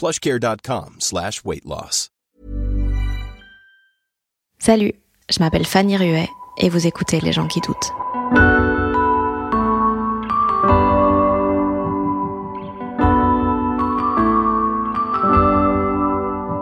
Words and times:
plushcare.com 0.00 0.94
slash 0.98 1.44
weight 1.44 1.64
loss. 1.66 2.08
Salut, 4.58 4.94
je 5.30 5.40
m'appelle 5.40 5.66
Fanny 5.66 5.96
Ruet 5.96 6.28
et 6.56 6.70
vous 6.70 6.86
écoutez 6.86 7.20
Les 7.20 7.32
gens 7.32 7.46
qui 7.46 7.60
doutent. 7.60 7.92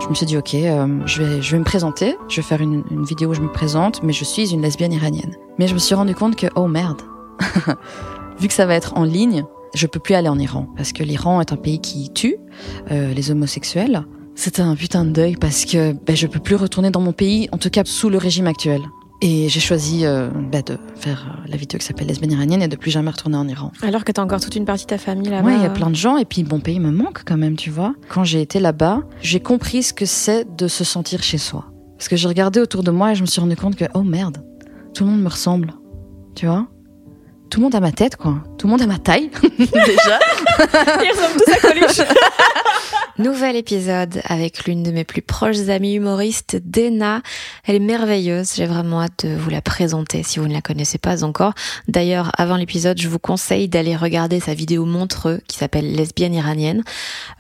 Je 0.01 0.09
me 0.09 0.15
suis 0.15 0.27
dit, 0.27 0.37
ok, 0.37 0.55
euh, 0.55 1.07
je, 1.07 1.23
vais, 1.23 1.43
je 1.43 1.53
vais 1.53 1.59
me 1.59 1.65
présenter, 1.65 2.17
je 2.29 2.37
vais 2.37 2.43
faire 2.43 2.61
une, 2.61 2.83
une 2.91 3.05
vidéo 3.05 3.31
où 3.31 3.35
je 3.35 3.43
me 3.43 3.53
présente, 3.53 4.03
mais 4.03 4.13
je 4.13 4.25
suis 4.25 4.53
une 4.53 4.63
lesbienne 4.63 4.93
iranienne. 4.93 5.37
Mais 5.59 5.69
je 5.69 5.75
me 5.75 5.79
suis 5.79 5.95
rendu 5.95 6.15
compte 6.15 6.35
que, 6.35 6.47
oh 6.57 6.67
merde, 6.67 7.03
vu 8.41 8.49
que 8.49 8.55
ça 8.55 8.67
va 8.67 8.75
être 8.75 8.97
en 8.97 9.05
ligne, 9.05 9.45
je 9.75 9.87
peux 9.87 10.01
plus 10.01 10.15
aller 10.15 10.29
en 10.29 10.39
Iran 10.39 10.69
parce 10.77 10.93
que 10.93 11.03
l'Iran 11.03 11.41
est 11.41 11.53
un 11.53 11.57
pays 11.57 11.81
qui 11.81 12.11
tue 12.13 12.37
euh, 12.91 13.13
les 13.13 13.31
homosexuels. 13.31 14.05
C'était 14.35 14.63
un 14.63 14.77
putain 14.77 15.05
de 15.05 15.11
deuil 15.11 15.37
parce 15.37 15.65
que 15.65 15.93
ben, 15.93 16.15
je 16.15 16.27
peux 16.27 16.39
plus 16.39 16.55
retourner 16.55 16.91
dans 16.91 17.01
mon 17.01 17.13
pays, 17.13 17.49
en 17.53 17.59
tout 17.59 17.71
cas 17.71 17.83
sous 17.85 18.09
le 18.09 18.19
régime 18.19 18.47
actuel. 18.47 18.83
Et 19.21 19.49
j'ai 19.49 19.59
choisi 19.59 20.07
euh, 20.07 20.31
ben, 20.31 20.63
de 20.65 20.79
faire 20.95 21.27
euh, 21.27 21.49
la 21.49 21.57
vidéo 21.57 21.79
qui 21.79 21.85
s'appelle 21.85 22.07
Lesbienne 22.07 22.31
iranienne 22.31 22.63
et 22.63 22.69
de 22.69 22.77
plus 22.77 22.93
jamais 22.93 23.11
retourner 23.11 23.37
en 23.37 23.49
Iran. 23.49 23.73
Alors 23.83 24.05
que 24.05 24.13
t'as 24.13 24.23
encore 24.23 24.41
toute 24.41 24.55
une 24.55 24.65
partie 24.65 24.85
de 24.85 24.91
ta 24.91 24.99
famille 24.99 25.29
là-bas. 25.29 25.45
Ouais, 25.45 25.57
il 25.57 25.63
y 25.63 25.67
a 25.67 25.71
plein 25.71 25.91
de 25.91 25.97
gens 25.97 26.19
et 26.19 26.25
puis 26.25 26.45
mon 26.45 26.61
pays 26.61 26.79
me 26.79 26.93
manque 26.93 27.23
quand 27.27 27.37
même, 27.37 27.57
tu 27.57 27.71
vois. 27.71 27.95
Quand 28.09 28.23
j'ai 28.23 28.41
été 28.41 28.61
là-bas, 28.61 29.03
j'ai 29.21 29.41
compris 29.41 29.83
ce 29.83 29.93
que 29.93 30.07
c'est 30.07 30.47
de 30.57 30.69
se 30.69 30.85
sentir 30.85 31.25
chez 31.25 31.39
soi. 31.39 31.67
Parce 31.97 32.09
que 32.09 32.15
j'ai 32.15 32.29
regardé 32.29 32.61
autour 32.61 32.85
de 32.85 32.93
moi 32.93 33.11
et 33.11 33.15
je 33.17 33.23
me 33.23 33.27
suis 33.27 33.41
rendu 33.41 33.57
compte 33.57 33.75
que, 33.75 33.87
oh 33.95 34.05
merde, 34.05 34.39
tout 34.95 35.05
le 35.05 35.11
monde 35.11 35.23
me 35.23 35.29
ressemble. 35.29 35.75
Tu 36.37 36.47
vois 36.47 36.69
tout 37.51 37.61
le 37.61 37.65
monde 37.65 37.75
a 37.75 37.81
ma 37.81 37.93
tête, 37.93 38.17
quoi. 38.17 38.35
Tout 38.59 38.67
le 38.67 38.73
monde 38.73 38.83
a 38.83 38.87
ma 38.87 38.99
taille, 38.99 39.31
déjà. 39.59 40.19
Ils 41.03 41.11
ressemblent 41.11 41.41
tous 41.45 41.53
à 41.53 41.57
Coluche. 41.57 42.09
Nouvel 43.19 43.57
épisode 43.57 44.21
avec 44.27 44.65
l'une 44.65 44.85
de 44.85 44.93
mes 44.93 45.03
plus 45.03 45.23
proches 45.23 45.69
amies 45.69 45.95
humoristes, 45.95 46.57
Dena. 46.65 47.23
Elle 47.65 47.75
est 47.77 47.81
merveilleuse. 47.81 48.53
J'ai 48.55 48.67
vraiment 48.67 49.03
hâte 49.03 49.27
de 49.27 49.35
vous 49.35 49.51
la 49.51 49.61
présenter 49.61 50.23
si 50.23 50.39
vous 50.39 50.47
ne 50.47 50.53
la 50.53 50.61
connaissez 50.61 50.99
pas 50.99 51.25
encore. 51.25 51.55
D'ailleurs, 51.89 52.31
avant 52.39 52.57
l'épisode, 52.57 53.01
je 53.01 53.09
vous 53.09 53.19
conseille 53.19 53.69
d'aller 53.69 53.97
regarder 53.97 54.39
sa 54.39 54.55
vidéo 54.55 54.85
montreux 54.85 55.41
qui 55.49 55.59
s'appelle 55.59 55.93
Lesbienne 55.97 56.35
iranienne. 56.35 56.85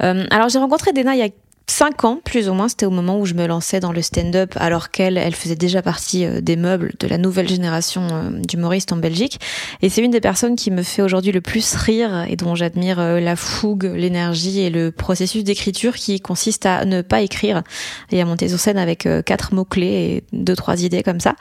Euh, 0.02 0.26
alors, 0.30 0.48
j'ai 0.48 0.58
rencontré 0.58 0.92
Dena 0.92 1.14
il 1.14 1.20
y 1.20 1.22
a 1.22 1.28
cinq 1.70 2.04
ans, 2.04 2.20
plus 2.24 2.48
ou 2.48 2.54
moins, 2.54 2.68
c'était 2.68 2.86
au 2.86 2.90
moment 2.90 3.18
où 3.20 3.26
je 3.26 3.34
me 3.34 3.46
lançais 3.46 3.78
dans 3.78 3.92
le 3.92 4.02
stand-up, 4.02 4.54
alors 4.56 4.90
qu'elle, 4.90 5.18
elle 5.18 5.34
faisait 5.34 5.54
déjà 5.54 5.82
partie 5.82 6.24
euh, 6.24 6.40
des 6.40 6.56
meubles 6.56 6.94
de 6.98 7.06
la 7.06 7.18
nouvelle 7.18 7.48
génération 7.48 8.08
euh, 8.10 8.30
d'humoristes 8.30 8.92
en 8.92 8.96
Belgique. 8.96 9.38
Et 9.82 9.88
c'est 9.88 10.02
une 10.02 10.10
des 10.10 10.20
personnes 10.20 10.56
qui 10.56 10.70
me 10.70 10.82
fait 10.82 11.02
aujourd'hui 11.02 11.30
le 11.30 11.40
plus 11.40 11.74
rire 11.74 12.24
et 12.28 12.36
dont 12.36 12.54
j'admire 12.54 12.98
euh, 12.98 13.20
la 13.20 13.36
fougue, 13.36 13.84
l'énergie 13.84 14.60
et 14.60 14.70
le 14.70 14.90
processus 14.90 15.44
d'écriture 15.44 15.94
qui 15.94 16.20
consiste 16.20 16.66
à 16.66 16.84
ne 16.84 17.02
pas 17.02 17.20
écrire 17.20 17.62
et 18.10 18.20
à 18.20 18.24
monter 18.24 18.48
sur 18.48 18.58
scène 18.58 18.78
avec 18.78 19.06
quatre 19.24 19.54
mots-clés 19.54 19.86
et 19.86 20.24
deux, 20.32 20.56
trois 20.56 20.82
idées 20.82 21.02
comme 21.02 21.20
ça. 21.20 21.34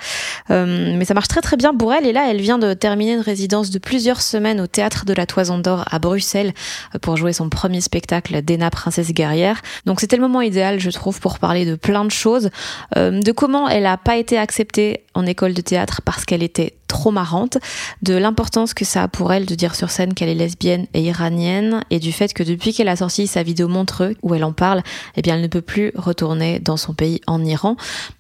Mais 0.50 1.06
ça 1.06 1.14
marche 1.14 1.28
très 1.28 1.42
très 1.42 1.58
bien 1.58 1.74
pour 1.74 1.94
elle. 1.94 2.06
Et 2.06 2.14
là, 2.14 2.28
elle 2.30 2.42
vient 2.42 2.58
de 2.58 2.74
terminer 2.74 3.14
une 3.14 3.22
résidence 3.22 3.70
de 3.70 3.80
plusieurs 3.80 4.22
semaines 4.22 4.62
au 4.62 4.68
Théâtre 4.68 5.06
de 5.06 5.14
la 5.14 5.26
Toison 5.26 5.58
d'Or 5.58 5.86
à 5.90 6.00
Bruxelles 6.00 6.54
pour 7.02 7.18
jouer 7.18 7.34
son 7.34 7.50
premier 7.50 7.82
spectacle, 7.82 8.42
Dena 8.44 8.70
Princesse 8.70 9.14
Guerrière. 9.14 9.62
Donc 9.86 10.00
c'était 10.00 10.17
le 10.18 10.22
moment 10.22 10.42
idéal, 10.42 10.80
je 10.80 10.90
trouve, 10.90 11.20
pour 11.20 11.40
parler 11.40 11.66
de 11.66 11.76
plein 11.76 12.06
de 12.06 12.12
choses, 12.12 12.50
euh, 12.98 13.20
de 13.22 13.32
comment 13.32 13.70
elle 13.70 13.84
n'a 13.84 13.98
pas 13.98 14.18
été 14.18 14.38
acceptée 14.38 15.04
en 15.18 15.26
école 15.26 15.54
de 15.54 15.62
théâtre 15.62 16.02
parce 16.06 16.26
qu'elle 16.26 16.44
était 16.44 16.76
trop 16.88 17.12
marrante, 17.12 17.58
de 18.02 18.14
l'importance 18.14 18.74
que 18.74 18.86
ça 18.86 19.04
a 19.04 19.08
pour 19.08 19.34
elle 19.34 19.46
de 19.46 19.56
dire 19.56 19.76
sur 19.76 19.90
scène 19.90 20.14
qu'elle 20.14 20.30
est 20.30 20.36
lesbienne 20.36 20.88
et 20.94 21.02
iranienne, 21.02 21.84
et 21.90 22.00
du 22.00 22.12
fait 22.12 22.34
que 22.34 22.44
depuis 22.44 22.74
qu'elle 22.74 22.88
a 22.88 22.96
sorti 22.96 23.28
sa 23.28 23.44
vidéo 23.44 23.68
Montreux, 23.68 24.16
où 24.22 24.34
elle 24.34 24.44
en 24.44 24.54
parle, 24.54 24.84
eh 25.16 25.22
bien 25.22 25.36
elle 25.36 25.42
ne 25.42 25.48
peut 25.48 25.62
plus 25.62 25.92
retourner 25.96 26.60
dans 26.60 26.78
son 26.78 26.94
pays 26.94 27.20
en 27.28 27.44
Iran, 27.44 27.76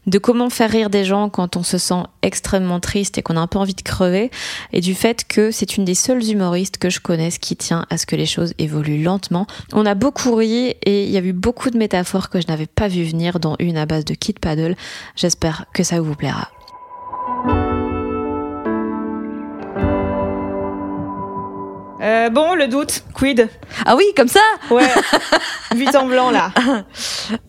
de 0.06 0.18
comment 0.18 0.50
faire 0.50 0.69
rire 0.69 0.90
des 0.90 1.06
gens 1.06 1.30
quand 1.30 1.56
on 1.56 1.63
se 1.63 1.78
sent 1.78 2.03
extrêmement 2.22 2.80
triste 2.80 3.18
et 3.18 3.22
qu'on 3.22 3.38
a 3.38 3.40
un 3.40 3.47
peu 3.47 3.59
envie 3.59 3.74
de 3.74 3.81
crever, 3.81 4.31
et 4.74 4.81
du 4.81 4.96
fait 4.96 5.24
que 5.25 5.52
c'est 5.52 5.78
une 5.78 5.86
des 5.86 5.96
seules 5.96 6.30
humoristes 6.30 6.78
que 6.78 6.90
je 6.90 7.00
connaisse 7.00 7.38
qui 7.38 7.56
tient 7.56 7.86
à 7.90 7.97
ce 7.97 8.06
que 8.06 8.16
les 8.16 8.25
choses 8.25 8.53
évoluent 8.57 9.03
lentement. 9.03 9.47
On 9.72 9.86
a 9.86 9.96
beaucoup 9.96 10.36
ri 10.36 10.75
et 10.84 11.06
il 11.06 11.09
y 11.09 11.18
a 11.18 11.22
eu 11.22 11.34
beaucoup 11.34 11.69
de 11.69 11.78
métaphores 11.78 12.30
que 12.30 12.41
je 12.41 12.47
n'avais 12.47 12.68
pas 12.68 12.88
vu 12.88 13.03
venir, 13.03 13.40
dont 13.40 13.56
une 13.59 13.78
à 13.78 13.86
base 13.86 14.03
de 14.03 14.13
Kid 14.13 14.40
Paddle. 14.40 14.75
J'espère 15.16 15.66
que 15.74 15.84
ça 15.84 16.02
vous 16.02 16.16
plaira. 16.16 16.50
Euh, 22.00 22.30
bon, 22.30 22.54
le 22.54 22.68
doute, 22.68 23.04
quid? 23.16 23.50
Ah 23.86 23.96
oui, 23.96 24.04
comme 24.16 24.28
ça? 24.28 24.40
Ouais, 24.70 24.88
vite 25.76 25.96
en 25.96 26.06
blanc 26.06 26.30
là. 26.30 26.52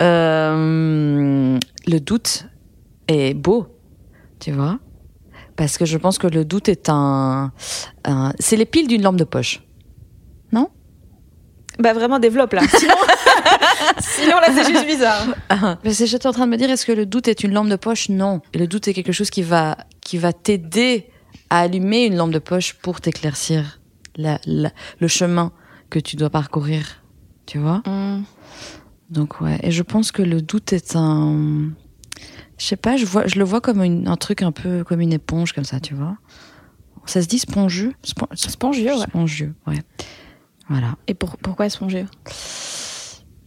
Euh, 0.00 1.58
le 1.86 1.98
doute 2.00 2.46
est 3.08 3.34
beau, 3.34 3.66
tu 4.40 4.52
vois? 4.52 4.78
Parce 5.56 5.76
que 5.76 5.84
je 5.84 5.98
pense 5.98 6.18
que 6.18 6.26
le 6.26 6.44
doute 6.44 6.68
est 6.68 6.88
un... 6.88 7.52
un- 8.04 8.32
c'est 8.38 8.56
les 8.56 8.64
piles 8.64 8.88
d'une 8.88 9.02
lampe 9.02 9.16
de 9.16 9.24
poche. 9.24 9.60
Non? 10.52 10.68
Bah 11.78 11.92
vraiment 11.92 12.18
développe 12.18 12.54
là. 12.54 12.62
Sinon, 12.74 12.94
Sinon 14.00 14.36
là 14.36 14.48
c'est 14.54 14.70
juste 14.72 14.86
bizarre. 14.86 15.26
Que 15.82 15.90
j'étais 16.06 16.26
en 16.26 16.32
train 16.32 16.46
de 16.46 16.50
me 16.52 16.56
dire, 16.56 16.70
est-ce 16.70 16.86
que 16.86 16.92
le 16.92 17.06
doute 17.06 17.28
est 17.28 17.42
une 17.42 17.52
lampe 17.52 17.68
de 17.68 17.76
poche? 17.76 18.08
Non. 18.08 18.40
Le 18.54 18.66
doute 18.66 18.88
est 18.88 18.94
quelque 18.94 19.12
chose 19.12 19.30
qui 19.30 19.42
va, 19.42 19.76
qui 20.00 20.18
va 20.18 20.32
t'aider 20.32 21.08
à 21.50 21.60
allumer 21.60 22.04
une 22.06 22.16
lampe 22.16 22.32
de 22.32 22.38
poche 22.38 22.74
pour 22.74 23.00
t'éclaircir 23.00 23.80
la- 24.16 24.40
la- 24.46 24.72
le 25.00 25.08
chemin 25.08 25.52
que 25.90 25.98
tu 25.98 26.16
dois 26.16 26.30
parcourir. 26.30 27.02
Tu 27.46 27.58
vois? 27.58 27.82
Mm. 27.86 28.24
Donc 29.10 29.40
ouais, 29.40 29.58
et 29.62 29.70
je 29.70 29.82
pense 29.82 30.12
que 30.12 30.20
le 30.22 30.42
doute 30.42 30.72
est 30.74 30.94
un, 30.94 31.70
je 32.58 32.64
sais 32.66 32.76
pas, 32.76 32.96
je 32.98 33.06
vois, 33.06 33.26
je 33.26 33.38
le 33.38 33.44
vois 33.44 33.62
comme 33.62 33.82
une- 33.82 34.06
un 34.06 34.16
truc 34.16 34.42
un 34.42 34.52
peu 34.52 34.84
comme 34.84 35.00
une 35.00 35.14
éponge 35.14 35.52
comme 35.54 35.64
ça, 35.64 35.80
tu 35.80 35.94
vois. 35.94 36.16
Ça 37.06 37.22
se 37.22 37.26
dit 37.26 37.38
spongieux, 37.38 37.94
Spon- 38.04 38.28
Spongieux, 38.34 38.92
ouais. 38.94 39.06
spongieux, 39.08 39.54
ouais. 39.66 39.78
Voilà. 40.68 40.96
Et 41.06 41.14
pour, 41.14 41.38
pourquoi 41.38 41.70
spongieux? 41.70 42.04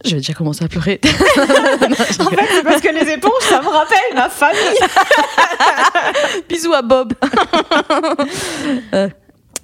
Je 0.04 0.10
vais 0.10 0.16
déjà 0.16 0.34
commencer 0.34 0.64
à 0.64 0.68
pleurer. 0.68 1.00
En 2.20 2.30
fait, 2.30 2.48
c'est 2.50 2.62
parce 2.62 2.80
que 2.80 2.88
les 2.88 3.12
éponges, 3.12 3.42
ça 3.42 3.60
me 3.60 3.68
rappelle 3.68 3.98
ma 4.14 4.28
famille. 4.28 4.78
Bisous 6.48 6.72
à 6.72 6.82
Bob. 6.82 7.14
euh, 8.94 9.08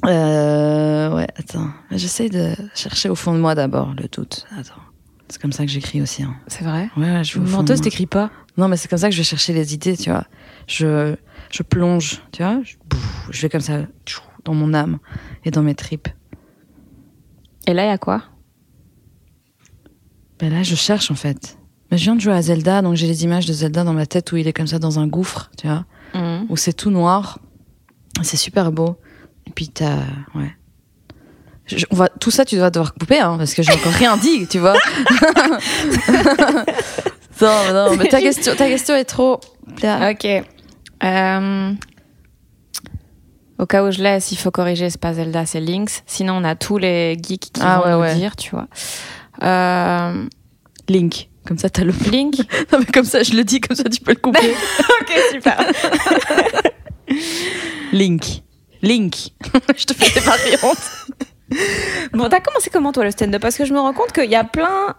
euh, 0.07 1.15
ouais, 1.15 1.27
attends, 1.37 1.69
j'essaie 1.91 2.29
de 2.29 2.53
chercher 2.75 3.09
au 3.09 3.15
fond 3.15 3.33
de 3.33 3.39
moi 3.39 3.55
d'abord 3.55 3.95
le 3.97 4.09
doute. 4.09 4.47
Attends, 4.57 4.81
c'est 5.29 5.41
comme 5.41 5.53
ça 5.53 5.65
que 5.65 5.71
j'écris 5.71 6.01
aussi. 6.03 6.23
Hein. 6.23 6.35
C'est 6.47 6.65
vrai? 6.65 6.89
Ouais, 6.97 7.11
ouais, 7.11 7.25
je 7.25 7.39
vais 7.39 7.51
Menteuse, 7.51 7.81
t'écris 7.81 8.07
pas? 8.07 8.31
Non, 8.57 8.69
mais 8.69 8.77
c'est 8.77 8.89
comme 8.89 8.99
ça 8.99 9.09
que 9.09 9.15
je 9.15 9.19
vais 9.19 9.25
chercher 9.25 9.53
les 9.53 9.75
idées, 9.75 9.97
tu 9.97 10.11
vois. 10.11 10.25
Je, 10.67 11.15
je 11.51 11.63
plonge, 11.63 12.23
tu 12.33 12.43
vois. 12.43 12.61
Je, 12.63 12.77
bouf, 12.89 13.29
je 13.31 13.43
vais 13.43 13.49
comme 13.49 13.61
ça 13.61 13.81
dans 14.45 14.55
mon 14.55 14.75
âme 14.75 14.99
et 15.45 15.51
dans 15.51 15.63
mes 15.63 15.75
tripes. 15.75 16.09
Et 17.67 17.75
là, 17.75 17.85
il 17.85 17.89
y 17.89 17.93
a 17.93 17.99
quoi? 17.99 18.23
Ben 20.39 20.53
là, 20.53 20.63
je 20.63 20.75
cherche 20.75 21.11
en 21.11 21.15
fait. 21.15 21.57
Mais 21.91 21.99
je 21.99 22.05
viens 22.05 22.15
de 22.17 22.21
jouer 22.21 22.35
à 22.35 22.43
Zelda, 22.43 22.83
donc 22.83 22.95
j'ai 22.97 23.07
les 23.07 23.25
images 23.25 23.47
de 23.47 23.53
Zelda 23.53 23.83
dans 23.85 23.95
ma 23.95 24.07
tête 24.07 24.31
où 24.33 24.37
il 24.37 24.47
est 24.47 24.53
comme 24.53 24.67
ça 24.67 24.79
dans 24.79 24.99
un 24.99 25.07
gouffre, 25.07 25.51
tu 25.59 25.67
vois, 25.67 25.85
Mm. 26.15 26.47
où 26.49 26.57
c'est 26.57 26.73
tout 26.75 26.91
noir. 26.91 27.39
C'est 28.23 28.37
super 28.37 28.71
beau. 28.73 28.97
Et 29.47 29.51
puis 29.51 29.69
t'as, 29.69 29.97
ouais. 30.35 30.53
Je- 31.67 31.85
on 31.91 31.97
va, 31.97 32.09
tout 32.09 32.31
ça, 32.31 32.45
tu 32.45 32.57
dois 32.57 32.71
devoir 32.71 32.95
couper, 32.95 33.19
hein, 33.21 33.37
parce 33.39 33.53
que 33.55 33.63
j'ai 33.63 33.73
encore 33.73 33.93
rien 33.93 34.17
dit, 34.17 34.47
tu 34.47 34.59
vois. 34.59 34.75
non, 37.41 37.73
non, 37.73 37.97
mais 37.97 38.09
ta 38.09 38.21
question, 38.21 38.55
ta 38.57 38.67
question 38.69 38.95
est 38.97 39.05
trop. 39.05 39.41
Ok. 39.83 40.27
Euh, 41.05 41.73
Au 43.59 43.67
cas 43.67 43.85
où 43.85 43.91
je 43.91 44.03
laisse, 44.03 44.31
il 44.33 44.37
faut 44.39 44.51
corriger, 44.51 44.89
c'est 44.91 45.01
pas 45.01 45.15
Zelda, 45.15 45.45
c'est 45.47 45.61
Lynx. 45.61 46.03
Sinon, 46.07 46.35
on 46.35 46.45
a 46.45 46.55
tous 46.55 46.79
les 46.79 47.17
geeks 47.21 47.51
qui 47.53 47.61
Ah 47.63 47.79
vont 47.79 47.85
ouais, 47.87 47.93
nous 47.93 48.01
ouais. 48.01 48.15
dire, 48.15 48.37
tu 48.37 48.51
vois. 48.51 48.67
Euh, 49.43 50.25
Link. 50.89 51.29
Comme 51.47 51.59
ça, 51.59 51.71
t'as 51.71 51.85
le. 51.85 51.93
Link 52.11 52.37
Non, 52.73 52.81
mais 52.81 52.87
comme 52.87 53.05
ça, 53.05 53.23
je 53.23 53.35
le 53.35 53.45
dis, 53.45 53.61
comme 53.61 53.77
ça, 53.77 53.85
tu 53.85 54.01
peux 54.01 54.13
le 54.13 54.19
couper. 54.19 54.39
Ok, 55.01 55.13
super. 55.33 55.59
Link. 57.93 58.43
Link. 58.83 59.15
je 59.77 59.85
te 59.85 59.95
fais 59.95 60.21
des 60.21 60.23
variantes. 60.27 60.91
Bon, 62.13 62.29
t'as 62.29 62.41
commencé 62.41 62.71
comment, 62.71 62.93
toi, 62.93 63.05
le 63.05 63.11
stand-up? 63.11 63.41
Parce 63.41 63.57
que 63.57 63.65
je 63.65 63.73
me 63.73 63.81
rends 63.81 63.95
compte 63.95 64.13
qu'il 64.13 64.31
y 64.31 64.37
a 64.37 64.45
plein... 64.45 64.95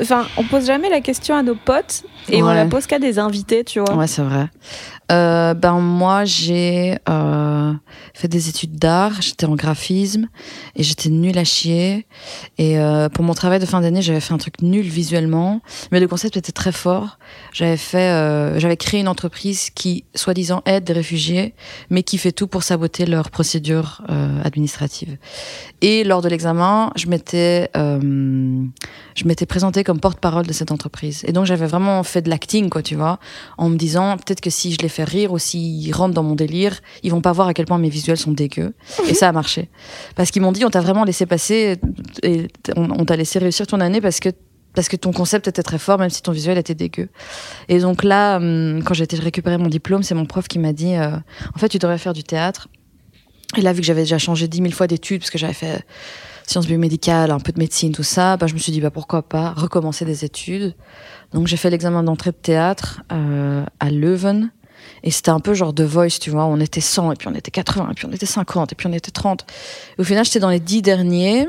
Enfin, 0.00 0.26
on 0.36 0.44
pose 0.44 0.66
jamais 0.66 0.88
la 0.88 1.00
question 1.00 1.36
à 1.36 1.42
nos 1.42 1.54
potes 1.54 2.04
et 2.28 2.42
on 2.42 2.46
la 2.46 2.66
pose 2.66 2.86
qu'à 2.86 2.98
des 2.98 3.18
invités, 3.18 3.64
tu 3.64 3.80
vois. 3.80 3.94
Ouais, 3.96 4.06
c'est 4.06 4.22
vrai. 4.22 4.48
Euh, 5.10 5.54
ben 5.54 5.80
moi, 5.80 6.24
j'ai 6.24 6.98
euh, 7.08 7.72
fait 8.14 8.28
des 8.28 8.48
études 8.48 8.76
d'art. 8.76 9.22
J'étais 9.22 9.46
en 9.46 9.54
graphisme 9.54 10.28
et 10.76 10.82
j'étais 10.82 11.08
nulle 11.08 11.38
à 11.38 11.44
chier. 11.44 12.06
Et 12.58 12.78
euh, 12.78 13.08
pour 13.08 13.24
mon 13.24 13.34
travail 13.34 13.58
de 13.58 13.66
fin 13.66 13.80
d'année, 13.80 14.02
j'avais 14.02 14.20
fait 14.20 14.34
un 14.34 14.38
truc 14.38 14.60
nul 14.62 14.86
visuellement, 14.86 15.60
mais 15.92 16.00
le 16.00 16.08
concept 16.08 16.36
était 16.36 16.52
très 16.52 16.72
fort. 16.72 17.18
J'avais 17.52 17.76
fait, 17.76 18.10
euh, 18.10 18.58
j'avais 18.58 18.76
créé 18.76 19.00
une 19.00 19.08
entreprise 19.08 19.70
qui, 19.70 20.04
soi-disant, 20.14 20.62
aide 20.66 20.84
des 20.84 20.92
réfugiés, 20.92 21.54
mais 21.90 22.02
qui 22.02 22.18
fait 22.18 22.32
tout 22.32 22.46
pour 22.46 22.62
saboter 22.62 23.06
leurs 23.06 23.30
procédures 23.30 24.02
euh, 24.10 24.42
administratives. 24.44 25.16
Et 25.80 26.04
lors 26.04 26.22
de 26.22 26.28
l'examen, 26.28 26.92
je 26.96 27.06
m'étais, 27.06 27.70
je 27.74 29.24
m'étais 29.24 29.46
présentée 29.46 29.84
comme 29.84 30.00
porte-parole 30.00 30.46
de 30.46 30.52
cette 30.52 30.72
entreprise. 30.72 31.24
Et 31.26 31.32
donc 31.32 31.46
j'avais 31.46 31.66
vraiment 31.66 32.02
fait 32.02 32.22
de 32.22 32.30
l'acting, 32.30 32.68
quoi, 32.68 32.82
tu 32.82 32.94
vois 32.94 33.18
en 33.56 33.68
me 33.68 33.76
disant 33.76 34.16
peut-être 34.16 34.40
que 34.40 34.50
si 34.50 34.72
je 34.72 34.78
les 34.78 34.88
fais 34.98 35.04
rire 35.04 35.32
ou 35.32 35.38
s'ils 35.38 35.94
rentrent 35.94 36.14
dans 36.14 36.22
mon 36.22 36.34
délire, 36.34 36.80
ils 37.02 37.10
vont 37.10 37.20
pas 37.20 37.32
voir 37.32 37.48
à 37.48 37.54
quel 37.54 37.66
point 37.66 37.78
mes 37.78 37.88
visuels 37.88 38.16
sont 38.16 38.32
dégueux. 38.32 38.74
Et 39.08 39.14
ça 39.14 39.28
a 39.28 39.32
marché. 39.32 39.68
Parce 40.16 40.30
qu'ils 40.30 40.42
m'ont 40.42 40.52
dit 40.52 40.64
on 40.64 40.70
t'a 40.70 40.80
vraiment 40.80 41.04
laissé 41.04 41.26
passer 41.26 41.76
et 42.22 42.48
on, 42.76 42.90
on 42.90 43.04
t'a 43.04 43.16
laissé 43.16 43.38
réussir 43.38 43.66
ton 43.66 43.80
année 43.80 44.00
parce 44.00 44.20
que 44.20 44.30
parce 44.74 44.88
que 44.88 44.96
ton 44.96 45.12
concept 45.12 45.48
était 45.48 45.62
très 45.62 45.78
fort 45.78 45.98
même 45.98 46.10
si 46.10 46.22
ton 46.22 46.32
visuel 46.32 46.58
était 46.58 46.74
dégueu. 46.74 47.08
Et 47.68 47.78
donc 47.80 48.04
là 48.04 48.36
hum, 48.36 48.82
quand 48.84 48.94
j'ai 48.94 49.04
été 49.04 49.16
récupérer 49.16 49.58
mon 49.58 49.68
diplôme, 49.68 50.02
c'est 50.02 50.14
mon 50.14 50.26
prof 50.26 50.46
qui 50.48 50.58
m'a 50.58 50.72
dit 50.72 50.94
euh, 50.94 51.10
en 51.54 51.58
fait 51.58 51.68
tu 51.68 51.78
devrais 51.78 51.98
faire 51.98 52.12
du 52.12 52.24
théâtre. 52.24 52.68
Et 53.56 53.62
là 53.62 53.72
vu 53.72 53.80
que 53.80 53.86
j'avais 53.86 54.02
déjà 54.02 54.18
changé 54.18 54.48
dix 54.48 54.60
mille 54.60 54.74
fois 54.74 54.86
d'études 54.86 55.20
parce 55.20 55.30
que 55.30 55.38
j'avais 55.38 55.54
fait 55.54 55.84
sciences 56.46 56.66
biomédicales, 56.66 57.30
un 57.30 57.40
peu 57.40 57.52
de 57.52 57.58
médecine, 57.58 57.92
tout 57.92 58.02
ça, 58.02 58.36
bah, 58.36 58.46
je 58.46 58.54
me 58.54 58.58
suis 58.58 58.72
dit 58.72 58.80
bah 58.80 58.90
pourquoi 58.90 59.22
pas 59.22 59.50
recommencer 59.50 60.04
des 60.04 60.24
études. 60.24 60.74
Donc 61.32 61.46
j'ai 61.46 61.56
fait 61.56 61.70
l'examen 61.70 62.02
d'entrée 62.02 62.30
de 62.30 62.36
théâtre 62.36 63.02
euh, 63.12 63.64
à 63.80 63.90
Leuven. 63.90 64.50
Et 65.02 65.10
c'était 65.10 65.30
un 65.30 65.40
peu 65.40 65.54
genre 65.54 65.74
The 65.74 65.82
Voice, 65.82 66.18
tu 66.20 66.30
vois. 66.30 66.44
On 66.46 66.60
était 66.60 66.80
100, 66.80 67.12
et 67.12 67.16
puis 67.16 67.28
on 67.28 67.34
était 67.34 67.50
80, 67.50 67.88
et 67.90 67.94
puis 67.94 68.06
on 68.06 68.12
était 68.12 68.26
50, 68.26 68.72
et 68.72 68.74
puis 68.74 68.86
on 68.86 68.92
était 68.92 69.10
30. 69.10 69.46
Et 69.96 70.00
au 70.00 70.04
final, 70.04 70.24
j'étais 70.24 70.40
dans 70.40 70.50
les 70.50 70.60
10 70.60 70.82
derniers. 70.82 71.48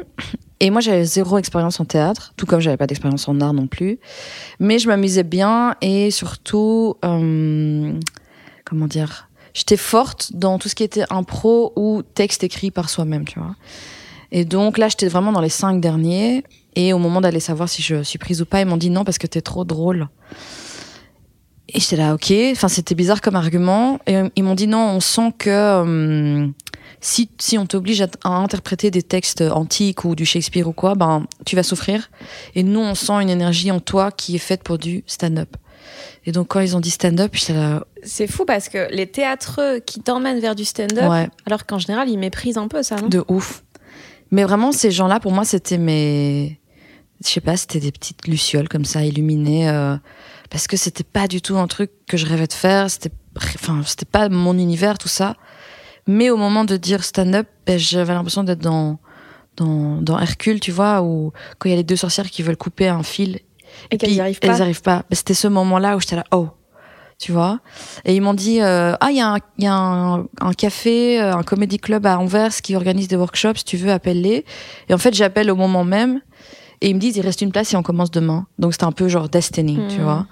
Et 0.61 0.71
moi, 0.71 0.81
j'avais 0.81 1.05
zéro 1.05 1.37
expérience 1.37 1.79
en 1.79 1.85
théâtre, 1.85 2.33
tout 2.35 2.45
comme 2.45 2.59
j'avais 2.59 2.75
pas 2.75 2.87
d'expérience 2.87 3.27
en 3.29 3.39
art 3.39 3.53
non 3.53 3.67
plus. 3.67 3.97
Mais 4.59 4.77
je 4.77 4.87
m'amusais 4.87 5.23
bien, 5.23 5.75
et 5.81 6.11
surtout, 6.11 6.97
euh, 7.05 7.93
comment 8.65 8.87
dire, 8.87 9.29
j'étais 9.53 9.77
forte 9.77 10.31
dans 10.33 10.59
tout 10.59 10.67
ce 10.67 10.75
qui 10.75 10.83
était 10.83 11.05
impro 11.09 11.71
ou 11.77 12.01
texte 12.01 12.43
écrit 12.43 12.71
par 12.71 12.89
soi-même, 12.89 13.25
tu 13.25 13.39
vois. 13.39 13.55
Et 14.31 14.45
donc 14.45 14.77
là, 14.77 14.89
j'étais 14.89 15.07
vraiment 15.07 15.31
dans 15.31 15.41
les 15.41 15.49
cinq 15.49 15.79
derniers. 15.81 16.43
Et 16.75 16.93
au 16.93 16.99
moment 16.99 17.19
d'aller 17.21 17.39
savoir 17.39 17.67
si 17.67 17.81
je 17.81 18.03
suis 18.03 18.19
prise 18.19 18.41
ou 18.41 18.45
pas, 18.45 18.61
ils 18.61 18.65
m'ont 18.65 18.77
dit 18.77 18.89
non 18.89 19.03
parce 19.03 19.17
que 19.17 19.27
t'es 19.27 19.41
trop 19.41 19.65
drôle. 19.65 20.07
Et 21.73 21.79
j'étais 21.79 21.95
là, 21.97 22.13
ok. 22.13 22.31
Enfin, 22.51 22.67
c'était 22.67 22.95
bizarre 22.95 23.21
comme 23.21 23.35
argument. 23.35 23.99
Et 24.07 24.15
euh, 24.17 24.29
ils 24.35 24.43
m'ont 24.43 24.55
dit 24.55 24.67
non, 24.67 24.79
on 24.79 24.99
sent 24.99 25.33
que 25.37 25.49
euh, 25.49 26.47
si, 27.01 27.29
si 27.39 27.57
on 27.57 27.65
t'oblige 27.65 28.01
à, 28.01 28.07
à 28.23 28.29
interpréter 28.29 28.91
des 28.91 29.03
textes 29.03 29.41
antiques 29.41 30.03
ou 30.05 30.15
du 30.15 30.25
Shakespeare 30.25 30.67
ou 30.67 30.73
quoi, 30.73 30.95
ben 30.95 31.25
tu 31.45 31.55
vas 31.55 31.63
souffrir. 31.63 32.09
Et 32.55 32.63
nous, 32.63 32.79
on 32.79 32.95
sent 32.95 33.13
une 33.21 33.29
énergie 33.29 33.71
en 33.71 33.79
toi 33.79 34.11
qui 34.11 34.35
est 34.35 34.39
faite 34.39 34.63
pour 34.63 34.77
du 34.77 35.03
stand-up. 35.07 35.55
Et 36.25 36.31
donc 36.31 36.49
quand 36.49 36.59
ils 36.59 36.75
ont 36.75 36.79
dit 36.79 36.91
stand-up, 36.91 37.31
j'étais 37.33 37.53
là, 37.53 37.85
C'est 38.03 38.27
fou 38.27 38.45
parce 38.45 38.69
que 38.69 38.91
les 38.93 39.07
théâtreux 39.07 39.79
qui 39.79 40.01
t'emmènent 40.01 40.39
vers 40.39 40.55
du 40.55 40.65
stand-up, 40.65 41.09
ouais. 41.09 41.29
alors 41.45 41.65
qu'en 41.65 41.79
général, 41.79 42.09
ils 42.09 42.17
méprisent 42.19 42.57
un 42.57 42.67
peu 42.67 42.83
ça, 42.83 42.97
non? 42.97 43.07
De 43.07 43.23
ouf. 43.27 43.63
Mais 44.31 44.43
vraiment, 44.43 44.71
ces 44.71 44.91
gens-là, 44.91 45.19
pour 45.19 45.31
moi, 45.31 45.45
c'était 45.45 45.77
mes. 45.77 46.59
Je 47.23 47.29
sais 47.29 47.41
pas, 47.41 47.57
c'était 47.57 47.79
des 47.79 47.91
petites 47.91 48.27
lucioles 48.27 48.69
comme 48.69 48.85
ça, 48.85 49.03
illuminées. 49.03 49.69
euh, 49.69 49.95
parce 50.49 50.67
que 50.67 50.77
c'était 50.77 51.03
pas 51.03 51.27
du 51.27 51.41
tout 51.41 51.57
un 51.57 51.67
truc 51.67 51.91
que 52.07 52.17
je 52.17 52.25
rêvais 52.25 52.47
de 52.47 52.53
faire. 52.53 52.89
C'était, 52.89 53.11
enfin, 53.35 53.81
c'était 53.85 54.05
pas 54.05 54.29
mon 54.29 54.57
univers, 54.57 54.97
tout 54.97 55.07
ça. 55.07 55.35
Mais 56.07 56.29
au 56.29 56.37
moment 56.37 56.63
de 56.63 56.77
dire 56.77 57.03
stand-up, 57.03 57.47
ben, 57.65 57.77
j'avais 57.77 58.13
l'impression 58.13 58.43
d'être 58.43 58.59
dans, 58.59 58.99
dans, 59.57 60.01
dans 60.01 60.19
Hercule, 60.19 60.59
tu 60.59 60.71
vois, 60.71 61.01
où 61.01 61.31
quand 61.57 61.69
il 61.69 61.71
y 61.71 61.73
a 61.73 61.77
les 61.77 61.83
deux 61.83 61.95
sorcières 61.95 62.29
qui 62.29 62.41
veulent 62.41 62.57
couper 62.57 62.87
un 62.87 63.03
fil. 63.03 63.39
Et 63.91 63.97
qu'elles 63.97 64.11
n'y 64.11 64.19
arrivent 64.19 64.39
pas. 64.39 64.47
Elles 64.47 64.61
arrivent 64.61 64.81
pas. 64.81 65.03
Ben, 65.09 65.15
c'était 65.15 65.35
ce 65.35 65.47
moment-là 65.47 65.95
où 65.95 65.99
j'étais 65.99 66.15
là, 66.15 66.25
oh. 66.31 66.49
Tu 67.19 67.33
vois 67.33 67.59
Et 68.05 68.15
ils 68.15 68.21
m'ont 68.21 68.33
dit, 68.33 68.61
euh, 68.61 68.95
ah, 69.01 69.11
il 69.11 69.17
y 69.17 69.21
a, 69.21 69.33
un, 69.33 69.37
y 69.57 69.67
a 69.67 69.73
un, 69.73 70.25
un 70.39 70.53
café, 70.53 71.21
euh, 71.21 71.35
un 71.35 71.43
comedy 71.43 71.77
club 71.77 72.05
à 72.05 72.17
Anvers 72.17 72.55
qui 72.61 72.77
organise 72.77 73.09
des 73.09 73.17
workshops, 73.17 73.57
si 73.57 73.65
tu 73.65 73.75
veux, 73.75 73.91
appelle-les. 73.91 74.45
Et 74.87 74.93
en 74.93 74.97
fait, 74.97 75.13
j'appelle 75.13 75.51
au 75.51 75.57
moment 75.57 75.83
même. 75.83 76.21
Et 76.81 76.89
ils 76.89 76.95
me 76.95 76.99
disent, 76.99 77.17
il 77.17 77.21
reste 77.21 77.41
une 77.41 77.51
place 77.51 77.73
et 77.73 77.77
on 77.77 77.83
commence 77.83 78.11
demain. 78.11 78.45
Donc 78.57 78.73
c'était 78.73 78.85
un 78.85 78.91
peu 78.91 79.07
genre 79.07 79.27
destiny, 79.29 79.79
tu 79.89 79.97
Mhm. 79.97 80.03
vois. 80.03 80.27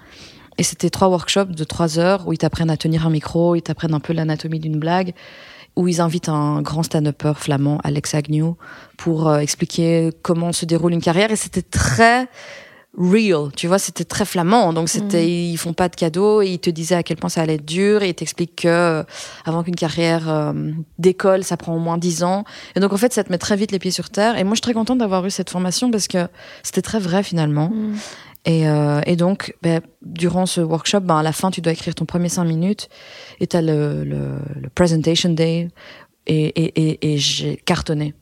Et 0.56 0.62
c'était 0.62 0.90
trois 0.90 1.08
workshops 1.08 1.52
de 1.54 1.64
trois 1.64 1.98
heures 1.98 2.26
où 2.26 2.32
ils 2.32 2.38
t'apprennent 2.38 2.70
à 2.70 2.76
tenir 2.76 3.06
un 3.06 3.10
micro, 3.10 3.54
ils 3.54 3.62
t'apprennent 3.62 3.94
un 3.94 4.00
peu 4.00 4.12
l'anatomie 4.12 4.58
d'une 4.58 4.78
blague, 4.78 5.14
où 5.76 5.86
ils 5.86 6.00
invitent 6.00 6.28
un 6.28 6.60
grand 6.62 6.82
stand-upper 6.82 7.34
flamand, 7.36 7.78
Alex 7.84 8.14
Agnew, 8.14 8.56
pour 8.96 9.28
euh, 9.28 9.38
expliquer 9.38 10.10
comment 10.22 10.52
se 10.52 10.64
déroule 10.64 10.92
une 10.92 11.00
carrière. 11.00 11.30
Et 11.30 11.36
c'était 11.36 11.62
très 11.62 12.26
real, 12.96 13.50
tu 13.54 13.66
vois, 13.66 13.78
c'était 13.78 14.04
très 14.04 14.24
flamand. 14.24 14.72
Donc 14.72 14.88
c'était, 14.88 15.28
ils 15.28 15.56
font 15.56 15.72
pas 15.72 15.88
de 15.88 15.96
cadeaux, 15.96 16.42
et 16.42 16.48
ils 16.48 16.58
te 16.58 16.70
disaient 16.70 16.96
à 16.96 17.02
quel 17.02 17.16
point 17.16 17.30
ça 17.30 17.42
allait 17.42 17.54
être 17.54 17.64
dur, 17.64 18.02
et 18.02 18.08
ils 18.08 18.14
t'expliquent 18.14 18.56
que 18.56 18.68
euh, 18.68 19.02
avant 19.44 19.62
qu'une 19.62 19.76
carrière 19.76 20.28
euh, 20.28 20.52
d'école, 20.98 21.44
ça 21.44 21.56
prend 21.56 21.74
au 21.76 21.78
moins 21.78 21.98
dix 21.98 22.22
ans. 22.24 22.44
Et 22.74 22.80
donc 22.80 22.92
en 22.92 22.96
fait, 22.96 23.12
ça 23.12 23.22
te 23.22 23.30
met 23.30 23.38
très 23.38 23.56
vite 23.56 23.70
les 23.72 23.78
pieds 23.78 23.90
sur 23.90 24.10
terre. 24.10 24.36
Et 24.38 24.44
moi, 24.44 24.54
je 24.54 24.56
suis 24.56 24.62
très 24.62 24.74
contente 24.74 24.98
d'avoir 24.98 25.24
eu 25.26 25.30
cette 25.30 25.50
formation 25.50 25.90
parce 25.90 26.08
que 26.08 26.28
c'était 26.62 26.82
très 26.82 26.98
vrai 26.98 27.22
finalement. 27.22 27.70
Mm. 27.70 27.94
Et, 28.44 28.68
euh, 28.68 29.00
et 29.04 29.16
donc, 29.16 29.54
ben, 29.62 29.80
durant 30.02 30.46
ce 30.46 30.60
workshop, 30.60 31.00
ben, 31.00 31.18
à 31.18 31.22
la 31.22 31.32
fin, 31.32 31.50
tu 31.50 31.60
dois 31.60 31.72
écrire 31.72 31.94
ton 31.94 32.06
premier 32.06 32.30
cinq 32.30 32.44
minutes, 32.44 32.88
et 33.40 33.46
t'as 33.46 33.60
le, 33.60 34.04
le, 34.04 34.38
le 34.60 34.68
presentation 34.70 35.30
day, 35.30 35.68
et, 36.26 36.46
et, 36.46 37.12
et 37.12 37.18
j'ai 37.18 37.56
cartonné. 37.56 38.14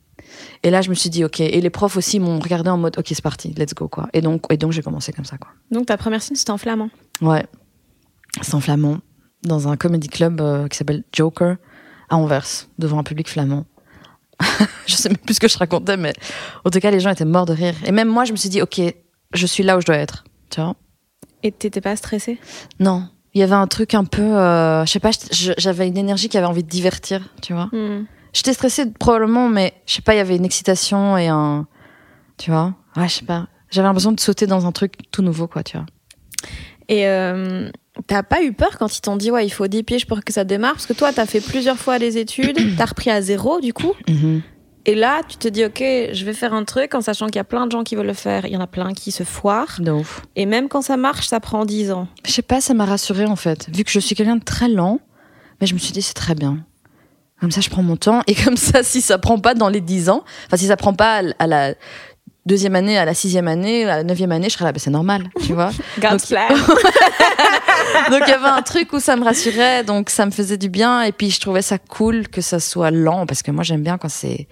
Et 0.62 0.70
là, 0.70 0.82
je 0.82 0.90
me 0.90 0.94
suis 0.94 1.10
dit, 1.10 1.24
ok. 1.24 1.40
Et 1.40 1.60
les 1.60 1.70
profs 1.70 1.96
aussi 1.96 2.20
m'ont 2.20 2.38
regardé 2.38 2.70
en 2.70 2.78
mode, 2.78 2.98
ok, 2.98 3.06
c'est 3.08 3.22
parti, 3.22 3.54
let's 3.56 3.74
go, 3.74 3.88
quoi. 3.88 4.08
Et 4.12 4.20
donc, 4.20 4.42
et 4.50 4.56
donc 4.56 4.72
j'ai 4.72 4.82
commencé 4.82 5.12
comme 5.12 5.24
ça, 5.24 5.38
quoi. 5.38 5.50
Donc 5.70 5.86
ta 5.86 5.96
première 5.96 6.22
scène, 6.22 6.36
c'était 6.36 6.50
en 6.50 6.58
flamand. 6.58 6.90
Ouais. 7.20 7.44
C'est 8.42 8.54
en 8.54 8.60
flamand, 8.60 8.98
dans 9.42 9.68
un 9.68 9.76
comedy 9.76 10.08
club 10.08 10.40
euh, 10.40 10.68
qui 10.68 10.76
s'appelle 10.76 11.04
Joker, 11.12 11.56
à 12.08 12.16
Anvers, 12.16 12.68
devant 12.78 12.98
un 12.98 13.02
public 13.02 13.28
flamand. 13.28 13.64
je 14.86 14.94
sais 14.94 15.08
même 15.08 15.18
plus 15.18 15.34
ce 15.34 15.40
que 15.40 15.48
je 15.48 15.56
racontais, 15.58 15.96
mais 15.96 16.12
en 16.64 16.70
tout 16.70 16.78
cas, 16.80 16.90
les 16.90 17.00
gens 17.00 17.10
étaient 17.10 17.24
morts 17.24 17.46
de 17.46 17.54
rire. 17.54 17.74
Et 17.84 17.92
même 17.92 18.08
moi, 18.08 18.24
je 18.24 18.32
me 18.32 18.36
suis 18.36 18.50
dit, 18.50 18.60
ok, 18.60 18.80
je 19.32 19.46
suis 19.46 19.62
là 19.62 19.76
où 19.76 19.80
je 19.80 19.86
dois 19.86 19.96
être. 19.96 20.24
Tu 20.50 20.60
vois 20.60 20.76
Et 21.42 21.52
t'étais 21.52 21.80
pas 21.80 21.96
stressée? 21.96 22.38
Non. 22.78 23.08
Il 23.34 23.40
y 23.40 23.42
avait 23.42 23.54
un 23.54 23.66
truc 23.66 23.94
un 23.94 24.04
peu. 24.04 24.22
euh, 24.22 24.84
je 24.86 24.92
sais 24.92 25.00
pas, 25.00 25.10
j'avais 25.30 25.88
une 25.88 25.98
énergie 25.98 26.28
qui 26.28 26.38
avait 26.38 26.46
envie 26.46 26.62
de 26.62 26.68
divertir, 26.68 27.28
tu 27.42 27.52
vois. 27.52 27.66
Mm. 27.66 28.06
J'étais 28.36 28.52
stressée 28.52 28.84
probablement, 28.84 29.48
mais 29.48 29.72
je 29.86 29.94
sais 29.94 30.02
pas, 30.02 30.12
il 30.12 30.18
y 30.18 30.20
avait 30.20 30.36
une 30.36 30.44
excitation 30.44 31.16
et 31.16 31.28
un. 31.28 31.66
Tu 32.36 32.50
vois 32.50 32.74
Ouais, 32.94 33.08
je 33.08 33.14
sais 33.14 33.24
pas. 33.24 33.46
J'avais 33.70 33.88
l'impression 33.88 34.12
de 34.12 34.20
sauter 34.20 34.46
dans 34.46 34.66
un 34.66 34.72
truc 34.72 35.10
tout 35.10 35.22
nouveau, 35.22 35.46
quoi, 35.46 35.62
tu 35.62 35.78
vois. 35.78 35.86
Et 36.90 37.08
euh, 37.08 37.70
t'as 38.06 38.22
pas 38.22 38.42
eu 38.42 38.52
peur 38.52 38.76
quand 38.78 38.94
ils 38.94 39.00
t'ont 39.00 39.16
dit, 39.16 39.30
ouais, 39.30 39.46
il 39.46 39.50
faut 39.50 39.66
10 39.66 39.84
pièges 39.84 40.06
pour 40.06 40.22
que 40.22 40.34
ça 40.34 40.44
démarre? 40.44 40.74
Parce 40.74 40.84
que 40.84 40.92
toi, 40.92 41.14
t'as 41.14 41.24
fait 41.24 41.40
plusieurs 41.40 41.78
fois 41.78 41.96
les 41.96 42.18
études, 42.18 42.58
t'as 42.76 42.84
repris 42.84 43.08
à 43.08 43.22
zéro, 43.22 43.58
du 43.62 43.72
coup. 43.72 43.94
Et 44.84 44.94
là, 44.94 45.22
tu 45.26 45.38
te 45.38 45.48
dis, 45.48 45.64
ok, 45.64 45.78
je 46.12 46.24
vais 46.26 46.34
faire 46.34 46.52
un 46.52 46.64
truc 46.64 46.94
en 46.94 47.00
sachant 47.00 47.28
qu'il 47.28 47.36
y 47.36 47.38
a 47.38 47.44
plein 47.44 47.64
de 47.64 47.72
gens 47.72 47.84
qui 47.84 47.96
veulent 47.96 48.04
le 48.04 48.12
faire. 48.12 48.44
Il 48.44 48.52
y 48.52 48.56
en 48.58 48.60
a 48.60 48.66
plein 48.66 48.92
qui 48.92 49.12
se 49.12 49.24
foirent. 49.24 49.80
De 49.80 49.92
ouf. 49.92 50.20
Et 50.36 50.44
même 50.44 50.68
quand 50.68 50.82
ça 50.82 50.98
marche, 50.98 51.28
ça 51.28 51.40
prend 51.40 51.64
10 51.64 51.90
ans. 51.90 52.06
Je 52.26 52.32
sais 52.32 52.42
pas, 52.42 52.60
ça 52.60 52.74
m'a 52.74 52.84
rassurée 52.84 53.24
en 53.24 53.36
fait. 53.36 53.70
Vu 53.74 53.82
que 53.82 53.90
je 53.90 53.98
suis 53.98 54.14
quelqu'un 54.14 54.36
de 54.36 54.44
très 54.44 54.68
lent, 54.68 55.00
mais 55.62 55.66
je 55.66 55.72
me 55.72 55.78
suis 55.78 55.92
dit 55.92 56.02
c'est 56.02 56.12
très 56.12 56.34
bien. 56.34 56.58
Comme 57.40 57.50
ça, 57.50 57.60
je 57.60 57.68
prends 57.70 57.82
mon 57.82 57.96
temps. 57.96 58.22
Et 58.26 58.34
comme 58.44 58.56
ça, 58.56 58.82
si 58.82 59.00
ça 59.00 59.18
prend 59.18 59.38
pas 59.38 59.54
dans 59.54 59.68
les 59.68 59.80
10 59.80 60.08
ans, 60.08 60.24
enfin, 60.46 60.56
si 60.56 60.66
ça 60.66 60.76
prend 60.76 60.94
pas 60.94 61.22
à- 61.38 61.46
la 61.46 61.74
deuxième 62.46 62.76
année, 62.76 62.96
à 62.96 63.04
la 63.04 63.12
sixième 63.14 63.48
année, 63.48 63.84
à 63.84 63.96
la 63.98 64.04
neuvième 64.04 64.30
année, 64.32 64.48
je 64.48 64.54
serais 64.54 64.64
là, 64.66 64.72
bah, 64.72 64.78
c'est 64.80 64.90
normal, 64.90 65.28
tu 65.44 65.52
vois. 65.52 65.70
Donc- 66.12 66.20
donc, 68.10 68.22
il 68.26 68.30
y 68.30 68.32
avait 68.32 68.46
un 68.48 68.62
truc 68.62 68.92
où 68.92 69.00
ça 69.00 69.16
me 69.16 69.24
rassurait, 69.24 69.84
donc 69.84 70.10
ça 70.10 70.24
me 70.26 70.30
faisait 70.30 70.56
du 70.56 70.68
bien. 70.68 71.02
Et 71.02 71.12
puis, 71.12 71.30
je 71.30 71.40
trouvais 71.40 71.62
ça 71.62 71.78
cool 71.78 72.28
que 72.28 72.40
ça 72.40 72.60
soit 72.60 72.90
lent, 72.90 73.26
parce 73.26 73.42
que 73.42 73.50
moi, 73.50 73.64
j'aime 73.64 73.82
bien 73.82 73.98
quand 73.98 74.08
c'est 74.08 74.46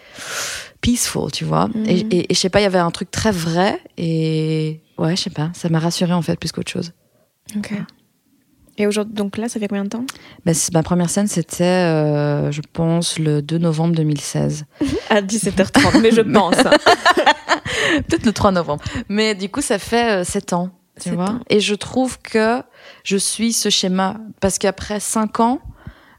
peaceful, 0.81 1.31
tu 1.33 1.45
vois. 1.45 1.69
Mhm. 1.69 1.87
Et, 1.87 1.99
et, 2.11 2.33
et 2.33 2.35
je 2.35 2.39
sais 2.39 2.49
pas, 2.51 2.61
il 2.61 2.65
y 2.65 2.67
avait 2.67 2.79
un 2.79 2.91
truc 2.91 3.11
très 3.11 3.31
vrai 3.31 3.81
et 3.97 4.81
ouais, 4.99 5.17
je 5.17 5.23
sais 5.23 5.31
pas, 5.31 5.51
ça 5.55 5.69
m'a 5.69 5.79
rassurée 5.79 6.13
en 6.13 6.21
fait 6.23 6.37
plus 6.39 6.53
qu'autre 6.53 6.71
chose. 6.71 6.93
Ok. 7.57 7.73
Et 8.77 8.87
aujourd'hui, 8.87 9.15
donc 9.15 9.37
là, 9.37 9.49
ça 9.49 9.61
fait 9.61 9.69
combien 9.69 9.85
de 9.85 9.89
temps? 9.89 10.05
Bah, 10.45 10.53
ma 10.73 10.83
première 10.83 11.09
scène, 11.11 11.27
c'était, 11.29 11.65
euh, 11.65 12.51
je 12.51 12.61
pense, 12.73 13.19
le 13.19 13.41
2 13.43 13.59
novembre 13.59 13.95
2016. 13.95 14.65
À 15.11 15.21
17h30, 15.23 16.01
mais 16.01 16.11
je 16.11 16.21
pense. 16.33 16.57
Peut-être 18.09 18.27
le 18.27 18.33
3 18.33 18.51
novembre. 18.53 18.83
Mais 19.09 19.35
du 19.35 19.49
coup, 19.49 19.61
ça 19.61 19.79
fait 19.79 20.25
7 20.25 20.53
ans, 20.55 20.71
tu 21.01 21.11
vois. 21.11 21.31
ans. 21.31 21.41
Et 21.51 21.61
je 21.61 21.75
trouve 21.75 22.19
que 22.21 22.63
je 23.05 23.17
suis 23.17 23.53
ce 23.53 23.69
schéma 23.71 24.17
parce 24.41 24.59
qu'après 24.59 24.99
5 24.99 25.41
ans, 25.41 25.61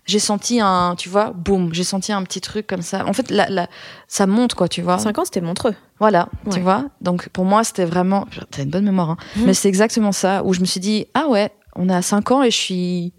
j'ai 0.05 0.19
senti 0.19 0.59
un, 0.61 0.95
tu 0.95 1.09
vois, 1.09 1.31
boum, 1.31 1.73
j'ai 1.73 1.83
senti 1.83 2.13
un 2.13 2.21
petit 2.23 2.39
truc 2.39 2.67
comme 2.67 2.83
ça. 2.83 3.05
En 3.07 3.13
fait, 3.13 3.31
la, 3.31 3.49
la, 3.49 3.67
ça 4.07 4.27
monte, 4.27 4.53
quoi, 4.53 4.67
tu 4.69 4.81
vois. 4.81 4.99
5 4.99 5.17
ans, 5.17 5.25
c'était 5.25 5.41
montreux. 5.41 5.73
Voilà, 5.99 6.29
tu 6.51 6.59
vois. 6.59 6.85
Donc 7.01 7.29
pour 7.29 7.45
moi, 7.45 7.63
c'était 7.63 7.85
vraiment. 7.85 8.27
T'as 8.51 8.63
une 8.63 8.69
bonne 8.69 8.83
mémoire, 8.85 9.11
hein. 9.11 9.17
Mhm. 9.37 9.45
Mais 9.45 9.53
c'est 9.53 9.67
exactement 9.69 10.11
ça 10.11 10.43
où 10.43 10.53
je 10.53 10.59
me 10.59 10.65
suis 10.65 10.79
dit 10.81 11.07
ah 11.13 11.27
ouais, 11.29 11.51
on 11.75 11.89
est 11.89 11.93
à 11.93 12.01
5 12.01 12.31
ans 12.31 12.43
et 12.43 12.51
je 12.51 12.57
suis, 12.57 13.13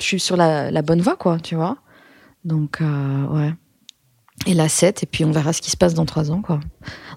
je 0.00 0.06
suis 0.06 0.20
sur 0.20 0.36
la, 0.36 0.70
la 0.70 0.82
bonne 0.82 1.00
voie, 1.00 1.16
quoi, 1.16 1.38
tu 1.38 1.54
vois. 1.54 1.78
Donc 2.44 2.80
euh, 2.80 3.26
ouais. 3.26 3.54
Et 4.46 4.54
là 4.54 4.68
7 4.68 5.02
et 5.02 5.06
puis 5.06 5.24
on 5.24 5.30
verra 5.30 5.52
ce 5.52 5.62
qui 5.62 5.70
se 5.70 5.76
passe 5.76 5.94
dans 5.94 6.06
3 6.06 6.30
ans, 6.30 6.42
quoi. 6.42 6.60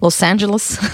Los 0.02 0.22
Angeles. 0.24 0.78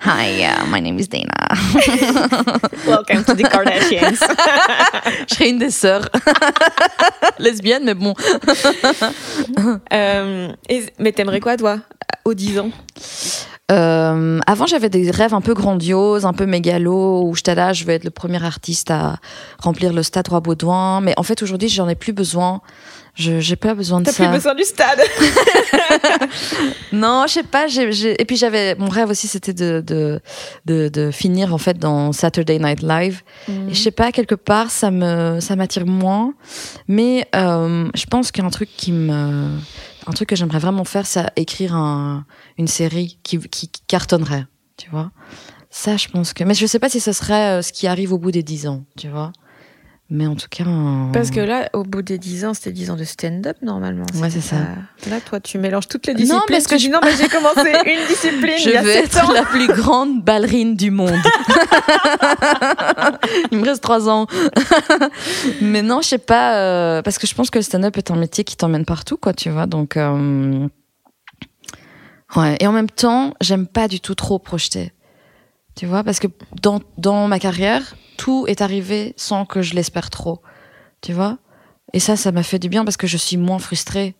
Hi, 0.00 0.44
uh, 0.44 0.66
my 0.70 0.80
name 0.80 0.98
is 0.98 1.08
Dana. 1.08 1.32
Welcome 2.86 3.24
to 3.24 3.34
the 3.34 3.44
Kardashians. 3.48 4.18
je 5.28 5.34
serai 5.34 5.48
une 5.50 5.58
des 5.58 5.70
sœurs 5.70 6.08
lesbiennes, 7.38 7.84
mais 7.84 7.94
bon. 7.94 8.14
Euh, 9.92 10.48
et- 10.68 10.86
mais 10.98 11.12
t'aimerais 11.12 11.40
quoi, 11.40 11.56
toi, 11.56 11.78
aux 12.24 12.34
10 12.34 12.58
ans? 12.60 12.70
Euh, 13.72 14.38
avant, 14.46 14.66
j'avais 14.66 14.88
des 14.88 15.10
rêves 15.10 15.34
un 15.34 15.40
peu 15.40 15.52
grandioses, 15.54 16.24
un 16.24 16.32
peu 16.32 16.46
mégalos, 16.46 17.22
où 17.26 17.34
j'étais 17.34 17.54
là, 17.56 17.72
je 17.72 17.84
veux 17.84 17.92
être 17.94 18.04
le 18.04 18.10
premier 18.10 18.44
artiste 18.44 18.90
à 18.92 19.16
remplir 19.58 19.92
le 19.92 20.02
stade 20.04 20.28
Roi 20.28 20.40
Baudouin. 20.40 21.00
Mais 21.00 21.14
en 21.16 21.22
fait, 21.24 21.42
aujourd'hui, 21.42 21.68
j'en 21.68 21.88
ai 21.88 21.96
plus 21.96 22.12
besoin. 22.12 22.60
Je 23.14 23.40
j'ai 23.40 23.56
pas 23.56 23.74
besoin 23.74 24.00
de 24.00 24.04
T'as 24.04 24.12
ça. 24.12 24.24
plus 24.24 24.32
besoin 24.34 24.54
du 24.54 24.62
stade. 24.62 25.00
Non, 26.92 27.24
je 27.26 27.34
sais 27.34 27.42
pas. 27.42 27.66
Et 27.68 28.24
puis 28.24 28.36
j'avais 28.36 28.74
mon 28.76 28.88
rêve 28.88 29.10
aussi, 29.10 29.28
c'était 29.28 29.52
de, 29.52 29.82
de 29.84 30.20
de 30.64 30.88
de 30.88 31.10
finir 31.10 31.52
en 31.54 31.58
fait 31.58 31.78
dans 31.78 32.12
Saturday 32.12 32.58
Night 32.58 32.82
Live. 32.82 33.22
Et 33.48 33.74
je 33.74 33.80
sais 33.80 33.90
pas, 33.90 34.12
quelque 34.12 34.34
part, 34.34 34.70
ça 34.70 34.90
me 34.90 35.40
ça 35.40 35.56
m'attire 35.56 35.86
moins. 35.86 36.34
Mais 36.88 37.28
euh, 37.34 37.88
je 37.94 38.06
pense 38.06 38.30
qu'un 38.30 38.50
truc 38.50 38.70
qui 38.76 38.92
me 38.92 39.58
un 40.06 40.12
truc 40.12 40.28
que 40.28 40.36
j'aimerais 40.36 40.58
vraiment 40.58 40.84
faire, 40.84 41.06
c'est 41.06 41.26
écrire 41.36 41.74
un, 41.74 42.24
une 42.58 42.68
série 42.68 43.18
qui, 43.22 43.38
qui, 43.38 43.68
qui 43.68 43.82
cartonnerait, 43.88 44.46
tu 44.76 44.88
vois. 44.90 45.10
Ça, 45.70 45.96
je 45.96 46.08
pense 46.08 46.32
que. 46.32 46.44
Mais 46.44 46.54
je 46.54 46.64
sais 46.64 46.78
pas 46.78 46.88
si 46.88 47.00
ce 47.00 47.12
serait 47.12 47.58
euh, 47.58 47.62
ce 47.62 47.72
qui 47.72 47.86
arrive 47.86 48.12
au 48.12 48.18
bout 48.18 48.30
des 48.30 48.42
10 48.42 48.68
ans, 48.68 48.84
tu 48.96 49.08
vois. 49.08 49.32
Mais 50.08 50.28
en 50.28 50.36
tout 50.36 50.46
cas. 50.48 50.62
Parce 51.12 51.32
que 51.32 51.40
là, 51.40 51.68
au 51.72 51.82
bout 51.82 52.00
des 52.00 52.16
10 52.16 52.44
ans, 52.44 52.54
c'était 52.54 52.70
10 52.70 52.92
ans 52.92 52.96
de 52.96 53.02
stand-up 53.02 53.56
normalement. 53.60 54.06
Ouais, 54.14 54.30
c'est 54.30 54.40
ça. 54.40 54.54
Là, 55.10 55.20
toi, 55.20 55.40
tu 55.40 55.58
mélanges 55.58 55.88
toutes 55.88 56.06
les 56.06 56.12
Non, 56.14 56.20
disciplines. 56.20 56.42
parce 56.48 56.66
que 56.68 56.78
je- 56.78 56.88
non, 56.90 57.00
mais 57.02 57.10
j'ai 57.20 57.26
commencé 57.28 57.72
une 57.84 58.06
discipline 58.06 58.54
je 58.56 58.68
il 58.68 58.74
y 58.74 58.76
a 58.76 58.82
veux 58.82 58.92
7 58.92 59.04
être 59.06 59.28
ans. 59.28 59.32
la 59.32 59.42
plus 59.42 59.66
grande 59.66 60.22
ballerine 60.22 60.76
du 60.76 60.92
monde. 60.92 61.10
Il 63.50 63.58
me 63.58 63.64
reste 63.64 63.82
trois 63.82 64.08
ans. 64.08 64.28
Mais 65.60 65.82
non, 65.82 66.02
je 66.02 66.06
sais 66.08 66.18
pas, 66.18 66.56
euh, 66.60 67.02
parce 67.02 67.18
que 67.18 67.26
je 67.26 67.34
pense 67.34 67.50
que 67.50 67.58
le 67.58 67.62
stand-up 67.62 67.96
est 67.96 68.12
un 68.12 68.16
métier 68.16 68.44
qui 68.44 68.56
t'emmène 68.56 68.84
partout, 68.84 69.16
quoi, 69.16 69.32
tu 69.34 69.50
vois. 69.50 69.66
Donc, 69.66 69.96
euh, 69.96 70.68
ouais. 72.36 72.56
Et 72.60 72.66
en 72.66 72.72
même 72.72 72.90
temps, 72.90 73.34
j'aime 73.40 73.66
pas 73.66 73.88
du 73.88 74.00
tout 74.00 74.14
trop 74.14 74.38
projeter. 74.38 74.92
Tu 75.74 75.86
vois, 75.86 76.02
parce 76.04 76.18
que 76.20 76.28
dans, 76.62 76.80
dans 76.96 77.28
ma 77.28 77.38
carrière, 77.38 77.94
tout 78.16 78.44
est 78.48 78.60
arrivé 78.62 79.14
sans 79.16 79.44
que 79.44 79.62
je 79.62 79.74
l'espère 79.74 80.10
trop. 80.10 80.40
Tu 81.02 81.12
vois? 81.12 81.38
Et 81.92 82.00
ça, 82.00 82.16
ça 82.16 82.32
m'a 82.32 82.42
fait 82.42 82.58
du 82.58 82.68
bien 82.68 82.84
parce 82.84 82.96
que 82.96 83.06
je 83.06 83.16
suis 83.16 83.36
moins 83.36 83.58
frustrée 83.58 84.14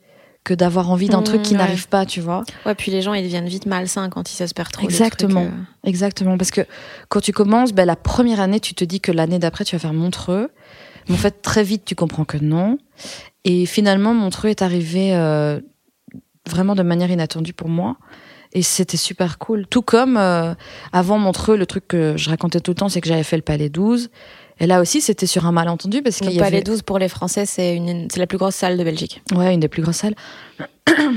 que 0.45 0.55
d'avoir 0.55 0.91
envie 0.91 1.09
d'un 1.09 1.21
Mmh, 1.21 1.25
truc 1.25 1.43
qui 1.43 1.53
ouais. 1.53 1.59
n'arrive 1.59 1.89
pas, 1.89 2.07
tu 2.07 2.21
vois? 2.21 2.45
Ouais, 2.65 2.77
puis 2.77 2.93
les 2.93 3.03
gens, 3.03 3.15
ils 3.15 3.25
deviennent 3.25 3.49
vite 3.49 3.67
malsains 3.67 4.09
quand 4.11 4.31
ils 4.31 4.37
s'espèrent 4.37 4.71
trop. 4.71 4.85
Exactement. 4.85 5.43
trucs, 5.47 5.53
euh. 5.55 5.89
Exactement, 5.89 6.39
parce 6.39 6.53
que 6.53 6.61
quand 7.09 7.21
tu 7.21 7.33
commences, 7.33 7.73
ben, 7.73 7.85
la 7.85 7.97
première 7.97 8.39
année, 8.41 8.61
tu 8.61 8.75
te 8.75 8.85
dis 8.85 9.01
que 9.01 9.11
l'année 9.11 9.41
d'après, 9.41 9.65
tu 9.65 9.75
vas 9.75 9.81
faire 9.81 9.93
Montreux. 9.93 10.51
Mais 11.09 11.15
en 11.15 11.19
fait, 11.19 11.43
très 11.43 11.65
vite, 11.65 11.85
tu 11.85 11.95
comprends 11.97 12.25
que 12.25 12.37
non. 12.37 12.79
Et 13.45 13.67
finalement, 13.67 14.15
Montreux 14.15 14.49
est 14.51 14.63
arrivé 14.63 15.15
euh, 15.15 15.61
vraiment 16.49 16.75
de 16.77 16.83
manière 16.83 17.11
inattendue 17.11 17.53
pour 17.53 17.69
moi. 17.69 17.97
Et 18.57 18.63
c'était 18.63 18.97
super 18.97 19.37
cool. 19.37 19.67
Tout 19.67 19.83
comme 19.83 20.17
euh, 20.17 20.55
avant 20.91 21.19
Montreux, 21.19 21.59
le 21.59 21.67
truc 21.67 21.87
que 21.87 22.17
je 22.17 22.31
racontais 22.31 22.61
tout 22.61 22.71
le 22.71 22.77
temps, 22.77 22.89
c'est 22.89 23.03
que 23.03 23.09
j'avais 23.09 23.23
fait 23.23 23.37
le 23.37 23.43
Palais 23.43 23.69
12. 23.69 24.09
Et 24.59 24.67
là 24.67 24.81
aussi, 24.81 25.03
c'était 25.03 25.27
sur 25.27 25.45
un 25.45 25.53
malentendu 25.53 26.01
parce 26.01 26.17
qu'il 26.17 26.33
y 26.33 26.39
Palais 26.39 26.57
avait 26.57 26.65
12 26.65 26.81
pour 26.81 26.99
les 26.99 27.11
Français, 27.11 27.45
c'est 27.45 27.77
une, 27.77 28.09
c'est 28.11 28.19
la 28.19 28.27
plus 28.27 28.39
grosse 28.39 28.55
salle 28.55 28.79
de 28.79 28.83
Belgique. 28.83 29.21
ouais, 29.35 29.53
une 29.53 29.61
des 29.61 29.69
plus 29.69 29.83
grosses 29.83 29.97
salles. 29.99 30.15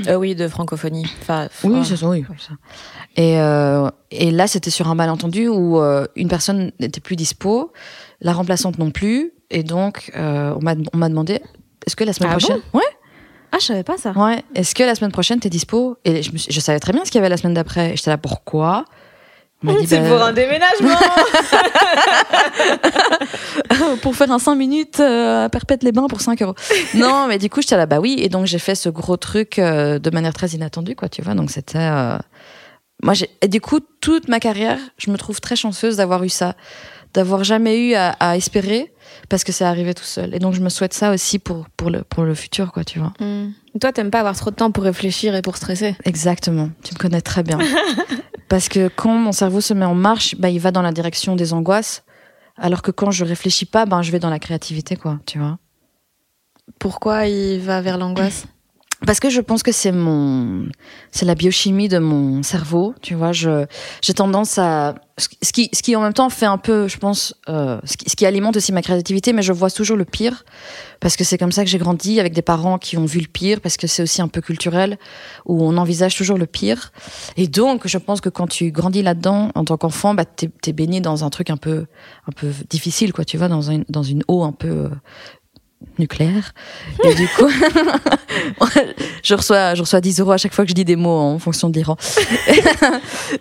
Euh, 0.08 0.16
oui, 0.16 0.34
de 0.34 0.48
francophonie. 0.48 1.06
Enfin, 1.22 1.48
Oui, 1.64 1.80
c'est 1.84 1.96
ça, 1.96 2.08
oui. 2.08 2.24
ça. 2.38 2.52
Et, 3.16 3.40
euh, 3.40 3.88
et 4.10 4.30
là, 4.30 4.46
c'était 4.46 4.68
sur 4.68 4.88
un 4.88 4.94
malentendu 4.94 5.48
où 5.48 5.80
euh, 5.80 6.06
une 6.16 6.28
personne 6.28 6.72
n'était 6.80 7.00
plus 7.00 7.16
dispo, 7.16 7.72
la 8.20 8.32
remplaçante 8.32 8.78
non 8.78 8.90
plus, 8.90 9.32
et 9.48 9.62
donc 9.62 10.10
euh, 10.16 10.52
on 10.56 10.62
m'a 10.62 10.74
on 10.92 10.98
m'a 10.98 11.08
demandé 11.08 11.40
est-ce 11.86 11.96
que 11.96 12.04
la 12.04 12.12
semaine 12.12 12.30
Ah 12.32 12.36
prochaine, 12.36 12.60
ouais, 12.74 12.82
Ah, 13.52 13.58
je 13.60 13.66
savais 13.66 13.84
pas 13.84 13.96
ça. 13.98 14.12
ouais, 14.12 14.42
est-ce 14.54 14.74
que 14.74 14.82
la 14.82 14.94
semaine 14.94 15.12
prochaine 15.12 15.40
t'es 15.40 15.50
dispo? 15.50 15.96
Et 16.04 16.22
je, 16.22 16.32
me 16.32 16.38
suis- 16.38 16.52
je 16.52 16.60
savais 16.60 16.80
très 16.80 16.92
bien 16.92 17.04
ce 17.04 17.10
qu'il 17.10 17.18
y 17.18 17.20
avait 17.20 17.28
la 17.28 17.36
semaine 17.36 17.54
d'après. 17.54 17.92
Et 17.92 17.96
J'étais 17.96 18.10
là 18.10 18.18
pourquoi? 18.18 18.84
On 19.62 19.72
m'a 19.72 19.78
dit, 19.78 19.86
C'est 19.86 20.00
bah, 20.00 20.08
pour 20.08 20.22
un 20.22 20.32
déménagement. 20.32 20.88
pour 24.02 24.16
faire 24.16 24.30
un 24.32 24.38
5 24.38 24.54
minutes 24.54 25.00
euh, 25.00 25.44
à 25.44 25.48
Perpète-les-Bains 25.48 26.06
pour 26.08 26.20
5 26.20 26.40
euros. 26.42 26.54
non, 26.94 27.26
mais 27.26 27.38
du 27.38 27.50
coup, 27.50 27.60
j'étais 27.60 27.76
là, 27.76 27.86
bah 27.86 28.00
oui. 28.00 28.16
Et 28.18 28.28
donc, 28.28 28.46
j'ai 28.46 28.58
fait 28.58 28.74
ce 28.74 28.88
gros 28.88 29.16
truc 29.16 29.58
euh, 29.58 29.98
de 29.98 30.10
manière 30.10 30.32
très 30.32 30.48
inattendue, 30.48 30.96
quoi, 30.96 31.08
tu 31.08 31.22
vois. 31.22 31.34
Donc, 31.34 31.50
c'était. 31.50 31.78
euh, 31.78 32.18
Moi, 33.02 33.14
j'ai. 33.14 33.30
Et 33.42 33.48
du 33.48 33.60
coup, 33.60 33.80
toute 34.00 34.28
ma 34.28 34.40
carrière, 34.40 34.78
je 34.96 35.10
me 35.10 35.18
trouve 35.18 35.40
très 35.40 35.56
chanceuse 35.56 35.96
d'avoir 35.96 36.24
eu 36.24 36.28
ça. 36.30 36.54
D'avoir 37.14 37.44
jamais 37.44 37.88
eu 37.88 37.94
à, 37.94 38.10
à 38.20 38.36
espérer, 38.36 38.92
parce 39.28 39.44
que 39.44 39.52
c'est 39.52 39.64
arrivé 39.64 39.94
tout 39.94 40.04
seul. 40.04 40.34
Et 40.34 40.38
donc, 40.38 40.54
je 40.54 40.60
me 40.60 40.68
souhaite 40.68 40.94
ça 40.94 41.12
aussi 41.12 41.38
pour, 41.38 41.68
pour, 41.76 41.90
le, 41.90 42.02
pour 42.02 42.24
le 42.24 42.34
futur, 42.34 42.72
quoi, 42.72 42.84
tu 42.84 42.98
vois. 42.98 43.12
Hmm. 43.20 43.52
Toi, 43.80 43.92
t'aimes 43.92 44.10
pas 44.10 44.20
avoir 44.20 44.36
trop 44.36 44.50
de 44.50 44.56
temps 44.56 44.70
pour 44.70 44.84
réfléchir 44.84 45.34
et 45.34 45.42
pour 45.42 45.56
stresser. 45.56 45.96
Exactement. 46.04 46.70
Tu 46.82 46.94
me 46.94 46.98
connais 46.98 47.20
très 47.20 47.42
bien. 47.42 47.58
Parce 48.48 48.68
que 48.68 48.88
quand 48.88 49.14
mon 49.14 49.32
cerveau 49.32 49.60
se 49.60 49.74
met 49.74 49.84
en 49.84 49.94
marche, 49.94 50.34
bah, 50.36 50.50
il 50.50 50.58
va 50.58 50.72
dans 50.72 50.82
la 50.82 50.92
direction 50.92 51.36
des 51.36 51.52
angoisses. 51.52 52.02
Alors 52.56 52.82
que 52.82 52.90
quand 52.90 53.10
je 53.10 53.24
réfléchis 53.24 53.64
pas, 53.64 53.86
ben, 53.86 54.02
je 54.02 54.10
vais 54.12 54.18
dans 54.18 54.30
la 54.30 54.38
créativité, 54.38 54.96
quoi, 54.96 55.18
tu 55.24 55.38
vois. 55.38 55.58
Pourquoi 56.78 57.26
il 57.26 57.60
va 57.60 57.80
vers 57.80 57.96
l'angoisse? 57.96 58.46
Parce 59.06 59.18
que 59.18 59.30
je 59.30 59.40
pense 59.40 59.62
que 59.62 59.72
c'est 59.72 59.92
mon, 59.92 60.68
c'est 61.10 61.24
la 61.24 61.34
biochimie 61.34 61.88
de 61.88 61.98
mon 61.98 62.42
cerveau, 62.42 62.94
tu 63.00 63.14
vois. 63.14 63.32
Je, 63.32 63.64
j'ai 64.02 64.12
tendance 64.12 64.58
à, 64.58 64.94
ce 65.20 65.52
qui, 65.52 65.70
ce 65.72 65.82
qui 65.82 65.96
en 65.96 66.02
même 66.02 66.12
temps 66.12 66.28
fait 66.30 66.46
un 66.46 66.58
peu, 66.58 66.88
je 66.88 66.98
pense, 66.98 67.34
euh, 67.48 67.80
ce, 67.84 67.96
qui, 67.96 68.08
ce 68.08 68.16
qui 68.16 68.26
alimente 68.26 68.56
aussi 68.56 68.72
ma 68.72 68.82
créativité, 68.82 69.32
mais 69.32 69.42
je 69.42 69.52
vois 69.52 69.70
toujours 69.70 69.96
le 69.96 70.04
pire, 70.04 70.44
parce 71.00 71.16
que 71.16 71.24
c'est 71.24 71.38
comme 71.38 71.52
ça 71.52 71.64
que 71.64 71.70
j'ai 71.70 71.78
grandi 71.78 72.20
avec 72.20 72.32
des 72.32 72.42
parents 72.42 72.78
qui 72.78 72.96
ont 72.96 73.04
vu 73.04 73.20
le 73.20 73.26
pire, 73.26 73.60
parce 73.60 73.76
que 73.76 73.86
c'est 73.86 74.02
aussi 74.02 74.22
un 74.22 74.28
peu 74.28 74.40
culturel 74.40 74.98
où 75.46 75.64
on 75.64 75.76
envisage 75.76 76.16
toujours 76.16 76.38
le 76.38 76.46
pire. 76.46 76.92
Et 77.36 77.48
donc, 77.48 77.86
je 77.86 77.98
pense 77.98 78.20
que 78.20 78.28
quand 78.28 78.46
tu 78.46 78.70
grandis 78.70 79.02
là-dedans 79.02 79.50
en 79.54 79.64
tant 79.64 79.76
qu'enfant, 79.76 80.14
bah 80.14 80.24
t'es, 80.24 80.50
t'es 80.60 80.72
baigné 80.72 81.00
dans 81.00 81.24
un 81.24 81.30
truc 81.30 81.50
un 81.50 81.56
peu, 81.56 81.86
un 82.26 82.32
peu 82.32 82.52
difficile, 82.68 83.12
quoi. 83.12 83.24
Tu 83.24 83.36
vois, 83.36 83.48
dans 83.48 83.62
une, 83.62 83.84
dans 83.88 84.02
une 84.02 84.22
eau 84.28 84.42
un 84.42 84.52
peu 84.52 84.68
euh, 84.68 84.88
nucléaire. 85.98 86.52
Et 87.04 87.14
du 87.14 87.26
coup, 87.28 87.48
je 89.22 89.34
reçois, 89.34 89.74
je 89.74 89.80
reçois 89.80 90.00
10 90.00 90.20
euros 90.20 90.32
à 90.32 90.36
chaque 90.36 90.54
fois 90.54 90.64
que 90.64 90.70
je 90.70 90.74
dis 90.74 90.84
des 90.84 90.96
mots 90.96 91.18
en 91.18 91.38
fonction 91.38 91.68
de 91.68 91.76
l'Iran. 91.76 91.96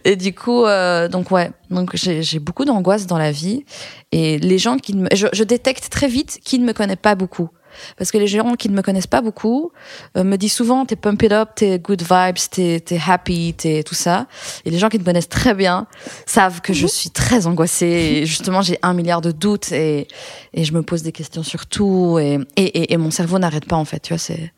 et 0.06 0.16
du 0.16 0.34
coup, 0.34 0.66
euh, 0.66 1.08
donc 1.08 1.32
ouais, 1.32 1.52
donc 1.70 1.92
j'ai 1.96 2.40
beaucoup 2.40 2.66
d'angoisse 2.66 3.08
dans 3.08 3.18
la 3.18 3.32
vie. 3.32 3.66
Et 4.12 4.38
les 4.40 4.58
gens 4.58 4.78
qui 4.78 4.96
me, 4.96 5.08
je, 5.14 5.28
je 5.34 5.44
détecte 5.44 5.90
très 5.90 6.08
vite 6.08 6.40
qui 6.44 6.60
ne 6.60 6.66
me 6.66 6.74
connaissent 6.74 6.98
pas 7.02 7.16
beaucoup. 7.16 7.50
Parce 7.98 8.12
que 8.12 8.18
les 8.18 8.28
gens 8.28 8.56
qui 8.56 8.70
ne 8.70 8.76
me 8.76 8.82
connaissent 8.82 9.08
pas 9.08 9.22
beaucoup 9.22 9.72
euh, 10.18 10.24
me 10.24 10.36
disent 10.38 10.54
souvent 10.54 10.86
t'es 10.86 10.96
pump 10.96 11.22
it 11.24 11.32
up, 11.32 11.50
t'es 11.56 11.80
good 11.80 12.02
vibes, 12.02 12.38
t'es 12.52 12.80
t'es 12.80 13.00
happy, 13.06 13.54
t'es 13.56 13.84
tout 13.84 13.96
ça. 13.96 14.28
Et 14.66 14.72
les 14.72 14.78
gens 14.78 14.90
qui 14.90 15.00
me 15.00 15.04
connaissent 15.04 15.30
très 15.30 15.54
bien 15.54 15.88
savent 16.26 16.62
que 16.62 16.74
je 16.74 16.88
suis 16.88 17.10
très 17.10 17.48
angoissée. 17.48 17.86
Et 18.22 18.26
justement, 18.26 18.62
j'ai 18.62 18.80
un 18.82 18.94
milliard 18.94 19.22
de 19.22 19.32
doutes 19.32 19.72
et, 19.72 20.08
et 20.54 20.64
je 20.64 20.74
me 20.74 20.82
pose 20.82 21.04
des 21.04 21.12
questions 21.12 21.44
sur 21.44 21.68
tout. 21.68 22.18
Et, 22.20 22.40
et, 22.56 22.64
et, 22.64 22.94
et 22.94 22.98
mon 22.98 23.12
cerveau 23.12 23.40
n'arrête 23.40 23.66
pas 23.66 23.78
en 23.78 23.86
fait. 23.86 24.00
Tu 24.00 24.14
vois, 24.14 24.20
c'est 24.20 24.54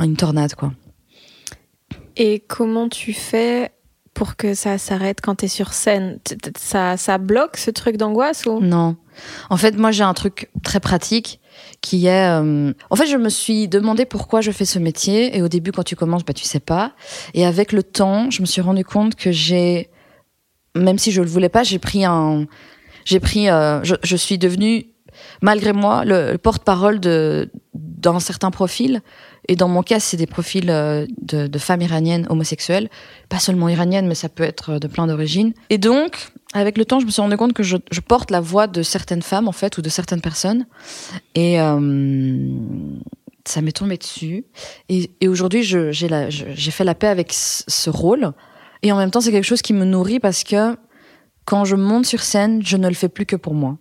une 0.00 0.16
tornade 0.16 0.54
quoi. 0.54 0.72
Et 2.16 2.40
comment 2.40 2.88
tu 2.88 3.12
fais 3.12 3.72
pour 4.14 4.36
que 4.36 4.54
ça 4.54 4.78
s'arrête 4.78 5.20
quand 5.20 5.34
t'es 5.34 5.48
sur 5.48 5.74
scène? 5.74 6.18
Ça, 6.58 6.96
ça 6.96 7.18
bloque 7.18 7.58
ce 7.58 7.70
truc 7.70 7.98
d'angoisse 7.98 8.46
ou? 8.46 8.60
Non. 8.60 8.96
En 9.50 9.58
fait, 9.58 9.76
moi, 9.76 9.90
j'ai 9.90 10.02
un 10.02 10.14
truc 10.14 10.48
très 10.62 10.80
pratique 10.80 11.40
qui 11.80 12.06
est... 12.06 12.28
euh, 12.28 12.72
En 12.90 12.96
fait, 12.96 13.06
je 13.06 13.16
me 13.16 13.28
suis 13.28 13.68
demandé 13.68 14.04
pourquoi 14.06 14.40
je 14.40 14.50
fais 14.50 14.64
ce 14.64 14.78
métier. 14.78 15.36
Et 15.36 15.42
au 15.42 15.48
début, 15.48 15.72
quand 15.72 15.82
tu 15.84 15.96
commences, 15.96 16.24
bah, 16.24 16.32
tu 16.32 16.44
sais 16.44 16.60
pas. 16.60 16.92
Et 17.34 17.44
avec 17.46 17.72
le 17.72 17.82
temps, 17.82 18.30
je 18.30 18.40
me 18.40 18.46
suis 18.46 18.60
rendu 18.60 18.84
compte 18.84 19.14
que 19.14 19.32
j'ai... 19.32 19.90
Même 20.74 20.98
si 20.98 21.10
je 21.12 21.22
le 21.22 21.28
voulais 21.28 21.48
pas, 21.48 21.62
j'ai 21.62 21.78
pris 21.78 22.04
un... 22.04 22.46
J'ai 23.04 23.20
pris... 23.20 23.48
euh, 23.48 23.80
Je, 23.82 24.16
suis 24.16 24.38
devenue, 24.38 24.86
malgré 25.42 25.72
moi, 25.72 26.04
le, 26.04 26.32
le 26.32 26.38
porte-parole 26.38 27.00
de 27.00 27.50
d'un 27.74 28.20
certain 28.20 28.50
profil. 28.50 29.00
Et 29.48 29.56
dans 29.56 29.68
mon 29.68 29.82
cas, 29.82 30.00
c'est 30.00 30.16
des 30.16 30.26
profils 30.26 30.70
euh, 30.70 31.06
de 31.22 31.58
femmes 31.58 31.82
iraniennes 31.82 32.26
homosexuelles. 32.30 32.88
Pas 33.28 33.38
seulement 33.38 33.68
iraniennes, 33.68 34.06
mais 34.06 34.14
ça 34.14 34.28
peut 34.28 34.44
être 34.44 34.78
de 34.78 34.86
plein 34.86 35.06
d'origines. 35.06 35.54
Et 35.70 35.78
donc, 35.78 36.28
avec 36.60 36.78
le 36.78 36.84
temps, 36.84 37.00
je 37.00 37.06
me 37.06 37.10
suis 37.10 37.20
rendu 37.20 37.36
compte 37.36 37.52
que 37.52 37.62
je, 37.62 37.76
porte 38.06 38.30
la 38.30 38.40
voix 38.40 38.66
de 38.66 38.82
certaines 38.82 39.22
femmes, 39.22 39.48
en 39.48 39.52
fait, 39.52 39.76
ou 39.78 39.82
de 39.82 39.88
certaines 39.88 40.20
personnes. 40.20 40.66
Et 41.34 41.60
euh, 41.60 42.48
ça 43.44 43.60
m'est 43.60 43.76
tombé 43.76 43.98
dessus. 43.98 44.46
Et, 44.88 45.10
aujourd'hui, 45.28 45.62
j'ai 45.62 46.70
fait 46.70 46.84
la 46.84 46.94
paix 46.94 47.08
avec 47.08 47.32
ce 47.32 47.90
rôle. 47.90 48.32
Et 48.82 48.90
en 48.92 48.96
même 48.96 49.10
temps, 49.10 49.20
c'est 49.20 49.32
quelque 49.32 49.44
chose 49.44 49.62
qui 49.62 49.74
me 49.74 49.84
nourrit 49.84 50.20
parce 50.20 50.44
que 50.44 50.76
quand 51.44 51.64
je 51.64 51.76
monte 51.76 52.06
sur 52.06 52.22
scène, 52.22 52.64
je 52.64 52.76
ne 52.76 52.88
le 52.88 52.94
fais 52.94 53.08
plus 53.08 53.26
que 53.26 53.36
pour 53.36 53.54
moi. 53.54 53.78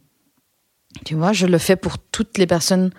Tu 1.05 1.15
vois, 1.15 1.33
je 1.33 1.45
le 1.45 1.57
fais 1.57 1.75
pour 1.75 1.97
toutes 1.97 2.37
les 2.37 2.47
personnes 2.47 2.91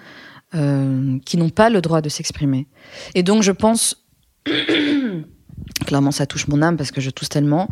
euh, 0.55 1.19
qui 1.25 1.37
n'ont 1.37 1.51
pas 1.51 1.71
le 1.71 1.81
droit 1.81 2.01
de 2.01 2.09
s'exprimer. 2.09 2.67
Et 3.15 3.23
donc, 3.23 3.43
je 3.43 3.53
pense, 3.53 4.07
clairement, 5.87 6.13
ça 6.13 6.27
touche 6.27 6.49
mon 6.49 6.63
âme 6.63 6.77
parce 6.77 6.91
que 6.91 7.01
je 7.01 7.11
tousse 7.11 7.29
tellement. 7.29 7.69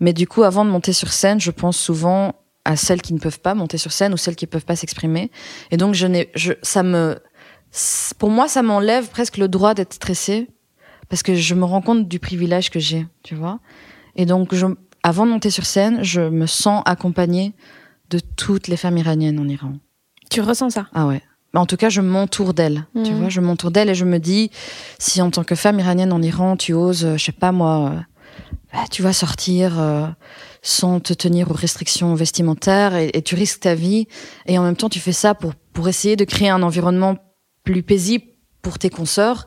Mais 0.00 0.12
du 0.12 0.26
coup, 0.26 0.42
avant 0.42 0.64
de 0.64 0.70
monter 0.70 0.92
sur 0.92 1.12
scène, 1.12 1.40
je 1.40 1.50
pense 1.50 1.76
souvent 1.76 2.34
à 2.64 2.76
celles 2.76 3.02
qui 3.02 3.14
ne 3.14 3.18
peuvent 3.18 3.40
pas 3.40 3.54
monter 3.54 3.78
sur 3.78 3.92
scène 3.92 4.12
ou 4.12 4.16
celles 4.16 4.36
qui 4.36 4.44
ne 4.46 4.50
peuvent 4.50 4.64
pas 4.64 4.76
s'exprimer. 4.76 5.30
Et 5.70 5.76
donc, 5.76 5.94
je 5.94 6.06
n'ai, 6.06 6.30
je, 6.34 6.52
ça 6.62 6.82
me, 6.82 7.18
pour 8.18 8.30
moi, 8.30 8.48
ça 8.48 8.62
m'enlève 8.62 9.08
presque 9.08 9.36
le 9.36 9.48
droit 9.48 9.74
d'être 9.74 9.94
stressée 9.94 10.48
parce 11.08 11.22
que 11.22 11.34
je 11.34 11.54
me 11.54 11.64
rends 11.64 11.80
compte 11.82 12.06
du 12.08 12.18
privilège 12.18 12.70
que 12.70 12.78
j'ai, 12.80 13.06
tu 13.22 13.34
vois. 13.34 13.60
Et 14.16 14.26
donc, 14.26 14.54
je, 14.54 14.66
avant 15.02 15.26
de 15.26 15.30
monter 15.32 15.50
sur 15.50 15.64
scène, 15.66 16.02
je 16.02 16.20
me 16.20 16.46
sens 16.46 16.82
accompagnée 16.86 17.54
de 18.10 18.20
toutes 18.36 18.68
les 18.68 18.76
femmes 18.76 18.98
iraniennes 18.98 19.38
en 19.38 19.48
Iran. 19.48 19.72
Tu 20.30 20.40
ressens 20.40 20.70
ça? 20.70 20.86
Ah 20.94 21.06
ouais. 21.06 21.22
Mais 21.52 21.58
en 21.60 21.66
tout 21.66 21.76
cas, 21.76 21.88
je 21.88 22.00
m'entoure 22.00 22.54
d'elles. 22.54 22.86
Tu 23.04 23.10
Mhm. 23.12 23.18
vois, 23.18 23.28
je 23.28 23.40
m'entoure 23.40 23.70
d'elles 23.72 23.88
et 23.90 23.94
je 23.94 24.04
me 24.04 24.18
dis, 24.18 24.50
si 24.98 25.20
en 25.20 25.30
tant 25.30 25.42
que 25.42 25.56
femme 25.56 25.80
iranienne 25.80 26.12
en 26.12 26.22
Iran, 26.22 26.56
tu 26.56 26.72
oses, 26.74 27.04
euh, 27.04 27.16
je 27.16 27.24
sais 27.24 27.32
pas 27.32 27.50
moi, 27.50 27.90
euh, 27.92 28.00
tu 28.90 29.02
vas 29.02 29.12
sortir 29.12 29.80
euh, 29.80 30.06
sans 30.62 31.00
te 31.00 31.12
tenir 31.12 31.50
aux 31.50 31.54
restrictions 31.54 32.14
vestimentaires 32.14 32.94
et, 32.94 33.22
tu 33.22 33.34
risques 33.34 33.60
ta 33.60 33.74
vie 33.74 34.06
et 34.46 34.58
en 34.58 34.62
même 34.62 34.76
temps 34.76 34.88
tu 34.88 35.00
fais 35.00 35.12
ça 35.12 35.34
pour 35.34 35.54
pour 35.72 35.88
essayer 35.88 36.16
de 36.16 36.24
créer 36.24 36.48
un 36.48 36.62
environnement 36.62 37.16
plus 37.64 37.82
paisible 37.82 38.24
pour 38.62 38.78
tes 38.78 38.90
consoeurs. 38.90 39.46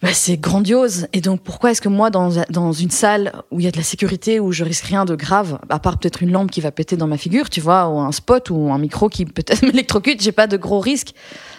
Bah, 0.00 0.12
c'est 0.12 0.36
grandiose. 0.36 1.08
Et 1.12 1.20
donc, 1.20 1.42
pourquoi 1.42 1.72
est-ce 1.72 1.80
que 1.80 1.88
moi, 1.88 2.10
dans, 2.10 2.30
dans 2.50 2.72
une 2.72 2.90
salle 2.90 3.32
où 3.50 3.58
il 3.58 3.64
y 3.64 3.68
a 3.68 3.72
de 3.72 3.76
la 3.76 3.82
sécurité, 3.82 4.38
où 4.38 4.52
je 4.52 4.62
risque 4.62 4.84
rien 4.84 5.04
de 5.04 5.16
grave, 5.16 5.58
à 5.68 5.80
part 5.80 5.98
peut-être 5.98 6.22
une 6.22 6.30
lampe 6.30 6.52
qui 6.52 6.60
va 6.60 6.70
péter 6.70 6.96
dans 6.96 7.08
ma 7.08 7.16
figure, 7.16 7.50
tu 7.50 7.60
vois, 7.60 7.88
ou 7.88 7.98
un 7.98 8.12
spot 8.12 8.50
ou 8.50 8.72
un 8.72 8.78
micro 8.78 9.08
qui 9.08 9.24
peut-être 9.26 9.62
m'électrocute, 9.62 10.22
j'ai 10.22 10.32
pas 10.32 10.46
de 10.46 10.56
gros 10.56 10.78
risques. 10.78 11.14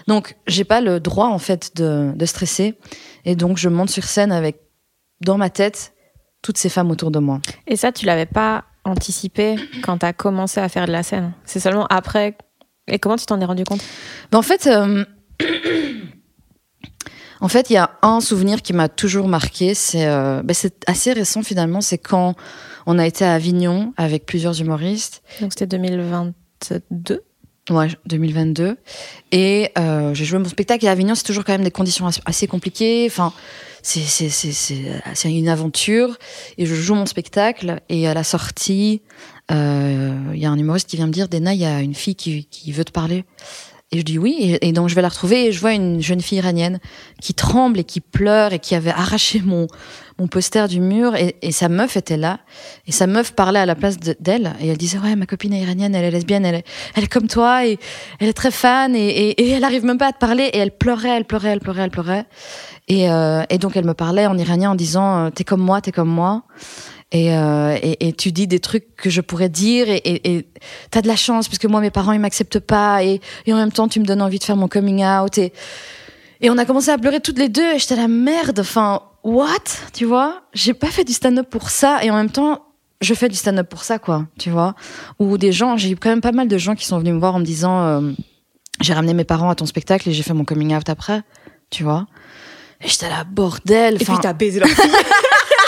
Donc, 0.07 0.37
j'ai 0.47 0.63
pas 0.63 0.79
le 0.79 1.01
droit, 1.01 1.27
en 1.27 1.39
fait, 1.39 1.75
de, 1.75 2.13
de 2.15 2.25
stresser. 2.25 2.77
Et 3.25 3.35
donc, 3.35 3.57
je 3.57 3.67
monte 3.67 3.89
sur 3.89 4.05
scène 4.05 4.31
avec, 4.31 4.61
dans 5.21 5.37
ma 5.37 5.49
tête, 5.49 5.93
toutes 6.41 6.57
ces 6.57 6.69
femmes 6.69 6.89
autour 6.91 7.11
de 7.11 7.19
moi. 7.19 7.39
Et 7.67 7.75
ça, 7.75 7.91
tu 7.91 8.05
l'avais 8.05 8.25
pas 8.25 8.65
anticipé 8.85 9.55
quand 9.83 9.97
tu 9.99 10.05
as 10.05 10.13
commencé 10.13 10.59
à 10.59 10.69
faire 10.69 10.85
de 10.87 10.91
la 10.91 11.03
scène. 11.03 11.33
C'est 11.45 11.59
seulement 11.59 11.85
après. 11.89 12.37
Et 12.87 12.97
comment 12.97 13.17
tu 13.17 13.25
t'en 13.25 13.39
es 13.39 13.45
rendu 13.45 13.63
compte? 13.65 13.81
Ben, 14.31 14.39
en 14.39 14.41
fait, 14.41 14.65
euh, 14.67 15.03
en 17.41 17.47
fait, 17.47 17.69
il 17.69 17.73
y 17.73 17.77
a 17.77 17.91
un 18.01 18.19
souvenir 18.21 18.61
qui 18.61 18.73
m'a 18.73 18.89
toujours 18.89 19.27
marqué. 19.27 19.73
C'est, 19.73 20.07
euh, 20.07 20.41
ben, 20.43 20.53
c'est 20.53 20.83
assez 20.87 21.13
récent 21.13 21.43
finalement. 21.43 21.81
C'est 21.81 21.97
quand 21.97 22.35
on 22.85 22.97
a 22.99 23.05
été 23.05 23.23
à 23.25 23.33
Avignon 23.33 23.93
avec 23.97 24.25
plusieurs 24.25 24.59
humoristes. 24.59 25.21
Donc 25.41 25.51
c'était 25.53 25.67
2022. 25.77 27.23
Ouais, 27.69 27.87
2022. 28.07 28.77
Et 29.31 29.71
euh, 29.77 30.13
j'ai 30.15 30.25
joué 30.25 30.39
mon 30.39 30.45
spectacle. 30.49 30.83
Et 30.85 30.87
à 30.87 30.91
Avignon, 30.91 31.13
c'est 31.15 31.23
toujours 31.23 31.43
quand 31.45 31.53
même 31.53 31.63
des 31.63 31.71
conditions 31.71 32.07
as- 32.07 32.19
assez 32.25 32.47
compliquées. 32.47 33.05
Enfin, 33.09 33.31
c'est 33.81 34.29
c'est 34.29 35.31
une 35.31 35.49
aventure. 35.49 36.17
Et 36.57 36.65
je 36.65 36.75
joue 36.75 36.95
mon 36.95 37.05
spectacle. 37.05 37.81
Et 37.89 38.07
à 38.07 38.13
la 38.13 38.23
sortie, 38.23 39.01
euh, 39.51 40.15
il 40.33 40.39
y 40.39 40.45
a 40.45 40.51
un 40.51 40.57
humoriste 40.57 40.89
qui 40.89 40.97
vient 40.97 41.07
me 41.07 41.11
dire, 41.11 41.27
Dena, 41.27 41.53
il 41.53 41.59
y 41.59 41.65
a 41.65 41.81
une 41.81 41.95
fille 41.95 42.15
qui 42.15 42.45
qui 42.45 42.71
veut 42.71 42.85
te 42.85 42.91
parler. 42.91 43.25
Et 43.91 43.97
je 43.97 44.03
dis 44.03 44.19
oui, 44.19 44.55
et, 44.61 44.71
donc 44.71 44.87
je 44.87 44.93
vais 44.93 45.01
la 45.01 45.09
retrouver 45.09 45.47
et 45.47 45.51
je 45.51 45.59
vois 45.59 45.73
une 45.73 45.99
jeune 45.99 46.21
fille 46.21 46.37
iranienne 46.37 46.79
qui 47.21 47.33
tremble 47.33 47.79
et 47.79 47.83
qui 47.83 48.01
pleure 48.01 48.53
et 48.53 48.59
qui 48.59 48.75
avait 48.75 48.91
arraché 48.91 49.41
mon, 49.43 49.65
mon 50.19 50.27
poster 50.27 50.67
du 50.67 50.79
mur 50.79 51.15
et, 51.15 51.51
sa 51.51 51.69
meuf 51.69 51.97
était 51.97 52.15
là 52.15 52.39
et 52.85 52.91
sa 52.91 53.07
meuf 53.07 53.31
parlait 53.33 53.57
à 53.59 53.65
la 53.65 53.73
place 53.73 53.97
de- 53.97 54.15
d'elle 54.19 54.53
et 54.61 54.67
elle 54.67 54.77
disait 54.77 54.99
ouais 54.99 55.15
ma 55.15 55.25
copine 55.25 55.53
est 55.53 55.61
iranienne, 55.61 55.95
elle 55.95 56.05
est 56.05 56.11
lesbienne, 56.11 56.45
elle 56.45 56.55
est, 56.55 56.65
elle 56.95 57.05
est 57.05 57.11
comme 57.11 57.27
toi 57.27 57.65
et 57.65 57.79
elle 58.19 58.27
est 58.29 58.33
très 58.33 58.51
fan 58.51 58.95
et, 58.95 59.07
et, 59.07 59.41
et 59.41 59.49
elle 59.49 59.63
arrive 59.63 59.83
même 59.85 59.97
pas 59.97 60.09
à 60.09 60.11
te 60.11 60.19
parler 60.19 60.43
et 60.43 60.59
elle 60.59 60.77
pleurait, 60.77 61.17
elle 61.17 61.25
pleurait, 61.25 61.49
elle 61.49 61.59
pleurait, 61.59 61.81
elle 61.81 61.89
pleurait. 61.89 62.25
Et, 62.89 63.09
euh, 63.09 63.41
et 63.49 63.57
donc 63.57 63.75
elle 63.75 63.85
me 63.85 63.95
parlait 63.95 64.27
en 64.27 64.37
iranien 64.37 64.69
en 64.69 64.75
disant 64.75 65.25
euh, 65.25 65.29
t'es 65.31 65.43
comme 65.43 65.61
moi, 65.61 65.81
t'es 65.81 65.91
comme 65.91 66.09
moi 66.09 66.43
et, 67.11 67.35
euh, 67.35 67.75
et, 67.81 68.07
et 68.07 68.13
tu 68.13 68.31
dis 68.31 68.45
des 68.45 68.59
trucs 68.59 68.95
que 68.95 69.09
je 69.09 69.21
pourrais 69.21 69.49
dire 69.49 69.87
et, 69.89 70.45
t'as 70.91 71.01
de 71.01 71.07
la 71.07 71.15
chance 71.15 71.47
parce 71.47 71.57
que 71.57 71.67
moi 71.67 71.81
mes 71.81 71.89
parents 71.89 72.11
ils 72.11 72.19
m'acceptent 72.19 72.59
pas 72.59 73.03
et, 73.03 73.19
et 73.47 73.53
en 73.53 73.57
même 73.57 73.71
temps 73.71 73.87
tu 73.87 73.99
me 73.99 74.05
donnes 74.05 74.21
envie 74.21 74.37
de 74.37 74.43
faire 74.43 74.55
mon 74.55 74.67
coming 74.67 75.03
out 75.03 75.37
et 75.37 75.51
et 76.41 76.49
on 76.49 76.57
a 76.57 76.65
commencé 76.65 76.89
à 76.89 76.97
pleurer 76.97 77.19
toutes 77.19 77.37
les 77.37 77.49
deux 77.49 77.75
et 77.75 77.79
j'étais 77.79 77.97
la 77.97 78.07
merde. 78.07 78.59
Enfin 78.59 79.01
what? 79.23 79.49
Tu 79.93 80.05
vois? 80.05 80.43
J'ai 80.53 80.73
pas 80.73 80.87
fait 80.87 81.03
du 81.03 81.11
stand-up 81.11 81.49
pour 81.49 81.69
ça 81.69 81.99
et 82.03 82.11
en 82.11 82.15
même 82.15 82.29
temps 82.29 82.65
je 83.01 83.13
fais 83.13 83.27
du 83.27 83.35
stand-up 83.35 83.67
pour 83.67 83.83
ça 83.83 83.97
quoi 83.97 84.27
tu 84.37 84.51
vois? 84.51 84.75
Ou 85.17 85.37
des 85.37 85.51
gens 85.51 85.77
j'ai 85.77 85.91
eu 85.91 85.95
quand 85.95 86.09
même 86.09 86.21
pas 86.21 86.31
mal 86.31 86.47
de 86.47 86.57
gens 86.57 86.75
qui 86.75 86.85
sont 86.85 86.99
venus 86.99 87.13
me 87.13 87.19
voir 87.19 87.35
en 87.35 87.39
me 87.39 87.45
disant 87.45 87.81
euh, 87.81 88.11
j'ai 88.81 88.93
ramené 88.93 89.15
mes 89.15 89.25
parents 89.25 89.49
à 89.49 89.55
ton 89.55 89.65
spectacle 89.65 90.07
et 90.09 90.13
j'ai 90.13 90.23
fait 90.23 90.33
mon 90.33 90.45
coming 90.45 90.75
out 90.75 90.87
après 90.89 91.23
tu 91.71 91.83
vois? 91.83 92.05
Et 92.81 92.87
j'étais 92.87 93.09
là 93.09 93.23
bordel 93.23 93.95
Et 93.95 94.05
puis 94.05 94.13
t'as 94.21 94.33
baisé 94.33 94.59
leur 94.59 94.69
fille. 94.69 94.91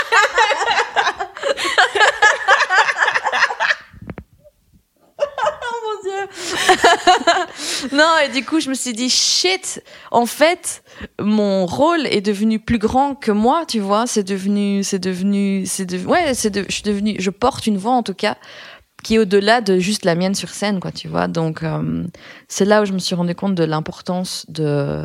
Non, 7.92 8.14
et 8.24 8.30
du 8.30 8.46
coup, 8.46 8.60
je 8.60 8.70
me 8.70 8.74
suis 8.74 8.94
dit, 8.94 9.10
shit, 9.10 9.84
en 10.12 10.26
fait, 10.26 10.84
mon 11.20 11.66
rôle 11.66 12.06
est 12.08 12.22
devenu 12.22 12.60
plus 12.60 12.78
grand 12.78 13.16
que 13.16 13.32
moi, 13.32 13.66
tu 13.68 13.80
vois, 13.80 14.08
c'est 14.08 14.24
devenu, 14.24 14.84
c'est 14.84 15.00
devenu, 15.00 15.66
c'est 15.66 15.86
de, 15.86 15.98
ouais, 16.06 16.34
c'est 16.34 16.56
je 16.70 16.76
suis 16.76 17.16
je 17.20 17.30
porte 17.30 17.68
une 17.68 17.78
voix, 17.78 17.94
en 17.94 18.04
tout 18.04 18.14
cas, 18.14 18.38
qui 19.04 19.16
est 19.16 19.20
au-delà 19.20 19.62
de 19.62 19.80
juste 19.80 20.06
la 20.06 20.16
mienne 20.16 20.36
sur 20.36 20.50
scène, 20.50 20.80
quoi, 20.80 20.92
tu 20.92 21.08
vois. 21.08 21.28
Donc, 21.28 21.64
euh, 21.64 22.04
c'est 22.48 22.66
là 22.66 22.82
où 22.82 22.86
je 22.86 22.94
me 22.94 23.00
suis 23.00 23.16
rendu 23.16 23.34
compte 23.36 23.56
de 23.56 23.64
l'importance 23.64 24.46
de, 24.50 25.04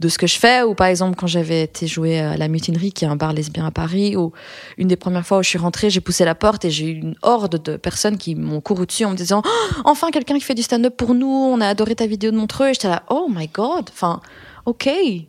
de 0.00 0.08
ce 0.08 0.18
que 0.18 0.26
je 0.26 0.38
fais, 0.38 0.62
ou 0.62 0.74
par 0.74 0.88
exemple, 0.88 1.16
quand 1.16 1.26
j'avais 1.26 1.62
été 1.62 1.86
jouer 1.86 2.20
à 2.20 2.36
la 2.36 2.48
Mutinerie, 2.48 2.92
qui 2.92 3.04
est 3.04 3.08
un 3.08 3.16
bar 3.16 3.32
lesbien 3.32 3.66
à 3.66 3.70
Paris, 3.70 4.16
ou 4.16 4.32
une 4.76 4.88
des 4.88 4.96
premières 4.96 5.26
fois 5.26 5.38
où 5.38 5.42
je 5.42 5.48
suis 5.48 5.58
rentrée, 5.58 5.90
j'ai 5.90 6.00
poussé 6.00 6.24
la 6.24 6.34
porte 6.34 6.64
et 6.64 6.70
j'ai 6.70 6.86
eu 6.86 6.94
une 6.94 7.14
horde 7.22 7.62
de 7.62 7.76
personnes 7.76 8.18
qui 8.18 8.34
m'ont 8.34 8.60
couru 8.60 8.86
dessus 8.86 9.04
en 9.04 9.10
me 9.10 9.16
disant, 9.16 9.42
Oh, 9.44 9.82
enfin 9.84 10.10
quelqu'un 10.10 10.34
qui 10.34 10.44
fait 10.44 10.54
du 10.54 10.62
stand-up 10.62 10.96
pour 10.96 11.14
nous, 11.14 11.26
on 11.26 11.60
a 11.60 11.66
adoré 11.68 11.94
ta 11.94 12.06
vidéo 12.06 12.30
de 12.30 12.36
Montreux, 12.36 12.68
et 12.68 12.74
j'étais 12.74 12.88
là, 12.88 13.02
oh 13.08 13.28
my 13.30 13.48
god, 13.48 13.90
enfin, 13.90 14.20
ok, 14.66 14.88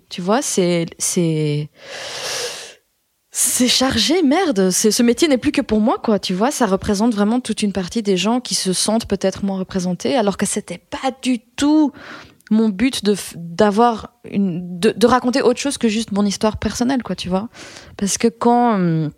tu 0.09 0.21
vois, 0.21 0.41
c'est, 0.41 0.87
c'est, 0.97 1.69
c'est 3.41 3.69
chargé, 3.69 4.21
merde. 4.21 4.69
Ce 4.69 5.01
métier 5.01 5.29
n'est 5.29 5.37
plus 5.37 5.53
que 5.53 5.61
pour 5.61 5.79
moi, 5.79 5.97
quoi. 5.97 6.19
Tu 6.19 6.33
vois, 6.33 6.51
ça 6.51 6.65
représente 6.65 7.13
vraiment 7.13 7.39
toute 7.39 7.61
une 7.61 7.71
partie 7.71 8.03
des 8.03 8.17
gens 8.17 8.41
qui 8.41 8.53
se 8.53 8.73
sentent 8.73 9.05
peut-être 9.07 9.45
moins 9.45 9.57
représentés, 9.57 10.17
alors 10.17 10.35
que 10.35 10.45
c'était 10.45 10.77
pas 10.77 11.11
du 11.21 11.39
tout 11.39 11.93
mon 12.51 12.67
but 12.67 13.05
de 13.05 13.15
d'avoir 13.37 14.11
une 14.29 14.77
de, 14.77 14.91
de 14.91 15.07
raconter 15.07 15.41
autre 15.41 15.59
chose 15.59 15.77
que 15.77 15.87
juste 15.87 16.11
mon 16.11 16.25
histoire 16.25 16.57
personnelle, 16.57 17.01
quoi. 17.01 17.15
Tu 17.15 17.29
vois, 17.29 17.47
parce 17.95 18.17
que 18.17 18.27
quand 18.27 18.73
hum, 18.73 19.11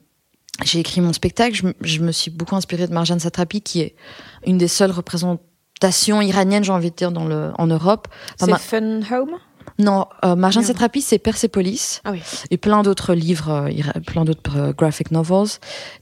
j'ai 0.64 0.80
écrit 0.80 1.02
mon 1.02 1.14
spectacle, 1.14 1.74
je, 1.82 2.00
me 2.02 2.12
suis 2.12 2.30
beaucoup 2.30 2.56
inspirée 2.56 2.86
de 2.86 2.94
Marjane 2.94 3.20
Satrapi, 3.20 3.62
qui 3.62 3.82
est 3.82 3.96
une 4.46 4.60
des 4.60 4.68
seules 4.68 4.92
représentations 4.92 6.22
iraniennes, 6.22 6.64
j'ai 6.64 6.72
envie 6.72 6.92
de 6.92 6.96
dire, 6.96 7.12
dans 7.12 7.26
le 7.26 7.54
en 7.58 7.66
Europe. 7.66 8.08
Enfin, 8.40 8.46
C'est 8.46 8.52
ma- 8.52 8.60
Fun 8.60 9.16
Home? 9.18 9.38
Non, 9.82 10.06
euh. 10.24 10.52
Satrapi, 10.52 11.02
c'est 11.02 11.20
Persepolis 11.20 12.02
Ah 12.04 12.12
oui. 12.12 12.22
et 12.50 12.58
plein 12.58 12.84
d'autres 12.84 13.14
livres, 13.14 13.50
euh, 13.50 14.00
plein 14.06 14.26
d'autres 14.26 14.58
euh, 14.58 14.74
graphic 14.74 15.12
novels. 15.12 15.48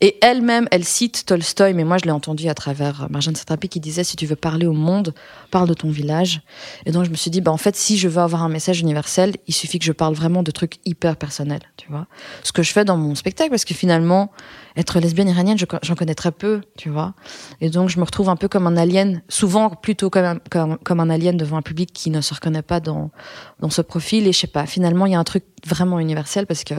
Et 0.02 0.18
elle-même, 0.22 0.68
elle 0.72 0.84
cite 0.84 1.26
Tolstoï, 1.26 1.74
mais 1.74 1.84
moi 1.84 1.98
je 1.98 2.06
l'ai 2.06 2.12
entendu 2.12 2.50
à 2.50 2.54
travers 2.54 3.04
euh, 3.04 3.08
Marjane 3.10 3.36
Satrapi 3.36 3.70
qui 3.70 3.80
disait 3.80 4.04
si 4.04 4.16
tu 4.16 4.26
veux 4.26 4.36
parler 4.36 4.66
au 4.66 4.74
monde, 4.74 5.14
parle 5.52 5.68
de 5.68 5.74
ton 5.74 5.90
village. 5.90 6.42
Et 6.86 6.92
donc 6.92 7.06
je 7.06 7.10
me 7.10 7.16
suis 7.16 7.32
dit, 7.32 7.42
bah 7.42 7.52
en 7.52 7.58
fait, 7.58 7.76
si 7.76 7.98
je 7.98 8.08
veux 8.08 8.22
avoir 8.22 8.44
un 8.44 8.50
message 8.50 8.82
universel, 8.82 9.36
il 9.48 9.54
suffit 9.54 9.80
que 9.80 9.86
je 9.86 9.92
parle 9.94 10.14
vraiment 10.14 10.44
de 10.44 10.52
trucs 10.52 10.78
hyper 10.86 11.16
personnels, 11.16 11.64
tu 11.78 11.88
vois. 11.90 12.08
Ce 12.44 12.52
que 12.52 12.64
je 12.64 12.72
fais 12.72 12.86
dans 12.86 12.98
mon 12.98 13.16
spectacle, 13.16 13.50
parce 13.50 13.66
que 13.66 13.74
finalement, 13.74 14.32
être 14.80 15.00
lesbienne 15.00 15.28
iranienne, 15.28 15.58
j'en 15.58 15.96
connais 15.96 16.16
très 16.16 16.32
peu, 16.32 16.62
tu 16.78 16.90
vois. 16.90 17.14
Et 17.62 17.70
donc, 17.70 17.90
je 17.90 18.00
me 18.00 18.06
retrouve 18.06 18.30
un 18.30 18.36
peu 18.36 18.48
comme 18.48 18.66
un 18.66 18.78
alien, 18.78 19.22
souvent 19.28 19.70
plutôt 19.70 20.10
comme 20.10 20.26
un, 20.26 20.40
comme, 20.50 20.78
comme 20.80 21.00
un 21.00 21.10
alien 21.10 21.38
devant 21.38 21.58
un 21.58 21.62
public 21.62 21.92
qui 21.94 22.10
ne 22.10 22.22
se 22.22 22.34
reconnaît 22.34 22.62
pas 22.62 22.80
dans, 22.80 23.12
dans 23.60 23.70
ce 23.70 23.82
profil. 23.82 24.28
Et 24.28 24.32
je 24.32 24.40
sais 24.40 24.48
pas, 24.48 24.66
finalement, 24.66 25.06
il 25.06 25.12
y 25.12 25.16
a 25.16 25.20
un 25.20 25.24
truc 25.24 25.44
vraiment 25.66 26.00
universel 26.00 26.48
parce 26.48 26.64
que 26.64 26.76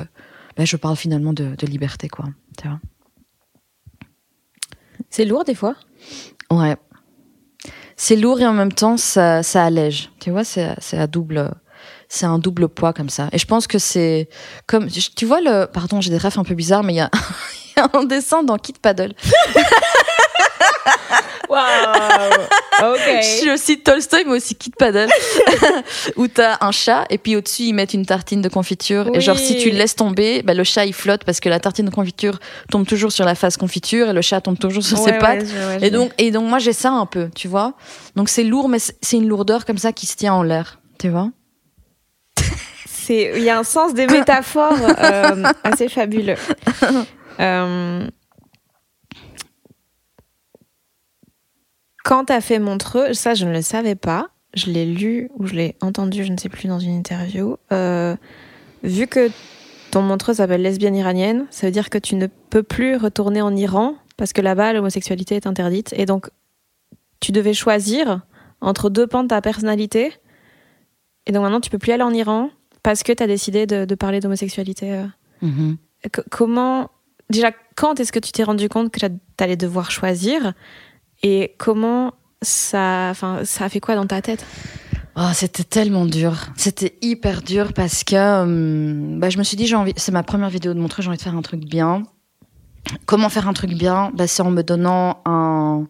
ben, 0.56 0.66
je 0.66 0.76
parle 0.76 0.96
finalement 0.96 1.32
de, 1.32 1.54
de 1.56 1.66
liberté, 1.66 2.08
quoi. 2.08 2.26
Tu 2.56 2.68
vois. 2.68 2.80
C'est 5.10 5.24
lourd 5.24 5.44
des 5.44 5.54
fois? 5.54 5.76
Ouais. 6.50 6.76
C'est 7.96 8.16
lourd 8.16 8.40
et 8.40 8.46
en 8.46 8.54
même 8.54 8.72
temps, 8.72 8.96
ça, 8.96 9.42
ça 9.42 9.64
allège. 9.64 10.10
Tu 10.20 10.30
vois, 10.30 10.44
c'est 10.44 10.74
à 10.92 11.06
double 11.06 11.50
c'est 12.12 12.26
un 12.26 12.38
double 12.38 12.68
poids 12.68 12.92
comme 12.92 13.08
ça. 13.08 13.28
Et 13.32 13.38
je 13.38 13.46
pense 13.46 13.66
que 13.66 13.78
c'est 13.78 14.28
comme, 14.66 14.88
tu 14.88 15.24
vois 15.24 15.40
le, 15.40 15.66
pardon, 15.66 16.00
j'ai 16.00 16.10
des 16.10 16.18
rêves 16.18 16.38
un 16.38 16.44
peu 16.44 16.54
bizarres, 16.54 16.82
mais 16.82 16.92
il 16.92 16.96
y, 16.96 17.00
a, 17.00 17.10
un 17.92 18.04
dessin 18.04 18.42
dans 18.42 18.58
Kid 18.58 18.78
Paddle. 18.78 19.14
Waouh 21.48 21.62
Ok. 22.92 23.00
Je 23.20 23.26
suis 23.26 23.50
aussi 23.50 23.80
Tolstoy, 23.80 24.24
mais 24.24 24.36
aussi 24.36 24.54
Kid 24.54 24.76
Paddle. 24.76 25.08
où 26.16 26.28
t'as 26.28 26.58
un 26.60 26.70
chat, 26.70 27.04
et 27.10 27.18
puis 27.18 27.34
au-dessus, 27.36 27.64
ils 27.64 27.72
mettent 27.72 27.92
une 27.92 28.06
tartine 28.06 28.40
de 28.40 28.48
confiture. 28.48 29.10
Et 29.14 29.20
genre, 29.20 29.38
si 29.38 29.56
tu 29.58 29.70
le 29.70 29.76
laisses 29.76 29.96
tomber, 29.96 30.42
bah, 30.42 30.54
le 30.54 30.64
chat, 30.64 30.86
il 30.86 30.94
flotte 30.94 31.24
parce 31.24 31.40
que 31.40 31.48
la 31.48 31.58
tartine 31.60 31.86
de 31.86 31.90
confiture 31.90 32.38
tombe 32.70 32.86
toujours 32.86 33.10
sur 33.12 33.24
la 33.24 33.34
face 33.34 33.56
confiture 33.56 34.10
et 34.10 34.12
le 34.12 34.22
chat 34.22 34.40
tombe 34.40 34.58
toujours 34.58 34.84
sur 34.84 34.98
ses 34.98 35.18
pattes. 35.18 35.46
et, 35.82 35.90
donc, 35.90 36.12
et 36.18 36.30
donc, 36.30 36.48
moi, 36.48 36.58
j'ai 36.58 36.72
ça 36.72 36.90
un 36.90 37.06
peu, 37.06 37.28
tu 37.34 37.48
vois. 37.48 37.74
Donc, 38.16 38.28
c'est 38.28 38.44
lourd, 38.44 38.68
mais 38.68 38.78
c'est 38.78 39.16
une 39.16 39.28
lourdeur 39.28 39.64
comme 39.64 39.78
ça 39.78 39.92
qui 39.92 40.06
se 40.06 40.16
tient 40.16 40.34
en 40.34 40.42
l'air, 40.42 40.78
tu 40.98 41.08
vois 41.08 41.30
il 43.14 43.42
y 43.42 43.50
a 43.50 43.58
un 43.58 43.64
sens 43.64 43.94
des 43.94 44.06
métaphores 44.06 44.78
euh, 44.98 45.42
assez 45.64 45.88
fabuleux. 45.88 46.36
Euh, 47.38 48.06
quand 52.04 52.24
tu 52.26 52.32
as 52.32 52.40
fait 52.40 52.58
Montreux, 52.58 53.14
ça 53.14 53.34
je 53.34 53.46
ne 53.46 53.52
le 53.52 53.62
savais 53.62 53.94
pas, 53.94 54.30
je 54.54 54.70
l'ai 54.70 54.86
lu 54.86 55.30
ou 55.36 55.46
je 55.46 55.54
l'ai 55.54 55.76
entendu, 55.80 56.24
je 56.24 56.32
ne 56.32 56.36
sais 56.36 56.48
plus, 56.48 56.68
dans 56.68 56.80
une 56.80 56.94
interview. 56.94 57.56
Euh, 57.72 58.16
vu 58.82 59.06
que 59.06 59.30
ton 59.90 60.02
Montreux 60.02 60.34
s'appelle 60.34 60.62
lesbienne 60.62 60.96
iranienne, 60.96 61.46
ça 61.50 61.66
veut 61.66 61.72
dire 61.72 61.90
que 61.90 61.98
tu 61.98 62.16
ne 62.16 62.26
peux 62.26 62.62
plus 62.62 62.96
retourner 62.96 63.42
en 63.42 63.54
Iran 63.54 63.94
parce 64.16 64.32
que 64.32 64.40
là-bas 64.40 64.72
l'homosexualité 64.72 65.36
est 65.36 65.46
interdite. 65.46 65.94
Et 65.96 66.06
donc 66.06 66.30
tu 67.20 67.32
devais 67.32 67.54
choisir 67.54 68.20
entre 68.60 68.90
deux 68.90 69.06
pans 69.06 69.22
de 69.22 69.28
ta 69.28 69.40
personnalité. 69.40 70.12
Et 71.26 71.32
donc 71.32 71.42
maintenant 71.42 71.60
tu 71.60 71.70
peux 71.70 71.78
plus 71.78 71.92
aller 71.92 72.02
en 72.02 72.12
Iran 72.12 72.50
parce 72.82 73.02
que 73.02 73.12
tu 73.12 73.22
as 73.22 73.26
décidé 73.26 73.66
de, 73.66 73.94
parler 73.94 74.20
d'homosexualité. 74.20 74.94
Euh. 74.94 75.06
Mm-hmm. 75.42 75.76
Comment, 76.30 76.90
déjà, 77.30 77.52
quand 77.76 77.98
est-ce 78.00 78.12
que 78.12 78.18
tu 78.18 78.32
t'es 78.32 78.42
rendu 78.42 78.68
compte 78.68 78.92
que 78.92 79.00
tu 79.00 79.08
allais 79.38 79.56
devoir 79.56 79.90
choisir 79.90 80.52
et 81.22 81.54
comment 81.58 82.12
ça, 82.42 83.08
enfin, 83.10 83.40
ça 83.44 83.64
a 83.64 83.68
fait 83.68 83.80
quoi 83.80 83.94
dans 83.94 84.06
ta 84.06 84.20
tête? 84.22 84.44
Oh, 85.16 85.30
c'était 85.34 85.64
tellement 85.64 86.06
dur. 86.06 86.34
C'était 86.56 86.96
hyper 87.02 87.42
dur 87.42 87.72
parce 87.72 88.04
que 88.04 88.42
hum, 88.42 89.18
bah, 89.18 89.30
je 89.30 89.38
me 89.38 89.42
suis 89.42 89.56
dit, 89.56 89.74
envie, 89.74 89.92
c'est 89.96 90.12
ma 90.12 90.22
première 90.22 90.50
vidéo 90.50 90.74
de 90.74 90.80
montrer, 90.80 91.02
j'ai 91.02 91.08
envie 91.08 91.18
de 91.18 91.22
faire 91.22 91.36
un 91.36 91.42
truc 91.42 91.64
bien. 91.64 92.04
Comment 93.06 93.28
faire 93.28 93.48
un 93.48 93.52
truc 93.52 93.70
bien? 93.74 94.10
Bah, 94.14 94.26
C'est 94.26 94.42
en 94.42 94.50
me 94.50 94.62
donnant 94.62 95.20
un, 95.26 95.86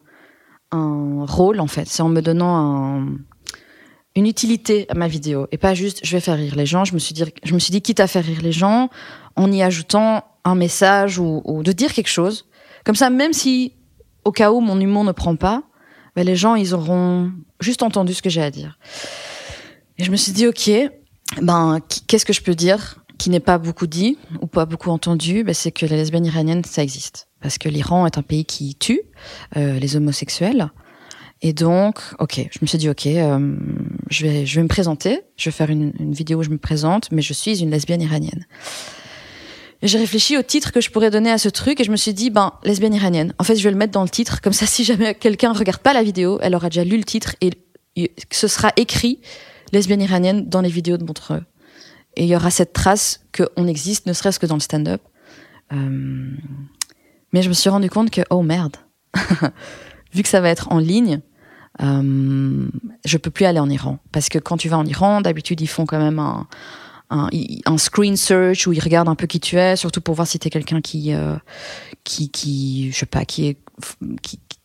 un 0.73 1.25
rôle, 1.27 1.61
en 1.61 1.67
fait. 1.67 1.87
C'est 1.87 2.03
en 2.03 2.09
me 2.09 2.21
donnant 2.21 2.57
un, 2.57 3.07
une 4.17 4.27
utilité 4.27 4.87
à 4.89 4.95
ma 4.95 5.09
vidéo 5.09 5.47
et 5.53 5.59
pas 5.59 5.75
juste 5.75 6.01
je 6.03 6.17
vais 6.17 6.21
faire 6.21 6.37
rire 6.37 6.57
les 6.57 6.67
gens. 6.67 6.85
Je 6.85 6.95
me 6.95 6.99
suis 6.99 7.15
dit, 7.15 7.25
je 7.45 7.55
me 7.55 7.59
suis 7.59 7.71
dit 7.71 7.81
quitte 7.81 8.01
à 8.01 8.07
faire 8.07 8.25
rire 8.25 8.41
les 8.43 8.53
gens 8.53 8.91
en 9.37 9.51
y 9.53 9.63
ajoutant 9.63 10.25
un 10.45 10.55
message 10.55 11.19
ou, 11.19 11.63
de 11.63 11.73
dire 11.73 11.93
quelque 11.93 12.09
chose. 12.09 12.47
Comme 12.85 12.97
ça, 12.97 13.11
même 13.11 13.33
si 13.33 13.75
au 14.25 14.33
cas 14.33 14.51
où 14.51 14.61
mon 14.61 14.81
humour 14.81 15.05
ne 15.05 15.13
prend 15.13 15.37
pas, 15.37 15.63
ben 16.17 16.27
les 16.27 16.37
gens 16.37 16.55
ils 16.55 16.75
auront 16.75 17.31
juste 17.61 17.83
entendu 17.83 18.15
ce 18.15 18.23
que 18.23 18.31
j'ai 18.31 18.43
à 18.43 18.51
dire. 18.51 18.79
Et 19.99 20.05
je 20.05 20.11
me 20.11 20.17
suis 20.17 20.33
dit 20.33 20.47
ok, 20.47 20.71
ben 21.43 21.79
qu'est-ce 22.07 22.25
que 22.25 22.33
je 22.33 22.43
peux 22.43 22.55
dire 22.55 22.97
qui 23.19 23.31
n'est 23.31 23.39
pas 23.39 23.59
beaucoup 23.59 23.87
dit 23.87 24.19
ou 24.41 24.47
pas 24.47 24.67
beaucoup 24.67 24.91
entendu? 24.91 25.45
Ben, 25.45 25.55
C'est 25.55 25.71
que 25.71 25.87
les 25.87 25.97
lesbiennes 25.97 26.27
iraniennes 26.27 26.65
ça 26.65 26.83
existe 26.83 27.29
parce 27.41 27.59
que 27.59 27.69
l'Iran 27.69 28.07
est 28.07 28.19
un 28.19 28.23
pays 28.23 28.45
qui 28.45 28.75
tue 28.75 29.01
euh, 29.57 29.79
les 29.79 29.97
homosexuels 29.97 30.71
et 31.43 31.53
donc, 31.53 32.01
ok, 32.19 32.49
je 32.51 32.59
me 32.61 32.67
suis 32.67 32.79
dit, 32.79 32.91
ok, 32.91 33.07
euh, 33.07 33.57
je, 34.11 34.27
vais, 34.27 34.47
je 34.47 34.57
vais 34.57 34.63
me 34.63 34.69
présenter, 34.69 35.23
je 35.37 35.49
vais 35.49 35.55
faire 35.55 35.71
une, 35.71 35.93
une, 35.99 36.13
vidéo 36.13 36.41
où 36.41 36.43
je 36.43 36.51
me 36.51 36.59
présente, 36.59 37.11
mais 37.13 37.23
je 37.23 37.33
suis 37.33 37.63
une 37.63 37.71
lesbienne 37.71 38.03
iranienne. 38.03 38.47
J'ai 39.83 39.99
réfléchi 39.99 40.37
au 40.37 40.43
titre 40.43 40.73
que 40.73 40.83
je 40.83 40.91
pourrais 40.91 41.11
donner 41.11 41.31
à 41.31 41.39
ce 41.39 41.49
truc 41.49 41.81
et 41.81 41.85
je 41.85 41.91
me 41.91 41.97
suis 41.97 42.13
dit, 42.13 42.29
ben, 42.29 42.53
lesbienne 42.65 42.93
iranienne. 42.93 43.33
En 43.39 43.45
fait, 43.45 43.57
je 43.57 43.65
vais 43.65 43.71
le 43.71 43.79
mettre 43.79 43.93
dans 43.93 44.03
le 44.03 44.11
titre, 44.11 44.43
comme 44.43 44.53
ça, 44.53 44.67
si 44.67 44.85
jamais 44.85 45.15
quelqu'un 45.15 45.53
regarde 45.53 45.81
pas 45.81 45.95
la 45.95 46.03
vidéo, 46.03 46.39
elle 46.43 46.55
aura 46.55 46.69
déjà 46.69 46.85
lu 46.85 46.99
le 46.99 47.05
titre 47.05 47.37
et 47.41 47.53
ce 48.31 48.49
sera 48.49 48.73
écrit 48.77 49.21
lesbienne 49.73 50.03
iranienne 50.03 50.49
dans 50.49 50.61
les 50.61 50.69
vidéos 50.69 50.97
de 50.97 51.05
Montreux. 51.05 51.43
Et 52.17 52.25
il 52.25 52.29
y 52.29 52.37
aura 52.37 52.51
cette 52.51 52.73
trace 52.73 53.25
qu'on 53.35 53.67
existe, 53.67 54.07
ne 54.07 54.13
serait-ce 54.13 54.39
que 54.39 54.47
dans 54.47 54.57
le 54.57 54.61
stand-up. 54.61 55.01
Euh, 55.73 56.31
mais 57.33 57.43
je 57.43 57.49
me 57.49 57.55
suis 57.55 57.71
rendu 57.71 57.89
compte 57.89 58.11
que, 58.11 58.23
oh 58.31 58.43
merde, 58.43 58.77
vu 60.13 60.23
que 60.23 60.29
ça 60.29 60.41
va 60.41 60.51
être 60.51 60.73
en 60.73 60.79
ligne, 60.79 61.21
euh, 61.83 62.69
je 63.05 63.17
peux 63.17 63.31
plus 63.31 63.45
aller 63.45 63.59
en 63.59 63.71
Iran 63.71 63.99
parce 64.13 64.29
que 64.29 64.39
quand 64.39 64.57
tu 64.57 64.69
vas 64.69 64.79
en 64.79 64.87
Iran, 64.87 65.21
d'habitude 65.21 65.61
ils 65.61 65.67
font 65.67 65.87
quand 65.87 65.99
même 65.99 66.19
un, 66.19 66.47
un, 67.11 67.79
screen 67.79 68.17
search 68.17 68.67
où 68.67 68.73
ils 68.73 68.81
regardent 68.81 69.09
un 69.09 69.15
peu 69.15 69.27
qui 69.27 69.41
tu 69.41 69.57
es, 69.57 69.77
surtout 69.77 70.01
pour 70.01 70.15
voir 70.15 70.27
si 70.27 70.39
tu 70.39 70.49
es 70.49 70.51
quelqu'un 70.51 70.81
qui, 70.81 71.13
euh, 71.15 71.37
qui, 72.05 72.31
qui, 72.31 72.93
je 72.93 72.99
sais 72.99 73.07
pas, 73.07 73.25
qui 73.25 73.57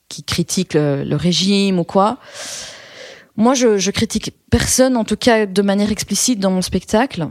qui, 0.08 0.22
critique 0.24 0.74
le, 0.74 1.04
le, 1.04 1.16
régime 1.16 1.78
ou 1.78 1.84
quoi. 1.84 2.18
Moi, 3.36 3.54
je, 3.54 3.76
je 3.76 3.90
critique 3.90 4.32
personne, 4.50 4.96
en 4.96 5.04
tout 5.04 5.16
cas 5.16 5.46
de 5.46 5.62
manière 5.62 5.90
explicite 5.90 6.38
dans 6.38 6.50
mon 6.50 6.62
spectacle. 6.62 7.28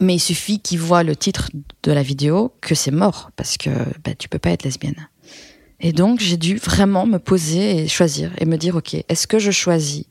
Mais 0.00 0.16
il 0.16 0.20
suffit 0.20 0.60
qu'ils 0.60 0.80
voient 0.80 1.02
le 1.02 1.16
titre 1.16 1.50
de 1.82 1.92
la 1.92 2.02
vidéo 2.02 2.52
que 2.60 2.74
c'est 2.74 2.90
mort 2.90 3.30
parce 3.36 3.56
que 3.56 3.70
bah, 4.04 4.14
tu 4.18 4.28
peux 4.28 4.38
pas 4.38 4.50
être 4.50 4.64
lesbienne. 4.64 5.08
Et 5.80 5.92
donc, 5.92 6.20
j'ai 6.20 6.36
dû 6.36 6.56
vraiment 6.56 7.06
me 7.06 7.18
poser 7.18 7.84
et 7.84 7.88
choisir 7.88 8.32
et 8.38 8.46
me 8.46 8.56
dire, 8.56 8.76
OK, 8.76 8.94
est-ce 8.94 9.26
que 9.26 9.38
je 9.38 9.50
choisis 9.50 10.06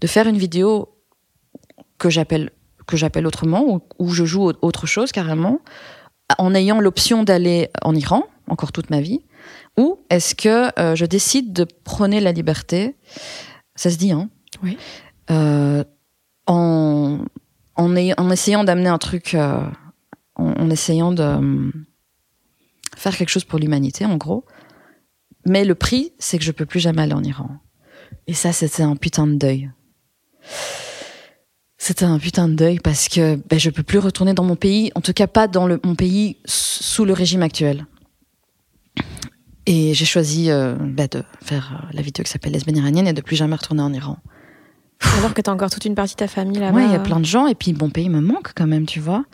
de 0.00 0.06
faire 0.06 0.26
une 0.26 0.38
vidéo 0.38 0.88
que 1.98 2.10
j'appelle 2.10 2.50
que 2.86 2.96
j'appelle 2.96 3.26
autrement 3.26 3.62
ou 3.64 3.80
où 3.98 4.10
je 4.12 4.24
joue 4.24 4.50
autre 4.62 4.86
chose 4.86 5.12
carrément 5.12 5.60
en 6.38 6.54
ayant 6.54 6.80
l'option 6.80 7.22
d'aller 7.22 7.68
en 7.82 7.94
Iran 7.94 8.24
encore 8.48 8.72
toute 8.72 8.90
ma 8.90 9.00
vie 9.00 9.20
ou 9.78 10.00
est-ce 10.10 10.34
que 10.34 10.78
euh, 10.80 10.96
je 10.96 11.04
décide 11.04 11.52
de 11.52 11.64
prôner 11.64 12.20
la 12.20 12.32
liberté? 12.32 12.96
Ça 13.76 13.90
se 13.90 13.96
dit 13.96 14.10
hein? 14.10 14.28
Oui. 14.62 14.76
Euh, 15.30 15.84
en 16.46 17.20
en, 17.76 17.96
en 17.96 18.30
essayant 18.30 18.64
d'amener 18.64 18.88
un 18.88 18.98
truc 18.98 19.34
euh, 19.34 19.60
en, 20.34 20.52
en, 20.52 20.70
essayant 20.70 21.12
de 21.12 21.72
faire 22.96 23.16
quelque 23.16 23.28
chose 23.28 23.44
pour 23.44 23.58
l'humanité 23.58 24.04
en 24.04 24.16
gros 24.16 24.44
mais 25.46 25.64
le 25.64 25.74
prix, 25.74 26.12
c'est 26.18 26.38
que 26.38 26.44
je 26.44 26.52
peux 26.52 26.66
plus 26.66 26.80
jamais 26.80 27.02
aller 27.02 27.14
en 27.14 27.24
Iran. 27.24 27.50
Et 28.26 28.34
ça, 28.34 28.52
c'était 28.52 28.82
un 28.82 28.96
putain 28.96 29.26
de 29.26 29.34
deuil. 29.34 29.70
C'était 31.78 32.04
un 32.04 32.18
putain 32.18 32.46
de 32.48 32.54
deuil 32.54 32.78
parce 32.78 33.08
que 33.08 33.36
ben, 33.48 33.58
je 33.58 33.70
peux 33.70 33.82
plus 33.82 33.98
retourner 33.98 34.34
dans 34.34 34.44
mon 34.44 34.56
pays, 34.56 34.92
en 34.94 35.00
tout 35.00 35.14
cas 35.14 35.26
pas 35.26 35.48
dans 35.48 35.66
le, 35.66 35.80
mon 35.82 35.94
pays 35.94 36.36
sous 36.44 37.04
le 37.04 37.14
régime 37.14 37.42
actuel. 37.42 37.86
Et 39.66 39.94
j'ai 39.94 40.04
choisi 40.04 40.50
euh, 40.50 40.74
ben, 40.78 41.08
de 41.10 41.22
faire 41.42 41.80
euh, 41.82 41.88
la 41.92 42.02
vidéo 42.02 42.22
qui 42.24 42.30
s'appelle 42.30 42.52
Lesbienne 42.52 42.76
iranienne 42.76 43.08
et 43.08 43.12
de 43.12 43.20
plus 43.20 43.36
jamais 43.36 43.54
retourner 43.54 43.82
en 43.82 43.92
Iran. 43.92 44.18
Alors 45.18 45.32
que 45.32 45.40
tu 45.40 45.48
as 45.48 45.52
encore 45.52 45.70
toute 45.70 45.86
une 45.86 45.94
partie 45.94 46.14
de 46.14 46.18
ta 46.18 46.28
famille 46.28 46.58
là-bas. 46.58 46.76
Ouais, 46.76 46.84
il 46.84 46.92
y 46.92 46.94
a 46.94 47.00
plein 47.00 47.20
de 47.20 47.24
gens 47.24 47.46
et 47.46 47.54
puis 47.54 47.72
mon 47.72 47.88
pays 47.88 48.10
me 48.10 48.20
manque 48.20 48.52
quand 48.54 48.66
même, 48.66 48.84
tu 48.84 49.00
vois. 49.00 49.24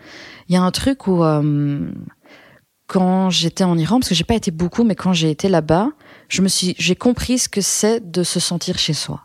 Il 0.49 0.55
y 0.55 0.57
a 0.57 0.63
un 0.63 0.71
truc 0.71 1.09
où 1.09 1.25
euh, 1.25 1.91
quand 2.87 3.31
j'étais 3.31 3.65
en 3.65 3.77
Iran, 3.77 3.99
parce 3.99 4.09
que 4.09 4.15
j'ai 4.15 4.25
pas 4.25 4.35
été 4.35 4.51
beaucoup, 4.51 4.85
mais 4.85 4.95
quand 4.95 5.13
j'ai 5.13 5.31
été 5.31 5.49
là-bas, 5.49 5.91
je 6.29 6.43
me 6.43 6.49
suis, 6.49 6.75
j'ai 6.79 6.97
compris 6.97 7.39
ce 7.39 7.49
que 7.49 7.61
c'est 7.61 8.11
de 8.11 8.23
se 8.23 8.41
sentir 8.41 8.79
chez 8.79 8.93
soi. 8.93 9.23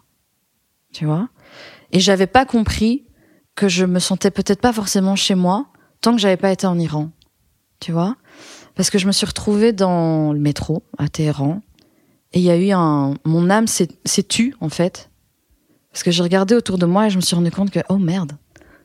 Tu 0.93 1.05
vois? 1.05 1.29
Et 1.91 1.99
j'avais 1.99 2.27
pas 2.27 2.45
compris 2.45 3.05
que 3.55 3.67
je 3.67 3.85
me 3.85 3.99
sentais 3.99 4.31
peut-être 4.31 4.61
pas 4.61 4.73
forcément 4.73 5.15
chez 5.15 5.35
moi 5.35 5.67
tant 6.01 6.13
que 6.13 6.21
j'avais 6.21 6.37
pas 6.37 6.51
été 6.51 6.65
en 6.65 6.79
Iran. 6.79 7.11
Tu 7.79 7.91
vois? 7.91 8.15
Parce 8.75 8.89
que 8.89 8.97
je 8.97 9.07
me 9.07 9.11
suis 9.11 9.25
retrouvée 9.25 9.73
dans 9.73 10.33
le 10.33 10.39
métro 10.39 10.83
à 10.97 11.07
Téhéran 11.07 11.61
et 12.33 12.39
il 12.39 12.45
y 12.45 12.49
a 12.49 12.57
eu 12.57 12.71
un, 12.71 13.15
mon 13.25 13.49
âme 13.49 13.67
s'est 13.67 14.23
tue, 14.27 14.55
en 14.61 14.69
fait. 14.69 15.09
Parce 15.91 16.03
que 16.03 16.11
j'ai 16.11 16.23
regardé 16.23 16.55
autour 16.55 16.77
de 16.77 16.85
moi 16.85 17.07
et 17.07 17.09
je 17.09 17.17
me 17.17 17.21
suis 17.21 17.35
rendu 17.35 17.51
compte 17.51 17.71
que, 17.71 17.81
oh 17.89 17.97
merde, 17.97 18.37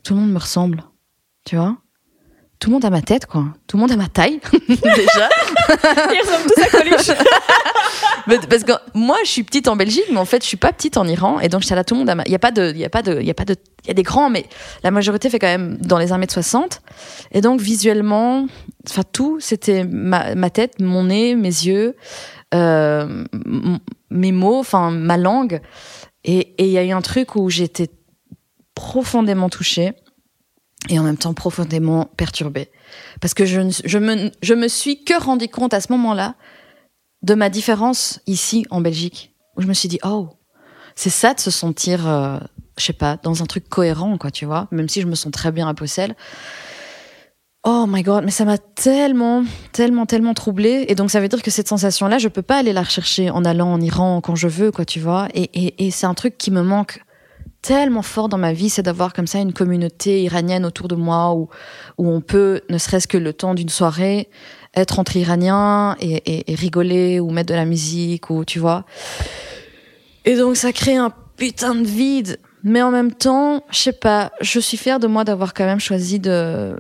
tout 0.02 0.14
le 0.14 0.20
monde 0.20 0.32
me 0.32 0.38
ressemble. 0.38 0.82
Tu 1.44 1.56
vois? 1.56 1.78
Tout 2.58 2.70
le 2.70 2.74
monde 2.74 2.84
a 2.84 2.90
ma 2.90 3.02
tête, 3.02 3.26
quoi. 3.26 3.44
Tout 3.66 3.76
le 3.76 3.82
monde 3.82 3.92
a 3.92 3.96
ma 3.96 4.08
taille, 4.08 4.40
déjà. 4.68 5.28
Ils 5.68 6.20
ressemblent 6.20 6.50
tous 6.54 6.62
à 6.62 6.68
Coluche. 6.68 7.18
Mais 8.26 8.38
parce 8.38 8.64
que 8.64 8.72
moi, 8.94 9.16
je 9.24 9.30
suis 9.30 9.42
petite 9.42 9.68
en 9.68 9.76
Belgique, 9.76 10.06
mais 10.10 10.18
en 10.18 10.24
fait, 10.24 10.42
je 10.42 10.48
suis 10.48 10.56
pas 10.56 10.72
petite 10.72 10.96
en 10.96 11.06
Iran, 11.06 11.38
et 11.38 11.48
donc 11.48 11.62
j'étais 11.62 11.76
là 11.76 11.84
tout 11.84 11.94
le 11.94 12.04
monde. 12.04 12.22
Il 12.26 12.32
y 12.32 12.34
a 12.34 12.40
pas 12.40 12.50
de, 12.50 12.72
il 12.72 12.78
y 12.78 12.84
a 12.84 12.88
pas 12.88 13.02
de, 13.02 13.20
il 13.20 13.26
y 13.26 13.30
a 13.30 13.34
pas 13.34 13.44
de, 13.44 13.54
il 13.84 13.88
y 13.88 13.90
a 13.90 13.94
des 13.94 14.02
grands, 14.02 14.30
mais 14.30 14.46
la 14.82 14.90
majorité 14.90 15.30
fait 15.30 15.38
quand 15.38 15.46
même 15.46 15.76
dans 15.76 15.98
les 15.98 16.08
1m60. 16.08 16.80
Et 17.30 17.40
donc 17.40 17.60
visuellement, 17.60 18.46
enfin 18.88 19.02
tout, 19.12 19.38
c'était 19.38 19.84
ma, 19.84 20.34
ma 20.34 20.50
tête, 20.50 20.80
mon 20.80 21.04
nez, 21.04 21.36
mes 21.36 21.48
yeux, 21.48 21.94
euh, 22.54 23.24
mes 24.10 24.32
mots, 24.32 24.58
enfin 24.58 24.90
ma 24.90 25.16
langue. 25.16 25.60
Et 26.24 26.54
et 26.58 26.66
il 26.66 26.72
y 26.72 26.78
a 26.78 26.84
eu 26.84 26.90
un 26.90 27.02
truc 27.02 27.36
où 27.36 27.48
j'étais 27.48 27.90
profondément 28.74 29.48
touchée 29.48 29.92
et 30.88 30.98
en 30.98 31.02
même 31.02 31.16
temps 31.16 31.34
profondément 31.34 32.10
perturbée. 32.16 32.70
Parce 33.20 33.34
que 33.34 33.44
je, 33.44 33.60
ne- 33.60 33.72
je, 33.84 33.98
me, 33.98 34.30
je 34.42 34.54
me 34.54 34.68
suis 34.68 35.04
que 35.04 35.20
rendu 35.20 35.48
compte 35.48 35.74
à 35.74 35.80
ce 35.80 35.90
moment-là 35.92 36.34
de 37.22 37.34
ma 37.34 37.48
différence 37.48 38.20
ici 38.26 38.66
en 38.70 38.80
Belgique. 38.80 39.34
Où 39.56 39.62
je 39.62 39.66
me 39.66 39.74
suis 39.74 39.88
dit, 39.88 39.98
oh, 40.04 40.28
c'est 40.94 41.10
ça 41.10 41.34
de 41.34 41.40
se 41.40 41.50
sentir, 41.50 42.06
euh, 42.06 42.38
je 42.78 42.84
sais 42.84 42.92
pas, 42.92 43.18
dans 43.22 43.42
un 43.42 43.46
truc 43.46 43.68
cohérent, 43.68 44.18
quoi, 44.18 44.30
tu 44.30 44.44
vois, 44.44 44.68
même 44.70 44.88
si 44.88 45.00
je 45.00 45.06
me 45.06 45.14
sens 45.14 45.32
très 45.32 45.50
bien 45.50 45.66
à 45.66 45.72
Bruxelles. 45.72 46.14
Oh 47.64 47.86
my 47.88 48.02
god, 48.02 48.24
mais 48.24 48.30
ça 48.30 48.44
m'a 48.44 48.58
tellement, 48.58 49.44
tellement, 49.72 50.06
tellement 50.06 50.34
troublée. 50.34 50.84
Et 50.88 50.94
donc, 50.94 51.10
ça 51.10 51.20
veut 51.20 51.28
dire 51.28 51.42
que 51.42 51.50
cette 51.50 51.66
sensation-là, 51.66 52.18
je 52.18 52.28
peux 52.28 52.42
pas 52.42 52.58
aller 52.58 52.72
la 52.72 52.82
rechercher 52.82 53.28
en 53.30 53.44
allant 53.44 53.72
en 53.72 53.80
Iran 53.80 54.20
quand 54.20 54.36
je 54.36 54.46
veux, 54.46 54.70
quoi, 54.70 54.84
tu 54.84 55.00
vois. 55.00 55.26
Et, 55.34 55.84
et 55.84 55.90
c'est 55.90 56.06
un 56.06 56.14
truc 56.14 56.38
qui 56.38 56.52
me 56.52 56.62
manque 56.62 57.02
tellement 57.66 58.02
fort 58.02 58.28
dans 58.28 58.38
ma 58.38 58.52
vie, 58.52 58.70
c'est 58.70 58.82
d'avoir 58.82 59.12
comme 59.12 59.26
ça 59.26 59.40
une 59.40 59.52
communauté 59.52 60.22
iranienne 60.22 60.64
autour 60.64 60.86
de 60.86 60.94
moi 60.94 61.34
où, 61.34 61.48
où 61.98 62.08
on 62.08 62.20
peut, 62.20 62.60
ne 62.70 62.78
serait-ce 62.78 63.08
que 63.08 63.18
le 63.18 63.32
temps 63.32 63.54
d'une 63.54 63.68
soirée, 63.68 64.28
être 64.76 65.00
entre 65.00 65.16
Iraniens 65.16 65.96
et, 66.00 66.52
et, 66.52 66.54
rigoler 66.54 67.18
ou 67.18 67.30
mettre 67.30 67.48
de 67.48 67.54
la 67.54 67.64
musique 67.64 68.30
ou 68.30 68.44
tu 68.44 68.60
vois. 68.60 68.84
Et 70.24 70.36
donc 70.36 70.56
ça 70.56 70.72
crée 70.72 70.94
un 70.94 71.12
putain 71.36 71.74
de 71.74 71.86
vide. 71.86 72.38
Mais 72.62 72.82
en 72.82 72.92
même 72.92 73.12
temps, 73.12 73.64
je 73.70 73.78
sais 73.78 73.92
pas, 73.92 74.30
je 74.40 74.60
suis 74.60 74.76
fière 74.76 75.00
de 75.00 75.08
moi 75.08 75.24
d'avoir 75.24 75.52
quand 75.52 75.64
même 75.64 75.80
choisi 75.80 76.20
de, 76.20 76.76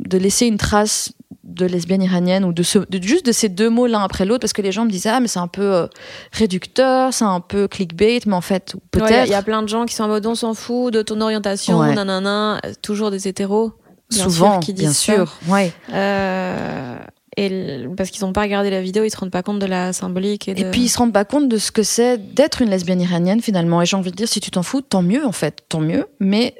de 0.00 0.18
laisser 0.18 0.46
une 0.46 0.56
trace 0.56 1.12
de 1.48 1.66
lesbienne 1.66 2.02
iranienne 2.02 2.44
ou 2.44 2.52
de, 2.52 2.62
ce, 2.62 2.78
de 2.78 3.02
juste 3.02 3.26
de 3.26 3.32
ces 3.32 3.48
deux 3.48 3.70
mots 3.70 3.86
l'un 3.86 4.02
après 4.02 4.24
l'autre 4.24 4.40
parce 4.40 4.52
que 4.52 4.62
les 4.62 4.70
gens 4.70 4.84
me 4.84 4.90
disaient 4.90 5.08
ah 5.08 5.20
mais 5.20 5.28
c'est 5.28 5.38
un 5.38 5.48
peu 5.48 5.62
euh, 5.74 5.86
réducteur, 6.32 7.12
c'est 7.12 7.24
un 7.24 7.40
peu 7.40 7.66
clickbait, 7.68 8.20
mais 8.26 8.34
en 8.34 8.40
fait 8.40 8.74
Il 8.74 8.80
peut-être 9.00 9.28
y 9.28 9.34
a 9.34 9.42
plein 9.42 9.62
de 9.62 9.68
gens 9.68 9.86
qui 9.86 9.94
sont 9.94 10.04
en 10.04 10.08
mode 10.08 10.26
on 10.26 10.34
s'en 10.34 10.54
fout 10.54 10.92
de 10.92 11.02
ton 11.02 11.20
orientation, 11.20 11.78
Ouais. 11.80 11.94
nanana, 11.94 12.60
toujours 12.82 13.10
des 13.10 13.26
hétéros. 13.28 13.72
bien 14.10 14.24
souvent, 14.24 14.52
sûr, 14.52 14.60
qui 14.60 14.72
disent 14.74 14.84
bien 14.84 14.92
ça. 14.92 15.14
sûr, 15.14 15.38
ouais. 15.48 15.72
Euh, 15.92 16.96
et 17.36 17.86
parce 17.96 18.10
qu'ils 18.10 18.24
n'ont 18.26 18.32
pas 18.32 18.42
regardé 18.42 18.68
la 18.68 18.80
vidéo, 18.82 19.04
ils 19.04 19.10
se 19.10 19.16
rendent 19.16 19.30
pas 19.30 19.44
compte 19.44 19.60
de 19.60 19.66
la 19.66 19.92
symbolique. 19.92 20.48
Et, 20.48 20.54
puis 20.70 20.82
ils 20.82 20.88
se 20.88 20.98
rendent 20.98 21.12
pas 21.12 21.24
compte 21.24 21.48
de 21.48 21.56
ce 21.56 21.70
que 21.70 21.84
c'est 21.84 22.34
d'être 22.34 22.62
une 22.62 22.70
lesbienne 22.70 23.00
iranienne 23.00 23.40
finalement. 23.40 23.80
Et 23.80 23.86
j'ai 23.86 23.96
envie 23.96 24.10
de 24.10 24.16
dire, 24.16 24.28
si 24.28 24.40
tu 24.40 24.50
t'en 24.50 24.64
fous, 24.64 24.80
tant 24.80 25.02
mieux 25.02 25.24
en 25.24 25.30
fait, 25.32 25.62
tant 25.68 25.80
mieux. 25.80 26.06
Mais 26.18 26.54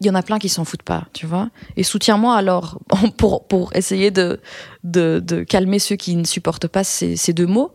il 0.00 0.06
y 0.06 0.10
en 0.10 0.14
a 0.14 0.22
plein 0.22 0.38
qui 0.38 0.48
s'en 0.48 0.64
foutent 0.64 0.82
pas, 0.82 1.04
tu 1.12 1.26
vois. 1.26 1.50
Et 1.76 1.82
soutiens-moi 1.82 2.34
alors 2.36 2.80
pour 3.16 3.46
pour 3.46 3.74
essayer 3.74 4.10
de, 4.10 4.40
de 4.84 5.20
de 5.24 5.42
calmer 5.42 5.78
ceux 5.78 5.96
qui 5.96 6.16
ne 6.16 6.24
supportent 6.24 6.68
pas 6.68 6.84
ces, 6.84 7.16
ces 7.16 7.32
deux 7.32 7.46
mots. 7.46 7.72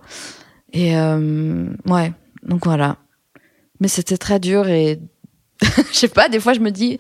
Et 0.71 0.97
euh, 0.97 1.69
ouais, 1.86 2.13
donc 2.43 2.65
voilà. 2.65 2.97
Mais 3.79 3.88
c'était 3.88 4.17
très 4.17 4.39
dur 4.39 4.67
et 4.67 4.99
je 5.62 5.93
sais 5.93 6.08
pas. 6.08 6.29
Des 6.29 6.39
fois, 6.39 6.53
je 6.53 6.60
me 6.60 6.71
dis, 6.71 6.97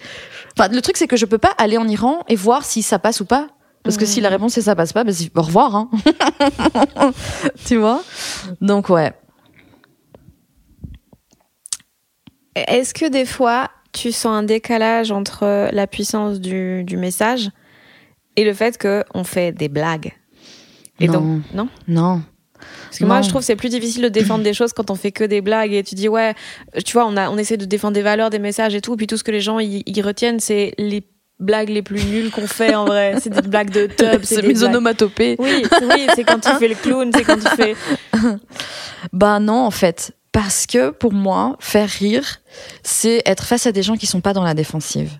enfin, 0.57 0.69
le 0.69 0.81
truc 0.81 0.97
c'est 0.97 1.07
que 1.07 1.17
je 1.17 1.25
peux 1.25 1.37
pas 1.37 1.53
aller 1.57 1.77
en 1.77 1.87
Iran 1.87 2.23
et 2.27 2.35
voir 2.35 2.63
si 2.63 2.83
ça 2.83 2.99
passe 2.99 3.19
ou 3.21 3.25
pas. 3.25 3.49
Parce 3.83 3.97
que 3.97 4.05
si 4.05 4.21
la 4.21 4.29
réponse 4.29 4.53
c'est 4.53 4.61
ça 4.61 4.77
passe 4.77 4.93
pas, 4.93 5.03
ben 5.03 5.13
c'est 5.13 5.29
au 5.37 5.41
revoir, 5.41 5.75
hein. 5.75 5.89
tu 7.65 7.75
vois? 7.75 8.01
Donc 8.61 8.87
ouais. 8.87 9.11
Est-ce 12.55 12.93
que 12.93 13.09
des 13.09 13.25
fois, 13.25 13.69
tu 13.93 14.11
sens 14.11 14.25
un 14.35 14.43
décalage 14.43 15.11
entre 15.11 15.69
la 15.71 15.87
puissance 15.87 16.39
du, 16.39 16.83
du 16.83 16.97
message 16.97 17.49
et 18.35 18.43
le 18.43 18.53
fait 18.53 18.77
qu'on 18.81 19.23
fait 19.23 19.51
des 19.51 19.69
blagues 19.69 20.13
et 20.99 21.07
Non. 21.07 21.13
donc, 21.13 21.41
non 21.53 21.69
Non. 21.87 22.21
Parce 22.85 22.99
que 22.99 23.05
moi, 23.05 23.21
je 23.21 23.29
trouve 23.29 23.41
que 23.41 23.45
c'est 23.45 23.55
plus 23.57 23.69
difficile 23.69 24.03
de 24.03 24.09
défendre 24.09 24.43
des 24.43 24.53
choses 24.53 24.71
quand 24.73 24.89
on 24.89 24.95
fait 24.95 25.11
que 25.11 25.23
des 25.23 25.41
blagues 25.41 25.73
et 25.73 25.83
tu 25.83 25.95
dis, 25.95 26.07
ouais, 26.07 26.33
tu 26.85 26.93
vois, 26.93 27.05
on, 27.05 27.17
a, 27.17 27.29
on 27.29 27.37
essaie 27.37 27.57
de 27.57 27.65
défendre 27.65 27.93
des 27.93 28.01
valeurs, 28.01 28.29
des 28.29 28.39
messages 28.39 28.73
et 28.75 28.81
tout, 28.81 28.95
puis 28.95 29.05
tout 29.07 29.17
ce 29.17 29.23
que 29.23 29.31
les 29.31 29.41
gens 29.41 29.59
y, 29.59 29.83
y 29.85 30.01
retiennent, 30.01 30.39
c'est 30.39 30.73
les 30.77 31.03
blagues 31.39 31.69
les 31.69 31.81
plus 31.81 32.05
nulles 32.05 32.31
qu'on 32.31 32.47
fait 32.47 32.73
en 32.73 32.85
vrai. 32.85 33.15
C'est 33.19 33.31
des 33.31 33.41
blagues 33.47 33.71
de 33.71 33.87
tub, 33.87 34.21
c'est 34.23 34.41
des 34.41 34.63
onomatopées. 34.63 35.35
Oui, 35.39 35.63
oui, 35.81 36.07
c'est 36.15 36.23
quand 36.23 36.39
tu 36.39 36.49
fais 36.57 36.67
le 36.69 36.75
clown, 36.75 37.11
c'est 37.13 37.23
quand 37.23 37.37
tu 37.39 37.49
fais. 37.55 37.75
Bah 39.11 39.39
non, 39.39 39.65
en 39.65 39.71
fait. 39.71 40.13
Parce 40.33 40.65
que 40.65 40.89
pour 40.89 41.13
moi, 41.13 41.55
faire 41.59 41.87
rire, 41.87 42.41
c'est 42.83 43.21
être 43.25 43.45
face 43.45 43.65
à 43.67 43.71
des 43.71 43.83
gens 43.83 43.95
qui 43.95 44.07
sont 44.07 44.19
pas 44.19 44.33
dans 44.33 44.43
la 44.43 44.55
défensive. 44.55 45.19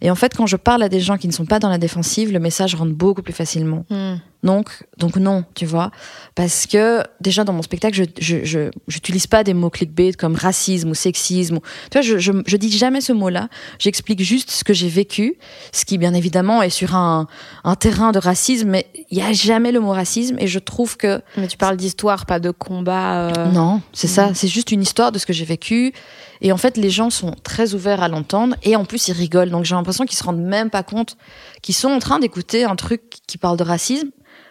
Et 0.00 0.10
en 0.10 0.14
fait, 0.14 0.34
quand 0.36 0.46
je 0.46 0.56
parle 0.56 0.82
à 0.82 0.88
des 0.88 1.00
gens 1.00 1.16
qui 1.16 1.28
ne 1.28 1.32
sont 1.32 1.46
pas 1.46 1.58
dans 1.60 1.70
la 1.70 1.78
défensive, 1.78 2.32
le 2.32 2.40
message 2.40 2.74
rentre 2.74 2.92
beaucoup 2.92 3.22
plus 3.22 3.32
facilement. 3.32 3.86
Hmm. 3.88 4.16
Donc, 4.44 4.84
donc 4.98 5.16
non, 5.16 5.44
tu 5.54 5.66
vois. 5.66 5.90
Parce 6.36 6.66
que 6.66 7.02
déjà 7.20 7.42
dans 7.42 7.52
mon 7.52 7.62
spectacle, 7.62 7.96
je, 7.96 8.04
je, 8.44 8.70
je, 8.86 9.26
pas 9.28 9.42
des 9.42 9.52
mots 9.52 9.68
clickbait 9.68 10.12
comme 10.12 10.36
racisme 10.36 10.90
ou 10.90 10.94
sexisme. 10.94 11.56
ou- 11.56 11.60
Tu 11.90 11.94
vois, 11.98 12.02
je, 12.02 12.18
je, 12.18 12.32
je 12.46 12.56
dis 12.56 12.70
jamais 12.70 13.00
ce 13.00 13.12
mot-là. 13.12 13.48
J'explique 13.80 14.22
juste 14.22 14.50
ce 14.52 14.62
que 14.62 14.72
j'ai 14.72 14.88
vécu, 14.88 15.34
ce 15.72 15.84
qui 15.84 15.98
bien 15.98 16.14
évidemment 16.14 16.62
est 16.62 16.70
sur 16.70 16.94
un, 16.94 17.26
un 17.64 17.74
terrain 17.74 18.12
de 18.12 18.20
racisme, 18.20 18.68
mais 18.68 18.86
il 19.10 19.18
y 19.18 19.22
a 19.22 19.32
jamais 19.32 19.72
le 19.72 19.80
mot 19.80 19.90
racisme. 19.90 20.36
Et 20.38 20.46
je 20.46 20.60
trouve 20.60 20.96
que 20.96 21.20
Mais 21.36 21.48
tu 21.48 21.56
parles 21.56 21.76
d'histoire, 21.76 22.24
pas 22.24 22.38
de 22.38 22.52
combat. 22.52 23.30
euh. 23.30 23.46
non, 23.52 23.82
c'est 23.92 24.06
ça. 24.06 24.32
C'est 24.34 24.48
juste 24.48 24.70
une 24.70 24.82
histoire 24.82 25.10
de 25.10 25.18
ce 25.18 25.26
que 25.26 25.32
j'ai 25.32 25.44
vécu. 25.44 25.92
Et 26.40 26.52
en 26.52 26.56
fait, 26.56 26.76
les 26.76 26.90
gens 26.90 27.10
sont 27.10 27.34
très 27.42 27.74
ouverts 27.74 28.02
à 28.02 28.08
l'entendre. 28.08 28.56
Et 28.62 28.76
en 28.76 28.84
plus, 28.84 29.08
ils 29.08 29.12
rigolent. 29.12 29.50
Donc 29.50 29.64
j'ai 29.64 29.74
l'impression 29.74 30.04
qu'ils 30.04 30.18
se 30.18 30.24
rendent 30.24 30.40
même 30.40 30.70
pas 30.70 30.82
compte 30.82 31.16
qu'ils 31.62 31.74
sont 31.74 31.88
en 31.88 31.98
train 31.98 32.18
d'écouter 32.18 32.64
un 32.64 32.76
truc 32.76 33.02
qui 33.26 33.38
parle 33.38 33.56
de 33.56 33.64
racisme. 33.64 34.10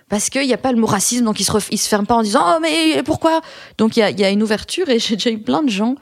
Parce 0.10 0.30
qu'il 0.30 0.46
n'y 0.46 0.54
a 0.54 0.58
pas 0.58 0.72
le 0.72 0.80
mot 0.80 0.88
racisme, 0.88 1.26
donc 1.26 1.40
ils 1.42 1.44
se, 1.44 1.52
se 1.52 1.88
ferment 1.88 2.06
pas 2.06 2.16
en 2.16 2.22
disant 2.22 2.42
Oh, 2.46 2.60
mais 2.62 3.04
pourquoi? 3.04 3.42
Donc 3.78 3.98
il 3.98 4.00
y 4.00 4.24
a, 4.24 4.30
une 4.30 4.42
ouverture. 4.42 4.88
Et 4.90 5.00
j'ai 5.00 5.16
déjà 5.16 5.30
eu 5.30 5.40
plein 5.40 5.64
de 5.64 5.70
gens 5.70 5.96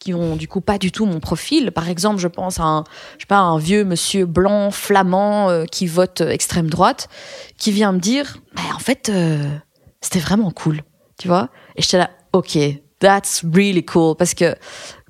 qui 0.00 0.14
ont 0.14 0.34
du 0.34 0.48
coup 0.48 0.60
pas 0.60 0.78
du 0.78 0.90
tout 0.90 1.06
mon 1.06 1.20
profil. 1.20 1.70
Par 1.70 1.88
exemple, 1.88 2.18
je 2.18 2.26
pense 2.26 2.58
à 2.58 2.84
un 3.30 3.58
vieux 3.58 3.84
monsieur 3.84 4.26
blanc, 4.26 4.72
flamand, 4.72 5.48
euh, 5.48 5.64
qui 5.64 5.86
vote 5.86 6.22
euh, 6.22 6.30
extrême 6.30 6.68
droite, 6.68 7.08
qui 7.56 7.70
vient 7.70 7.92
me 7.92 8.00
dire 8.00 8.38
Bah, 8.56 8.62
En 8.74 8.80
fait, 8.80 9.10
euh, 9.10 9.48
c'était 10.00 10.18
vraiment 10.18 10.50
cool. 10.50 10.82
Tu 11.18 11.28
vois? 11.28 11.50
Et 11.76 11.82
j'étais 11.82 11.98
là 11.98 12.10
Ok, 12.32 12.58
that's 12.98 13.44
really 13.54 13.84
cool. 13.84 14.16
Parce 14.16 14.34
que 14.34 14.56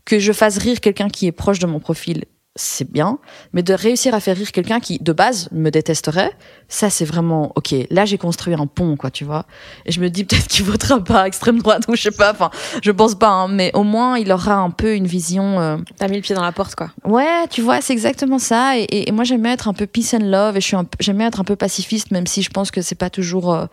que 0.05 0.19
je 0.19 0.33
fasse 0.33 0.59
rire 0.59 0.81
quelqu'un 0.81 1.09
qui 1.09 1.27
est 1.27 1.33
proche 1.33 1.59
de 1.59 1.67
mon 1.67 1.81
profil, 1.81 2.25
c'est 2.55 2.91
bien. 2.91 3.19
Mais 3.55 3.63
de 3.63 3.73
réussir 3.73 4.15
à 4.15 4.21
faire 4.21 4.37
rire 4.37 4.53
quelqu'un 4.53 4.79
qui, 4.79 4.99
de 4.99 5.13
base, 5.13 5.49
me 5.53 5.71
détesterait, 5.71 6.33
ça, 6.69 6.91
c'est 6.91 7.05
vraiment, 7.07 7.51
ok, 7.57 7.75
là, 7.91 8.05
j'ai 8.05 8.19
construit 8.19 8.53
un 8.55 8.67
pont, 8.67 8.97
quoi, 8.97 9.11
tu 9.11 9.25
vois. 9.25 9.47
Et 9.87 9.93
je 9.93 10.01
me 10.01 10.11
dis 10.11 10.25
peut-être 10.25 10.49
qu'il 10.49 10.65
votera 10.65 11.03
pas 11.03 11.23
à 11.23 11.27
extrême 11.29 11.61
droite 11.63 11.85
ou 11.89 11.97
je 11.97 12.03
sais 12.03 12.11
pas, 12.11 12.33
enfin, 12.33 12.51
je 12.83 12.91
pense 12.91 13.15
pas, 13.15 13.29
hein, 13.29 13.49
mais 13.49 13.71
au 13.75 13.85
moins, 13.85 14.19
il 14.19 14.31
aura 14.33 14.55
un 14.57 14.69
peu 14.71 14.95
une 14.95 15.07
vision, 15.07 15.61
euh, 15.61 15.77
T'as 15.97 16.09
mis 16.09 16.17
le 16.17 16.23
pied 16.23 16.35
dans 16.35 16.43
la 16.43 16.53
porte, 16.53 16.75
quoi. 16.75 16.91
Ouais, 17.07 17.47
tu 17.49 17.63
vois, 17.63 17.81
c'est 17.81 17.93
exactement 17.95 18.39
ça. 18.39 18.77
Et, 18.79 18.83
et- 18.83 19.09
et 19.09 19.13
moi, 19.13 19.25
j'aime 19.25 19.47
être 19.47 19.69
un 19.69 19.73
peu 19.75 19.87
peace 19.87 20.15
and 20.15 20.25
love. 20.25 20.57
Et 20.57 20.61
je 20.61 20.67
suis 20.67 20.77
j'aime 21.01 21.21
être 21.23 21.41
un 21.41 21.45
peu 21.45 21.57
pacifiste, 21.57 22.11
même 22.11 22.27
si 22.27 22.43
je 22.43 22.51
pense 22.51 22.71
que 22.71 22.83
c'est 22.83 22.95
pas 22.95 23.09
toujours 23.11 23.53
euh, 23.55 23.67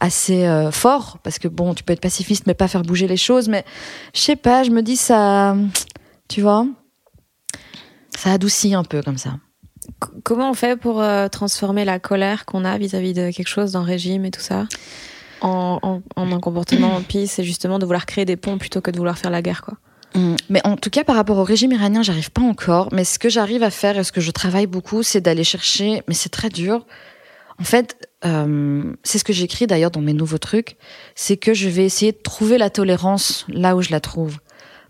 assez 0.00 0.46
euh, 0.46 0.70
fort, 0.72 1.18
parce 1.22 1.38
que 1.38 1.46
bon, 1.48 1.74
tu 1.74 1.84
peux 1.84 1.92
être 1.92 2.00
pacifiste 2.00 2.46
mais 2.46 2.54
pas 2.54 2.66
faire 2.68 2.82
bouger 2.82 3.06
les 3.06 3.16
choses. 3.16 3.48
Mais 3.48 3.64
je 4.14 4.20
sais 4.20 4.36
pas, 4.36 4.62
je 4.64 4.70
me 4.70 4.82
dis 4.82 4.96
ça, 4.96 5.56
tu 6.28 6.40
vois, 6.40 6.66
ça 8.16 8.32
adoucit 8.32 8.74
un 8.74 8.84
peu 8.84 9.02
comme 9.02 9.18
ça. 9.18 9.30
C- 9.82 10.08
comment 10.22 10.50
on 10.50 10.54
fait 10.54 10.76
pour 10.78 11.00
euh, 11.02 11.28
transformer 11.28 11.84
la 11.84 11.98
colère 11.98 12.44
qu'on 12.46 12.64
a 12.64 12.76
vis-à-vis 12.78 13.12
de 13.14 13.30
quelque 13.30 13.48
chose, 13.48 13.72
d'un 13.72 13.82
régime 13.82 14.24
et 14.24 14.30
tout 14.30 14.40
ça, 14.40 14.66
en, 15.40 15.78
en- 15.82 16.02
en 16.16 16.32
un 16.32 16.40
comportement 16.40 17.00
peace 17.02 17.38
et 17.38 17.44
justement 17.44 17.78
de 17.78 17.84
vouloir 17.84 18.06
créer 18.06 18.24
des 18.24 18.36
ponts 18.36 18.58
plutôt 18.58 18.80
que 18.80 18.90
de 18.90 18.96
vouloir 18.96 19.18
faire 19.18 19.30
la 19.30 19.42
guerre, 19.42 19.62
quoi? 19.62 19.74
Mm. 20.14 20.36
Mais 20.48 20.60
en 20.64 20.76
tout 20.76 20.90
cas, 20.90 21.02
par 21.04 21.16
rapport 21.16 21.38
au 21.38 21.44
régime 21.44 21.72
iranien, 21.72 22.02
j'arrive 22.02 22.30
pas 22.30 22.42
encore. 22.42 22.88
Mais 22.92 23.04
ce 23.04 23.18
que 23.18 23.28
j'arrive 23.28 23.62
à 23.64 23.70
faire 23.70 23.98
et 23.98 24.04
ce 24.04 24.12
que 24.12 24.20
je 24.20 24.30
travaille 24.30 24.66
beaucoup, 24.66 25.02
c'est 25.02 25.20
d'aller 25.20 25.42
chercher. 25.44 26.02
Mais 26.08 26.14
c'est 26.14 26.28
très 26.28 26.48
dur. 26.50 26.86
En 27.60 27.64
fait, 27.64 28.08
euh, 28.24 28.82
c'est 29.02 29.18
ce 29.18 29.24
que 29.24 29.32
j'écris 29.32 29.66
d'ailleurs 29.66 29.90
dans 29.90 30.00
mes 30.00 30.12
nouveaux 30.12 30.38
trucs. 30.38 30.76
C'est 31.14 31.36
que 31.36 31.52
je 31.52 31.68
vais 31.68 31.84
essayer 31.84 32.12
de 32.12 32.16
trouver 32.22 32.58
la 32.58 32.70
tolérance 32.70 33.44
là 33.48 33.76
où 33.76 33.82
je 33.82 33.90
la 33.90 34.00
trouve. 34.00 34.38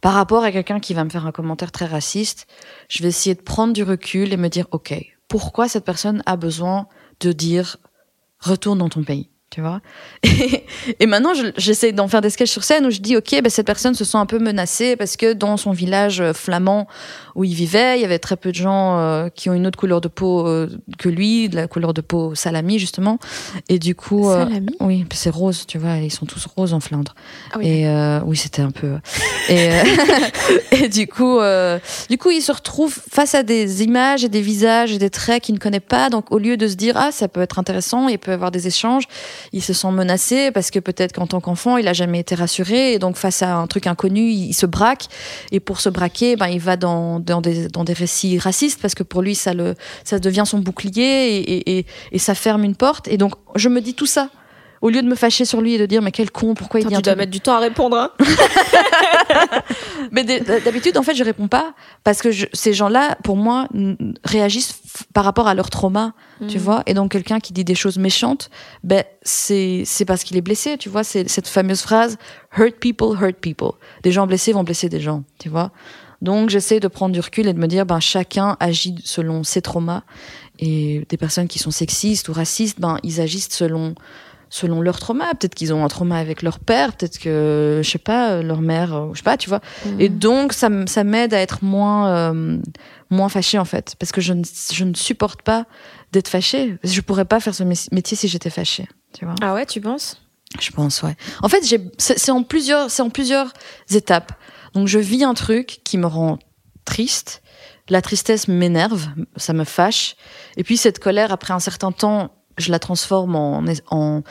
Par 0.05 0.13
rapport 0.13 0.45
à 0.45 0.53
quelqu'un 0.53 0.81
qui 0.81 0.93
va 0.93 1.03
me 1.03 1.09
faire 1.09 1.25
un 1.25 1.33
commentaire 1.33 1.73
très 1.73 1.87
raciste, 1.87 2.47
je 2.91 3.03
vais 3.03 3.09
essayer 3.09 3.35
de 3.35 3.41
prendre 3.41 3.73
du 3.73 3.83
recul 3.83 4.35
et 4.35 4.37
me 4.37 4.49
dire, 4.49 4.67
OK, 4.71 4.95
pourquoi 5.29 5.67
cette 5.67 5.87
personne 5.87 6.23
a 6.27 6.37
besoin 6.37 6.89
de 7.21 7.33
dire 7.33 7.79
retourne 8.39 8.81
dans 8.81 8.91
ton 8.91 9.03
pays? 9.03 9.31
Tu 9.55 9.61
vois. 9.61 9.81
Et, 10.25 10.65
et 10.99 11.07
maintenant, 11.07 11.33
je- 11.35 11.53
j'essaie 11.57 11.93
d'en 11.93 12.09
faire 12.09 12.21
des 12.21 12.31
sketchs 12.31 12.51
sur 12.51 12.65
scène 12.65 12.87
où 12.87 12.91
je 12.91 12.99
dis, 13.01 13.17
ok, 13.17 13.41
ben, 13.41 13.49
cette 13.51 13.67
personne 13.67 13.95
se 13.95 14.05
sent 14.05 14.17
un 14.19 14.27
peu 14.27 14.41
menacée 14.41 14.97
parce 14.97 15.17
que 15.17 15.33
dans 15.33 15.57
son 15.57 15.71
village 15.71 16.21
euh, 16.21 16.33
flamand 16.33 16.89
où 17.37 17.45
il 17.45 17.55
vivait, 17.55 17.99
il 17.99 18.03
y 18.03 18.05
avait 18.05 18.19
très 18.19 18.37
peu 18.37 18.51
de 18.51 18.57
gens 18.57 18.99
euh, 18.99 19.29
qui 19.29 19.49
ont 19.51 19.55
une 19.55 19.67
autre 19.67 19.79
couleur 19.79 20.01
de 20.01 20.09
peau 20.09 20.47
euh, 20.47 20.69
que 20.99 21.09
lui, 21.09 21.49
de 21.49 21.55
la 21.57 21.69
couleur 21.69 21.95
de 21.95 22.01
peau 22.01 22.35
salami 22.35 22.79
justement. 22.81 23.19
Et 23.69 23.79
du 23.79 23.95
coup, 23.95 24.29
euh, 24.31 24.45
oui, 24.81 25.05
c'est 25.13 25.31
rose, 25.31 25.67
tu 25.67 25.79
vois, 25.79 25.97
ils 25.99 26.11
sont 26.13 26.27
tous 26.27 26.45
roses 26.57 26.75
en 26.75 26.81
Flandre. 26.81 27.15
Ah 27.53 27.59
oui. 27.59 27.69
Et 27.69 28.21
oui, 28.25 28.37
c'était 28.37 28.63
un 28.63 28.71
peu. 28.73 28.95
Et, 29.49 29.69
et 30.73 30.89
du 30.89 31.07
coup, 31.07 31.39
du 32.11 32.19
coup, 32.19 32.31
il 32.31 32.43
se 32.43 32.51
retrouve 32.53 32.93
face 33.11 33.35
à 33.35 33.43
des 33.45 33.83
images 33.85 34.25
et 34.25 34.29
des 34.29 34.41
visages 34.41 34.93
et 34.93 34.99
des 34.99 35.11
traits 35.11 35.43
qu'il 35.45 35.55
ne 35.55 35.61
connaît 35.61 35.81
pas. 35.81 36.11
Donc, 36.11 36.33
au 36.33 36.39
lieu 36.39 36.57
de 36.57 36.67
se 36.67 36.75
dire 36.75 36.95
ah 36.97 37.11
ça 37.13 37.29
peut 37.29 37.43
être 37.43 37.59
intéressant, 37.59 38.09
il 38.09 38.19
peut 38.19 38.31
y 38.33 38.35
avoir 38.35 38.51
des 38.51 38.67
échanges, 38.67 39.05
il 39.53 39.63
se 39.63 39.73
sent 39.73 39.91
menacé 39.91 40.51
parce 40.51 40.71
que 40.71 40.79
peut-être 40.79 41.13
qu'en 41.13 41.27
tant 41.27 41.41
qu'enfant, 41.41 41.77
il 41.77 41.89
a 41.89 41.93
jamais 41.93 42.21
été 42.21 42.35
rassuré 42.35 42.93
et 42.93 42.99
donc 42.99 43.17
face 43.17 43.43
à 43.43 43.57
un 43.57 43.67
truc 43.67 43.87
inconnu, 43.87 44.31
il, 44.31 44.55
se 44.55 44.67
braque. 44.67 45.07
Et 45.53 45.61
pour 45.61 45.81
se 45.81 45.89
braquer, 45.89 46.37
ben 46.37 46.49
il 46.49 46.61
va 46.61 46.77
dans 46.77 47.21
dans 47.21 47.41
des 47.41 47.69
dans 47.69 47.85
des 47.85 47.93
récits 47.93 48.39
racistes 48.39 48.81
parce 48.81 48.95
que 48.95 49.03
pour 49.03 49.23
lui 49.23 49.35
ça 49.35 49.55
le 49.55 49.75
ça 50.05 50.19
devient 50.19 50.45
son 50.47 50.59
bouclier 50.59 51.37
et, 51.37 51.55
et, 51.55 51.79
et, 51.79 51.87
et 52.13 52.19
ça 52.19 52.35
ferme 52.35 52.65
une 52.65 52.77
porte. 52.77 53.09
Et 53.09 53.17
donc, 53.17 53.35
je 53.55 53.69
me 53.69 53.81
dis 53.81 53.95
tout 53.95 54.07
ça. 54.07 54.31
Au 54.85 54.91
lieu 54.91 55.01
de 55.01 55.09
me 55.09 55.15
fâcher 55.15 55.47
sur 55.47 55.63
lui 55.63 55.73
et 55.75 55.79
de 55.79 55.87
dire 55.87 56.03
mais 56.03 56.11
quel 56.13 56.31
con, 56.31 56.53
pourquoi 56.53 56.79
il 56.81 56.83
Attends, 56.87 56.91
dit 56.91 56.97
un 56.97 57.01
tu 57.01 57.05
dois 57.05 57.15
mettre 57.17 57.31
du 57.33 57.41
temps 57.41 57.55
à 57.55 57.59
répondre. 57.61 57.97
hein. 57.97 58.11
mais 60.11 60.25
d'habitude, 60.25 60.97
en 60.99 61.03
fait, 61.03 61.15
je 61.15 61.25
réponds 61.25 61.49
pas 61.49 61.75
parce 62.05 62.21
que 62.21 62.31
je- 62.31 62.47
ces 62.53 62.73
gens-là, 62.73 63.17
pour 63.25 63.37
moi, 63.37 63.67
réagissent 64.25 64.81
par 65.13 65.25
rapport 65.25 65.49
à 65.49 65.55
leur 65.55 65.71
trauma, 65.71 66.13
tu 66.49 66.59
Mm. 66.59 66.61
vois. 66.61 66.83
Et 66.87 66.95
donc, 66.95 67.13
quelqu'un 67.13 67.41
qui 67.41 67.53
dit 67.53 67.65
des 67.65 67.75
choses 67.75 67.99
méchantes, 67.99 68.51
ben, 68.83 69.05
c'est 69.23 69.83
c'est 69.87 70.05
parce 70.05 70.23
qu'il 70.25 70.37
est 70.37 70.41
blessé, 70.43 70.77
tu 70.79 70.89
vois. 70.89 71.03
C'est 71.05 71.29
cette 71.29 71.49
fameuse 71.49 71.81
phrase 71.81 72.17
"hurt 72.59 72.75
people, 72.79 73.17
hurt 73.21 73.37
people". 73.37 73.73
Des 74.03 74.13
gens 74.13 74.27
blessés 74.27 74.53
vont 74.53 74.65
blesser 74.65 74.89
des 74.89 75.01
gens, 75.01 75.25
tu 75.39 75.49
vois. 75.49 75.71
Donc, 76.23 76.49
j'essaie 76.49 76.81
de 76.81 76.89
prendre 76.89 77.13
du 77.13 77.21
recul 77.21 77.47
et 77.49 77.53
de 77.53 77.59
me 77.59 77.67
dire, 77.67 77.85
ben, 77.85 78.01
chacun 78.01 78.57
agit 78.61 78.95
selon 79.05 79.45
ses 79.45 79.61
traumas. 79.63 80.03
Et 80.59 81.05
des 81.09 81.17
personnes 81.17 81.49
qui 81.49 81.59
sont 81.59 81.71
sexistes 81.73 82.29
ou 82.29 82.33
racistes, 82.33 82.81
ben, 82.81 82.99
ils 83.03 83.21
agissent 83.21 83.49
selon 83.51 83.95
selon 84.55 84.81
leur 84.83 85.01
trauma. 85.01 85.35
Peut-être 85.35 85.57
qu'ils 85.57 85.75
ont 85.75 85.85
un 85.85 85.89
trauma 85.89 86.17
avec 86.17 86.41
leur 86.41 86.61
père, 86.61 86.93
peut-être 86.93 87.19
que, 87.19 87.81
je 87.83 87.91
sais 87.91 87.99
pas, 87.99 88.41
leur 88.41 88.61
mère, 88.61 88.95
euh, 88.95 89.09
je 89.13 89.19
sais 89.19 89.25
pas, 89.25 89.37
tu 89.37 89.49
vois. 89.49 89.61
Et 89.99 90.09
donc, 90.09 90.53
ça, 90.53 90.69
ça 90.87 91.03
m'aide 91.03 91.35
à 91.35 91.41
être 91.41 91.65
moins, 91.65 92.09
euh, 92.09 92.59
moins 93.11 93.29
fâchée, 93.29 93.59
en 93.59 93.65
fait. 93.65 93.97
Parce 93.99 94.13
que 94.13 94.21
je 94.21 94.33
ne, 94.33 94.45
je 94.73 94.85
ne 94.85 94.95
supporte 94.95 95.43
pas 95.43 95.67
d'être 96.13 96.29
fâchée. 96.29 96.79
Je 96.85 97.01
pourrais 97.01 97.25
pas 97.25 97.41
faire 97.41 97.53
ce 97.53 97.65
mé- 97.65 97.89
métier 97.91 98.17
si 98.17 98.29
j'étais 98.29 98.49
fâchée, 98.49 98.87
tu 99.13 99.25
vois. 99.25 99.35
Ah 99.43 99.55
ouais, 99.55 99.67
tu 99.67 99.81
penses? 99.81 100.21
Je 100.61 100.71
pense, 100.71 101.03
ouais. 101.03 101.17
En 101.43 101.49
fait, 101.49 101.65
c'est, 101.65 101.91
c'est 101.99 102.31
en 102.31 102.45
plusieurs, 102.45 102.93
c'est 102.93 103.03
en 103.03 103.11
plusieurs 103.11 103.53
étapes. 103.91 104.31
Donc, 104.75 104.87
je 104.87 105.01
vis 105.01 105.25
un 105.25 105.35
truc 105.35 105.81
qui 105.83 105.99
me 105.99 106.07
rend 106.07 106.39
triste. 106.85 107.43
La 107.89 108.03
tristesse 108.03 108.47
m'énerve, 108.47 109.09
ça 109.37 109.53
me 109.53 109.65
fâche. 109.65 110.15
Et 110.57 110.63
puis, 110.63 110.77
cette 110.77 111.01
colère, 111.01 111.33
après 111.33 111.53
un 111.55 111.59
certain 111.59 111.91
temps, 111.91 112.31
je 112.59 112.71
la 112.71 112.79
transforme 112.79 113.37
en, 113.37 113.63
en, 113.91 114.23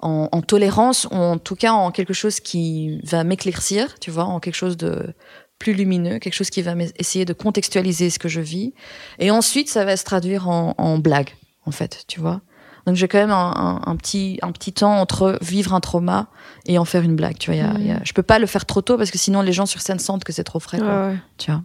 en, 0.00 0.28
en 0.30 0.42
tolérance, 0.42 1.06
ou 1.10 1.14
en 1.16 1.38
tout 1.38 1.56
cas 1.56 1.72
en 1.72 1.90
quelque 1.90 2.12
chose 2.14 2.40
qui 2.40 3.00
va 3.04 3.24
m'éclaircir, 3.24 3.98
tu 4.00 4.10
vois, 4.10 4.24
en 4.24 4.40
quelque 4.40 4.54
chose 4.56 4.76
de 4.76 5.14
plus 5.58 5.72
lumineux, 5.74 6.18
quelque 6.18 6.34
chose 6.34 6.50
qui 6.50 6.62
va 6.62 6.72
essayer 6.96 7.24
de 7.24 7.32
contextualiser 7.34 8.08
ce 8.10 8.18
que 8.18 8.28
je 8.28 8.40
vis. 8.40 8.72
Et 9.18 9.30
ensuite, 9.30 9.68
ça 9.68 9.84
va 9.84 9.96
se 9.96 10.04
traduire 10.04 10.48
en, 10.48 10.74
en 10.78 10.98
blague, 10.98 11.30
en 11.66 11.70
fait, 11.70 12.04
tu 12.08 12.18
vois. 12.20 12.40
Donc 12.86 12.96
j'ai 12.96 13.08
quand 13.08 13.18
même 13.18 13.30
un, 13.30 13.52
un- 13.86 13.90
un 13.92 13.96
petit, 13.96 14.38
un 14.40 14.52
petit 14.52 14.72
temps 14.72 14.96
entre 14.98 15.38
vivre 15.42 15.74
un 15.74 15.80
trauma 15.80 16.28
et 16.64 16.78
en 16.78 16.86
faire 16.86 17.02
une 17.02 17.14
blague. 17.14 17.36
Tu 17.36 17.50
vois, 17.50 17.56
il 17.56 17.62
y 17.62 17.66
a- 17.66 17.74
il 17.78 17.86
y 17.86 17.90
a- 17.92 18.00
je 18.04 18.12
peux 18.14 18.22
pas 18.22 18.38
le 18.38 18.46
faire 18.46 18.64
trop 18.64 18.80
tôt 18.80 18.96
parce 18.96 19.10
que 19.10 19.18
sinon 19.18 19.42
les 19.42 19.52
gens 19.52 19.66
sur 19.66 19.82
scène 19.82 19.98
sentent 19.98 20.24
que 20.24 20.32
c'est 20.32 20.44
trop 20.44 20.60
frais. 20.60 20.78
quoi, 20.78 21.08
ouais. 21.08 21.16
Tu 21.36 21.50
vois. 21.50 21.62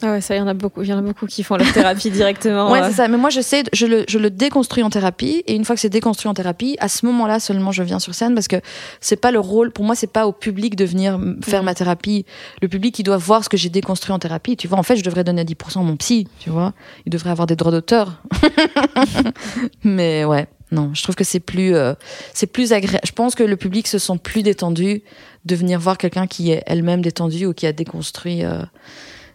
Ah 0.00 0.12
ouais, 0.12 0.20
ça, 0.20 0.36
il 0.36 0.38
y 0.38 0.40
en 0.40 0.46
a 0.46 0.54
beaucoup. 0.54 0.82
Il 0.82 0.88
y 0.88 0.92
en 0.92 0.98
a 0.98 1.02
beaucoup 1.02 1.26
qui 1.26 1.42
font 1.42 1.56
leur 1.56 1.72
thérapie 1.72 2.10
directement. 2.10 2.70
Ouais, 2.70 2.80
euh. 2.80 2.86
c'est 2.88 2.94
ça. 2.94 3.08
Mais 3.08 3.16
moi, 3.16 3.30
j'essaie, 3.30 3.64
de- 3.64 3.70
je 3.72 3.84
le, 3.86 4.04
je 4.08 4.18
le 4.18 4.30
déconstruis 4.30 4.84
en 4.84 4.90
thérapie. 4.90 5.42
Et 5.48 5.54
une 5.56 5.64
fois 5.64 5.74
que 5.74 5.80
c'est 5.80 5.88
déconstruit 5.88 6.28
en 6.30 6.34
thérapie, 6.34 6.76
à 6.78 6.88
ce 6.88 7.04
moment-là 7.06 7.40
seulement, 7.40 7.72
je 7.72 7.82
viens 7.82 7.98
sur 7.98 8.14
scène 8.14 8.34
parce 8.34 8.46
que 8.46 8.56
c'est 9.00 9.16
pas 9.16 9.32
le 9.32 9.40
rôle. 9.40 9.72
Pour 9.72 9.84
moi, 9.84 9.96
c'est 9.96 10.06
pas 10.12 10.26
au 10.28 10.32
public 10.32 10.76
de 10.76 10.84
venir 10.84 11.18
faire 11.42 11.60
Mhm. 11.60 11.64
ma 11.66 11.74
thérapie. 11.74 12.26
Le 12.62 12.68
public, 12.68 12.96
il 12.98 13.02
doit 13.02 13.16
voir 13.16 13.42
ce 13.42 13.48
que 13.48 13.56
j'ai 13.56 13.70
déconstruit 13.70 14.12
en 14.14 14.20
thérapie. 14.20 14.56
Tu 14.56 14.68
vois, 14.68 14.78
en 14.78 14.84
fait, 14.84 14.96
je 14.96 15.02
devrais 15.02 15.24
donner 15.24 15.40
à 15.40 15.44
10% 15.44 15.80
à 15.80 15.82
mon 15.82 15.96
psy. 15.96 16.28
Tu 16.38 16.50
vois, 16.50 16.74
il 17.04 17.10
devrait 17.10 17.30
avoir 17.30 17.46
des 17.48 17.56
droits 17.56 17.72
d'auteur. 17.72 18.22
Mais 19.84 20.24
ouais, 20.24 20.46
non, 20.70 20.90
je 20.94 21.02
trouve 21.02 21.14
que 21.14 21.24
c'est 21.24 21.40
plus, 21.40 21.74
euh, 21.74 21.94
c'est 22.34 22.46
plus 22.46 22.72
agréable. 22.72 23.04
Je 23.06 23.12
pense 23.12 23.34
que 23.34 23.42
le 23.42 23.56
public 23.56 23.86
se 23.88 23.98
sent 23.98 24.18
plus 24.22 24.42
détendu 24.42 25.02
de 25.44 25.54
venir 25.56 25.80
voir 25.80 25.98
quelqu'un 25.98 26.26
qui 26.26 26.50
est 26.50 26.62
elle-même 26.66 27.00
détendu 27.00 27.46
ou 27.46 27.54
qui 27.54 27.66
a 27.66 27.72
déconstruit 27.72 28.44
euh, 28.44 28.62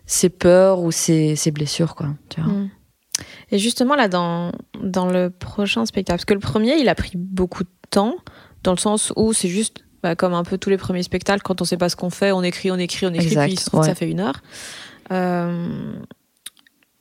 ses 0.06 0.30
peurs 0.30 0.80
ou 0.82 0.92
ses, 0.92 1.36
ses 1.36 1.52
blessures, 1.52 1.96
quoi. 1.96 2.10
Tu 2.30 2.42
vois. 2.42 2.52
Mm. 2.52 2.70
Et 3.52 3.60
justement, 3.60 3.96
là, 3.96 4.08
dans, 4.08 4.52
dans 4.82 5.06
le 5.06 5.30
prochain 5.30 5.86
spectacle, 5.86 6.18
parce 6.18 6.26
que 6.26 6.34
le 6.34 6.40
premier, 6.40 6.78
il 6.78 6.90
a 6.90 6.96
pris 6.96 7.14
beaucoup 7.16 7.64
de 7.64 7.70
temps, 7.90 8.16
dans 8.64 8.72
le 8.72 8.78
sens 8.78 9.14
où 9.16 9.34
c'est 9.34 9.50
juste 9.50 9.84
bah, 10.02 10.16
comme 10.16 10.34
un 10.34 10.44
peu 10.44 10.58
tous 10.58 10.70
les 10.70 10.78
premiers 10.78 11.04
spectacles, 11.04 11.44
quand 11.44 11.62
on 11.62 11.66
sait 11.66 11.78
pas 11.78 11.90
ce 11.90 11.96
qu'on 11.96 12.10
fait, 12.10 12.32
on 12.32 12.44
écrit, 12.44 12.72
on 12.72 12.78
écrit, 12.78 13.06
on 13.06 13.14
écrit, 13.14 13.28
Exact, 13.28 13.46
puis 13.48 13.78
ouais. 13.80 13.86
ça 13.86 13.96
fait 13.96 14.10
une 14.10 14.20
heure. 14.20 14.42
Euh, 15.12 15.94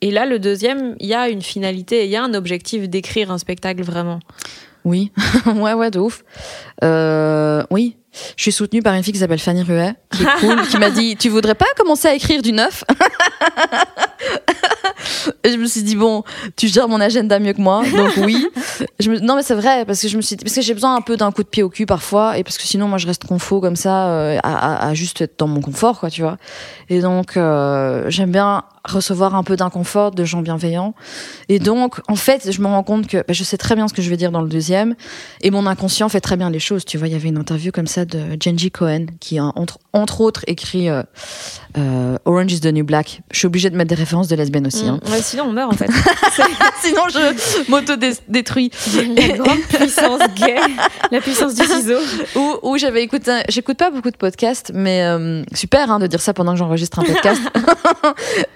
Et 0.01 0.11
là, 0.11 0.25
le 0.25 0.39
deuxième, 0.39 0.95
il 0.99 1.07
y 1.07 1.13
a 1.13 1.29
une 1.29 1.41
finalité, 1.41 2.05
il 2.05 2.11
y 2.11 2.15
a 2.15 2.23
un 2.23 2.33
objectif 2.33 2.87
d'écrire 2.87 3.31
un 3.31 3.37
spectacle 3.37 3.83
vraiment. 3.83 4.19
Oui, 4.85 5.11
ouais, 5.45 5.73
ouais, 5.73 5.91
de 5.91 5.99
ouf. 5.99 6.23
Euh, 6.83 7.63
oui, 7.71 7.97
je 8.37 8.41
suis 8.41 8.51
soutenue 8.51 8.81
par 8.81 8.93
une 8.93 9.03
fille 9.03 9.13
qui 9.13 9.19
s'appelle 9.19 9.39
Fanny 9.39 9.63
Ruet, 9.63 9.93
qui 10.11 10.23
est 10.23 10.39
cool, 10.39 10.67
qui 10.67 10.77
m'a 10.77 10.89
dit 10.89 11.15
Tu 11.17 11.29
voudrais 11.29 11.55
pas 11.55 11.65
commencer 11.77 12.07
à 12.07 12.13
écrire 12.13 12.41
du 12.41 12.51
neuf? 12.51 12.83
Et 15.43 15.51
je 15.51 15.57
me 15.57 15.65
suis 15.65 15.83
dit 15.83 15.95
Bon, 15.95 16.23
tu 16.55 16.67
gères 16.67 16.87
mon 16.87 16.99
agenda 17.01 17.39
mieux 17.39 17.53
que 17.53 17.61
moi, 17.61 17.83
donc 17.95 18.11
oui. 18.17 18.45
Je 18.99 19.09
me- 19.09 19.19
Non, 19.19 19.35
mais 19.35 19.43
c'est 19.43 19.55
vrai, 19.55 19.85
parce 19.85 20.01
que 20.01 20.07
je 20.07 20.15
me 20.17 20.21
suis 20.21 20.35
dit- 20.35 20.43
parce 20.43 20.55
que 20.55 20.61
j'ai 20.61 20.73
besoin 20.73 20.95
un 20.95 21.01
peu 21.01 21.17
d'un 21.17 21.31
coup 21.31 21.43
de 21.43 21.47
pied 21.47 21.63
au 21.63 21.69
cul 21.69 21.85
parfois, 21.85 22.37
et 22.37 22.43
parce 22.43 22.57
que 22.57 22.63
sinon, 22.63 22.87
moi, 22.87 22.97
je 22.97 23.07
reste 23.07 23.25
confort 23.25 23.59
comme 23.61 23.75
ça, 23.75 24.07
euh, 24.09 24.37
à, 24.43 24.53
à- 24.85 24.87
à 24.89 24.93
juste 24.93 25.21
être 25.21 25.37
dans 25.39 25.47
mon 25.47 25.61
confort, 25.61 25.99
quoi, 25.99 26.09
tu 26.09 26.21
vois. 26.21 26.37
Et 26.89 27.01
donc, 27.01 27.35
euh, 27.37 28.05
j'aime 28.09 28.31
bien 28.31 28.63
recevoir 28.85 29.35
un 29.35 29.43
peu 29.43 29.55
d'inconfort 29.55 30.11
de 30.11 30.25
gens 30.25 30.41
bienveillants. 30.41 30.93
Et 31.49 31.59
donc, 31.59 32.01
en 32.09 32.15
fait, 32.15 32.51
je 32.51 32.61
me 32.61 32.67
rends 32.67 32.83
compte 32.83 33.07
que 33.07 33.17
bah, 33.17 33.23
je 33.33 33.43
sais 33.43 33.57
très 33.57 33.75
bien 33.75 33.87
ce 33.87 33.93
que 33.93 34.01
je 34.01 34.09
vais 34.09 34.17
dire 34.17 34.31
dans 34.31 34.41
le 34.41 34.49
deuxième, 34.49 34.95
et 35.41 35.51
mon 35.51 35.65
inconscient 35.67 36.09
fait 36.09 36.21
très 36.21 36.35
bien 36.37 36.49
les 36.49 36.59
choses. 36.59 36.83
Tu 36.85 36.97
vois, 36.97 37.07
il 37.07 37.13
y 37.13 37.15
avait 37.15 37.29
une 37.29 37.37
interview 37.37 37.71
comme 37.71 37.87
ça 37.87 38.05
de 38.05 38.19
Genji 38.41 38.71
Cohen, 38.71 39.05
qui 39.19 39.37
a 39.39 39.45
entre, 39.55 39.79
entre 39.93 40.21
autres 40.21 40.41
écrit 40.47 40.89
euh, 40.89 42.17
Orange 42.25 42.51
is 42.53 42.59
the 42.61 42.67
New 42.73 42.83
Black. 42.85 43.21
Je 43.31 43.39
suis 43.39 43.47
obligée 43.47 43.69
de 43.69 43.75
mettre 43.77 43.89
des 43.89 43.95
références 43.95 44.12
de 44.21 44.35
lesbiennes 44.35 44.67
aussi. 44.67 44.87
hein. 44.87 44.99
Mm. 45.07 45.11
Ouais, 45.11 45.21
sinon, 45.21 45.43
on 45.45 45.51
meurt 45.51 45.73
en 45.73 45.75
fait. 45.77 45.89
Sinon, 46.81 47.03
je 47.09 47.69
m'auto-détruis. 47.71 48.71
la 49.15 49.27
grande 49.37 49.59
puissance 49.69 50.21
gay, 50.35 50.57
la 51.11 51.21
puissance 51.21 51.55
du 51.55 51.63
ciseau. 51.65 51.97
où, 52.35 52.57
où 52.61 52.77
j'avais 52.77 53.03
écouté, 53.03 53.31
un- 53.31 53.43
j'écoute 53.49 53.77
pas 53.77 53.89
beaucoup 53.89 54.11
de 54.11 54.17
podcasts, 54.17 54.71
mais 54.73 55.03
euh, 55.03 55.43
super 55.53 55.89
hein, 55.91 55.99
de 55.99 56.07
dire 56.07 56.21
ça 56.21 56.33
pendant 56.33 56.53
que 56.53 56.59
j'enregistre 56.59 56.99
un 56.99 57.03
podcast. 57.03 57.41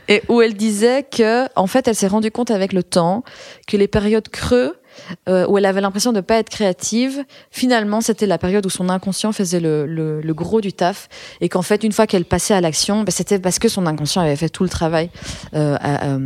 et 0.10 0.22
où 0.30 0.42
elle 0.42 0.54
disait 0.56 1.04
que, 1.10 1.48
en 1.56 1.68
fait, 1.68 1.88
elle 1.88 1.96
s'est 1.96 2.08
rendue 2.08 2.32
compte 2.32 2.52
avec 2.52 2.74
le 2.74 2.84
temps 2.84 3.24
que 3.68 3.78
les 3.78 3.88
périodes 3.88 4.28
creux 4.30 4.76
euh, 5.30 5.48
où 5.48 5.58
elle 5.58 5.66
avait 5.66 5.82
l'impression 5.82 6.14
de 6.14 6.22
pas 6.22 6.36
être 6.36 6.50
créative, 6.50 7.24
finalement, 7.52 8.02
c'était 8.02 8.26
la 8.26 8.38
période 8.38 8.66
où 8.66 8.70
son 8.70 8.90
inconscient 8.90 9.32
faisait 9.32 9.60
le, 9.60 9.86
le, 9.86 10.22
le 10.22 10.34
gros 10.34 10.62
du 10.62 10.74
taf, 10.74 11.10
et 11.42 11.50
qu'en 11.50 11.62
fait, 11.62 11.84
une 11.84 11.92
fois 11.92 12.08
qu'elle 12.08 12.26
passait 12.26 12.54
à 12.54 12.62
l'action, 12.62 13.04
ben, 13.04 13.12
c'était 13.12 13.40
parce 13.40 13.60
que 13.60 13.70
son 13.70 13.86
inconscient 13.86 14.22
avait 14.22 14.36
fait 14.36 14.50
tout 14.50 14.64
le 14.64 14.70
travail 14.70 15.10
euh, 15.54 15.78
euh, 15.84 16.20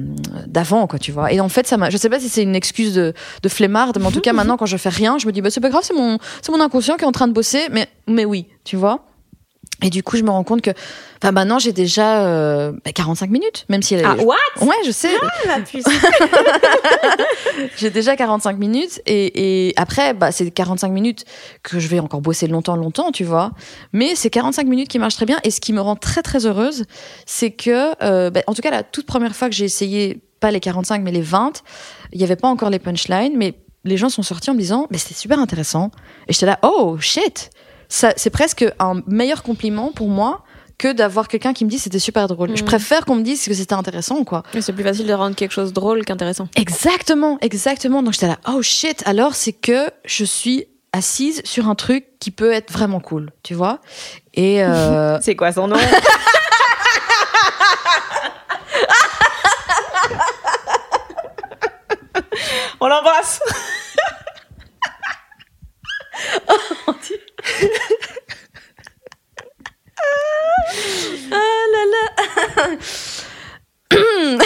d'avant, 0.47 0.87
quoi, 0.87 0.99
tu 0.99 1.11
vois. 1.11 1.31
Et 1.31 1.39
en 1.39 1.49
fait, 1.49 1.67
ça 1.67 1.77
je 1.89 1.97
sais 1.97 2.09
pas 2.09 2.19
si 2.19 2.29
c'est 2.29 2.43
une 2.43 2.55
excuse 2.55 2.93
de, 2.93 3.13
de 3.41 3.49
flemmarde, 3.49 3.97
mais 3.99 4.05
en 4.05 4.11
tout 4.11 4.21
cas, 4.21 4.33
maintenant, 4.41 4.57
quand 4.57 4.65
je 4.65 4.77
fais 4.77 4.89
rien, 4.89 5.17
je 5.17 5.27
me 5.27 5.31
dis, 5.31 5.41
bah, 5.41 5.49
c'est 5.49 5.61
pas 5.61 5.69
grave, 5.69 5.83
c'est 5.83 5.95
mon, 5.95 6.17
mon 6.49 6.61
inconscient 6.61 6.95
qui 6.95 7.03
est 7.03 7.07
en 7.07 7.11
train 7.11 7.27
de 7.27 7.33
bosser, 7.33 7.67
mais, 7.71 7.87
mais 8.07 8.25
oui, 8.25 8.47
tu 8.63 8.75
vois. 8.75 9.05
Et 9.83 9.89
du 9.89 10.03
coup, 10.03 10.15
je 10.15 10.23
me 10.23 10.29
rends 10.29 10.43
compte 10.43 10.61
que, 10.61 10.69
enfin, 11.21 11.31
maintenant, 11.31 11.57
j'ai 11.57 11.71
déjà 11.71 12.23
euh, 12.25 12.71
bah, 12.85 12.91
45 12.93 13.29
minutes, 13.29 13.65
même 13.67 13.81
si 13.81 13.95
elle 13.95 14.05
Ah, 14.05 14.15
what? 14.23 14.35
Ouais, 14.61 14.75
je 14.85 14.91
sais. 14.91 15.09
Puissance. 15.65 15.93
J'ai 17.77 17.89
déjà 17.89 18.15
45 18.15 18.57
minutes 18.57 19.01
et, 19.05 19.67
et 19.69 19.73
après, 19.75 20.13
bah, 20.13 20.31
c'est 20.31 20.49
45 20.49 20.89
minutes 20.89 21.25
que 21.63 21.79
je 21.79 21.87
vais 21.87 21.99
encore 21.99 22.21
bosser 22.21 22.47
longtemps, 22.47 22.75
longtemps, 22.75 23.11
tu 23.11 23.23
vois. 23.23 23.51
Mais 23.93 24.15
c'est 24.15 24.29
45 24.29 24.67
minutes 24.67 24.87
qui 24.87 24.99
marchent 24.99 25.15
très 25.15 25.25
bien 25.25 25.39
et 25.43 25.51
ce 25.51 25.59
qui 25.61 25.73
me 25.73 25.81
rend 25.81 25.95
très, 25.95 26.21
très 26.21 26.45
heureuse, 26.45 26.85
c'est 27.25 27.51
que, 27.51 27.93
euh, 28.03 28.29
bah, 28.29 28.41
en 28.47 28.53
tout 28.53 28.61
cas, 28.61 28.71
la 28.71 28.83
toute 28.83 29.05
première 29.05 29.35
fois 29.35 29.49
que 29.49 29.55
j'ai 29.55 29.65
essayé, 29.65 30.21
pas 30.39 30.51
les 30.51 30.59
45, 30.59 31.01
mais 31.01 31.11
les 31.11 31.21
20, 31.21 31.61
il 32.13 32.17
n'y 32.19 32.23
avait 32.23 32.35
pas 32.35 32.47
encore 32.47 32.69
les 32.69 32.79
punchlines, 32.79 33.33
mais 33.35 33.55
les 33.83 33.97
gens 33.97 34.09
sont 34.09 34.23
sortis 34.23 34.49
en 34.49 34.53
me 34.53 34.59
disant, 34.59 34.87
mais 34.91 34.97
c'était 34.97 35.15
super 35.15 35.39
intéressant. 35.39 35.91
Et 36.27 36.33
j'étais 36.33 36.45
là, 36.45 36.59
oh 36.63 36.97
shit! 36.99 37.49
Ça, 37.91 38.13
c'est 38.15 38.29
presque 38.29 38.65
un 38.79 39.01
meilleur 39.05 39.43
compliment 39.43 39.91
pour 39.91 40.07
moi 40.07 40.45
que 40.77 40.93
d'avoir 40.93 41.27
quelqu'un 41.27 41.51
qui 41.53 41.65
me 41.65 41.69
dit 41.69 41.77
c'était 41.77 41.99
super 41.99 42.27
drôle. 42.29 42.55
Je 42.55 42.61
Mhm. 42.61 42.67
préfère 42.67 43.03
qu'on 43.05 43.15
me 43.15 43.21
dise 43.21 43.45
que 43.45 43.53
c'était 43.53 43.73
intéressant, 43.73 44.23
quoi. 44.23 44.43
Mais 44.53 44.61
C'est 44.61 44.71
plus 44.71 44.83
facile 44.85 45.05
de 45.07 45.13
rendre 45.13 45.35
quelque 45.35 45.51
chose 45.51 45.73
drôle 45.73 46.05
qu'intéressant. 46.05 46.47
Exactement, 46.55 47.37
exactement. 47.41 48.01
Donc 48.01 48.13
j'étais 48.13 48.27
là, 48.27 48.39
oh 48.47 48.61
shit, 48.61 49.03
alors 49.05 49.35
c'est 49.35 49.51
que 49.51 49.89
je 50.05 50.23
suis 50.23 50.67
assise 50.93 51.41
sur 51.43 51.67
un 51.67 51.75
truc 51.75 52.05
qui 52.19 52.31
peut 52.31 52.51
être 52.53 52.71
vraiment 52.71 53.01
cool, 53.01 53.31
tu 53.43 53.53
vois. 53.55 53.79
Et 54.33 54.63
euh, 54.63 55.19
C'est 55.21 55.35
quoi 55.35 55.51
son 55.51 55.67
nom? 55.67 55.77
On 62.79 62.87
l'embrasse. 62.87 63.39
ah 71.31 71.63
là 71.73 71.83
là. 71.91 72.77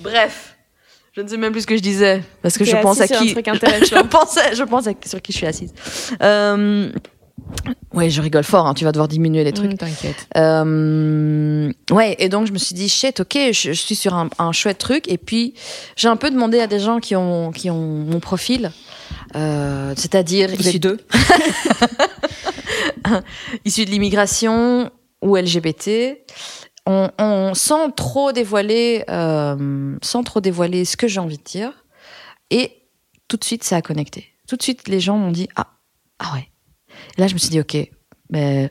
Bref, 0.00 0.56
je 1.14 1.20
ne 1.20 1.28
sais 1.28 1.36
même 1.36 1.52
plus 1.52 1.62
ce 1.62 1.66
que 1.66 1.76
je 1.76 1.82
disais 1.82 2.22
parce 2.42 2.58
que 2.58 2.64
je 2.72 2.76
pense 2.76 3.00
à 3.00 3.08
qui. 3.08 3.28
je 3.30 4.02
pensais, 4.02 4.54
je 4.54 4.62
pense 4.64 4.84
sur 5.06 5.22
qui 5.22 5.32
je 5.32 5.36
suis 5.38 5.46
assise. 5.46 5.72
Euh, 6.22 6.90
Ouais, 7.92 8.08
je 8.08 8.22
rigole 8.22 8.44
fort. 8.44 8.66
hein, 8.66 8.74
tu 8.74 8.84
vas 8.84 8.92
devoir 8.92 9.08
diminuer 9.08 9.44
les 9.44 9.52
trucs. 9.52 9.72
Mm, 9.72 9.76
T'inquiète. 9.76 10.26
Euh, 10.36 11.70
ouais, 11.90 12.16
et 12.18 12.28
donc 12.28 12.46
je 12.46 12.52
me 12.52 12.58
suis 12.58 12.74
dit, 12.74 12.88
shit, 12.88 13.20
ok, 13.20 13.34
je, 13.52 13.52
je 13.52 13.72
suis 13.72 13.94
sur 13.94 14.14
un, 14.14 14.28
un 14.38 14.52
chouette 14.52 14.78
truc. 14.78 15.06
Et 15.08 15.18
puis, 15.18 15.54
j'ai 15.96 16.08
un 16.08 16.16
peu 16.16 16.30
demandé 16.30 16.60
à 16.60 16.66
des 16.66 16.78
gens 16.78 17.00
qui 17.00 17.14
ont, 17.16 17.50
qui 17.52 17.68
ont 17.70 17.76
mon 17.82 18.20
profil, 18.20 18.70
euh, 19.36 19.92
c'est-à-dire 19.96 20.52
issus 20.54 20.78
deux. 20.78 20.98
issus 23.64 23.84
de 23.84 23.90
l'immigration 23.90 24.90
ou 25.22 25.36
LGBT. 25.36 26.18
On, 26.86 27.08
on- 27.18 27.54
sans 27.54 27.90
trop 27.90 28.32
dévoiler, 28.32 29.04
euh, 29.08 29.96
sans 30.02 30.22
trop 30.24 30.40
dévoiler 30.40 30.84
ce 30.84 30.96
que 30.96 31.06
j'ai 31.08 31.20
envie 31.20 31.38
de 31.38 31.44
dire. 31.44 31.84
Et 32.50 32.72
tout 33.28 33.36
de 33.36 33.44
suite, 33.44 33.64
ça 33.64 33.76
a 33.76 33.82
connecté. 33.82 34.26
Tout 34.48 34.56
de 34.56 34.62
suite, 34.62 34.88
les 34.88 35.00
gens 35.00 35.16
m'ont 35.16 35.30
dit, 35.30 35.48
ah, 35.56 35.68
ah 36.18 36.32
ouais. 36.34 36.48
Et 37.16 37.20
là, 37.20 37.28
je 37.28 37.34
me 37.34 37.38
suis 37.38 37.48
dit, 37.50 37.60
ok, 37.60 37.76
mais 38.30 38.70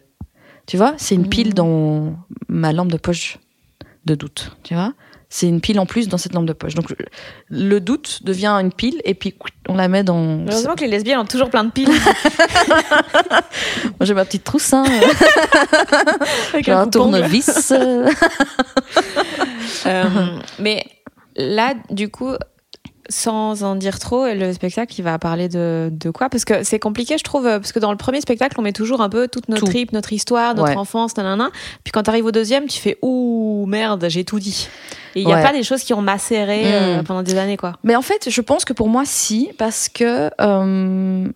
tu 0.67 0.77
vois, 0.77 0.93
c'est 0.97 1.15
une 1.15 1.27
pile 1.27 1.53
dans 1.53 2.15
ma 2.47 2.73
lampe 2.73 2.91
de 2.91 2.97
poche 2.97 3.37
de 4.05 4.15
doute, 4.15 4.55
tu 4.63 4.73
vois. 4.73 4.93
C'est 5.33 5.47
une 5.47 5.61
pile 5.61 5.79
en 5.79 5.85
plus 5.85 6.09
dans 6.09 6.17
cette 6.17 6.33
lampe 6.33 6.45
de 6.45 6.51
poche. 6.51 6.75
Donc 6.75 6.93
le- 7.49 7.79
doute 7.79 8.19
devient 8.23 8.49
une 8.49 8.73
pile 8.73 9.01
et 9.05 9.13
puis 9.13 9.33
on 9.69 9.75
la 9.75 9.87
met 9.87 10.03
dans. 10.03 10.45
Heureusement 10.45 10.75
que 10.75 10.81
les 10.81 10.89
lesbiennes 10.89 11.19
ont 11.19 11.25
toujours 11.25 11.49
plein 11.49 11.63
de 11.63 11.71
piles. 11.71 11.87
Moi 11.89 11.97
j'ai 14.01 14.13
ma 14.13 14.25
petite 14.25 14.43
trousse, 14.43 14.73
hein, 14.73 14.83
avec 16.53 16.65
j'ai 16.65 16.73
un 16.73 16.85
tournevis. 16.87 17.71
Euh, 19.87 20.03
mais 20.59 20.85
là, 21.35 21.73
du 21.89 22.11
coup, 22.11 22.33
sans 23.11 23.61
en 23.63 23.75
dire 23.75 23.99
trop, 23.99 24.25
le 24.33 24.51
spectacle, 24.53 24.95
il 24.97 25.03
va 25.03 25.19
parler 25.19 25.47
de, 25.49 25.89
de 25.91 26.09
quoi? 26.09 26.29
Parce 26.29 26.45
que 26.45 26.63
c'est 26.63 26.79
compliqué, 26.79 27.17
je 27.19 27.23
trouve, 27.23 27.43
parce 27.43 27.71
que 27.71 27.77
dans 27.79 27.91
le 27.91 27.97
premier 27.97 28.21
spectacle, 28.21 28.55
on 28.57 28.63
met 28.63 28.71
toujours 28.73 29.01
un 29.01 29.09
peu 29.09 29.27
toute 29.27 29.47
notre 29.49 29.61
Tout. 29.65 29.67
trip, 29.71 29.91
notre 29.91 30.13
histoire, 30.13 30.55
notre 30.55 30.69
Ouais. 30.71 30.77
enfance, 30.77 31.15
nanana. 31.17 31.49
Puis 31.83 31.91
quand 31.91 32.03
t'arrives 32.03 32.25
au 32.25 32.31
deuxième, 32.31 32.65
tu 32.67 32.79
fais 32.79 32.97
ouh 33.03 33.65
merde, 33.67 34.05
j'ai 34.09 34.23
tout 34.23 34.39
dit. 34.39 34.67
Et 35.15 35.21
il 35.21 35.27
n'y 35.27 35.33
a 35.33 35.41
pas 35.43 35.51
des 35.51 35.63
choses 35.63 35.83
qui 35.83 35.93
ont 35.93 36.01
macéré 36.01 36.61
euh, 36.65 37.01
Mm. 37.01 37.03
pendant 37.03 37.21
des 37.21 37.37
années, 37.37 37.57
quoi. 37.57 37.73
Mais 37.83 37.95
en 37.97 38.01
fait, 38.01 38.29
je 38.29 38.41
pense 38.41 38.63
que 38.63 38.71
pour 38.73 38.87
moi, 38.87 39.03
si, 39.05 39.49
parce 39.57 39.89
que 39.89 40.29
euh, 40.39 41.27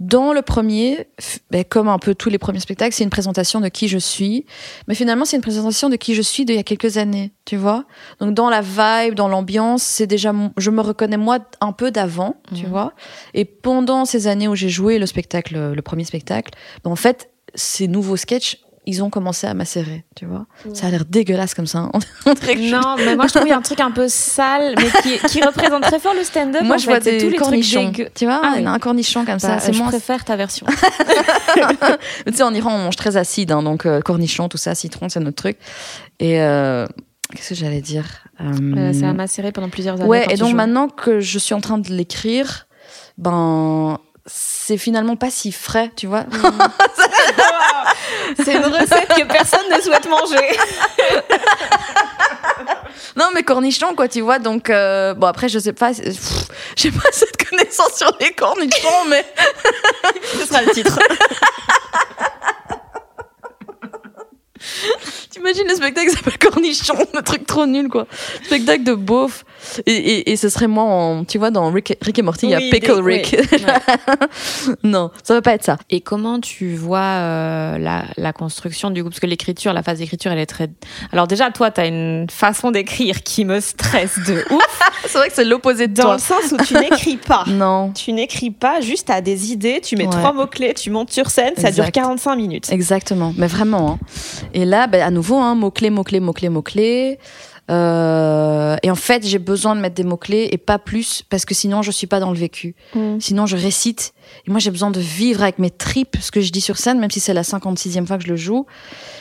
dans 0.00 0.32
le 0.32 0.42
premier, 0.42 1.08
ben, 1.50 1.64
comme 1.64 1.88
un 1.88 1.98
peu 1.98 2.14
tous 2.14 2.28
les 2.30 2.38
premiers 2.38 2.60
spectacles, 2.60 2.94
c'est 2.94 3.02
une 3.04 3.10
présentation 3.10 3.60
de 3.60 3.68
qui 3.68 3.88
je 3.88 3.98
suis. 3.98 4.46
Mais 4.86 4.94
finalement, 4.94 5.24
c'est 5.24 5.36
une 5.36 5.42
présentation 5.42 5.88
de 5.88 5.96
qui 5.96 6.14
je 6.14 6.22
suis 6.22 6.44
d'il 6.44 6.54
y 6.56 6.58
a 6.58 6.62
quelques 6.62 6.98
années, 6.98 7.32
tu 7.44 7.56
vois. 7.56 7.84
Donc 8.20 8.34
dans 8.34 8.48
la 8.48 8.60
vibe, 8.60 9.14
dans 9.14 9.28
l'ambiance, 9.28 9.82
c'est 9.82 10.06
déjà, 10.06 10.32
je 10.56 10.70
me 10.70 10.80
reconnais 10.80 11.16
moi 11.16 11.38
un 11.60 11.72
peu 11.72 11.90
d'avant, 11.90 12.36
tu 12.54 12.64
Mhm. 12.64 12.70
vois. 12.70 12.92
Et 13.34 13.44
pendant 13.44 14.04
ces 14.04 14.28
années 14.28 14.46
où 14.48 14.54
j'ai 14.54 14.68
joué 14.68 14.98
le 14.98 15.06
spectacle, 15.06 15.72
le 15.74 15.82
premier 15.82 16.04
spectacle, 16.04 16.52
ben, 16.84 16.90
en 16.92 16.96
fait, 16.96 17.30
ces 17.54 17.88
nouveaux 17.88 18.16
sketchs, 18.16 18.58
ils 18.90 19.02
ont 19.02 19.10
commencé 19.10 19.46
à 19.46 19.52
macérer, 19.52 20.04
tu 20.16 20.24
vois. 20.24 20.46
Ça 20.72 20.86
a 20.86 20.90
l'air 20.90 21.04
dégueulasse 21.04 21.52
comme 21.52 21.66
ça. 21.66 21.78
hein. 21.80 21.90
On 22.26 22.30
Non, 22.30 22.96
mais 22.96 23.16
moi 23.16 23.26
je 23.26 23.32
trouve 23.32 23.42
qu'il 23.42 23.50
y 23.50 23.52
a 23.52 23.56
un 23.58 23.62
truc 23.62 23.80
un 23.80 23.90
peu 23.90 24.08
sale, 24.08 24.74
mais 24.78 24.88
qui, 25.02 25.18
qui 25.28 25.42
reprend 25.42 25.78
très 25.80 25.98
fort 26.00 26.14
le 26.14 26.24
stand-up. 26.24 26.62
Moi, 26.62 26.78
je 26.78 26.84
fait. 26.84 26.90
vois 26.90 27.00
des 27.00 27.18
tous 27.18 27.28
les 27.28 27.36
cornichons. 27.36 27.92
trucs. 27.92 28.14
Tu 28.14 28.24
vois, 28.24 28.40
Ah 28.42 28.54
oui. 28.56 28.64
un 28.66 28.78
cornichon 28.78 29.24
comme 29.26 29.38
ça. 29.38 29.48
Bah, 29.56 29.58
C'est 29.60 29.74
je 29.74 29.78
moins. 29.78 29.88
préfère 29.88 30.24
ta 30.24 30.36
version. 30.36 30.66
Tu 32.26 32.32
sais, 32.34 32.42
en 32.42 32.54
Iran, 32.54 32.74
on 32.74 32.78
mange 32.84 32.96
très 32.96 33.16
acide, 33.16 33.52
hein, 33.52 33.62
donc 33.62 33.84
euh, 33.86 34.00
cornichon, 34.00 34.48
tout 34.48 34.56
ça, 34.58 34.74
citron, 34.74 35.08
c'est 35.08 35.20
notre 35.20 35.36
truc. 35.36 35.58
Et 36.20 36.40
euh, 36.40 36.86
qu'est-ce 37.34 37.50
que 37.50 37.54
j'allais 37.54 37.80
dire 37.80 38.04
Euh, 38.40 38.92
ça 38.92 39.10
a 39.10 39.12
macéré 39.12 39.52
pendant 39.52 39.68
plusieurs 39.68 39.96
années. 40.00 40.08
Ouais, 40.08 40.26
et 40.30 40.36
donc 40.36 40.54
maintenant 40.54 40.88
que 40.88 41.20
je 41.20 41.38
suis 41.38 41.54
en 41.54 41.60
train 41.60 41.78
de 41.78 41.88
l'écrire, 41.90 42.66
ben 43.18 43.98
c'est 44.30 44.76
finalement 44.76 45.16
pas 45.16 45.30
si 45.30 45.52
frais, 45.52 45.90
tu 45.96 46.06
vois. 46.06 46.24
C'est 48.36 48.54
une 48.54 48.64
recette 48.64 49.08
que 49.08 49.24
personne 49.24 49.68
ne 49.74 49.80
souhaite 49.80 50.08
manger. 50.08 50.56
non, 53.16 53.26
mais 53.34 53.42
cornichon, 53.42 53.94
quoi, 53.94 54.08
tu 54.08 54.20
vois. 54.20 54.38
Donc 54.38 54.70
euh, 54.70 55.14
bon, 55.14 55.26
après, 55.26 55.48
je 55.48 55.58
sais 55.58 55.72
pas, 55.72 55.92
j'ai 56.76 56.90
pas 56.90 57.08
cette 57.12 57.48
connaissance 57.48 57.96
sur 57.96 58.10
les 58.20 58.32
cornichons, 58.32 59.04
mais 59.08 59.24
Ce 60.38 60.46
sera 60.46 60.62
le 60.62 60.70
titre. 60.72 60.98
T'imagines 65.30 65.68
le 65.68 65.74
spectacle 65.74 66.10
qui 66.10 66.16
s'appelle 66.16 66.38
Cornichon, 66.38 67.06
le 67.14 67.22
truc 67.22 67.46
trop 67.46 67.66
nul 67.66 67.88
quoi. 67.88 68.06
Spectacle 68.44 68.82
de 68.84 68.94
beauf. 68.94 69.44
Et, 69.86 69.92
et, 69.92 70.30
et 70.32 70.36
ce 70.36 70.48
serait 70.48 70.66
moi 70.66 70.84
en, 70.84 71.24
tu 71.24 71.38
vois, 71.38 71.50
dans 71.50 71.70
Rick, 71.70 71.96
Rick 72.00 72.18
et 72.18 72.22
Morty, 72.22 72.46
il 72.46 72.50
y 72.50 72.54
a 72.54 72.58
Pickle 72.58 72.96
des- 72.96 73.00
Rick. 73.02 73.36
oui, 73.52 73.64
ouais. 73.64 74.76
non, 74.82 75.10
ça 75.22 75.34
va 75.34 75.42
pas 75.42 75.52
être 75.54 75.64
ça. 75.64 75.76
Et 75.90 76.00
comment 76.00 76.40
tu 76.40 76.74
vois 76.76 76.98
euh, 77.00 77.78
la, 77.78 78.04
la 78.16 78.32
construction 78.32 78.90
du 78.90 79.02
coup 79.02 79.10
Parce 79.10 79.20
que 79.20 79.26
l'écriture, 79.26 79.72
la 79.72 79.82
phase 79.82 79.98
d'écriture, 79.98 80.32
elle 80.32 80.38
est 80.38 80.46
très. 80.46 80.68
Alors, 81.12 81.26
déjà, 81.26 81.50
toi, 81.50 81.70
tu 81.70 81.80
as 81.80 81.86
une 81.86 82.26
façon 82.30 82.70
d'écrire 82.70 83.22
qui 83.22 83.44
me 83.44 83.60
stresse 83.60 84.18
de 84.26 84.44
ouf. 84.52 84.80
C'est 85.06 85.18
vrai 85.18 85.28
que 85.28 85.34
c'est 85.34 85.44
l'opposé 85.44 85.86
de 85.86 85.94
dans 85.94 86.02
toi. 86.02 86.12
le 86.14 86.20
sens 86.20 86.52
où 86.52 86.56
tu 86.64 86.74
n'écris 86.74 87.16
pas. 87.16 87.44
Non. 87.48 87.92
Tu 87.92 88.12
n'écris 88.12 88.50
pas, 88.50 88.80
juste 88.80 89.10
à 89.10 89.20
des 89.20 89.52
idées, 89.52 89.80
tu 89.82 89.96
mets 89.96 90.04
Ouais. 90.04 90.10
trois 90.10 90.32
mots-clés, 90.32 90.74
tu 90.74 90.90
montes 90.90 91.10
sur 91.10 91.30
scène, 91.30 91.54
ça 91.56 91.70
dure 91.70 91.84
Exact. 91.84 91.92
45 91.94 92.36
minutes. 92.36 92.70
Exactement, 92.72 93.32
mais 93.36 93.46
vraiment. 93.46 93.92
hein. 93.92 93.98
Et 94.54 94.64
là, 94.64 94.86
ben, 94.86 95.02
à 95.02 95.10
nouveau, 95.10 95.36
hein, 95.36 95.54
mots-clés, 95.54 95.90
mots-clés, 95.90 96.20
mots-clés, 96.20 96.48
mots-clés. 96.48 97.18
Euh, 97.70 98.76
et 98.82 98.90
en 98.90 98.94
fait, 98.94 99.26
j'ai 99.26 99.38
besoin 99.38 99.74
de 99.76 99.80
mettre 99.80 99.94
des 99.94 100.04
mots-clés 100.04 100.48
et 100.52 100.58
pas 100.58 100.78
plus, 100.78 101.22
parce 101.28 101.44
que 101.44 101.54
sinon, 101.54 101.82
je 101.82 101.90
suis 101.90 102.06
pas 102.06 102.20
dans 102.20 102.30
le 102.30 102.38
vécu. 102.38 102.74
Sinon, 103.20 103.46
je 103.46 103.56
récite. 103.56 104.12
Et 104.46 104.50
moi, 104.50 104.60
j'ai 104.60 104.70
besoin 104.70 104.90
de 104.90 105.00
vivre 105.00 105.42
avec 105.42 105.58
mes 105.58 105.70
tripes 105.70 106.16
ce 106.20 106.30
que 106.30 106.40
je 106.40 106.50
dis 106.52 106.60
sur 106.60 106.76
scène, 106.76 106.98
même 106.98 107.10
si 107.10 107.20
c'est 107.20 107.32
la 107.34 107.42
56e 107.42 108.06
fois 108.06 108.18
que 108.18 108.24
je 108.24 108.28
le 108.28 108.36
joue. 108.36 108.66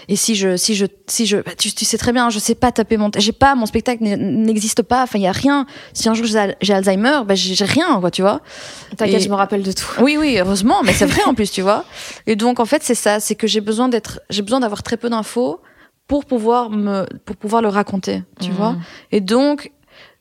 Et 0.09 0.15
si 0.15 0.35
je, 0.35 0.57
si 0.57 0.75
je, 0.75 0.85
si 1.07 1.25
je, 1.25 1.37
bah, 1.37 1.51
tu, 1.57 1.71
tu 1.73 1.85
sais 1.85 1.97
très 1.97 2.11
bien, 2.13 2.29
je 2.29 2.39
sais 2.39 2.55
pas 2.55 2.71
taper 2.71 2.97
mon, 2.97 3.09
j'ai 3.17 3.31
pas, 3.31 3.55
mon 3.55 3.65
spectacle 3.65 4.03
n'existe 4.03 4.81
pas. 4.81 5.03
Enfin, 5.03 5.19
il 5.19 5.23
y 5.23 5.27
a 5.27 5.31
rien. 5.31 5.65
Si 5.93 6.07
un 6.09 6.13
jour 6.13 6.25
j'ai 6.25 6.39
Al- 6.39 6.55
j'ai 6.61 6.73
Alzheimer, 6.73 7.21
j'ai 7.33 7.55
j'ai 7.55 7.65
rien, 7.65 7.99
quoi, 7.99 8.11
tu 8.11 8.21
vois. 8.21 8.41
T'inquiète, 8.97 9.21
Et- 9.21 9.23
je 9.23 9.29
me 9.29 9.35
rappelle 9.35 9.63
de 9.63 9.71
tout. 9.71 9.85
Oui, 10.01 10.17
oui, 10.19 10.37
heureusement, 10.39 10.81
mais 10.83 10.93
c'est 10.93 11.05
vrai 11.05 11.23
en 11.25 11.33
plus, 11.35 11.51
tu 11.51 11.61
vois. 11.61 11.85
Et 12.25 12.35
donc, 12.35 12.59
en 12.59 12.65
fait, 12.65 12.83
c'est 12.83 12.95
ça, 12.95 13.19
c'est 13.19 13.35
que 13.35 13.47
j'ai 13.47 13.61
besoin 13.61 13.87
d'être, 13.89 14.19
j'ai 14.29 14.41
besoin 14.41 14.59
d'avoir 14.59 14.83
très 14.83 14.97
peu 14.97 15.09
d'infos 15.09 15.59
pour 16.07 16.25
pouvoir 16.25 16.69
me, 16.69 17.05
pour 17.25 17.35
pouvoir 17.35 17.61
le 17.61 17.67
raconter, 17.69 18.23
tu 18.39 18.51
vois. 18.51 18.75
Et 19.11 19.19
donc, 19.21 19.71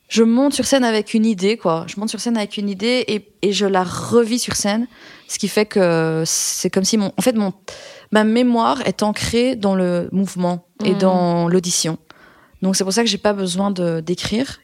je 0.09 0.22
monte 0.22 0.53
sur 0.53 0.64
scène 0.66 0.84
avec 0.84 1.14
une 1.14 1.24
idée, 1.26 1.57
quoi. 1.57 1.84
Je 1.89 1.99
monte 1.99 2.09
sur 2.11 2.20
scène 2.20 2.37
avec 2.37 2.57
une 2.57 2.68
idée 2.68 3.05
et, 3.09 3.28
et 3.43 3.53
je 3.53 3.66
la 3.66 3.82
revis 3.84 4.39
sur 4.39 4.55
scène, 4.57 4.87
ce 5.28 5.39
qui 5.39 5.49
fait 5.49 5.66
que 5.66 6.22
c'est 6.26 6.70
comme 6.70 6.84
si 6.84 6.97
mon, 6.97 7.12
en 7.16 7.22
fait, 7.22 7.34
mon, 7.34 7.53
ma 8.12 8.24
mémoire 8.24 8.80
est 8.87 9.03
ancrée 9.03 9.57
dans 9.57 9.74
le 9.74 10.09
mouvement 10.12 10.66
et 10.84 10.93
Mhm. 10.93 10.99
dans 10.99 11.49
l'audition. 11.49 11.99
Donc, 12.62 12.76
c'est 12.76 12.84
pour 12.84 12.93
ça 12.93 13.03
que 13.03 13.09
j'ai 13.09 13.18
pas 13.18 13.32
besoin 13.32 13.70
de 13.70 14.01
d'écrire. 14.01 14.61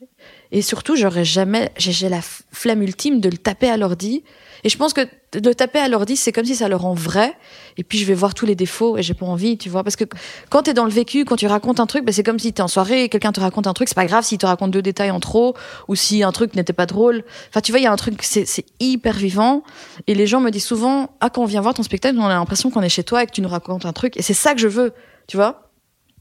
Et 0.54 0.60
surtout, 0.62 0.96
j'aurais 0.96 1.24
jamais, 1.24 1.72
j'ai 1.78 2.08
la 2.08 2.18
f- 2.20 2.42
flemme 2.52 2.82
ultime 2.82 3.20
de 3.20 3.28
le 3.28 3.38
taper 3.38 3.70
à 3.70 3.76
l'ordi. 3.76 4.22
Et 4.64 4.68
je 4.68 4.76
pense 4.76 4.92
que 4.92 5.00
de 5.32 5.52
taper 5.52 5.80
à 5.80 5.88
l'ordi, 5.88 6.16
c'est 6.16 6.30
comme 6.30 6.44
si 6.44 6.54
ça 6.54 6.68
le 6.68 6.76
rend 6.76 6.94
vrai. 6.94 7.36
Et 7.76 7.84
puis, 7.84 7.98
je 7.98 8.04
vais 8.04 8.14
voir 8.14 8.34
tous 8.34 8.46
les 8.46 8.54
défauts 8.54 8.96
et 8.96 9.02
j'ai 9.02 9.14
pas 9.14 9.26
envie, 9.26 9.58
tu 9.58 9.68
vois. 9.68 9.82
Parce 9.82 9.96
que 9.96 10.04
quand 10.50 10.62
t'es 10.62 10.74
dans 10.74 10.84
le 10.84 10.90
vécu, 10.90 11.24
quand 11.24 11.36
tu 11.36 11.46
racontes 11.46 11.80
un 11.80 11.86
truc, 11.86 12.04
ben, 12.04 12.12
c'est 12.12 12.22
comme 12.22 12.38
si 12.38 12.52
t'es 12.52 12.62
en 12.62 12.68
soirée 12.68 13.04
et 13.04 13.08
quelqu'un 13.08 13.32
te 13.32 13.40
raconte 13.40 13.66
un 13.66 13.72
truc. 13.72 13.88
C'est 13.88 13.96
pas 13.96 14.06
grave 14.06 14.24
s'il 14.24 14.38
te 14.38 14.46
raconte 14.46 14.70
deux 14.70 14.82
détails 14.82 15.10
en 15.10 15.20
trop 15.20 15.56
ou 15.88 15.94
si 15.96 16.22
un 16.22 16.32
truc 16.32 16.54
n'était 16.54 16.72
pas 16.72 16.86
drôle. 16.86 17.24
Enfin, 17.48 17.60
tu 17.60 17.72
vois, 17.72 17.80
il 17.80 17.84
y 17.84 17.86
a 17.86 17.92
un 17.92 17.96
truc, 17.96 18.22
c'est 18.22 18.46
c'est 18.46 18.66
hyper 18.78 19.16
vivant. 19.16 19.64
Et 20.06 20.14
les 20.14 20.26
gens 20.26 20.40
me 20.40 20.50
disent 20.50 20.66
souvent, 20.66 21.10
ah, 21.20 21.30
quand 21.30 21.42
on 21.42 21.46
vient 21.46 21.60
voir 21.60 21.74
ton 21.74 21.82
spectacle, 21.82 22.16
on 22.18 22.26
a 22.26 22.28
l'impression 22.28 22.70
qu'on 22.70 22.82
est 22.82 22.88
chez 22.88 23.04
toi 23.04 23.22
et 23.24 23.26
que 23.26 23.32
tu 23.32 23.40
nous 23.40 23.48
racontes 23.48 23.86
un 23.86 23.92
truc. 23.92 24.16
Et 24.16 24.22
c'est 24.22 24.34
ça 24.34 24.54
que 24.54 24.60
je 24.60 24.68
veux, 24.68 24.92
tu 25.26 25.36
vois. 25.36 25.70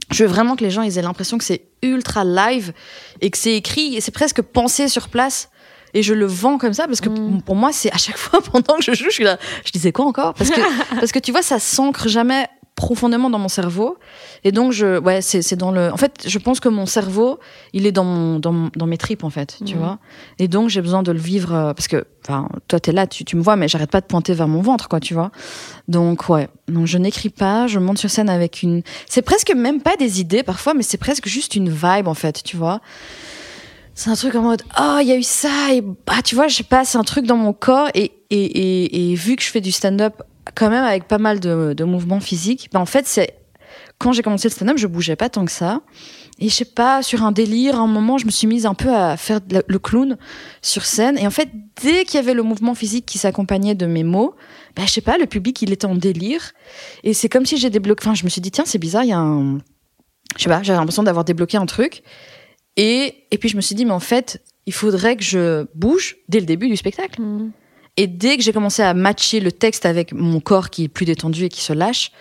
Je 0.09 0.23
veux 0.23 0.29
vraiment 0.29 0.55
que 0.55 0.63
les 0.63 0.71
gens 0.71 0.81
ils 0.81 0.97
aient 0.97 1.03
l'impression 1.03 1.37
que 1.37 1.43
c'est 1.43 1.67
ultra 1.81 2.23
live 2.23 2.73
et 3.21 3.29
que 3.29 3.37
c'est 3.37 3.55
écrit 3.55 3.95
et 3.95 4.01
c'est 4.01 4.11
presque 4.11 4.41
pensé 4.41 4.87
sur 4.87 5.09
place. 5.09 5.49
Et 5.93 6.03
je 6.03 6.13
le 6.13 6.25
vends 6.25 6.57
comme 6.57 6.73
ça 6.73 6.87
parce 6.87 7.01
que 7.01 7.09
Mm. 7.09 7.41
pour 7.41 7.55
moi, 7.55 7.71
c'est 7.71 7.91
à 7.93 7.97
chaque 7.97 8.17
fois 8.17 8.39
pendant 8.51 8.75
que 8.77 8.83
je 8.83 8.93
joue, 8.93 9.05
je 9.05 9.15
suis 9.15 9.23
là. 9.23 9.37
Je 9.65 9.71
disais 9.71 9.91
quoi 9.91 10.05
encore? 10.05 10.33
Parce 10.33 10.49
que, 10.49 10.61
parce 10.99 11.11
que 11.11 11.19
tu 11.19 11.31
vois, 11.31 11.41
ça 11.41 11.59
s'ancre 11.59 12.07
jamais 12.07 12.47
profondément 12.75 13.29
dans 13.29 13.37
mon 13.37 13.49
cerveau. 13.49 13.97
Et 14.43 14.51
donc, 14.51 14.71
je, 14.71 14.97
ouais, 14.99 15.21
c'est, 15.21 15.55
dans 15.55 15.71
le. 15.71 15.91
En 15.91 15.97
fait, 15.97 16.23
je 16.25 16.39
pense 16.39 16.59
que 16.59 16.69
mon 16.69 16.87
cerveau, 16.87 17.37
il 17.73 17.85
est 17.85 17.91
dans 17.91 18.05
mon, 18.05 18.39
dans, 18.39 18.69
dans 18.75 18.87
mes 18.87 18.97
tripes, 18.97 19.23
en 19.23 19.29
fait, 19.29 19.57
tu 19.65 19.75
Mhm. 19.75 19.79
vois? 19.81 19.99
Et 20.39 20.47
donc, 20.47 20.69
j'ai 20.69 20.81
besoin 20.81 21.03
de 21.03 21.11
le 21.11 21.19
vivre 21.19 21.53
euh, 21.53 21.73
parce 21.75 21.87
que, 21.87 22.05
enfin, 22.25 22.47
toi, 22.67 22.79
t'es 22.79 22.91
là, 22.91 23.05
tu, 23.05 23.23
tu 23.23 23.35
me 23.35 23.41
vois, 23.43 23.55
mais 23.55 23.67
j'arrête 23.67 23.91
pas 23.91 24.01
de 24.01 24.07
pointer 24.07 24.33
vers 24.33 24.47
mon 24.47 24.61
ventre, 24.61 24.87
quoi, 24.89 24.99
tu 24.99 25.13
vois? 25.13 25.29
Donc, 25.87 26.29
ouais. 26.29 26.47
Donc, 26.69 26.87
je 26.87 26.97
n'écris 26.97 27.29
pas, 27.29 27.67
je 27.67 27.77
monte 27.77 27.99
sur 27.99 28.09
scène 28.09 28.29
avec 28.29 28.63
une. 28.63 28.81
C'est 29.07 29.21
presque 29.21 29.53
même 29.53 29.81
pas 29.81 29.95
des 29.97 30.19
idées 30.21 30.41
parfois, 30.41 30.73
mais 30.73 30.83
c'est 30.83 30.97
presque 30.97 31.27
juste 31.27 31.55
une 31.55 31.69
vibe, 31.69 32.07
en 32.07 32.15
fait, 32.15 32.41
tu 32.41 32.57
vois? 32.57 32.79
C'est 33.93 34.09
un 34.09 34.15
truc 34.15 34.35
en 34.35 34.41
mode, 34.41 34.63
oh, 34.79 34.97
il 35.01 35.07
y 35.07 35.11
a 35.11 35.17
eu 35.17 35.23
ça, 35.23 35.73
et 35.73 35.81
bah, 35.81 36.21
tu 36.23 36.35
vois, 36.35 36.47
je 36.47 36.55
sais 36.55 36.63
pas, 36.63 36.85
c'est 36.85 36.97
un 36.97 37.03
truc 37.03 37.25
dans 37.25 37.37
mon 37.37 37.53
corps, 37.53 37.89
et, 37.93 38.11
et, 38.29 38.43
et, 38.43 39.11
et 39.11 39.15
vu 39.15 39.35
que 39.35 39.43
je 39.43 39.49
fais 39.49 39.61
du 39.61 39.71
stand-up 39.71 40.21
quand 40.55 40.69
même 40.69 40.83
avec 40.83 41.07
pas 41.07 41.17
mal 41.17 41.39
de, 41.39 41.73
de 41.73 41.83
mouvements 41.83 42.19
physiques, 42.19 42.69
bah, 42.71 42.79
en 42.79 42.85
fait, 42.85 43.07
c'est. 43.07 43.37
Quand 43.99 44.13
j'ai 44.13 44.23
commencé 44.23 44.47
le 44.47 44.53
stand-up, 44.53 44.77
je 44.77 44.87
bougeais 44.87 45.15
pas 45.15 45.29
tant 45.29 45.45
que 45.45 45.51
ça. 45.51 45.81
Et 46.39 46.49
je 46.49 46.55
sais 46.55 46.65
pas, 46.65 47.03
sur 47.03 47.23
un 47.23 47.31
délire, 47.31 47.75
à 47.75 47.79
un 47.79 47.87
moment, 47.87 48.17
je 48.17 48.25
me 48.25 48.31
suis 48.31 48.47
mise 48.47 48.65
un 48.65 48.73
peu 48.73 48.91
à 48.91 49.15
faire 49.15 49.39
le 49.51 49.77
clown 49.79 50.17
sur 50.63 50.85
scène. 50.85 51.19
Et 51.19 51.27
en 51.27 51.29
fait, 51.29 51.49
dès 51.83 52.03
qu'il 52.03 52.15
y 52.15 52.17
avait 52.17 52.33
le 52.33 52.41
mouvement 52.41 52.73
physique 52.73 53.05
qui 53.05 53.19
s'accompagnait 53.19 53.75
de 53.75 53.85
mes 53.85 54.03
mots, 54.03 54.33
bah, 54.75 54.83
je 54.87 54.91
sais 54.91 55.01
pas, 55.01 55.19
le 55.19 55.27
public, 55.27 55.61
il 55.61 55.71
était 55.71 55.85
en 55.85 55.93
délire. 55.93 56.53
Et 57.03 57.13
c'est 57.13 57.29
comme 57.29 57.45
si 57.45 57.57
j'ai 57.57 57.69
débloqué. 57.69 58.01
Enfin, 58.03 58.15
je 58.15 58.23
me 58.23 58.29
suis 58.29 58.41
dit, 58.41 58.49
tiens, 58.49 58.63
c'est 58.65 58.79
bizarre, 58.79 59.03
il 59.03 59.09
y 59.09 59.13
a 59.13 59.19
un. 59.19 59.59
Je 60.35 60.43
sais 60.43 60.49
pas, 60.49 60.63
j'avais 60.63 60.79
l'impression 60.79 61.03
d'avoir 61.03 61.23
débloqué 61.23 61.57
un 61.57 61.67
truc. 61.67 62.01
Et, 62.77 63.25
et 63.31 63.37
puis 63.37 63.49
je 63.49 63.55
me 63.55 63.61
suis 63.61 63.75
dit, 63.75 63.85
mais 63.85 63.91
en 63.91 63.99
fait, 63.99 64.41
il 64.65 64.73
faudrait 64.73 65.15
que 65.15 65.23
je 65.23 65.65
bouge 65.75 66.17
dès 66.29 66.39
le 66.39 66.45
début 66.45 66.69
du 66.69 66.77
spectacle. 66.77 67.21
Mhm. 67.21 67.51
Et 67.97 68.07
dès 68.07 68.37
que 68.37 68.43
j'ai 68.43 68.53
commencé 68.53 68.81
à 68.81 68.93
matcher 68.93 69.39
le 69.39 69.51
texte 69.51 69.85
avec 69.85 70.13
mon 70.13 70.39
corps 70.39 70.69
qui 70.69 70.85
est 70.85 70.87
plus 70.87 71.05
détendu 71.05 71.45
et 71.45 71.49
qui 71.49 71.61
se 71.61 71.73
lâche, 71.73 72.11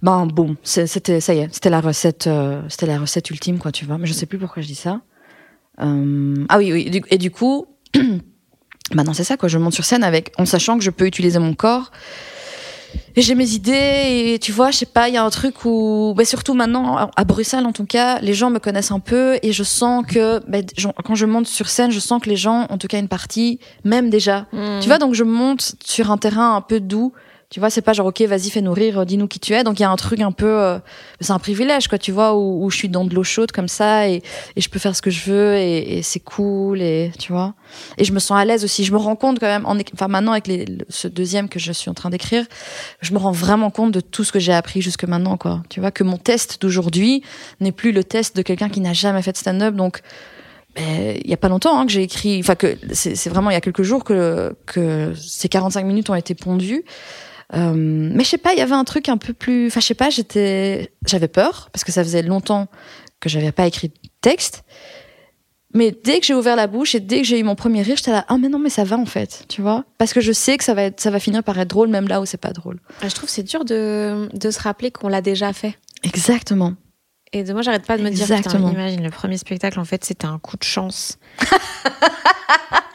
ben 0.00 0.26
bon, 0.26 0.56
c'était 0.62 1.20
ça 1.20 1.34
y 1.34 1.40
est, 1.40 1.52
c'était 1.52 1.70
la 1.70 1.80
recette, 1.80 2.28
euh, 2.28 2.62
c'était 2.68 2.86
la 2.86 3.00
recette 3.00 3.28
ultime 3.30 3.58
quoi, 3.58 3.72
tu 3.72 3.84
vois. 3.84 3.98
Mais 3.98 4.06
je 4.06 4.12
sais 4.12 4.26
plus 4.26 4.38
pourquoi 4.38 4.62
je 4.62 4.68
dis 4.68 4.76
ça. 4.76 5.00
Euh, 5.80 6.44
ah 6.48 6.58
oui, 6.58 6.72
oui. 6.72 6.84
Et 6.86 6.90
du, 6.90 7.02
et 7.10 7.18
du 7.18 7.32
coup, 7.32 7.66
maintenant 8.94 9.12
c'est 9.12 9.24
ça 9.24 9.36
quoi. 9.36 9.48
Je 9.48 9.58
monte 9.58 9.74
sur 9.74 9.84
scène 9.84 10.04
avec, 10.04 10.32
en 10.38 10.46
sachant 10.46 10.78
que 10.78 10.84
je 10.84 10.90
peux 10.90 11.06
utiliser 11.06 11.40
mon 11.40 11.54
corps. 11.54 11.90
J'ai 13.16 13.34
mes 13.34 13.50
idées 13.50 14.32
et 14.34 14.38
tu 14.40 14.52
vois, 14.52 14.70
je 14.70 14.78
sais 14.78 14.86
pas, 14.86 15.08
il 15.08 15.14
y 15.14 15.16
a 15.16 15.24
un 15.24 15.30
truc 15.30 15.64
où, 15.64 16.14
bah, 16.16 16.24
surtout 16.24 16.54
maintenant 16.54 16.96
à- 17.16 17.24
Bruxelles 17.24 17.66
en 17.66 17.72
tout 17.72 17.84
cas, 17.84 18.20
les 18.20 18.32
gens 18.34 18.48
me 18.50 18.58
connaissent 18.58 18.92
un 18.92 19.00
peu 19.00 19.38
et 19.42 19.52
je 19.52 19.62
sens 19.64 20.04
que 20.06 20.40
bah, 20.48 20.58
quand 21.04 21.14
je 21.14 21.26
monte 21.26 21.46
sur 21.46 21.68
scène, 21.68 21.90
je 21.90 22.00
sens 22.00 22.22
que 22.22 22.28
les 22.30 22.36
gens, 22.36 22.66
en 22.70 22.78
tout 22.78 22.86
cas 22.86 22.98
une 22.98 23.08
partie, 23.08 23.58
m'aiment 23.84 24.10
déjà. 24.10 24.46
Mhm. 24.52 24.80
Tu 24.80 24.88
vois, 24.88 24.98
donc 24.98 25.14
je 25.14 25.24
monte 25.24 25.74
sur 25.84 26.10
un 26.10 26.16
terrain 26.16 26.54
un 26.56 26.60
peu 26.60 26.80
doux. 26.80 27.12
Tu 27.50 27.60
vois, 27.60 27.70
c'est 27.70 27.80
pas 27.80 27.94
genre, 27.94 28.04
ok, 28.06 28.20
vas-y, 28.22 28.50
fais 28.50 28.60
nourrir, 28.60 28.98
euh, 28.98 29.04
dis-nous 29.06 29.26
qui 29.26 29.40
tu 29.40 29.54
es. 29.54 29.64
Donc 29.64 29.78
il 29.78 29.82
y 29.82 29.84
a 29.86 29.90
un 29.90 29.96
truc 29.96 30.20
un 30.20 30.32
peu. 30.32 30.44
euh, 30.60 30.78
c'est 31.22 31.32
un 31.32 31.38
privilège, 31.38 31.88
quoi, 31.88 31.96
tu 31.96 32.12
vois, 32.12 32.34
où, 32.36 32.62
où 32.62 32.68
je 32.70 32.76
suis 32.76 32.90
dans 32.90 33.06
de 33.06 33.14
l'eau 33.14 33.24
chaude 33.24 33.52
comme 33.52 33.68
ça 33.68 34.06
et, 34.06 34.22
et 34.54 34.60
je 34.60 34.68
peux 34.68 34.78
faire 34.78 34.94
ce 34.94 35.00
que 35.00 35.10
je 35.10 35.30
veux 35.30 35.54
et, 35.56 35.96
et 35.96 36.02
c'est 36.02 36.20
cool, 36.20 36.82
et 36.82 37.10
tu 37.18 37.32
vois. 37.32 37.54
Et 37.96 38.04
je 38.04 38.12
me 38.12 38.18
sens 38.18 38.38
à 38.38 38.44
l'aise 38.44 38.64
aussi. 38.64 38.84
Je 38.84 38.92
me 38.92 38.98
rends 38.98 39.16
compte 39.16 39.40
quand 39.40 39.46
même, 39.46 39.64
enfin 39.94 40.08
maintenant 40.08 40.32
avec 40.32 40.46
les, 40.46 40.66
le- 40.66 40.84
ce 40.90 41.08
deuxième 41.08 41.48
que 41.48 41.58
je 41.58 41.72
suis 41.72 41.88
en 41.88 41.94
train 41.94 42.10
d'écrire, 42.10 42.44
je 43.00 43.14
me 43.14 43.18
rends 43.18 43.32
vraiment 43.32 43.70
compte 43.70 43.92
de 43.92 44.00
tout 44.00 44.24
ce 44.24 44.32
que 44.32 44.38
j'ai 44.40 44.52
appris 44.52 44.82
jusque 44.82 45.04
maintenant, 45.04 45.38
quoi. 45.38 45.62
Tu 45.70 45.80
vois, 45.80 45.90
que 45.90 46.04
mon 46.04 46.18
test 46.18 46.60
d'aujourd'hui 46.60 47.22
n'est 47.60 47.72
plus 47.72 47.92
le 47.92 48.04
test 48.04 48.36
de 48.36 48.42
quelqu'un 48.42 48.68
qui 48.68 48.80
n'a 48.82 48.92
jamais 48.92 49.22
fait 49.22 49.32
de 49.32 49.38
stand-up. 49.38 49.74
Donc 49.74 50.02
ben, 50.76 51.16
il 51.24 51.30
y 51.30 51.32
a 51.32 51.38
pas 51.38 51.48
longtemps 51.48 51.78
hein, 51.80 51.86
que 51.86 51.92
j'ai 51.92 52.02
écrit, 52.02 52.38
enfin 52.40 52.56
que 52.56 52.76
c'est 52.92 53.30
vraiment 53.30 53.48
il 53.50 53.54
y 53.54 53.56
a 53.56 53.62
quelques 53.62 53.84
jours 53.84 54.04
que 54.04 54.54
que 54.66 55.14
ces 55.16 55.48
45 55.48 55.86
minutes 55.86 56.10
ont 56.10 56.14
été 56.14 56.34
pondues. 56.34 56.84
Euh, 57.54 57.72
mais 57.74 58.24
je 58.24 58.28
sais 58.28 58.38
pas, 58.38 58.52
il 58.52 58.58
y 58.58 58.62
avait 58.62 58.74
un 58.74 58.84
truc 58.84 59.08
un 59.08 59.16
peu 59.16 59.32
plus, 59.32 59.68
enfin 59.68 59.80
je 59.80 59.86
sais 59.86 59.94
pas, 59.94 60.10
j'étais, 60.10 60.92
j'avais 61.06 61.28
peur 61.28 61.70
parce 61.72 61.82
que 61.84 61.92
ça 61.92 62.02
faisait 62.04 62.22
longtemps 62.22 62.68
que 63.20 63.28
j'avais 63.28 63.52
pas 63.52 63.66
écrit 63.66 63.88
de 63.88 63.94
texte. 64.20 64.64
Mais 65.74 65.90
dès 66.04 66.20
que 66.20 66.26
j'ai 66.26 66.34
ouvert 66.34 66.56
la 66.56 66.66
bouche 66.66 66.94
et 66.94 67.00
dès 67.00 67.18
que 67.20 67.26
j'ai 67.26 67.38
eu 67.38 67.42
mon 67.42 67.54
premier 67.54 67.82
rire, 67.82 67.96
j'étais 67.96 68.10
là, 68.10 68.24
ah 68.28 68.38
mais 68.38 68.48
non 68.48 68.58
mais 68.58 68.70
ça 68.70 68.84
va 68.84 68.96
en 68.96 69.06
fait, 69.06 69.44
tu 69.48 69.60
vois, 69.62 69.84
parce 69.98 70.12
que 70.12 70.20
je 70.20 70.32
sais 70.32 70.56
que 70.56 70.64
ça 70.64 70.74
va 70.74 70.82
être, 70.84 71.00
ça 71.00 71.10
va 71.10 71.20
finir 71.20 71.42
par 71.42 71.58
être 71.58 71.68
drôle 71.68 71.88
même 71.88 72.08
là 72.08 72.20
où 72.20 72.26
c'est 72.26 72.38
pas 72.40 72.52
drôle. 72.52 72.80
Ah, 73.02 73.08
Je 73.08 73.14
trouve 73.14 73.28
que 73.28 73.34
c'est 73.34 73.42
dur 73.42 73.64
de, 73.64 74.28
de 74.32 74.50
se 74.50 74.60
rappeler 74.60 74.90
qu'on 74.90 75.08
l'a 75.08 75.20
déjà 75.22 75.52
fait. 75.52 75.78
Exactement. 76.04 76.74
Et 77.32 77.44
de 77.44 77.52
moi, 77.52 77.60
j'arrête 77.60 77.84
pas 77.84 77.98
de 77.98 78.02
me 78.02 78.10
dire, 78.10 78.24
putain, 78.26 78.58
imagine, 78.58 79.02
le 79.02 79.10
premier 79.10 79.36
spectacle, 79.36 79.78
en 79.78 79.84
fait, 79.84 80.02
c'était 80.04 80.26
un 80.26 80.38
coup 80.38 80.56
de 80.56 80.64
chance. 80.64 81.18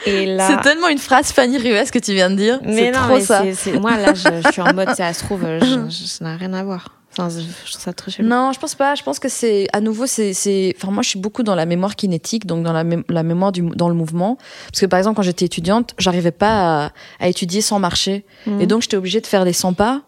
Et 0.06 0.26
là. 0.26 0.48
C'est 0.48 0.62
tellement 0.62 0.88
une 0.90 0.98
phrase 0.98 1.32
Fanny 1.32 1.58
Rues 1.58 1.90
que 1.92 2.00
tu 2.00 2.14
viens 2.14 2.30
de 2.30 2.36
dire. 2.36 2.60
Mais 2.64 2.76
C'est 2.76 2.92
non, 2.92 3.00
trop 3.06 3.16
mais 3.16 3.22
ça. 3.22 3.42
c'est- 3.44 3.54
c'est- 3.54 3.80
moi, 3.80 3.98
là, 3.98 4.14
je, 4.14 4.28
je 4.46 4.52
suis 4.52 4.62
en 4.62 4.74
mode, 4.74 4.94
ça 4.96 5.14
se 5.14 5.24
trouve, 5.24 5.42
je- 5.44 5.66
je- 5.90 6.06
ça 6.08 6.26
n'a 6.26 6.36
rien 6.38 6.54
à 6.54 6.64
voir. 6.64 6.90
Enfin, 7.16 7.30
je, 7.30 7.42
trouve 7.70 7.80
ça 7.82 7.94
très 7.94 8.10
chelou. 8.12 8.28
Non, 8.28 8.52
je 8.54 8.60
pense 8.60 8.74
pas. 8.74 8.96
Je 8.96 9.04
pense 9.04 9.20
que 9.20 9.30
c'est 9.30 9.68
à 9.72 9.82
nouveau 9.82 10.08
c'est 10.08 10.34
c'est. 10.34 10.74
Enfin 10.82 10.92
moi 10.92 11.04
je 11.04 11.10
suis 11.10 11.20
beaucoup 11.20 11.44
dans 11.44 11.54
la 11.54 11.68
mémoire 11.68 11.96
kinétique, 11.96 12.48
donc 12.48 12.64
dans 12.64 12.74
la, 12.74 12.84
mé- 12.84 13.04
la 13.08 13.22
mémoire 13.22 13.52
du 13.52 13.62
dans 13.62 13.88
le 13.88 13.94
mouvement. 13.94 14.40
Parce 14.72 14.82
que 14.82 14.88
par 14.88 14.98
exemple 14.98 15.18
quand 15.18 15.22
j'étais 15.22 15.46
étudiante, 15.46 15.94
j'arrivais 16.00 16.32
pas 16.32 16.86
à, 16.86 16.92
à 17.20 17.28
étudier 17.28 17.62
sans 17.62 17.78
marcher, 17.78 18.26
Mhm. 18.48 18.62
et 18.62 18.66
donc 18.66 18.82
j'étais 18.82 18.98
obligée 18.98 19.22
de 19.22 19.28
faire 19.28 19.46
des 19.46 19.54
100 19.54 19.74
pas 19.74 20.02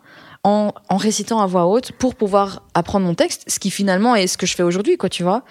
en, 0.43 0.73
en 0.89 0.97
récitant 0.97 1.39
à 1.41 1.45
voix 1.45 1.67
haute 1.67 1.91
pour 1.91 2.15
pouvoir 2.15 2.63
apprendre 2.73 3.05
mon 3.05 3.13
texte, 3.13 3.43
ce 3.47 3.59
qui 3.59 3.69
finalement 3.69 4.15
est 4.15 4.25
ce 4.25 4.39
que 4.39 4.47
je 4.47 4.55
fais 4.55 4.63
aujourd'hui, 4.63 4.97
quoi, 4.97 5.07
tu 5.09 5.21
vois. 5.21 5.43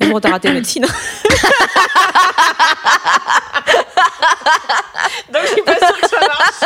Mais 0.00 0.08
bon, 0.08 0.20
t'as 0.20 0.30
raté 0.30 0.52
médecine. 0.52 0.86
Donc, 5.32 5.42
je 5.42 5.52
suis 5.52 5.62
pas 5.62 5.76
sûre 5.78 6.00
que 6.00 6.08
ça 6.08 6.20
marche. 6.20 6.64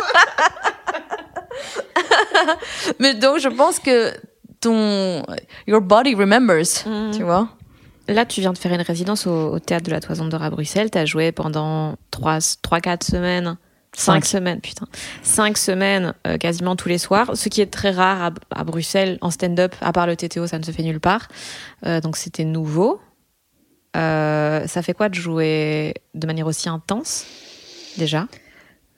Mais 2.98 3.14
donc 3.14 3.38
je 3.38 3.48
pense 3.48 3.78
que 3.78 4.12
ton 4.60 5.22
your 5.66 5.80
body 5.80 6.14
remembers, 6.14 6.84
Mhm. 6.86 7.12
tu 7.16 7.22
vois. 7.22 7.48
Là, 8.08 8.26
tu 8.26 8.40
viens 8.42 8.52
de 8.52 8.58
faire 8.58 8.72
une 8.72 8.82
résidence 8.82 9.26
au, 9.26 9.52
au 9.54 9.58
théâtre 9.58 9.86
de 9.86 9.90
la 9.90 10.00
Toison 10.00 10.26
d'Or 10.26 10.42
à 10.42 10.50
Bruxelles. 10.50 10.90
Tu 10.90 10.98
as 10.98 11.06
joué 11.06 11.32
pendant 11.32 11.94
3-4 12.12 13.02
semaines. 13.02 13.56
5 13.96 14.12
Cinq. 14.12 14.24
semaines, 14.26 14.60
putain. 14.60 14.86
5 15.22 15.56
semaines, 15.56 16.14
euh, 16.26 16.36
quasiment 16.36 16.74
tous 16.74 16.88
les 16.88 16.98
soirs. 16.98 17.30
Ce 17.34 17.48
qui 17.48 17.60
est 17.60 17.70
très 17.72 17.92
rare 17.92 18.32
à, 18.52 18.60
à 18.60 18.64
Bruxelles 18.64 19.18
en 19.20 19.30
stand-up, 19.30 19.72
à 19.80 19.92
part 19.92 20.08
le 20.08 20.16
TTO, 20.16 20.46
ça 20.48 20.58
ne 20.58 20.64
se 20.64 20.72
fait 20.72 20.82
nulle 20.82 20.98
part. 21.00 21.28
Euh, 21.86 22.00
donc 22.00 22.16
c'était 22.16 22.42
nouveau. 22.44 23.00
Euh, 23.96 24.66
ça 24.66 24.82
fait 24.82 24.94
quoi 24.94 25.08
de 25.08 25.14
jouer 25.14 25.94
de 26.14 26.26
manière 26.26 26.46
aussi 26.46 26.68
intense, 26.68 27.26
déjà? 27.96 28.26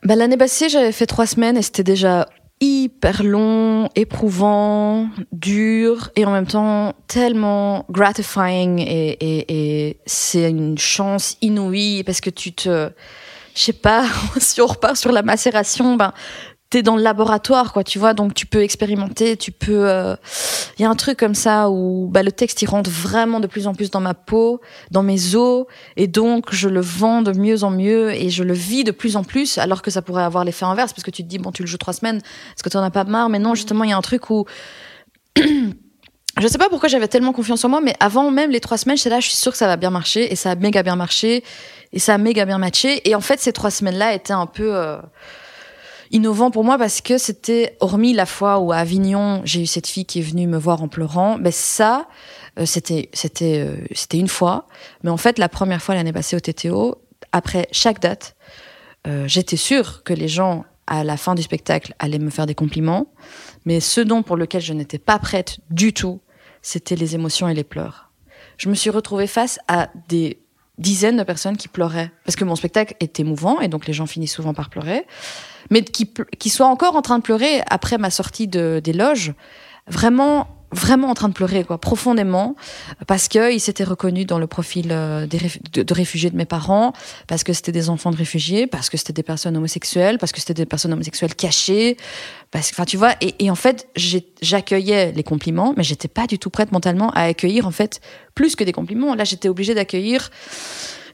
Bah, 0.03 0.17
L'année 0.17 0.37
passée, 0.37 0.69
j'avais 0.69 0.93
fait 0.93 1.07
trois 1.07 1.27
semaines 1.27 1.57
et 1.57 1.63
c'était 1.63 1.85
déjà 1.85 2.29
hyper 2.61 3.23
long, 3.23 3.89
éprouvant, 3.95 5.09
dur 5.33 6.11
et 6.17 6.25
en 6.25 6.33
même 6.33 6.47
temps 6.47 6.95
tellement 7.07 7.85
gratifying 7.91 8.79
et, 8.81 9.11
et, 9.11 9.89
et 9.89 10.01
c'est 10.07 10.49
une 10.49 10.79
chance 10.79 11.37
inouïe 11.43 12.03
parce 12.05 12.21
que 12.21 12.31
tu 12.31 12.53
te... 12.53 12.91
Je 13.55 13.61
sais 13.63 13.73
pas, 13.73 14.05
si 14.39 14.61
on 14.61 14.67
repart 14.67 14.97
sur 14.97 15.13
la 15.13 15.23
macération, 15.23 15.97
ben, 15.97 16.13
t'es 16.69 16.83
dans 16.83 16.97
le 16.97 17.03
laboratoire, 17.03 17.73
quoi, 17.73 17.85
tu 17.85 17.99
vois, 17.99 18.13
donc 18.13 18.35
tu 18.35 18.47
peux 18.47 18.63
expérimenter, 18.63 19.37
tu 19.37 19.53
peux... 19.53 20.17
Il 20.79 20.83
y 20.83 20.85
a 20.85 20.91
un 20.91 20.95
truc 20.97 21.19
comme 21.19 21.35
ça 21.35 21.71
où 21.71 22.09
bah, 22.11 22.23
le 22.23 22.33
texte, 22.33 22.61
il 22.63 22.67
rentre 22.67 22.91
vraiment 22.91 23.41
de 23.41 23.47
plus 23.47 23.67
en 23.67 23.75
plus 23.75 23.91
dans 23.91 24.01
ma 24.01 24.15
peau, 24.15 24.61
dans 24.91 25.03
mes 25.03 25.37
os, 25.37 25.67
et 25.97 26.09
donc 26.09 26.53
je 26.53 26.69
le 26.69 26.81
vends 26.81 27.23
de 27.23 27.33
mieux 27.33 27.63
en 27.63 27.71
mieux 27.71 28.13
et 28.13 28.31
je 28.31 28.43
le 28.43 28.53
vis 28.53 28.85
de 28.85 28.91
plus 28.91 29.17
en 29.17 29.23
plus, 29.23 29.59
alors 29.59 29.81
que 29.81 29.91
ça 29.91 30.03
pourrait 30.03 30.25
avoir 30.25 30.45
l'effet 30.45 30.65
inverse, 30.65 30.93
parce 30.93 31.05
que 31.05 31.11
tu 31.11 31.23
te 31.23 31.29
dis, 31.29 31.39
bon, 31.39 31.53
tu 31.53 31.63
le 31.63 31.69
joues 31.69 31.79
trois 31.79 31.95
semaines, 31.95 32.17
est-ce 32.17 32.63
que 32.63 32.69
tu 32.69 32.77
en 32.77 32.83
as 32.83 32.91
pas 32.91 33.05
marre? 33.05 33.29
Mais 33.29 33.39
non, 33.39 33.55
justement, 33.55 33.85
il 33.85 33.91
y 33.91 33.93
a 33.93 33.97
un 33.97 34.03
truc 34.03 34.29
où... 34.31 34.45
je 35.37 36.49
sais 36.49 36.59
pas 36.59 36.69
pourquoi 36.69 36.89
j'avais 36.89 37.09
tellement 37.09 37.33
confiance 37.33 37.65
en 37.65 37.69
moi, 37.69 37.81
mais 37.81 37.95
avant 38.01 38.31
même 38.33 38.51
les 38.51 38.61
trois 38.61 38.77
semaines, 38.77 38.97
j'étais 38.97 39.11
là, 39.11 39.21
je 39.21 39.29
suis 39.29 39.37
sûre 39.37 39.53
que 39.53 39.59
ça 39.59 39.69
va 39.69 39.77
bien 39.77 39.91
marcher, 39.91 40.33
et 40.33 40.37
ça 40.37 40.51
a 40.51 40.55
méga 40.57 40.83
bien 40.83 40.97
marché, 40.97 41.45
et 41.93 42.01
ça 42.01 42.15
a 42.15 42.19
méga 42.19 42.45
bien 42.45 42.59
matché. 42.59 43.09
Et 43.09 43.15
en 43.15 43.21
fait, 43.21 43.39
ces 43.39 43.53
trois 43.53 43.71
semaines-là 43.71 44.15
étaient 44.15 44.33
un 44.33 44.47
peu... 44.47 44.75
euh, 44.75 44.99
innovant 46.11 46.51
pour 46.51 46.65
moi 46.65 46.79
parce 46.79 47.01
que 47.01 47.19
c'était 47.19 47.77
hormis 47.81 48.13
la 48.13 48.27
fois 48.27 48.59
où 48.59 48.73
à 48.73 48.77
Avignon 48.77 49.43
j'ai 49.45 49.63
eu 49.63 49.67
cette 49.67 49.87
fille 49.87 50.05
qui 50.05 50.21
est 50.21 50.23
venue 50.23 50.47
me 50.47 50.59
voir 50.59 50.83
en 50.83 50.89
pleurant 50.89 51.39
ben 51.39 51.53
ça 51.53 52.09
euh, 52.59 52.67
c'était 52.67 53.11
c'était 53.13 53.61
euh, 53.61 53.77
c'était 53.93 54.19
une 54.19 54.29
fois. 54.29 54.67
Mais 55.03 55.11
en 55.11 55.17
fait 55.17 55.39
la 55.39 55.49
première 55.49 55.83
fois 55.83 55.95
l'année 55.95 56.13
passée 56.13 56.37
au 56.37 56.41
TTO 56.41 56.97
après 57.33 57.69
chaque 57.73 58.01
date 58.01 58.37
euh, 59.07 59.27
j'étais 59.29 59.57
sûre 59.57 60.03
que 60.03 60.13
les 60.13 60.29
gens 60.29 60.65
à 60.87 61.03
la 61.03 61.17
fin 61.17 61.35
du 61.35 61.43
spectacle 61.43 61.95
allaient 61.99 62.19
me 62.19 62.31
faire 62.31 62.47
des 62.47 62.55
compliments. 62.55 63.13
Mais 63.65 63.81
ce 63.81 64.01
dont 64.01 64.23
pour 64.23 64.37
lequel 64.37 64.63
je 64.63 64.73
n'étais 64.73 64.99
pas 64.99 65.19
prête 65.19 65.59
du 65.71 65.93
tout 65.93 66.21
c'était 66.63 66.97
les 66.97 67.15
émotions 67.15 67.49
et 67.49 67.55
les 67.55 67.65
pleurs. 67.65 68.11
Je 68.59 68.69
me 68.69 68.75
suis 68.75 68.91
retrouvée 68.91 69.27
face 69.27 69.59
à 69.69 69.91
des 70.09 70.41
dizaines 70.79 71.17
de 71.17 71.23
personnes 71.23 71.57
qui 71.57 71.69
pleuraient. 71.69 72.11
Parce 72.25 72.37
que 72.37 72.45
mon 72.45 72.57
spectacle 72.57 72.95
est 73.01 73.21
émouvant 73.21 73.61
et 73.61 73.69
donc 73.69 73.87
les 73.87 73.93
gens 73.93 74.07
finissent 74.07 74.35
souvent 74.35 74.55
par 74.55 74.71
pleurer 74.71 75.07
mais 75.71 75.83
qui, 75.83 76.13
qui 76.39 76.51
soient 76.51 76.67
encore 76.67 76.97
en 76.97 77.03
train 77.03 77.19
de 77.19 77.23
pleurer 77.23 77.63
après 77.71 77.99
ma 77.99 78.11
sortie 78.11 78.49
de, 78.49 78.81
des 78.83 78.93
loges, 78.93 79.33
vraiment 79.87 80.49
vraiment 80.73 81.09
en 81.09 81.15
train 81.15 81.29
de 81.29 81.35
pleurer, 81.35 81.65
quoi, 81.65 81.79
profondément, 81.79 82.57
parce 83.07 83.29
qu'ils 83.29 83.61
s'étaient 83.61 83.85
reconnus 83.85 84.27
dans 84.27 84.39
le 84.39 84.47
profil 84.47 84.89
euh, 84.91 85.27
des 85.27 85.39
de, 85.73 85.95
réfugiés 85.95 86.31
de 86.31 86.37
mes 86.37 86.45
parents, 86.45 86.93
parce 87.29 87.45
que 87.45 87.53
c'était 87.53 87.73
des 87.73 87.89
enfants 87.89 88.11
de 88.11 88.17
réfugiés, 88.17 88.67
parce 88.67 88.91
que 88.91 88.97
c'était 88.97 89.13
des 89.13 89.23
personnes 89.23 89.57
homosexuelles, 89.57 90.19
parce 90.19 90.33
que 90.33 90.41
c'était 90.41 90.55
des 90.55 90.67
personnes 90.67 90.93
homosexuelles 90.93 91.35
cachées, 91.35 91.97
parce 92.51 92.71
que, 92.71 92.75
enfin, 92.75 92.85
tu 92.85 92.97
vois, 92.97 93.15
et, 93.21 93.35
et 93.39 93.51
en 93.51 93.55
fait, 93.55 93.89
j'accueillais 94.43 95.13
les 95.13 95.23
compliments, 95.23 95.73
mais 95.77 95.85
j'étais 95.85 96.09
pas 96.09 96.27
du 96.27 96.39
tout 96.39 96.51
prête 96.51 96.73
mentalement 96.73 97.11
à 97.11 97.23
accueillir, 97.23 97.67
en 97.67 97.73
fait, 97.73 98.01
plus 98.35 98.57
que 98.57 98.65
des 98.65 98.73
compliments. 98.73 99.15
Là, 99.15 99.25
j'étais 99.25 99.49
obligée 99.49 99.75
d'accueillir 99.75 100.31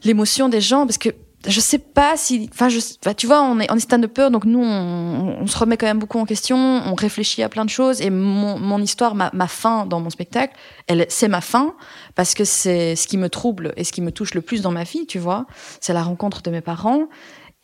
l'émotion 0.03 0.49
des 0.49 0.61
gens, 0.61 0.85
parce 0.85 0.97
que 0.97 1.09
je 1.47 1.59
sais 1.59 1.79
pas 1.79 2.15
si, 2.15 2.49
enfin, 2.53 2.69
je, 2.69 2.79
tu 3.17 3.27
vois, 3.27 3.41
on 3.41 3.59
est, 3.59 3.69
on 3.71 3.75
est 3.75 3.81
stand-upper, 3.81 4.29
donc 4.31 4.45
nous, 4.45 4.63
on, 4.63 5.37
on, 5.41 5.47
se 5.47 5.57
remet 5.57 5.77
quand 5.77 5.85
même 5.85 5.99
beaucoup 5.99 6.19
en 6.19 6.25
question, 6.25 6.57
on 6.57 6.95
réfléchit 6.95 7.43
à 7.43 7.49
plein 7.49 7.65
de 7.65 7.69
choses, 7.69 8.01
et 8.01 8.09
mon, 8.09 8.57
mon 8.59 8.81
histoire, 8.81 9.15
ma, 9.15 9.29
ma 9.33 9.47
fin 9.47 9.85
dans 9.85 9.99
mon 9.99 10.09
spectacle, 10.09 10.55
elle, 10.87 11.05
c'est 11.09 11.27
ma 11.27 11.41
fin, 11.41 11.75
parce 12.15 12.33
que 12.33 12.45
c'est 12.45 12.95
ce 12.95 13.07
qui 13.07 13.17
me 13.17 13.29
trouble 13.29 13.73
et 13.75 13.83
ce 13.83 13.91
qui 13.91 14.01
me 14.01 14.11
touche 14.11 14.33
le 14.33 14.41
plus 14.41 14.61
dans 14.61 14.71
ma 14.71 14.83
vie, 14.83 15.05
tu 15.05 15.19
vois, 15.19 15.45
c'est 15.81 15.93
la 15.93 16.03
rencontre 16.03 16.41
de 16.41 16.51
mes 16.51 16.61
parents, 16.61 17.07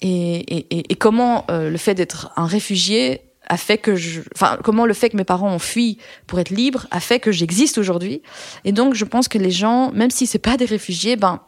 et, 0.01 0.35
et, 0.37 0.91
et 0.91 0.95
comment 0.95 1.45
euh, 1.49 1.69
le 1.69 1.77
fait 1.77 1.93
d'être 1.93 2.31
un 2.35 2.45
réfugié 2.45 3.21
a 3.47 3.57
fait 3.57 3.77
que 3.77 3.95
je, 3.95 4.21
enfin, 4.35 4.59
comment 4.63 4.85
le 4.85 4.93
fait 4.93 5.09
que 5.09 5.17
mes 5.17 5.23
parents 5.23 5.51
ont 5.51 5.59
fui 5.59 5.97
pour 6.27 6.39
être 6.39 6.51
libres 6.51 6.85
a 6.91 6.99
fait 6.99 7.19
que 7.19 7.31
j'existe 7.31 7.77
aujourd'hui, 7.77 8.21
et 8.65 8.73
donc 8.73 8.93
je 8.93 9.05
pense 9.05 9.27
que 9.27 9.37
les 9.37 9.51
gens, 9.51 9.91
même 9.93 10.11
si 10.11 10.27
c'est 10.27 10.39
pas 10.39 10.57
des 10.57 10.65
réfugiés, 10.65 11.15
ben 11.15 11.39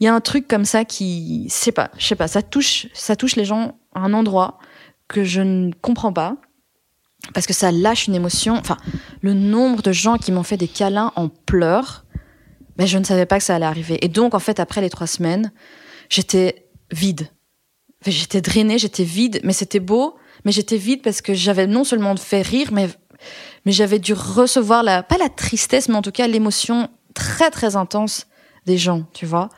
il 0.00 0.04
y 0.04 0.08
a 0.08 0.14
un 0.14 0.20
truc 0.20 0.48
comme 0.48 0.64
ça 0.64 0.84
qui, 0.84 1.46
je 1.48 1.54
sais 1.54 1.72
pas, 1.72 1.90
je 1.98 2.06
sais 2.06 2.16
pas, 2.16 2.26
ça 2.26 2.42
touche, 2.42 2.86
ça 2.94 3.16
touche 3.16 3.36
les 3.36 3.44
gens 3.44 3.78
à 3.94 4.00
un 4.00 4.14
endroit 4.14 4.58
que 5.08 5.24
je 5.24 5.42
ne 5.42 5.72
comprends 5.82 6.12
pas 6.12 6.36
parce 7.34 7.46
que 7.46 7.52
ça 7.52 7.70
lâche 7.70 8.06
une 8.06 8.14
émotion. 8.14 8.54
Enfin, 8.56 8.78
le 9.20 9.34
nombre 9.34 9.82
de 9.82 9.92
gens 9.92 10.16
qui 10.16 10.32
m'ont 10.32 10.42
fait 10.42 10.56
des 10.56 10.68
câlins 10.68 11.12
en 11.16 11.28
pleurs, 11.28 12.06
mais 12.78 12.86
je 12.86 12.96
ne 12.96 13.04
savais 13.04 13.26
pas 13.26 13.38
que 13.38 13.44
ça 13.44 13.56
allait 13.56 13.66
arriver. 13.66 13.98
Et 14.02 14.08
donc, 14.08 14.34
en 14.34 14.38
fait, 14.38 14.58
après 14.58 14.80
les 14.80 14.88
trois 14.88 15.06
semaines, 15.06 15.52
j'étais 16.08 16.66
vide. 16.90 17.28
J'étais 18.06 18.40
drainée, 18.40 18.78
j'étais 18.78 19.04
vide, 19.04 19.40
mais 19.44 19.52
c'était 19.52 19.80
beau, 19.80 20.16
mais 20.46 20.52
j'étais 20.52 20.78
vide 20.78 21.02
parce 21.02 21.20
que 21.20 21.34
j'avais 21.34 21.66
non 21.66 21.84
seulement 21.84 22.16
fait 22.16 22.40
rire, 22.40 22.70
mais, 22.72 22.88
mais 23.66 23.72
j'avais 23.72 23.98
dû 23.98 24.14
recevoir 24.14 24.82
la, 24.82 25.02
pas 25.02 25.18
la 25.18 25.28
tristesse, 25.28 25.90
mais 25.90 25.96
en 25.96 26.02
tout 26.02 26.12
cas 26.12 26.26
l'émotion 26.26 26.88
très 27.12 27.50
très 27.50 27.76
intense 27.76 28.26
des 28.70 28.78
gens, 28.78 29.04
tu 29.12 29.26
vois. 29.26 29.48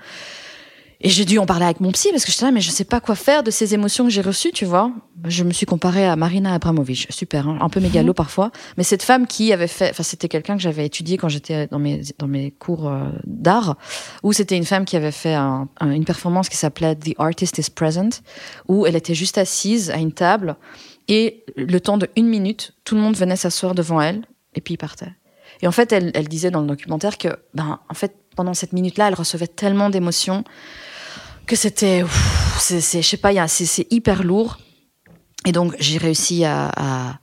Et 1.05 1.09
j'ai 1.09 1.25
dû 1.25 1.39
en 1.39 1.47
parler 1.47 1.65
avec 1.65 1.81
mon 1.81 1.91
psy 1.91 2.11
parce 2.13 2.25
que 2.25 2.31
j'étais 2.31 2.45
là, 2.45 2.53
mais 2.53 2.61
je 2.61 2.71
sais 2.71 2.85
pas 2.85 3.01
quoi 3.01 3.17
faire 3.17 3.43
de 3.43 3.51
ces 3.51 3.75
émotions 3.75 4.05
que 4.05 4.11
j'ai 4.11 4.21
reçues, 4.21 4.53
tu 4.53 4.65
vois. 4.65 4.93
Je 5.25 5.43
me 5.43 5.53
suis 5.53 5.67
comparée 5.67 6.07
à 6.07 6.15
Marina 6.15 6.55
Abramovic, 6.55 7.09
super, 7.11 7.49
hein, 7.49 7.59
un 7.61 7.69
peu 7.69 7.81
mégalo 7.81 8.09
mhm. 8.09 8.15
parfois, 8.15 8.53
mais 8.77 8.85
cette 8.85 9.03
femme 9.03 9.27
qui 9.27 9.53
avait 9.53 9.67
fait, 9.67 9.91
enfin 9.91 10.05
c'était 10.05 10.29
quelqu'un 10.29 10.57
que 10.57 10.63
j'avais 10.63 10.87
étudié 10.87 11.17
quand 11.17 11.29
j'étais 11.29 11.67
dans 11.67 11.81
mes 11.81 12.03
dans 12.19 12.29
mes 12.29 12.53
cours 12.53 12.89
euh, 12.89 13.09
d'art, 13.25 13.77
où 14.23 14.33
c'était 14.33 14.57
une 14.57 14.65
femme 14.65 14.85
qui 14.85 14.97
avait 14.97 15.11
fait 15.11 15.35
une 15.35 16.05
performance 16.05 16.49
qui 16.49 16.57
s'appelait 16.57 16.95
The 16.95 17.15
Artist 17.19 17.59
is 17.59 17.71
Present, 17.75 18.23
où 18.69 18.87
elle 18.87 18.95
était 18.95 19.15
juste 19.15 19.39
assise 19.39 19.91
à 19.91 19.97
une 19.97 20.13
table 20.13 20.55
et 21.09 21.45
le 21.57 21.81
temps 21.81 21.99
de 21.99 22.09
une 22.15 22.29
minute, 22.29 22.75
tout 22.85 22.95
le 22.95 23.01
monde 23.01 23.17
venait 23.17 23.37
s'asseoir 23.37 23.75
devant 23.75 24.01
elle 24.01 24.23
et 24.55 24.61
puis 24.61 24.75
il 24.75 24.79
partait. 24.79 25.13
Et 25.63 25.67
en 25.67 25.73
fait, 25.73 25.93
elle, 25.93 26.13
elle 26.15 26.29
disait 26.29 26.51
dans 26.51 26.61
le 26.61 26.67
documentaire 26.67 27.19
que, 27.19 27.29
ben, 27.55 27.79
en 27.89 27.95
fait, 27.95 28.17
pendant 28.37 28.55
cette 28.55 28.73
minute-là, 28.73 29.09
elle 29.09 29.15
recevait 29.15 29.47
tellement 29.47 29.91
d'émotions 29.91 30.45
que 31.47 31.57
c'était, 31.57 32.05
c'est, 32.59 33.03
je 33.03 33.07
sais 33.07 33.17
pas, 33.17 33.49
c'est 33.49 33.87
hyper 33.91 34.23
lourd. 34.23 34.59
Et 35.47 35.53
donc, 35.53 35.75
j'ai 35.79 35.99
réussi 35.99 36.45
à, 36.45 37.19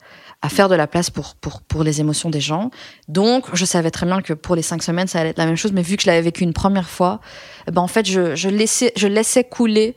faire 0.50 0.70
de 0.70 0.76
la 0.76 0.88
place 0.88 1.10
pour, 1.10 1.84
les 1.84 2.02
émotions 2.02 2.30
des 2.30 2.42
gens. 2.42 2.70
Donc, 3.08 3.46
je 3.54 3.66
savais 3.66 3.92
très 3.92 4.06
bien 4.06 4.22
que 4.22 4.34
pour 4.34 4.56
les 4.56 4.62
cinq 4.62 4.84
semaines, 4.84 5.08
ça 5.08 5.20
allait 5.22 5.30
être 5.30 5.38
la 5.38 5.46
même 5.46 5.56
chose. 5.56 5.72
Mais 5.72 5.82
vu 5.82 5.96
que 5.96 6.04
je 6.04 6.08
l'avais 6.08 6.22
vécu 6.22 6.44
une 6.44 6.54
première 6.54 6.90
fois, 6.90 7.22
eh 7.68 7.72
ben, 7.72 7.82
en 7.82 7.88
fait, 7.88 8.06
je, 8.06 8.50
laissais, 8.50 9.44
couler 9.46 9.96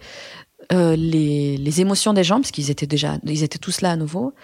euh, 0.73 0.95
les, 0.97 1.81
émotions 1.81 2.13
des 2.13 2.25
gens, 2.25 2.37
parce 2.37 2.53
qu'ils 2.53 2.71
étaient 2.71 2.87
déjà, 2.87 3.19
ils 3.25 3.43
étaient 3.43 3.59
tous 3.59 3.81
là 3.81 3.91
à 3.91 3.97
nouveau 3.97 4.35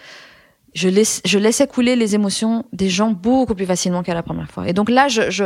je 0.75 1.37
laissais 1.37 1.67
couler 1.67 1.95
les 1.95 2.15
émotions 2.15 2.65
des 2.73 2.89
gens 2.89 3.09
beaucoup 3.09 3.55
plus 3.55 3.65
facilement 3.65 4.03
qu'à 4.03 4.13
la 4.13 4.23
première 4.23 4.49
fois. 4.51 4.69
Et 4.69 4.73
donc 4.73 4.89
là, 4.89 5.07
je, 5.07 5.31
je 5.31 5.45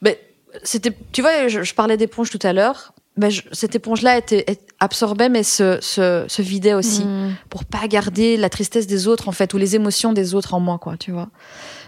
ben, 0.00 0.14
c'était, 0.62 0.92
tu 1.12 1.22
vois, 1.22 1.48
je, 1.48 1.74
parlais 1.74 1.96
d'éponge 1.96 2.30
tout 2.30 2.38
à 2.42 2.52
l'heure. 2.52 2.92
Ben, 3.16 3.30
cette 3.52 3.74
éponge-là 3.74 4.16
était, 4.16 4.58
absorbait, 4.80 5.28
mais 5.28 5.42
se, 5.42 5.78
se, 5.82 6.24
se 6.26 6.42
vidait 6.42 6.72
aussi 6.72 7.04
mm. 7.04 7.36
pour 7.50 7.64
pas 7.64 7.86
garder 7.86 8.38
la 8.38 8.48
tristesse 8.48 8.86
des 8.86 9.06
autres 9.06 9.28
en 9.28 9.32
fait 9.32 9.52
ou 9.52 9.58
les 9.58 9.76
émotions 9.76 10.14
des 10.14 10.34
autres 10.34 10.54
en 10.54 10.60
moi, 10.60 10.78
quoi, 10.78 10.96
tu 10.96 11.12
vois. 11.12 11.28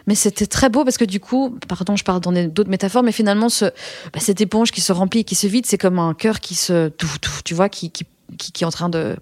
Mais 0.07 0.15
c'était 0.15 0.47
très 0.47 0.69
beau 0.69 0.85
parce 0.85 0.99
que 0.99 1.05
du 1.05 1.21
coup, 1.21 1.59
pardon, 1.67 1.97
je 1.97 2.05
parle 2.05 2.21
dans 2.21 2.33
d'autres 2.49 2.69
métaphores, 2.69 3.03
mais 3.03 3.13
finalement, 3.13 3.49
ce, 3.49 3.65
ben, 4.13 4.21
cette 4.21 4.41
éponge 4.43 4.71
qui 4.71 4.83
se 4.83 4.93
remplit, 4.93 5.25
qui 5.25 5.35
se 5.35 5.47
vide, 5.47 5.65
c'est 5.65 5.79
comme 5.79 5.99
un 5.99 6.13
cœur 6.13 6.41
qui 6.41 6.55
se, 6.55 6.91
tu 7.45 7.55
vois, 7.55 7.71
qui, 7.71 7.91
qui, 7.91 8.05
qui, 8.39 8.53
qui 8.53 8.65
est 8.65 8.67
en 8.67 8.71
train 8.71 8.91
de 8.91 9.17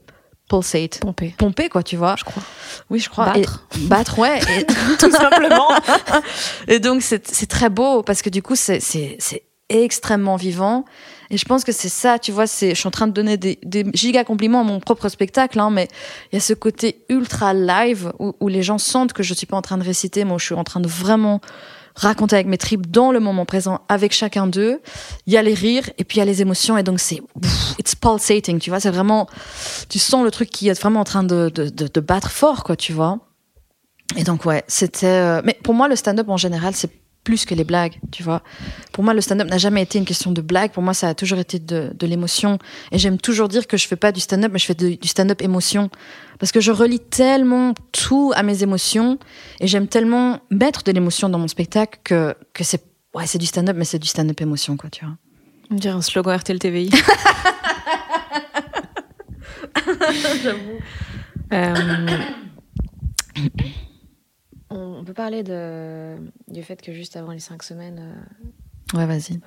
pulsate. 0.52 1.00
Pomper. 1.00 1.34
Pomper, 1.38 1.68
quoi, 1.68 1.82
tu 1.82 1.96
vois. 1.96 2.14
Je 2.18 2.24
crois. 2.24 2.42
Oui, 2.90 2.98
je 2.98 3.08
crois. 3.08 3.32
Battre. 3.32 3.66
battre, 3.82 4.18
ouais. 4.18 4.38
Et... 4.38 4.64
Tout 4.98 5.10
simplement. 5.10 5.68
et 6.68 6.78
donc, 6.78 7.02
c'est 7.02 7.46
très 7.46 7.70
beau 7.70 8.02
parce 8.02 8.22
que 8.22 8.30
du 8.30 8.42
coup, 8.42 8.56
c'est 8.56 8.80
extrêmement 9.68 10.36
vivant. 10.36 10.84
Et 11.30 11.38
je 11.38 11.46
pense 11.46 11.64
que 11.64 11.72
c'est 11.72 11.88
ça, 11.88 12.18
tu 12.18 12.30
vois, 12.30 12.46
c'est, 12.46 12.70
je 12.70 12.74
suis 12.74 12.86
en 12.86 12.90
train 12.90 13.06
de 13.06 13.12
donner 13.12 13.38
des, 13.38 13.58
des 13.62 13.86
giga 13.94 14.22
compliments 14.22 14.60
à 14.60 14.64
mon 14.64 14.80
propre 14.80 15.08
spectacle, 15.08 15.58
hein, 15.58 15.70
mais 15.70 15.88
il 16.30 16.34
y 16.34 16.38
a 16.38 16.40
ce 16.40 16.52
côté 16.52 17.06
ultra 17.08 17.54
live 17.54 18.12
où, 18.18 18.34
où, 18.38 18.48
les 18.48 18.62
gens 18.62 18.76
sentent 18.76 19.14
que 19.14 19.22
je 19.22 19.32
suis 19.32 19.46
pas 19.46 19.56
en 19.56 19.62
train 19.62 19.78
de 19.78 19.82
réciter, 19.82 20.24
moi 20.24 20.36
je 20.36 20.44
suis 20.44 20.54
en 20.54 20.64
train 20.64 20.80
de 20.80 20.88
vraiment 20.88 21.40
raconter 21.94 22.36
avec 22.36 22.46
mes 22.46 22.58
tripes 22.58 22.90
dans 22.90 23.12
le 23.12 23.20
moment 23.20 23.44
présent 23.44 23.80
avec 23.88 24.12
chacun 24.12 24.46
d'eux. 24.46 24.80
Il 25.26 25.32
y 25.32 25.36
a 25.36 25.42
les 25.42 25.54
rires 25.54 25.90
et 25.98 26.04
puis 26.04 26.16
il 26.16 26.20
y 26.20 26.22
a 26.22 26.26
les 26.26 26.42
émotions 26.42 26.76
et 26.78 26.82
donc 26.82 27.00
c'est 27.00 27.20
it's 27.78 27.94
pulsating, 27.94 28.58
tu 28.58 28.70
vois, 28.70 28.80
c'est 28.80 28.90
vraiment 28.90 29.26
tu 29.88 29.98
sens 29.98 30.24
le 30.24 30.30
truc 30.30 30.50
qui 30.50 30.68
est 30.68 30.80
vraiment 30.80 31.00
en 31.00 31.04
train 31.04 31.24
de, 31.24 31.50
de, 31.54 31.68
de, 31.68 31.88
de 31.88 32.00
battre 32.00 32.30
fort 32.30 32.64
quoi, 32.64 32.76
tu 32.76 32.92
vois. 32.92 33.18
Et 34.16 34.24
donc 34.24 34.44
ouais, 34.44 34.62
c'était 34.68 35.06
euh, 35.06 35.42
mais 35.44 35.56
pour 35.62 35.74
moi 35.74 35.88
le 35.88 35.96
stand-up 35.96 36.28
en 36.28 36.36
général, 36.36 36.74
c'est 36.74 36.90
plus 37.24 37.44
que 37.44 37.54
les 37.54 37.64
blagues, 37.64 38.00
tu 38.10 38.22
vois. 38.22 38.42
Pour 38.92 39.04
moi, 39.04 39.14
le 39.14 39.20
stand-up 39.20 39.48
n'a 39.48 39.58
jamais 39.58 39.82
été 39.82 39.98
une 39.98 40.04
question 40.04 40.32
de 40.32 40.40
blague. 40.40 40.72
Pour 40.72 40.82
moi, 40.82 40.94
ça 40.94 41.08
a 41.08 41.14
toujours 41.14 41.38
été 41.38 41.58
de, 41.58 41.92
de 41.94 42.06
l'émotion. 42.06 42.58
Et 42.90 42.98
j'aime 42.98 43.18
toujours 43.18 43.48
dire 43.48 43.66
que 43.66 43.76
je 43.76 43.86
fais 43.86 43.96
pas 43.96 44.12
du 44.12 44.20
stand-up, 44.20 44.50
mais 44.52 44.58
je 44.58 44.66
fais 44.66 44.74
du 44.74 45.08
stand-up 45.08 45.40
émotion. 45.40 45.90
Parce 46.38 46.50
que 46.50 46.60
je 46.60 46.72
relie 46.72 46.98
tellement 46.98 47.74
tout 47.92 48.32
à 48.34 48.42
mes 48.42 48.62
émotions 48.62 49.18
et 49.60 49.68
j'aime 49.68 49.86
tellement 49.86 50.40
mettre 50.50 50.82
de 50.82 50.90
l'émotion 50.90 51.28
dans 51.28 51.38
mon 51.38 51.48
spectacle 51.48 52.00
que, 52.02 52.34
que 52.52 52.64
c'est, 52.64 52.82
ouais, 53.14 53.26
c'est 53.26 53.38
du 53.38 53.46
stand-up, 53.46 53.76
mais 53.78 53.84
c'est 53.84 54.00
du 54.00 54.08
stand-up 54.08 54.40
émotion, 54.40 54.76
quoi, 54.76 54.90
tu 54.90 55.04
vois. 55.04 55.14
On 55.70 55.76
dirait 55.76 55.94
un 55.94 56.02
slogan 56.02 56.36
RTL 56.36 56.58
TVI. 56.58 56.90
J'avoue. 60.42 60.58
Euh, 61.54 62.06
on 64.74 65.04
peut 65.04 65.14
parler 65.14 65.42
de, 65.42 66.16
du 66.48 66.62
fait 66.62 66.80
que 66.80 66.92
juste 66.92 67.16
avant 67.16 67.32
les 67.32 67.38
cinq 67.38 67.62
semaines. 67.62 68.14
Euh, 68.94 68.98
ouais, 68.98 69.06
vas-y. 69.06 69.40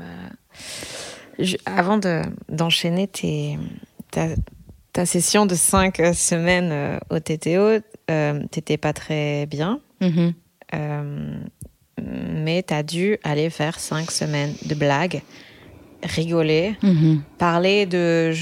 avant 1.65 1.97
de, 1.97 2.21
d'enchaîner 2.49 3.07
tes, 3.07 3.57
ta, 4.11 4.29
ta, 4.93 5.05
session 5.05 5.45
de 5.45 5.55
cinq 5.55 6.01
semaines 6.13 6.71
euh, 6.71 6.99
au 7.09 7.19
TTO, 7.19 7.83
euh, 8.11 8.45
t'étais 8.51 8.77
pas 8.77 8.93
très 8.93 9.45
bien. 9.45 9.79
Mm-hmm. 10.01 10.33
Euh, 10.73 11.39
mais 12.01 12.63
t'as 12.63 12.83
dû 12.83 13.17
aller 13.23 13.49
faire 13.49 13.79
cinq 13.79 14.11
semaines 14.11 14.53
de 14.65 14.75
blagues, 14.75 15.21
rigoler, 16.03 16.75
mm-hmm. 16.83 17.19
parler 17.37 17.85
de, 17.85 18.33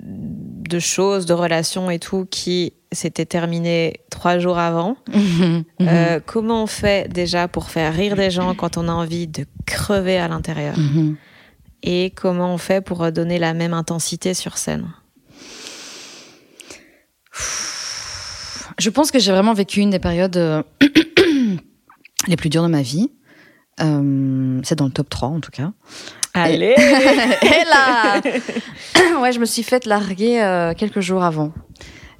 de 0.00 0.78
choses, 0.78 1.26
de 1.26 1.32
relations 1.32 1.90
et 1.90 1.98
tout 1.98 2.26
qui 2.30 2.74
c'était 2.92 3.26
terminé 3.26 4.00
trois 4.10 4.38
jours 4.38 4.58
avant. 4.58 4.96
Mhm. 5.10 5.64
Euh, 5.80 6.20
comment 6.24 6.64
on 6.64 6.66
fait 6.66 7.10
déjà 7.10 7.48
pour 7.48 7.70
faire 7.70 7.94
rire 7.94 8.16
des 8.16 8.30
gens 8.30 8.54
quand 8.54 8.76
on 8.76 8.88
a 8.88 8.92
envie 8.92 9.26
de 9.26 9.46
crever 9.66 10.18
à 10.18 10.28
l'intérieur 10.28 10.76
mhm. 10.78 11.16
Et 11.82 12.12
comment 12.14 12.52
on 12.52 12.58
fait 12.58 12.82
pour 12.82 13.10
donner 13.10 13.38
la 13.38 13.54
même 13.54 13.72
intensité 13.72 14.34
sur 14.34 14.58
scène 14.58 14.92
Je 18.78 18.90
pense 18.90 19.10
que 19.10 19.18
j'ai 19.18 19.32
vraiment 19.32 19.54
vécu 19.54 19.80
une 19.80 19.90
des 19.90 19.98
périodes 19.98 20.36
euh, 20.36 20.62
les 22.28 22.36
plus 22.36 22.50
dures 22.50 22.62
de 22.62 22.68
ma 22.68 22.82
vie. 22.82 23.10
Euh, 23.80 24.60
c'est 24.62 24.76
dans 24.76 24.86
le 24.86 24.90
top 24.90 25.08
3 25.08 25.28
en 25.28 25.40
tout 25.40 25.50
cas. 25.50 25.72
Allez 26.34 26.74
Et, 26.76 27.64
là 27.70 28.20
Ouais, 29.20 29.32
je 29.32 29.40
me 29.40 29.46
suis 29.46 29.62
faite 29.62 29.86
larguer 29.86 30.72
quelques 30.76 31.00
jours 31.00 31.22
avant. 31.22 31.52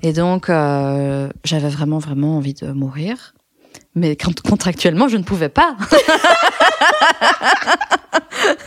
Et 0.02 0.12
donc, 0.12 0.48
euh, 0.48 1.28
j'avais 1.44 1.68
vraiment, 1.68 1.98
vraiment 1.98 2.36
envie 2.36 2.54
de 2.54 2.72
mourir. 2.72 3.34
Mais 3.94 4.16
contractuellement, 4.16 5.08
je 5.08 5.16
ne 5.16 5.24
pouvais 5.24 5.48
pas. 5.48 5.76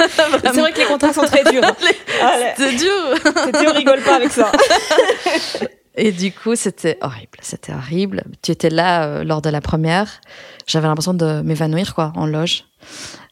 c'est 0.10 0.60
vrai 0.60 0.74
que 0.74 0.80
les 0.80 0.86
contrats 0.86 1.14
sont 1.14 1.26
très 1.26 1.44
durs. 1.50 1.64
C'est 2.58 2.76
dur. 2.76 3.16
Tu 3.60 3.68
rigole 3.70 4.02
pas 4.02 4.16
avec 4.16 4.32
ça. 4.32 4.52
Et 5.96 6.12
du 6.12 6.32
coup, 6.32 6.56
c'était 6.56 6.98
horrible. 7.02 7.38
C'était 7.42 7.74
horrible. 7.74 8.24
Tu 8.42 8.52
étais 8.52 8.70
là 8.70 9.06
euh, 9.06 9.24
lors 9.24 9.42
de 9.42 9.50
la 9.50 9.62
première. 9.62 10.22
j'avais 10.66 10.88
l'impression 10.88 11.14
de 11.14 11.42
m'évanouir 11.42 11.94
quoi 11.94 12.12
en 12.16 12.26
loge. 12.26 12.66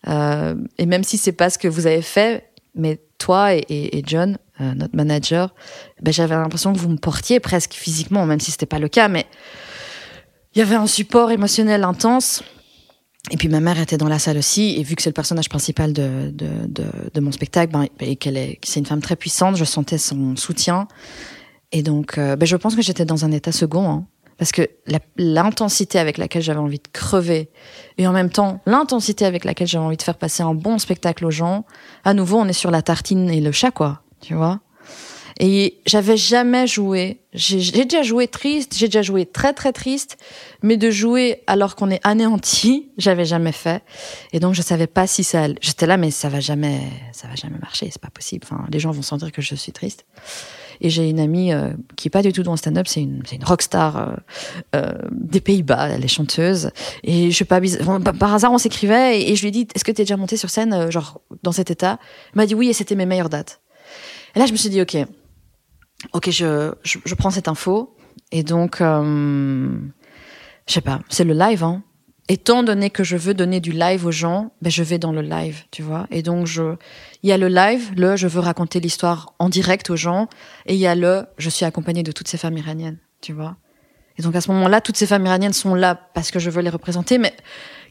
Euh, 0.08 0.56
et 0.78 0.86
même 0.86 1.04
si 1.04 1.18
c'est 1.18 1.32
pas 1.32 1.49
ce 1.49 1.58
que 1.58 1.68
vous 1.68 1.88
avez 1.88 2.02
fait, 2.02 2.52
mais 2.76 3.02
toi 3.18 3.54
et, 3.54 3.66
et 3.70 4.04
John, 4.06 4.38
euh, 4.62 4.74
notre 4.74 4.95
manager, 4.95 5.53
ben, 6.01 6.14
j'avais 6.14 6.36
l'impression 6.36 6.74
que 6.74 6.80
vous 6.80 6.89
me 6.89 6.97
portiez 6.97 7.39
presque 7.39 7.74
physiquement, 7.74 8.26
même 8.26 8.39
si 8.39 8.51
c'était 8.51 8.66
pas 8.66 8.80
le 8.80 8.88
cas, 8.88 9.07
mais 9.07 9.26
il 10.53 10.59
y 10.59 10.62
avait 10.62 10.76
un 10.76 10.88
support 10.88 11.32
émotionnel 11.32 11.84
intense. 11.84 12.43
Et 13.30 13.38
puis 13.38 13.49
ma 13.49 13.59
mère 13.59 13.80
était 13.80 13.97
dans 13.97 14.07
la 14.07 14.20
salle 14.20 14.38
aussi, 14.38 14.76
et 14.78 14.84
vu 14.84 14.95
que 14.95 15.01
c'est 15.01 15.12
le 15.12 15.14
personnage 15.14 15.47
principal 15.47 15.93
de, 15.93 16.32
de 16.34 17.20
mon 17.20 17.32
spectacle, 17.32 17.72
ben, 17.72 17.88
et 17.99 18.16
qu'elle 18.16 18.38
est, 18.38 18.59
c'est 18.64 18.80
une 18.80 18.86
femme 18.86 19.01
très 19.01 19.16
puissante, 19.16 19.55
je 19.57 19.64
sentais 19.64 19.99
son 19.99 20.36
soutien. 20.36 20.88
Et 21.72 21.84
donc, 21.84 22.18
euh, 22.18 22.36
ben, 22.36 22.45
je 22.45 22.57
pense 22.57 22.76
que 22.76 22.82
j'étais 22.82 23.05
dans 23.05 23.24
un 23.24 23.32
état 23.32 23.51
second, 23.51 23.89
hein, 23.89 24.07
parce 24.38 24.51
que 24.51 24.68
l'intensité 25.18 25.99
avec 25.99 26.18
laquelle 26.18 26.41
j'avais 26.41 26.59
envie 26.59 26.80
de 26.80 26.88
crever, 26.91 27.49
et 27.99 28.07
en 28.07 28.12
même 28.12 28.32
temps 28.32 28.59
l'intensité 28.66 29.24
avec 29.24 29.45
laquelle 29.45 29.68
j'avais 29.68 29.86
envie 29.86 29.97
de 29.97 30.01
faire 30.01 30.18
passer 30.18 30.41
un 30.41 30.55
bon 30.55 30.80
spectacle 30.80 31.26
aux 31.26 31.32
gens, 31.32 31.66
à 32.03 32.16
nouveau, 32.16 32.39
on 32.39 32.47
est 32.47 32.53
sur 32.53 32.72
la 32.72 32.82
tartine 32.82 33.30
et 33.30 33.39
le 33.39 33.51
chat, 33.51 33.70
quoi, 33.70 34.01
tu 34.22 34.34
vois. 34.36 34.59
Et 35.39 35.80
j'avais 35.88 36.17
jamais 36.17 36.67
joué. 36.67 37.22
J'ai 37.34 37.86
déjà 37.86 38.03
joué 38.03 38.28
triste, 38.28 38.78
j'ai 38.78 38.88
déjà 38.88 39.01
joué 39.01 39.26
très 39.26 39.53
très 39.53 39.74
triste, 39.74 40.17
mais 40.61 40.78
de 40.78 40.91
jouer 40.91 41.41
alors 41.47 41.76
qu'on 41.76 41.89
est 41.89 42.01
anéanti, 42.03 42.89
j'avais 42.97 43.26
jamais 43.26 43.51
fait. 43.51 43.84
Et 44.34 44.39
donc 44.39 44.53
je 44.53 44.61
savais 44.61 44.88
pas 44.88 45.07
si 45.07 45.24
ça. 45.24 45.47
J'étais 45.61 45.88
là, 45.88 45.97
mais 45.97 46.11
ça 46.11 46.30
va 46.30 46.39
jamais, 46.39 46.82
ça 47.11 47.28
va 47.28 47.36
jamais 47.36 47.57
marcher. 47.57 47.89
C'est 47.91 48.01
pas 48.01 48.11
possible. 48.11 48.45
Enfin, 48.49 48.65
les 48.72 48.80
gens 48.80 48.91
vont 48.91 49.01
sentir 49.01 49.32
que 49.32 49.41
je 49.41 49.55
suis 49.55 49.72
triste. 49.72 50.05
Et 50.84 50.89
j'ai 50.89 51.09
une 51.09 51.19
amie 51.19 51.53
euh, 51.53 51.74
qui 51.95 52.07
est 52.07 52.11
pas 52.11 52.24
du 52.24 52.34
tout 52.34 52.41
dans 52.41 52.51
le 52.51 52.57
stand-up, 52.57 52.88
c'est 52.88 53.01
une, 53.01 53.22
une 53.32 53.43
rockstar 53.43 53.97
euh, 53.97 54.15
euh, 54.76 54.91
des 55.11 55.39
Pays-Bas, 55.39 55.89
elle 55.89 56.03
est 56.03 56.07
chanteuse. 56.07 56.72
Et 57.03 57.30
je 57.30 57.38
sais 57.38 57.45
pas, 57.45 57.61
par 58.19 58.34
hasard 58.34 58.51
on 58.51 58.57
s'écrivait 58.57 59.22
et, 59.22 59.36
je 59.36 59.41
lui 59.41 59.49
ai 59.49 59.51
dit, 59.51 59.67
est-ce 59.76 59.84
que 59.84 59.91
tu 59.91 60.01
es 60.01 60.05
déjà 60.05 60.17
montée 60.17 60.38
sur 60.38 60.49
scène, 60.49 60.74
euh, 60.74 60.91
genre 60.91 61.22
dans 61.43 61.51
cet 61.51 61.69
état? 61.69 61.99
Elle 62.34 62.38
m'a 62.38 62.45
dit 62.47 62.55
oui 62.55 62.69
et 62.69 62.74
c'était 62.74 62.95
mes 62.95 63.05
meilleures 63.05 63.30
dates. 63.30 63.61
Et 64.36 64.40
là 64.40 64.46
je 64.46 64.52
me 64.52 64.58
suis 64.58 64.70
dit, 64.70 64.82
ok, 64.82 64.98
ok, 66.14 66.30
je, 66.30 66.74
je, 66.84 67.00
je, 67.04 67.16
prends 67.16 67.32
cette 67.32 67.48
info. 67.48 67.96
Et 68.32 68.44
donc, 68.44 68.82
euh, 68.82 69.78
je 70.68 70.74
sais 70.74 70.82
pas, 70.82 71.00
c'est 71.10 71.24
le 71.24 71.34
live. 71.34 71.64
Hein. 71.64 71.84
Étant 72.30 72.64
donné 72.64 72.90
que 72.90 73.04
je 73.04 73.18
veux 73.18 73.34
donner 73.34 73.60
du 73.60 73.72
live 73.72 74.06
aux 74.06 74.12
gens, 74.12 74.52
ben 74.62 74.72
je 74.72 74.84
vais 74.84 74.98
dans 75.00 75.12
le 75.12 75.22
live, 75.22 75.64
tu 75.72 75.82
vois. 75.82 76.08
Et 76.12 76.22
donc, 76.22 76.48
il 77.24 77.30
y 77.30 77.34
a 77.34 77.38
le 77.38 77.48
live, 77.48 77.92
le 77.98 78.16
je 78.16 78.28
veux 78.28 78.40
raconter 78.40 78.80
l'histoire 78.80 79.34
en 79.40 79.50
direct 79.50 79.90
aux 79.90 79.96
gens, 79.96 80.30
et 80.66 80.76
il 80.76 80.80
y 80.80 80.88
a 80.88 80.96
le 80.96 81.26
je 81.38 81.50
suis 81.50 81.66
accompagnée 81.66 82.04
de 82.04 82.12
toutes 82.12 82.28
ces 82.28 82.38
femmes 82.38 82.58
iraniennes, 82.58 83.00
tu 83.22 83.34
vois. 83.34 83.58
Et 84.18 84.22
donc 84.22 84.36
à 84.36 84.42
ce 84.42 84.52
moment-là, 84.52 84.82
toutes 84.82 84.98
ces 84.98 85.08
femmes 85.08 85.26
iraniennes 85.26 85.54
sont 85.54 85.74
là 85.74 85.96
parce 85.96 86.32
que 86.32 86.40
je 86.40 86.50
veux 86.50 86.62
les 86.62 86.70
représenter, 86.70 87.18
mais 87.18 87.34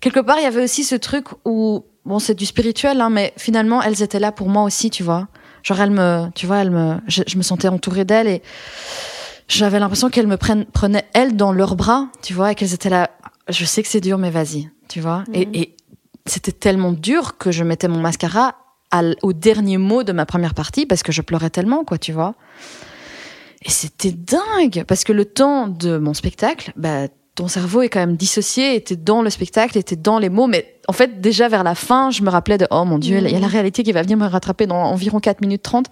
quelque 0.00 0.20
part, 0.20 0.38
il 0.38 0.44
y 0.44 0.46
avait 0.46 0.62
aussi 0.62 0.84
ce 0.84 0.94
truc 0.94 1.26
où, 1.44 1.84
bon, 2.04 2.18
c'est 2.18 2.34
du 2.34 2.46
spirituel, 2.46 3.00
hein, 3.00 3.10
mais 3.10 3.32
finalement, 3.36 3.82
elles 3.82 4.02
étaient 4.02 4.20
là 4.20 4.32
pour 4.32 4.48
moi 4.48 4.62
aussi, 4.62 4.90
tu 4.90 5.02
vois. 5.02 5.28
Genre, 5.62 5.80
elle 5.80 5.90
me, 5.90 6.28
tu 6.34 6.46
vois, 6.46 6.58
elle 6.58 6.70
me, 6.70 6.96
je, 7.06 7.22
je 7.26 7.36
me 7.36 7.42
sentais 7.42 7.68
entourée 7.68 8.04
d'elle 8.04 8.28
et 8.28 8.42
j'avais 9.48 9.78
l'impression 9.78 10.10
qu'elles 10.10 10.26
me 10.26 10.36
prennent, 10.36 10.64
prenaient 10.64 11.06
elles 11.12 11.36
dans 11.36 11.52
leurs 11.52 11.76
bras, 11.76 12.08
tu 12.22 12.34
vois, 12.34 12.52
et 12.52 12.54
qu'elles 12.54 12.74
étaient 12.74 12.90
là. 12.90 13.10
Je 13.48 13.64
sais 13.64 13.82
que 13.82 13.88
c'est 13.88 14.00
dur, 14.00 14.16
mais 14.16 14.30
vas-y, 14.30 14.70
tu 14.88 15.00
vois. 15.00 15.20
Mmh. 15.28 15.34
Et, 15.34 15.60
et 15.60 15.76
c'était 16.26 16.52
tellement 16.52 16.92
dur 16.92 17.36
que 17.36 17.50
je 17.50 17.64
mettais 17.64 17.88
mon 17.88 18.00
mascara 18.00 18.56
à, 18.90 19.02
au 19.22 19.32
dernier 19.32 19.78
mot 19.78 20.02
de 20.02 20.12
ma 20.12 20.26
première 20.26 20.54
partie 20.54 20.86
parce 20.86 21.02
que 21.02 21.12
je 21.12 21.22
pleurais 21.22 21.50
tellement, 21.50 21.84
quoi, 21.84 21.98
tu 21.98 22.12
vois. 22.12 22.34
Et 23.64 23.70
c'était 23.70 24.12
dingue 24.12 24.84
parce 24.86 25.04
que 25.04 25.12
le 25.12 25.24
temps 25.24 25.68
de 25.68 25.98
mon 25.98 26.14
spectacle, 26.14 26.72
bah, 26.76 27.08
ton 27.40 27.48
cerveau 27.48 27.80
est 27.80 27.88
quand 27.88 28.00
même 28.00 28.16
dissocié, 28.16 28.74
était 28.74 28.96
dans 28.96 29.22
le 29.22 29.30
spectacle, 29.30 29.78
était 29.78 29.96
dans 29.96 30.18
les 30.18 30.28
mots, 30.28 30.46
mais 30.46 30.78
en 30.88 30.92
fait, 30.92 31.22
déjà 31.22 31.48
vers 31.48 31.64
la 31.64 31.74
fin, 31.74 32.10
je 32.10 32.22
me 32.22 32.28
rappelais 32.28 32.58
de 32.58 32.66
oh 32.70 32.84
mon 32.84 32.98
dieu, 32.98 33.16
il 33.16 33.30
y 33.30 33.34
a 33.34 33.40
la 33.40 33.46
réalité 33.46 33.82
qui 33.82 33.92
va 33.92 34.02
venir 34.02 34.18
me 34.18 34.26
rattraper 34.26 34.66
dans 34.66 34.76
environ 34.76 35.20
4 35.20 35.40
minutes 35.40 35.62
30, 35.62 35.86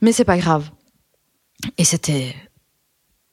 mais 0.00 0.12
c'est 0.12 0.24
pas 0.24 0.38
grave. 0.38 0.70
Et 1.76 1.82
c'était 1.82 2.36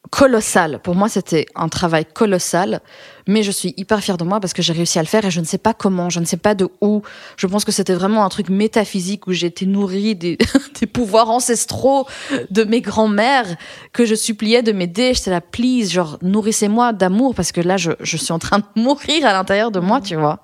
colossal. 0.10 0.80
Pour 0.84 0.96
moi, 0.96 1.10
c'était 1.10 1.46
un 1.56 1.70
travail 1.70 2.06
colossal, 2.06 2.82
mais 3.28 3.44
je 3.44 3.52
suis 3.52 3.74
hyper 3.78 4.02
fière 4.02 4.18
de 4.18 4.24
moi 4.24 4.40
parce 4.40 4.54
que 4.54 4.62
j'ai 4.62 4.74
réussi 4.74 5.00
à 5.00 5.02
le 5.02 5.08
faire 5.08 5.26
et 5.26 5.32
je 5.32 5.40
ne 5.40 5.46
sais 5.46 5.58
pas 5.58 5.74
comment, 5.74 6.10
je 6.10 6.20
ne 6.20 6.26
sais 6.26 6.38
pas 6.38 6.56
de 6.56 6.68
où. 6.82 7.02
Je 7.38 7.48
pense 7.48 7.66
que 7.66 7.72
c'était 7.72 7.94
vraiment 7.94 8.26
un 8.26 8.30
truc 8.30 8.50
métaphysique 8.50 9.28
où 9.28 9.34
j'ai 9.34 9.48
été 9.48 9.66
nourrie 9.66 10.16
des, 10.16 10.38
pouvoirs 10.94 11.30
ancestraux 11.30 12.08
de 12.50 12.64
mes 12.64 12.82
grands-mères 12.82 13.56
que 13.94 14.06
je 14.06 14.16
suppliais 14.16 14.64
de 14.64 14.72
m'aider. 14.72 15.14
J'étais 15.14 15.32
là, 15.32 15.42
please, 15.42 15.90
genre, 15.92 16.18
nourrissez-moi 16.22 16.94
d'amour 16.94 17.36
parce 17.36 17.52
que 17.52 17.62
là, 17.62 17.78
je, 17.78 17.92
suis 18.04 18.32
en 18.32 18.40
train 18.40 18.60
de 18.60 18.82
mourir 18.82 19.26
à 19.26 19.34
l'intérieur 19.34 19.72
de 19.72 19.80
moi, 19.80 20.02
tu 20.02 20.16
vois. 20.16 20.40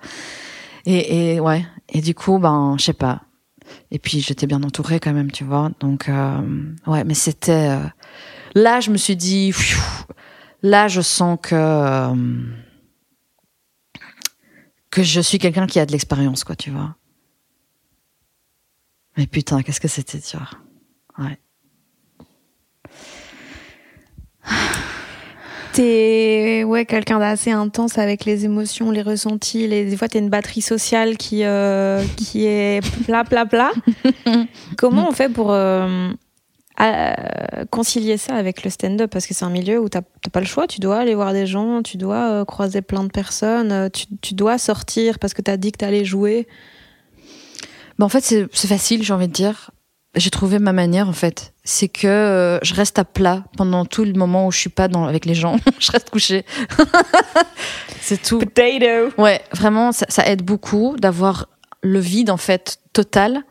Et, 0.85 1.35
et 1.35 1.39
ouais. 1.39 1.65
Et 1.89 2.01
du 2.01 2.13
coup, 2.13 2.39
ben, 2.39 2.75
je 2.77 2.85
sais 2.85 2.93
pas. 2.93 3.21
Et 3.91 3.99
puis, 3.99 4.21
j'étais 4.21 4.47
bien 4.47 4.63
entourée 4.63 4.99
quand 4.99 5.13
même, 5.13 5.31
tu 5.31 5.43
vois. 5.43 5.71
Donc, 5.79 6.09
euh, 6.09 6.41
ouais, 6.87 7.03
mais 7.03 7.13
c'était, 7.13 7.69
euh, 7.69 7.87
Là, 8.55 8.79
je 8.79 8.91
me 8.91 8.97
suis 8.97 9.15
dit, 9.15 9.51
pfiou, 9.51 9.81
là, 10.61 10.87
je 10.87 11.01
sens 11.01 11.37
que 11.41 11.55
euh, 11.55 12.15
que 14.91 15.01
je 15.01 15.21
suis 15.21 15.39
quelqu'un 15.39 15.65
qui 15.65 15.79
a 15.79 15.85
de 15.85 15.91
l'expérience, 15.91 16.43
quoi, 16.43 16.55
tu 16.55 16.69
vois. 16.69 16.95
Mais 19.17 19.27
putain, 19.27 19.61
qu'est-ce 19.61 19.79
que 19.79 19.87
c'était 19.87 20.19
dur. 20.19 20.59
Ouais. 21.17 21.39
T'es 25.73 26.63
ouais 26.63 26.85
quelqu'un 26.85 27.17
d'assez 27.17 27.49
intense 27.49 27.97
avec 27.97 28.25
les 28.25 28.45
émotions, 28.45 28.91
les 28.91 29.01
ressentis. 29.01 29.67
Les, 29.67 29.85
des 29.85 29.97
fois, 29.97 30.07
t'es 30.07 30.19
une 30.19 30.29
batterie 30.29 30.61
sociale 30.61 31.17
qui 31.17 31.43
euh, 31.43 32.03
qui 32.15 32.45
est 32.45 32.81
plat 33.05 33.23
plat 33.23 33.47
plat. 33.47 33.71
Comment 34.77 35.09
on 35.09 35.11
fait 35.11 35.29
pour 35.29 35.51
euh, 35.51 36.11
à 36.77 37.65
concilier 37.69 38.17
ça 38.17 38.35
avec 38.35 38.63
le 38.63 38.69
stand-up 38.69 39.11
parce 39.11 39.27
que 39.27 39.33
c'est 39.33 39.45
un 39.45 39.49
milieu 39.49 39.79
où 39.79 39.89
t'as 39.89 40.01
pas 40.01 40.39
le 40.39 40.45
choix, 40.45 40.67
tu 40.67 40.79
dois 40.79 40.97
aller 40.99 41.15
voir 41.15 41.33
des 41.33 41.45
gens, 41.45 41.83
tu 41.83 41.97
dois 41.97 42.31
euh, 42.31 42.45
croiser 42.45 42.81
plein 42.81 43.03
de 43.03 43.09
personnes, 43.09 43.71
euh, 43.71 43.89
tu, 43.89 44.05
tu, 44.21 44.33
dois 44.33 44.57
sortir 44.57 45.19
parce 45.19 45.33
que 45.33 45.41
t'as 45.41 45.57
dit 45.57 45.71
que 45.71 45.77
t'allais 45.77 46.05
jouer. 46.05 46.47
Ben 47.99 48.05
en 48.05 48.09
fait, 48.09 48.21
c'est 48.21 48.67
facile, 48.67 49.03
j'ai 49.03 49.13
envie 49.13 49.27
de 49.27 49.33
dire. 49.33 49.71
J'ai 50.15 50.29
trouvé 50.29 50.59
ma 50.59 50.73
manière 50.73 51.09
en 51.09 51.13
fait. 51.13 51.53
C'est 51.63 51.87
que 51.87 52.07
euh, 52.07 52.59
je 52.61 52.73
reste 52.75 52.99
à 52.99 53.05
plat 53.05 53.43
pendant 53.57 53.85
tout 53.85 54.03
le 54.03 54.13
moment 54.13 54.47
où 54.47 54.51
je 54.51 54.59
suis 54.59 54.69
pas 54.69 54.87
dans, 54.87 55.05
avec 55.05 55.25
les 55.25 55.35
gens. 55.35 55.57
je 55.79 55.91
reste 55.91 56.09
couchée. 56.09 56.45
c'est 58.01 58.21
tout. 58.21 58.39
Potato. 58.39 59.11
Ouais, 59.17 59.41
vraiment, 59.53 59.91
ça, 59.91 60.05
ça 60.09 60.27
aide 60.27 60.43
beaucoup 60.43 60.95
d'avoir 60.97 61.49
le 61.81 61.99
vide 61.99 62.29
en 62.29 62.37
fait 62.37 62.79
total. 62.93 63.43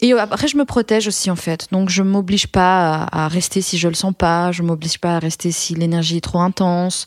Et 0.00 0.12
après, 0.12 0.46
je 0.46 0.56
me 0.56 0.64
protège 0.64 1.08
aussi, 1.08 1.30
en 1.30 1.36
fait. 1.36 1.66
Donc, 1.72 1.88
je 1.88 2.02
m'oblige 2.02 2.46
pas 2.46 3.04
à, 3.04 3.24
à, 3.24 3.28
rester 3.28 3.60
si 3.60 3.78
je 3.78 3.88
le 3.88 3.94
sens 3.94 4.14
pas. 4.16 4.52
Je 4.52 4.62
m'oblige 4.62 4.98
pas 4.98 5.16
à 5.16 5.18
rester 5.18 5.50
si 5.50 5.74
l'énergie 5.74 6.18
est 6.18 6.22
trop 6.22 6.40
intense. 6.40 7.06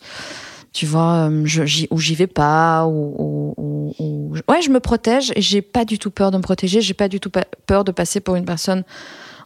Tu 0.73 0.85
vois, 0.85 1.29
euh, 1.29 1.41
je, 1.45 1.85
ou 1.89 1.99
j'y 1.99 2.15
vais 2.15 2.27
pas. 2.27 2.85
Ou, 2.85 3.53
ou, 3.57 3.95
ou, 3.99 4.33
Ouais, 4.49 4.61
je 4.61 4.69
me 4.69 4.79
protège 4.79 5.31
et 5.35 5.41
j'ai 5.41 5.61
pas 5.61 5.85
du 5.85 5.99
tout 5.99 6.11
peur 6.11 6.31
de 6.31 6.37
me 6.37 6.41
protéger. 6.41 6.81
J'ai 6.81 6.93
pas 6.93 7.07
du 7.07 7.19
tout 7.19 7.31
peur 7.65 7.83
de 7.83 7.91
passer 7.91 8.19
pour 8.19 8.35
une 8.35 8.45
personne 8.45 8.83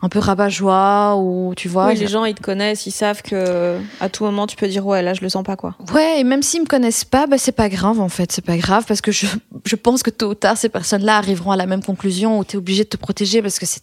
un 0.06 0.10
peu 0.10 0.20
rabat-joie 0.20 1.16
ou 1.18 1.54
tu 1.56 1.68
vois. 1.68 1.88
Oui, 1.88 1.96
les 1.96 2.08
gens 2.08 2.26
ils 2.26 2.36
te 2.36 2.42
connaissent, 2.42 2.86
ils 2.86 2.92
savent 2.92 3.22
que 3.22 3.80
à 4.00 4.10
tout 4.10 4.24
moment 4.24 4.46
tu 4.48 4.56
peux 4.56 4.68
dire 4.68 4.86
ouais 4.86 5.02
là 5.02 5.14
je 5.14 5.22
le 5.22 5.30
sens 5.30 5.44
pas 5.44 5.56
quoi. 5.56 5.76
Ouais, 5.94 6.20
et 6.20 6.24
même 6.24 6.44
s'ils 6.44 6.62
me 6.62 6.68
connaissent 6.68 7.06
pas, 7.06 7.28
bah 7.28 7.38
c'est 7.38 7.52
pas 7.52 7.70
grave 7.70 8.00
en 8.00 8.10
fait, 8.10 8.32
c'est 8.32 8.46
pas 8.46 8.58
grave 8.58 8.86
parce 8.88 9.02
que 9.02 9.12
je 9.12 9.26
je 9.66 9.76
pense 9.76 10.04
que 10.04 10.12
tôt 10.12 10.30
ou 10.30 10.36
tard 10.36 10.58
ces 10.58 10.70
personnes-là 10.70 11.18
arriveront 11.18 11.52
à 11.52 11.58
la 11.58 11.66
même 11.66 11.84
conclusion 11.84 12.40
où 12.40 12.46
tu 12.46 12.54
es 12.54 12.58
obligé 12.58 12.84
de 12.84 12.90
te 12.90 12.98
protéger 12.98 13.42
parce 13.42 13.60
que 13.60 13.66
c'est 13.66 13.82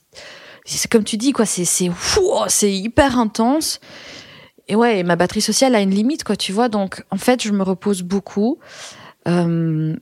c'est 0.64 0.90
comme 0.90 1.04
tu 1.04 1.16
dis 1.16 1.32
quoi, 1.32 1.44
c'est 1.44 1.64
c'est 1.64 1.90
c'est 2.48 2.72
hyper 2.72 3.18
intense. 3.18 3.80
Et 4.68 4.76
ouais, 4.76 5.02
ma 5.02 5.16
batterie 5.16 5.40
sociale 5.40 5.74
a 5.74 5.80
une 5.80 5.90
limite 5.90 6.22
quoi, 6.24 6.36
tu 6.36 6.52
vois. 6.52 6.68
Donc 6.68 7.04
en 7.10 7.16
fait, 7.16 7.42
je 7.42 7.50
me 7.50 7.62
repose 7.62 8.02
beaucoup. 8.02 8.58
Euh, 9.28 9.96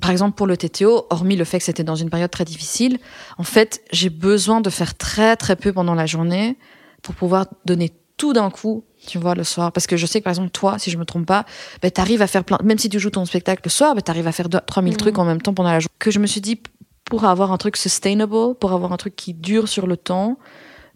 par 0.00 0.10
exemple, 0.10 0.36
pour 0.36 0.46
le 0.46 0.56
TTO, 0.56 1.06
hormis 1.10 1.36
le 1.36 1.44
fait 1.44 1.58
que 1.58 1.64
c'était 1.64 1.84
dans 1.84 1.94
une 1.94 2.08
période 2.08 2.30
très 2.30 2.44
difficile, 2.44 2.98
en 3.36 3.42
fait, 3.42 3.82
j'ai 3.92 4.08
besoin 4.08 4.60
de 4.60 4.70
faire 4.70 4.96
très 4.96 5.36
très 5.36 5.56
peu 5.56 5.72
pendant 5.72 5.94
la 5.94 6.06
journée 6.06 6.56
pour 7.02 7.14
pouvoir 7.14 7.46
donner 7.66 7.92
tout 8.16 8.32
d'un 8.32 8.50
coup, 8.50 8.84
tu 9.06 9.18
vois, 9.18 9.34
le 9.34 9.44
soir. 9.44 9.70
Parce 9.72 9.86
que 9.86 9.96
je 9.96 10.06
sais 10.06 10.20
que 10.20 10.24
par 10.24 10.30
exemple, 10.30 10.50
toi, 10.50 10.78
si 10.78 10.90
je 10.90 10.96
me 10.96 11.04
trompe 11.04 11.26
pas, 11.26 11.44
ben, 11.82 11.90
t'arrives 11.90 12.22
à 12.22 12.26
faire 12.26 12.44
plein, 12.44 12.58
même 12.62 12.78
si 12.78 12.88
tu 12.88 12.98
joues 12.98 13.10
ton 13.10 13.24
spectacle 13.26 13.62
le 13.64 13.70
soir, 13.70 13.94
ben, 13.94 14.00
t'arrives 14.00 14.26
à 14.26 14.32
faire 14.32 14.48
3000 14.48 14.94
mmh. 14.94 14.96
trucs 14.96 15.18
en 15.18 15.24
même 15.24 15.42
temps 15.42 15.52
pendant 15.52 15.72
la 15.72 15.80
journée. 15.80 15.94
Que 15.98 16.10
je 16.10 16.20
me 16.20 16.26
suis 16.26 16.40
dit, 16.40 16.62
pour 17.04 17.24
avoir 17.24 17.52
un 17.52 17.58
truc 17.58 17.76
sustainable, 17.76 18.54
pour 18.54 18.72
avoir 18.72 18.92
un 18.92 18.96
truc 18.96 19.14
qui 19.14 19.34
dure 19.34 19.68
sur 19.68 19.86
le 19.86 19.98
temps, 19.98 20.38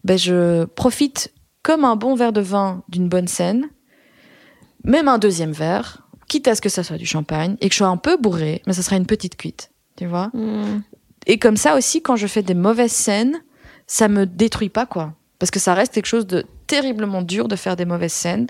ben, 0.03 0.17
je 0.17 0.65
profite 0.65 1.31
comme 1.61 1.85
un 1.85 1.95
bon 1.95 2.15
verre 2.15 2.33
de 2.33 2.41
vin 2.41 2.83
d'une 2.89 3.09
bonne 3.09 3.27
scène, 3.27 3.69
même 4.83 5.07
un 5.07 5.17
deuxième 5.17 5.51
verre, 5.51 6.06
quitte 6.27 6.47
à 6.47 6.55
ce 6.55 6.61
que 6.61 6.69
ça 6.69 6.83
soit 6.83 6.97
du 6.97 7.05
champagne 7.05 7.55
et 7.61 7.69
que 7.69 7.73
je 7.73 7.77
sois 7.77 7.87
un 7.87 7.97
peu 7.97 8.17
bourré, 8.17 8.61
mais 8.67 8.73
ça 8.73 8.81
sera 8.81 8.95
une 8.95 9.05
petite 9.05 9.37
cuite, 9.37 9.71
tu 9.95 10.05
vois. 10.05 10.29
Mm. 10.33 10.81
Et 11.25 11.37
comme 11.39 11.57
ça 11.57 11.75
aussi, 11.75 12.01
quand 12.01 12.15
je 12.15 12.27
fais 12.27 12.43
des 12.43 12.53
mauvaises 12.53 12.91
scènes, 12.91 13.41
ça 13.85 14.07
me 14.07 14.25
détruit 14.25 14.69
pas, 14.69 14.85
quoi. 14.85 15.13
Parce 15.39 15.51
que 15.51 15.59
ça 15.59 15.73
reste 15.73 15.93
quelque 15.93 16.07
chose 16.07 16.25
de 16.25 16.45
terriblement 16.65 17.21
dur 17.21 17.47
de 17.47 17.55
faire 17.55 17.75
des 17.75 17.85
mauvaises 17.85 18.13
scènes. 18.13 18.47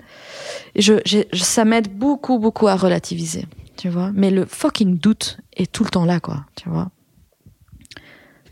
Et 0.74 0.82
je, 0.82 0.94
je 1.04 1.22
ça 1.34 1.64
m'aide 1.64 1.88
beaucoup, 1.88 2.38
beaucoup 2.38 2.68
à 2.68 2.76
relativiser. 2.76 3.46
tu 3.76 3.88
vois. 3.88 4.10
Mais 4.14 4.30
le 4.30 4.46
fucking 4.46 4.98
doute 4.98 5.38
est 5.56 5.70
tout 5.70 5.84
le 5.84 5.90
temps 5.90 6.04
là, 6.04 6.20
quoi, 6.20 6.44
tu 6.56 6.68
vois. 6.68 6.90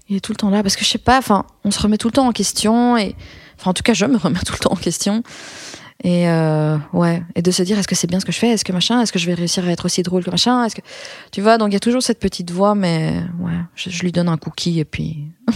Il 0.09 0.17
est 0.17 0.21
tout 0.21 0.33
le 0.33 0.37
temps 0.37 0.51
là 0.51 0.63
parce 0.63 0.77
que 0.77 0.85
je 0.85 0.91
sais 0.91 0.99
pas, 0.99 1.19
enfin, 1.19 1.47
on 1.65 1.71
se 1.71 1.81
remet 1.81 1.99
tout 1.99 2.07
le 2.09 2.13
temps 2.13 2.29
en 2.29 2.33
question 2.33 2.97
et, 2.97 3.17
enfin, 3.59 3.71
en 3.71 3.75
tout 3.75 3.83
cas, 3.83 3.95
je 3.95 4.07
me 4.07 4.17
remets 4.17 4.39
tout 4.47 4.53
le 4.53 4.59
temps 4.59 4.73
en 4.73 4.77
question. 4.77 5.23
Et 6.05 6.29
euh, 6.29 6.77
ouais, 6.93 7.23
et 7.35 7.43
de 7.43 7.51
se 7.51 7.63
dire 7.63 7.79
est-ce 7.79 7.89
que 7.89 7.95
c'est 7.95 8.07
bien 8.07 8.21
ce 8.21 8.27
que 8.27 8.33
je 8.33 8.39
fais, 8.39 8.49
est-ce 8.49 8.65
que 8.65 8.73
machin, 8.73 9.01
est-ce 9.01 9.13
que 9.13 9.19
je 9.19 9.27
vais 9.27 9.35
réussir 9.35 9.67
à 9.67 9.71
être 9.71 9.87
aussi 9.87 10.03
drôle 10.03 10.23
que 10.25 10.31
machin, 10.31 10.65
est-ce 10.65 10.77
que 10.77 10.83
tu 11.33 11.41
vois, 11.41 11.57
donc 11.57 11.71
il 11.71 11.73
y 11.73 11.77
a 11.77 11.81
toujours 11.81 12.03
cette 12.03 12.21
petite 12.21 12.51
voix, 12.51 12.75
mais 12.75 13.23
ouais, 13.41 13.53
je, 13.75 13.89
je 13.89 14.03
lui 14.03 14.13
donne 14.13 14.29
un 14.29 14.37
cookie 14.37 14.79
et 14.79 14.85
puis 14.85 15.25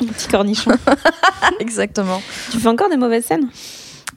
Un 0.00 0.06
petit 0.06 0.28
cornichon. 0.28 0.72
exactement. 1.60 2.20
tu 2.50 2.58
fais 2.58 2.68
encore 2.68 2.90
des 2.90 2.96
mauvaises 2.96 3.24
scènes? 3.24 3.48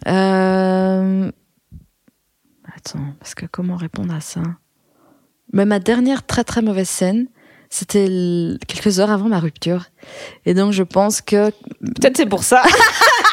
Euh... 0.07 1.32
Attends, 2.76 3.13
parce 3.20 3.34
que 3.36 3.45
comment 3.47 3.76
répondre 3.76 4.13
à 4.13 4.22
ça? 4.22 4.41
Mais 5.53 5.65
ma 5.65 5.80
dernière 5.80 6.26
très 6.26 6.43
très 6.43 6.61
mauvaise 6.61 6.89
scène, 6.89 7.28
c'était 7.70 8.07
quelques 8.68 8.99
heures 8.99 9.11
avant 9.11 9.30
ma 9.30 9.39
rupture, 9.39 9.86
et 10.45 10.53
donc 10.53 10.74
je 10.74 10.84
pense 10.84 11.22
que 11.22 11.49
Peut-être 11.82 12.18
c'est 12.18 12.26
pour 12.28 12.43
ça. 12.43 12.61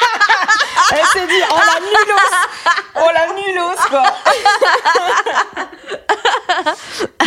Elle 0.91 1.05
s'est 1.13 1.27
dit, 1.27 1.41
oh 1.51 1.55
la 1.55 1.79
nulos 1.79 2.33
Oh 2.95 3.09
la 3.13 3.27
nulos, 3.33 3.81
quoi 3.89 4.03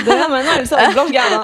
D'ailleurs, 0.05 0.31
maintenant, 0.31 0.53
elle 0.57 0.67
sort 0.67 0.79
avec 0.79 0.93
Blanche 0.93 1.11
Gardin. 1.11 1.43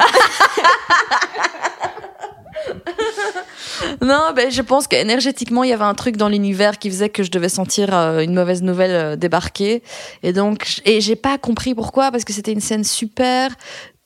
Non, 4.00 4.32
ben, 4.34 4.50
je 4.50 4.62
pense 4.62 4.86
qu'énergétiquement, 4.86 5.64
il 5.64 5.70
y 5.70 5.72
avait 5.72 5.84
un 5.84 5.94
truc 5.94 6.16
dans 6.16 6.28
l'univers 6.28 6.78
qui 6.78 6.90
faisait 6.90 7.08
que 7.08 7.22
je 7.22 7.30
devais 7.30 7.48
sentir 7.48 7.94
euh, 7.94 8.20
une 8.20 8.34
mauvaise 8.34 8.62
nouvelle 8.62 8.90
euh, 8.90 9.16
débarquer. 9.16 9.82
Et 10.22 10.32
donc, 10.32 10.80
et 10.84 11.00
j'ai 11.00 11.16
pas 11.16 11.38
compris 11.38 11.74
pourquoi, 11.74 12.10
parce 12.10 12.24
que 12.24 12.32
c'était 12.32 12.52
une 12.52 12.60
scène 12.60 12.84
super. 12.84 13.50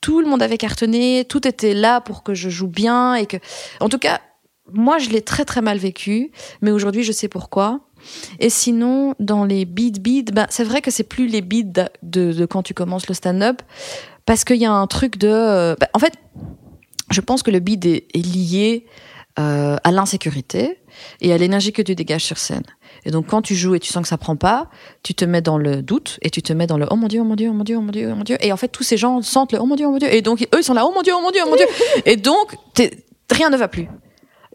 Tout 0.01 0.21
le 0.21 0.27
monde 0.27 0.41
avait 0.41 0.57
cartonné, 0.57 1.25
tout 1.27 1.47
était 1.47 1.73
là 1.73 2.01
pour 2.01 2.23
que 2.23 2.33
je 2.33 2.49
joue 2.49 2.67
bien 2.67 3.15
et 3.15 3.25
que, 3.25 3.37
en 3.79 3.89
tout 3.89 3.99
cas, 3.99 4.19
moi, 4.71 4.97
je 4.99 5.09
l'ai 5.09 5.21
très 5.21 5.45
très 5.45 5.61
mal 5.61 5.77
vécu, 5.77 6.31
mais 6.61 6.71
aujourd'hui, 6.71 7.03
je 7.03 7.11
sais 7.11 7.27
pourquoi. 7.27 7.81
Et 8.39 8.49
sinon, 8.49 9.15
dans 9.19 9.45
les 9.45 9.65
beat 9.65 10.01
beat, 10.01 10.33
ben, 10.33 10.47
c'est 10.49 10.63
vrai 10.63 10.81
que 10.81 10.91
c'est 10.91 11.03
plus 11.03 11.27
les 11.27 11.41
beats 11.41 11.89
de, 12.03 12.45
quand 12.45 12.63
tu 12.63 12.73
commences 12.73 13.07
le 13.07 13.13
stand-up, 13.13 13.61
parce 14.25 14.43
qu'il 14.43 14.57
y 14.57 14.65
a 14.65 14.71
un 14.71 14.87
truc 14.87 15.17
de, 15.17 15.27
euh, 15.27 15.75
ben, 15.79 15.87
en 15.93 15.99
fait, 15.99 16.13
je 17.11 17.21
pense 17.21 17.43
que 17.43 17.51
le 17.51 17.59
beat 17.59 17.85
est, 17.85 18.15
lié 18.15 18.85
euh, 19.39 19.77
à 19.83 19.91
l'insécurité 19.91 20.79
et 21.21 21.33
à 21.33 21.37
l'énergie 21.37 21.71
que 21.71 21.81
tu 21.81 21.95
dégages 21.95 22.25
sur 22.25 22.37
scène. 22.37 22.63
Et 23.05 23.11
donc 23.11 23.27
quand 23.27 23.41
tu 23.41 23.55
joues 23.55 23.75
et 23.75 23.79
tu 23.79 23.91
sens 23.91 24.03
que 24.03 24.09
ça 24.09 24.17
prend 24.17 24.35
pas, 24.35 24.69
tu 25.03 25.13
te 25.13 25.23
mets 25.23 25.41
dans 25.41 25.57
le 25.57 25.81
doute 25.81 26.19
et 26.21 26.29
tu 26.29 26.41
te 26.41 26.51
mets 26.51 26.67
dans 26.67 26.77
le 26.77 26.87
oh 26.89 26.95
mon 26.95 27.07
dieu, 27.07 27.21
oh 27.21 27.23
mon 27.23 27.35
dieu, 27.35 27.49
oh 27.49 27.53
mon 27.53 27.63
dieu, 27.63 27.77
oh 27.77 27.81
mon 27.81 27.91
dieu, 27.91 28.09
oh 28.11 28.15
mon 28.15 28.23
dieu. 28.23 28.37
Et 28.41 28.51
en 28.51 28.57
fait 28.57 28.67
tous 28.67 28.83
ces 28.83 28.97
gens 28.97 29.21
sentent 29.21 29.53
le 29.53 29.59
oh 29.59 29.65
mon 29.65 29.75
dieu, 29.75 29.85
oh 29.87 29.91
mon 29.91 29.97
dieu. 29.97 30.13
Et 30.13 30.21
donc 30.21 30.41
eux 30.41 30.59
ils 30.59 30.63
sont 30.63 30.73
là 30.73 30.85
oh 30.85 30.91
mon 30.93 31.01
dieu, 31.01 31.13
oh 31.15 31.21
mon 31.21 31.31
dieu, 31.31 31.41
oh 31.45 31.49
mon 31.49 31.55
dieu. 31.55 31.65
Et 32.05 32.17
donc 32.17 32.55
rien 33.31 33.49
ne 33.49 33.57
va 33.57 33.67
plus. 33.67 33.87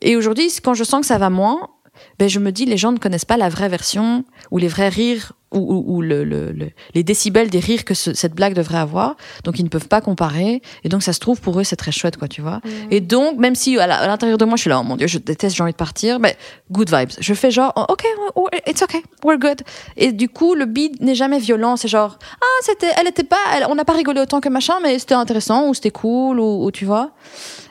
Et 0.03 0.17
aujourd'hui 0.17 0.51
quand 0.63 0.75
je 0.75 0.85
sens 0.85 1.01
que 1.01 1.07
ça 1.07 1.19
va 1.19 1.31
moins, 1.31 1.71
ben 2.19 2.29
je 2.29 2.39
me 2.39 2.53
dis 2.53 2.65
les 2.67 2.77
gens 2.77 2.93
ne 2.93 2.99
connaissent 2.99 3.25
pas 3.25 3.37
la 3.37 3.49
vraie 3.49 3.69
version 3.69 4.25
ou 4.51 4.59
les 4.59 4.69
vrais 4.69 4.89
rires 4.89 5.33
ou, 5.53 5.59
ou, 5.59 5.97
ou 5.97 6.03
le, 6.03 6.25
le- 6.25 6.51
le- 6.51 6.71
les 6.95 7.05
décibels 7.05 7.49
des 7.49 7.61
rires 7.61 7.85
que 7.85 7.95
ce- 7.95 8.13
cette 8.13 8.35
blague 8.35 8.55
devrait 8.55 8.79
avoir. 8.79 9.17
Donc 9.45 9.59
ils 9.61 9.63
ne 9.63 9.69
peuvent 9.69 9.87
pas 9.87 10.01
comparer. 10.01 10.63
Et 10.83 10.89
donc 10.89 11.05
ça 11.05 11.13
se 11.13 11.21
trouve 11.21 11.41
pour 11.41 11.61
eux 11.61 11.65
c'est 11.65 11.77
très 11.77 11.93
chouette 11.93 12.17
quoi 12.17 12.27
tu 12.27 12.41
vois. 12.43 12.61
Et 12.91 13.01
donc, 13.01 13.39
même 13.39 13.55
si 13.55 13.79
à 13.79 13.87
l'intérieur 14.09 14.37
de 14.39 14.45
moi, 14.45 14.57
je 14.57 14.63
suis 14.63 14.71
là, 14.71 14.81
oh 14.81 14.83
mon 14.83 14.97
dieu, 14.97 15.07
je 15.07 15.19
déteste, 15.19 15.55
j'ai 15.57 15.63
envie 15.63 15.73
de 15.73 15.77
partir, 15.77 16.19
mais 16.19 16.37
good 16.73 16.91
vibes. 16.93 17.11
Je 17.21 17.35
fais 17.35 17.53
genre, 17.53 17.73
oh, 17.77 17.85
ok, 17.89 18.05
oh, 18.35 18.49
it's 18.67 18.83
ok, 18.83 19.01
we're 19.25 19.39
good. 19.39 19.63
Et 19.97 20.11
du 20.13 20.29
coup, 20.29 20.55
le 20.57 20.65
beat 20.67 21.01
n'est 21.01 21.15
jamais 21.15 21.39
violent. 21.39 21.77
C'est 21.77 21.87
genre, 21.89 22.19
ah, 22.41 22.45
c'était, 22.63 22.91
elle 23.01 23.07
était 23.07 23.23
pas, 23.23 23.37
elle- 23.57 23.67
on 23.69 23.77
n'a 23.77 23.85
pas 23.85 23.93
rigolé 23.93 24.21
autant 24.21 24.41
que 24.41 24.49
machin, 24.49 24.75
mais 24.83 24.99
c'était 24.99 25.15
intéressant, 25.15 25.69
ou 25.69 25.75
c'était 25.75 25.93
cool, 25.93 26.41
ou, 26.41 26.65
ou 26.65 26.71
tu 26.73 26.85
vois. 26.85 27.13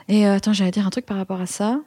Et 0.08 0.26
euh, 0.26 0.36
attends, 0.36 0.54
j'allais 0.54 0.70
dire 0.70 0.86
un 0.86 0.90
truc 0.90 1.04
par 1.04 1.18
rapport 1.18 1.40
à 1.40 1.46
ça. 1.46 1.80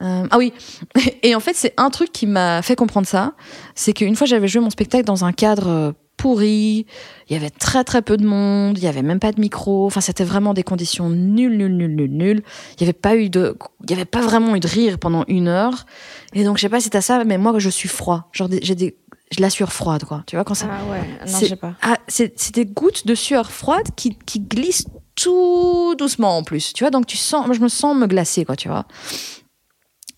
Euh, 0.00 0.26
ah 0.30 0.38
oui, 0.38 0.52
et 1.22 1.34
en 1.34 1.40
fait, 1.40 1.54
c'est 1.54 1.74
un 1.76 1.90
truc 1.90 2.12
qui 2.12 2.26
m'a 2.26 2.62
fait 2.62 2.76
comprendre 2.76 3.06
ça. 3.06 3.34
C'est 3.74 3.92
qu'une 3.92 4.16
fois, 4.16 4.26
j'avais 4.26 4.48
joué 4.48 4.62
mon 4.62 4.70
spectacle 4.70 5.04
dans 5.04 5.24
un 5.24 5.32
cadre 5.32 5.68
euh, 5.68 5.92
pourri. 6.16 6.86
Il 7.28 7.32
y 7.32 7.36
avait 7.36 7.50
très 7.50 7.84
très 7.84 8.00
peu 8.00 8.16
de 8.16 8.24
monde. 8.26 8.78
Il 8.78 8.84
y 8.84 8.88
avait 8.88 9.02
même 9.02 9.20
pas 9.20 9.32
de 9.32 9.40
micro. 9.40 9.86
Enfin, 9.86 10.00
c'était 10.00 10.24
vraiment 10.24 10.54
des 10.54 10.62
conditions 10.62 11.10
nulles, 11.10 11.56
nulles, 11.56 11.76
nulles, 11.76 11.94
nulles, 11.94 12.10
nulles. 12.16 12.42
Il 12.76 12.80
y 12.80 12.84
avait 12.84 12.92
pas 12.92 13.16
eu 13.16 13.28
de, 13.28 13.56
il 13.84 13.90
y 13.90 13.94
avait 13.94 14.04
pas 14.04 14.22
vraiment 14.22 14.56
eu 14.56 14.60
de 14.60 14.68
rire 14.68 14.98
pendant 14.98 15.24
une 15.28 15.48
heure. 15.48 15.84
Et 16.32 16.44
donc, 16.44 16.56
je 16.56 16.62
sais 16.62 16.68
pas 16.68 16.80
si 16.80 16.90
t'as 16.90 17.00
ça, 17.02 17.22
mais 17.24 17.38
moi, 17.38 17.58
je 17.58 17.68
suis 17.68 17.88
froid. 17.88 18.28
Genre, 18.32 18.48
j'ai 18.62 18.74
des, 18.74 18.96
j'ai 19.30 19.40
la 19.40 19.50
sueur 19.50 19.72
froide, 19.72 20.04
quoi. 20.04 20.24
Tu 20.26 20.36
vois, 20.36 20.44
quand 20.44 20.54
ça, 20.54 20.68
Ah 20.70 20.90
ouais, 20.90 21.30
non, 21.30 21.38
je 21.38 21.46
sais 21.46 21.56
pas. 21.56 21.74
ah, 21.82 21.96
c'est 22.08 22.32
c'est 22.38 22.54
des 22.54 22.66
gouttes 22.66 23.06
de 23.06 23.14
sueur 23.14 23.50
froide 23.52 23.88
qui, 23.96 24.16
qui 24.26 24.40
glissent 24.40 24.86
tout 25.16 25.94
doucement 25.98 26.38
en 26.38 26.42
plus. 26.42 26.72
Tu 26.72 26.82
vois, 26.84 26.90
donc 26.90 27.06
tu 27.06 27.16
sens, 27.16 27.46
moi 27.46 27.54
je 27.54 27.60
me 27.60 27.68
sens 27.68 27.96
me 27.96 28.06
glacer, 28.06 28.44
quoi, 28.44 28.56
tu 28.56 28.68
vois. 28.68 28.86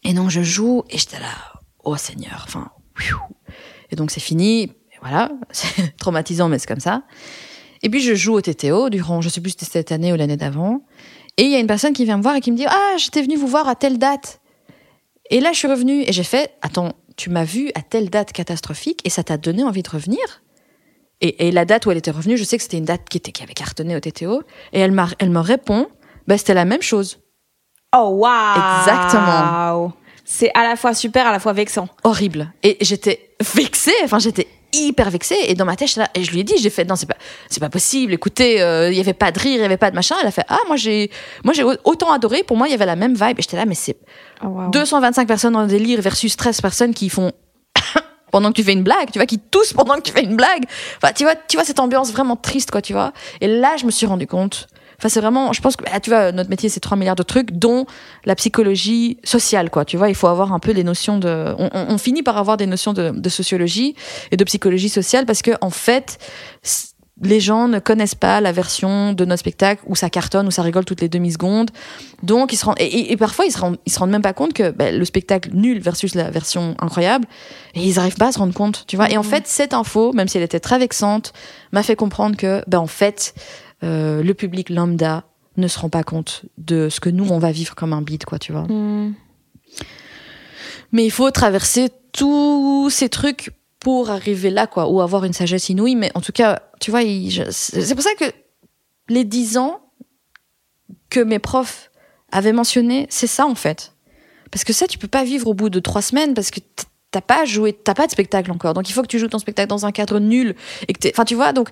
Et 0.04 0.12
donc 0.12 0.30
je 0.30 0.42
joue 0.42 0.84
et 0.90 0.98
j'étais 0.98 1.18
là, 1.18 1.34
oh 1.82 1.96
Seigneur, 1.96 2.44
enfin, 2.46 2.70
et 3.90 3.96
donc 3.96 4.10
c'est 4.10 4.20
fini, 4.20 4.72
voilà, 5.00 5.30
c'est 5.50 5.96
traumatisant, 5.96 6.48
mais 6.48 6.58
c'est 6.58 6.68
comme 6.68 6.80
ça. 6.80 7.02
Et 7.82 7.90
puis 7.90 8.00
je 8.00 8.14
joue 8.14 8.34
au 8.34 8.40
TTO 8.40 8.90
durant, 8.90 9.20
je 9.20 9.28
sais 9.28 9.40
plus 9.40 9.50
si 9.50 9.58
c'était 9.60 9.78
cette 9.78 9.92
année 9.92 10.12
ou 10.12 10.16
l'année 10.16 10.36
d'avant. 10.36 10.84
Et 11.36 11.44
il 11.44 11.50
y 11.50 11.56
a 11.56 11.58
une 11.58 11.66
personne 11.66 11.92
qui 11.92 12.04
vient 12.04 12.16
me 12.16 12.22
voir 12.22 12.36
et 12.36 12.40
qui 12.40 12.52
me 12.52 12.56
dit, 12.56 12.66
ah, 12.66 12.94
j'étais 12.96 13.22
venue 13.22 13.36
vous 13.36 13.46
voir 13.46 13.68
à 13.68 13.74
telle 13.74 13.98
date. 13.98 14.40
Et 15.30 15.40
là, 15.40 15.52
je 15.52 15.58
suis 15.58 15.68
revenue 15.68 16.02
et 16.06 16.12
j'ai 16.12 16.22
fait, 16.22 16.54
attends, 16.62 16.92
tu 17.16 17.28
m'as 17.30 17.44
vu 17.44 17.70
à 17.74 17.82
telle 17.82 18.08
date 18.08 18.32
catastrophique 18.32 19.00
et 19.04 19.10
ça 19.10 19.24
t'a 19.24 19.36
donné 19.36 19.64
envie 19.64 19.82
de 19.82 19.90
revenir? 19.90 20.20
Et, 21.20 21.52
la 21.52 21.64
date 21.64 21.86
où 21.86 21.90
elle 21.90 21.96
était 21.96 22.10
revenue, 22.10 22.36
je 22.36 22.44
sais 22.44 22.58
que 22.58 22.62
c'était 22.62 22.76
une 22.76 22.84
date 22.84 23.08
qui, 23.08 23.16
était, 23.16 23.32
qui 23.32 23.42
avait 23.42 23.54
cartonné 23.54 23.96
au 23.96 24.00
TTO. 24.00 24.42
Et 24.74 24.80
elle, 24.80 24.94
elle 25.18 25.30
me 25.30 25.40
répond, 25.40 25.88
bah, 26.26 26.36
c'était 26.36 26.52
la 26.52 26.66
même 26.66 26.82
chose. 26.82 27.23
Oh 27.94 28.08
waouh 28.10 28.80
Exactement. 28.80 29.92
C'est 30.24 30.50
à 30.54 30.62
la 30.62 30.76
fois 30.76 30.94
super, 30.94 31.26
à 31.26 31.32
la 31.32 31.38
fois 31.38 31.52
vexant. 31.52 31.88
Horrible. 32.02 32.52
Et 32.62 32.78
j'étais 32.80 33.30
vexée, 33.54 33.92
enfin 34.04 34.18
j'étais 34.18 34.48
hyper 34.72 35.10
vexée. 35.10 35.36
Et 35.46 35.54
dans 35.54 35.64
ma 35.64 35.76
tête, 35.76 35.94
là, 35.96 36.08
et 36.14 36.24
je 36.24 36.30
lui 36.32 36.40
ai 36.40 36.44
dit, 36.44 36.54
j'ai 36.58 36.70
fait, 36.70 36.84
non, 36.84 36.96
c'est 36.96 37.06
pas, 37.06 37.16
c'est 37.48 37.60
pas 37.60 37.68
possible. 37.68 38.12
Écoutez, 38.12 38.60
euh, 38.60 38.90
il 38.90 38.96
y 38.96 39.00
avait 39.00 39.12
pas 39.12 39.30
de 39.30 39.38
rire, 39.38 39.54
il 39.54 39.60
y 39.60 39.64
avait 39.64 39.76
pas 39.76 39.90
de 39.90 39.94
machin. 39.94 40.16
Elle 40.20 40.26
a 40.26 40.30
fait, 40.30 40.44
ah, 40.48 40.58
moi 40.66 40.76
j'ai, 40.76 41.10
moi 41.44 41.54
j'ai 41.54 41.62
autant 41.62 42.12
adoré. 42.12 42.42
Pour 42.42 42.56
moi, 42.56 42.68
il 42.68 42.72
y 42.72 42.74
avait 42.74 42.86
la 42.86 42.96
même 42.96 43.14
vibe. 43.14 43.38
Et 43.38 43.42
j'étais 43.42 43.56
là, 43.56 43.66
mais 43.66 43.74
c'est 43.74 43.96
Oh, 44.42 44.48
waouh. 44.48 44.70
225 44.70 45.28
personnes 45.28 45.60
le 45.60 45.68
délire 45.68 46.00
versus 46.00 46.36
13 46.36 46.60
personnes 46.60 46.92
qui 46.92 47.08
font 47.08 47.30
pendant 48.32 48.50
que 48.50 48.56
tu 48.56 48.64
fais 48.64 48.72
une 48.72 48.82
blague, 48.82 49.10
tu 49.12 49.18
vois, 49.18 49.26
qui 49.26 49.38
toussent 49.38 49.72
pendant 49.72 49.94
que 49.94 50.02
tu 50.02 50.12
fais 50.12 50.24
une 50.24 50.36
blague. 50.36 50.64
Enfin, 50.96 51.12
tu 51.14 51.24
vois, 51.24 51.34
tu 51.36 51.56
vois 51.56 51.64
cette 51.64 51.78
ambiance 51.80 52.10
vraiment 52.12 52.36
triste, 52.36 52.70
quoi, 52.70 52.82
tu 52.82 52.92
vois. 52.92 53.12
Et 53.40 53.46
là, 53.46 53.76
je 53.76 53.86
me 53.86 53.90
suis 53.90 54.06
rendu 54.06 54.26
compte. 54.26 54.66
Enfin, 55.04 55.10
c'est 55.12 55.20
vraiment, 55.20 55.52
je 55.52 55.60
pense 55.60 55.76
que, 55.76 55.84
ah, 55.92 56.00
tu 56.00 56.08
vois, 56.08 56.32
notre 56.32 56.48
métier, 56.48 56.70
c'est 56.70 56.80
3 56.80 56.96
milliards 56.96 57.14
de 57.14 57.22
trucs, 57.22 57.50
dont 57.52 57.84
la 58.24 58.34
psychologie 58.34 59.18
sociale, 59.22 59.68
quoi. 59.68 59.84
Tu 59.84 59.98
vois, 59.98 60.08
il 60.08 60.14
faut 60.14 60.28
avoir 60.28 60.54
un 60.54 60.58
peu 60.58 60.70
les 60.72 60.82
notions 60.82 61.18
de, 61.18 61.54
on, 61.58 61.68
on- 61.74 61.86
on 61.90 61.98
finit 61.98 62.22
par 62.22 62.38
avoir 62.38 62.56
des 62.56 62.64
notions 62.64 62.94
de, 62.94 63.10
de 63.10 63.28
sociologie 63.28 63.94
et 64.30 64.38
de 64.38 64.44
psychologie 64.44 64.88
sociale 64.88 65.26
parce 65.26 65.42
que, 65.42 65.50
en 65.60 65.68
fait, 65.68 66.16
les 67.22 67.38
gens 67.38 67.68
ne 67.68 67.80
connaissent 67.80 68.14
pas 68.14 68.40
la 68.40 68.50
version 68.50 69.12
de 69.12 69.24
notre 69.26 69.40
spectacle 69.40 69.82
où 69.86 69.94
ça 69.94 70.08
cartonne, 70.08 70.46
où 70.48 70.50
ça 70.50 70.62
rigole 70.62 70.86
toutes 70.86 71.02
les 71.02 71.10
demi-secondes. 71.10 71.70
Donc, 72.22 72.54
ils 72.54 72.56
se 72.56 72.64
rendent, 72.64 72.80
et, 72.80 72.84
et- 72.86 73.12
et 73.12 73.16
parfois, 73.18 73.44
ils 73.44 73.52
se 73.52 73.58
rendent, 73.58 73.76
ils 73.84 73.92
se 73.92 73.98
rendent 73.98 74.10
même 74.10 74.22
pas 74.22 74.32
compte 74.32 74.54
que 74.54 74.70
ben, 74.70 74.96
le 74.98 75.04
spectacle 75.04 75.50
nul 75.52 75.80
versus 75.80 76.14
la 76.14 76.30
version 76.30 76.74
incroyable, 76.80 77.26
et 77.74 77.82
ils 77.82 77.98
arrivent 77.98 78.16
pas 78.16 78.28
à 78.28 78.32
se 78.32 78.38
rendre 78.38 78.54
compte, 78.54 78.84
tu 78.88 78.96
vois. 78.96 79.10
Et 79.10 79.18
en 79.18 79.22
fait, 79.22 79.46
cette 79.46 79.74
info, 79.74 80.12
même 80.14 80.28
si 80.28 80.38
elle 80.38 80.42
était 80.44 80.60
très 80.60 80.78
vexante, 80.78 81.34
m'a 81.72 81.82
fait 81.82 81.94
comprendre 81.94 82.36
que, 82.36 82.62
ben, 82.66 82.78
en 82.78 82.86
fait, 82.88 83.34
euh, 83.84 84.22
le 84.22 84.34
public 84.34 84.70
lambda 84.70 85.24
ne 85.56 85.68
se 85.68 85.78
rend 85.78 85.88
pas 85.88 86.02
compte 86.02 86.42
de 86.58 86.88
ce 86.88 86.98
que 87.00 87.10
nous, 87.10 87.30
on 87.30 87.38
va 87.38 87.52
vivre 87.52 87.74
comme 87.74 87.92
un 87.92 88.02
beat, 88.02 88.24
quoi, 88.24 88.38
tu 88.38 88.50
vois. 88.52 88.62
Hmm. 88.62 89.14
Mais 90.92 91.04
il 91.04 91.10
faut 91.10 91.30
traverser 91.30 91.90
tous 92.12 92.90
ces 92.90 93.08
trucs 93.08 93.50
pour 93.80 94.10
arriver 94.10 94.50
là, 94.50 94.66
quoi, 94.66 94.88
ou 94.88 95.00
avoir 95.00 95.24
une 95.24 95.32
sagesse 95.32 95.68
inouïe. 95.68 95.96
Mais 95.96 96.10
en 96.14 96.20
tout 96.20 96.32
cas, 96.32 96.62
tu 96.80 96.90
vois, 96.90 97.00
c'est 97.50 97.94
pour 97.94 98.02
ça 98.02 98.14
que 98.18 98.24
les 99.08 99.24
10 99.24 99.58
ans 99.58 99.80
que 101.10 101.20
mes 101.20 101.38
profs 101.38 101.90
avaient 102.32 102.52
mentionné, 102.52 103.06
c'est 103.10 103.26
ça, 103.26 103.46
en 103.46 103.54
fait. 103.54 103.92
Parce 104.50 104.64
que 104.64 104.72
ça, 104.72 104.86
tu 104.86 104.98
peux 104.98 105.08
pas 105.08 105.24
vivre 105.24 105.48
au 105.48 105.54
bout 105.54 105.68
de 105.68 105.80
trois 105.80 106.02
semaines 106.02 106.34
parce 106.34 106.50
que 106.50 106.60
t'as 107.10 107.20
pas 107.20 107.44
joué, 107.44 107.72
t'as 107.72 107.94
pas 107.94 108.06
de 108.06 108.12
spectacle 108.12 108.50
encore. 108.50 108.74
Donc 108.74 108.88
il 108.88 108.92
faut 108.92 109.02
que 109.02 109.06
tu 109.08 109.18
joues 109.18 109.28
ton 109.28 109.38
spectacle 109.38 109.68
dans 109.68 109.86
un 109.86 109.92
cadre 109.92 110.18
nul 110.18 110.54
et 110.88 110.92
que 110.92 110.98
t'es- 110.98 111.12
enfin 111.14 111.24
tu 111.24 111.34
vois, 111.36 111.52
donc 111.52 111.70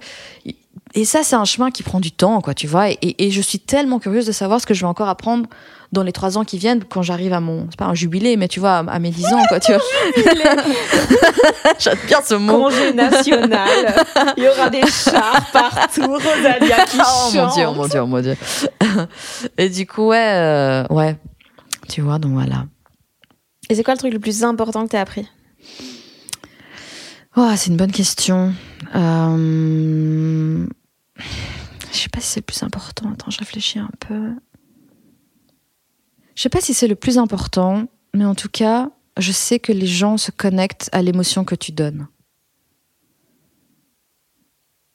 et 0.95 1.05
ça 1.05 1.23
c'est 1.23 1.37
un 1.37 1.45
chemin 1.45 1.71
qui 1.71 1.83
prend 1.83 2.01
du 2.01 2.13
temps, 2.13 2.41
quoi, 2.41 2.55
tu 2.55 2.67
vois. 2.67 2.91
Et, 2.91 2.99
et- 3.03 3.27
et 3.27 3.31
je 3.31 3.41
suis 3.41 3.59
tellement 3.59 3.99
curieuse 3.99 4.27
de 4.27 4.33
savoir 4.33 4.61
ce 4.61 4.67
que 4.67 4.75
je 4.75 4.81
vais 4.81 4.87
encore 4.87 5.09
apprendre 5.09 5.49
dans 5.93 6.03
les 6.03 6.13
trois 6.13 6.39
ans 6.39 6.45
qui 6.45 6.57
viennent 6.57 6.83
quand 6.85 7.03
j'arrive 7.03 7.35
à 7.35 7.41
mon, 7.41 7.67
c'est 7.71 7.79
pas 7.79 7.85
un 7.85 7.95
jubilé, 7.95 8.37
mais 8.39 8.49
tu 8.49 8.61
vois, 8.61 8.79
à, 8.79 8.99
mes 8.99 9.11
10 9.11 9.27
ans, 9.27 9.43
quoi, 9.49 9.61
tu 9.61 9.73
vois. 9.73 9.83
J'aime 11.79 11.99
bien 12.07 12.21
ce 12.25 12.35
mot. 12.35 12.59
Congé 12.65 12.93
national. 12.95 13.95
Il 14.39 14.45
y 14.45 14.49
aura 14.49 14.71
des 14.71 14.87
chars 14.87 15.47
partout. 15.53 16.11
Rosalia 16.11 16.85
qui 16.87 16.97
Oh 17.05 17.31
mon 17.35 17.55
dieu, 17.55 17.65
oh 17.69 17.75
mon 17.75 17.87
dieu, 17.89 18.01
oh 18.01 18.07
mon 18.07 18.21
dieu. 18.23 18.37
et 19.59 19.69
du 19.69 19.87
coup, 19.87 20.09
ouais, 20.09 20.33
euh, 20.35 20.87
ouais, 20.89 21.17
tu 21.91 22.01
vois, 22.01 22.19
donc 22.19 22.33
voilà. 22.33 22.65
Et 23.69 23.75
c'est 23.75 23.83
quoi 23.85 23.93
le 23.95 23.99
truc 23.99 24.13
le 24.15 24.19
plus 24.19 24.45
important 24.45 24.85
que 24.85 24.91
t'as 24.93 25.01
appris? 25.03 25.29
Oh, 27.37 27.51
c'est 27.57 27.69
une 27.71 27.77
bonne 27.77 27.93
question. 27.93 28.55
Euh, 28.95 30.67
Je 31.93 31.99
sais 31.99 32.09
pas 32.09 32.21
si 32.21 32.29
c'est 32.29 32.41
le 32.41 32.47
plus 32.47 32.63
important. 32.63 33.13
Attends, 33.13 33.31
je 33.31 33.39
réfléchis 33.39 33.79
un 33.79 33.91
peu. 34.01 34.35
Je 36.35 36.43
sais 36.43 36.49
pas 36.49 36.61
si 36.61 36.75
c'est 36.75 36.89
le 36.89 36.95
plus 36.95 37.19
important, 37.19 37.87
mais 38.15 38.25
en 38.25 38.35
tout 38.35 38.49
cas, 38.49 38.91
je 39.19 39.33
sais 39.33 39.59
que 39.59 39.73
les 39.73 39.87
gens 39.87 40.17
se 40.17 40.31
connectent 40.31 40.89
à 40.93 41.03
l'émotion 41.03 41.45
que 41.45 41.55
tu 41.55 41.73
donnes. 41.73 42.09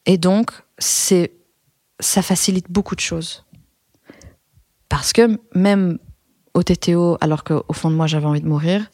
Et 0.05 0.17
donc, 0.17 0.51
c'est, 0.79 1.33
ça 1.99 2.21
facilite 2.21 2.71
beaucoup 2.71 2.95
de 2.95 3.01
choses. 3.01 3.45
Parce 4.89 5.13
que 5.13 5.39
même 5.53 5.99
au 6.53 6.63
TTO, 6.63 7.17
alors 7.21 7.43
qu'au 7.43 7.73
fond 7.73 7.91
de 7.91 7.95
moi 7.95 8.07
j'avais 8.07 8.25
envie 8.25 8.41
de 8.41 8.47
mourir, 8.47 8.89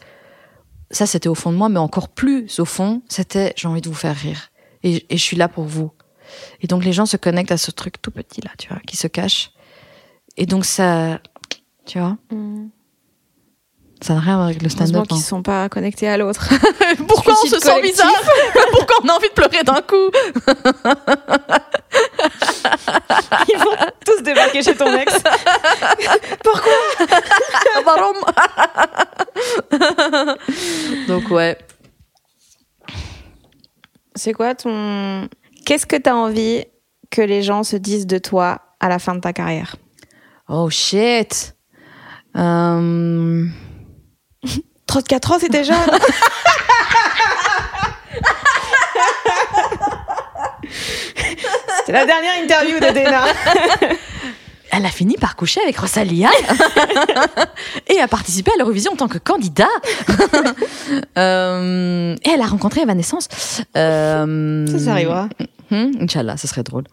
ça 0.91 1.05
c'était 1.05 1.29
au 1.29 1.36
fond 1.36 1.51
de 1.51 1.57
moi, 1.57 1.69
mais 1.69 1.79
encore 1.79 2.09
plus 2.09 2.59
au 2.59 2.65
fond, 2.65 3.03
c'était 3.07 3.53
j'ai 3.55 3.67
envie 3.67 3.81
de 3.81 3.89
vous 3.89 3.95
faire 3.95 4.15
rire. 4.15 4.49
Et, 4.81 5.05
et 5.09 5.17
je 5.17 5.23
suis 5.23 5.38
là 5.38 5.47
pour 5.47 5.65
vous. 5.65 5.91
Et 6.61 6.67
donc 6.67 6.84
les 6.84 6.93
gens 6.93 7.05
se 7.05 7.17
connectent 7.17 7.51
à 7.51 7.57
ce 7.57 7.71
truc 7.71 8.01
tout 8.01 8.11
petit 8.11 8.41
là, 8.41 8.51
tu 8.57 8.67
vois, 8.69 8.79
qui 8.88 8.97
se 8.97 9.07
cache. 9.07 9.51
Et 10.38 10.45
donc 10.45 10.65
ça, 10.65 11.19
tu 11.86 11.99
vois, 11.99 12.17
ça 14.03 14.15
n'a 14.15 14.19
rien 14.19 14.34
à 14.34 14.36
voir 14.36 14.47
avec 14.47 14.61
le 14.61 14.67
stand-up. 14.67 15.07
qu'ils 15.07 15.17
hein. 15.17 15.21
sont 15.21 15.41
pas 15.41 15.69
connectés 15.69 16.09
à 16.09 16.17
l'autre. 16.17 16.49
Pourquoi 17.07 17.36
on 17.41 17.47
se 17.47 17.57
sent 17.57 17.81
bizarre 17.81 18.11
Pourquoi 18.71 18.97
on 19.01 19.07
a 19.07 19.13
envie 19.13 19.29
de 19.29 19.34
pleurer 19.34 19.63
d'un 19.63 19.81
coup 19.81 20.11
Ils 23.47 23.57
vont 23.57 23.77
tous 24.05 24.21
débarquer 24.23 24.61
chez 24.61 24.75
ton 24.75 24.93
ex. 24.97 25.13
Donc 31.07 31.29
ouais. 31.29 31.57
C'est 34.15 34.34
quoi 34.34 34.53
ton. 34.53 35.29
Qu'est-ce 35.66 35.86
que 35.86 35.95
t'as 35.95 36.14
envie 36.14 36.66
que 37.09 37.22
les 37.22 37.41
gens 37.41 37.64
se 37.64 37.76
disent 37.78 38.07
de 38.07 38.18
toi 38.18 38.61
à 38.80 38.89
la 38.89 38.99
fin 38.99 39.16
de 39.16 39.22
ta 39.22 39.34
carrière? 39.34 39.76
Oh 40.49 40.70
shit. 40.70 41.55
Euh, 42.36 43.45
34 44.88 45.32
ans, 45.32 45.39
c'était 45.39 45.64
jeune 45.64 45.78
C'était 51.80 51.91
la 51.91 52.05
dernière 52.05 52.43
interview 52.43 52.80
de 52.80 52.91
Dena. 52.93 53.26
Elle 54.76 54.86
a 54.86 54.89
fini 54.89 55.15
par 55.17 55.36
coucher 55.36 55.61
avec 55.61 55.78
Rosalia 55.78 56.30
et 57.88 57.99
a 57.99 58.07
participé 58.07 58.51
à 58.53 58.57
l'Eurovision 58.57 58.93
en 58.93 58.95
tant 58.95 59.07
que 59.07 59.17
candidat. 59.19 59.67
Euh, 61.17 62.15
et 62.24 62.30
elle 62.30 62.41
a 62.41 62.45
rencontré 62.45 62.82
Evanescence. 62.82 63.28
Euh, 63.78 64.65
Ça, 64.67 64.80
ça 64.80 64.91
arrivera. 64.91 65.30
Hmm, 65.71 65.91
Inch'Allah, 66.01 66.38
ce 66.38 66.47
serait 66.47 66.63
drôle. 66.63 66.84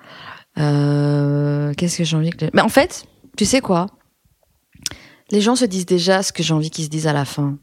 Euh, 0.59 1.73
Qu'est-ce 1.77 1.99
que 1.99 2.05
j'ai 2.05 2.17
envie 2.17 2.31
que. 2.31 2.47
Mais 2.53 2.63
en 2.63 2.69
fait, 2.69 3.05
tu 3.37 3.45
sais 3.45 3.61
quoi? 3.61 3.87
Les 5.31 5.41
gens 5.41 5.57
se 5.57 5.65
disent 5.65 5.87
déjà 5.87 6.23
ce 6.23 6.33
que 6.33 6.43
j'ai 6.43 6.55
envie 6.55 6.71
qu'ils 6.71 6.85
se 6.85 6.91
disent 6.91 7.07
à 7.07 7.13
la 7.13 7.25
fin. 7.25 7.57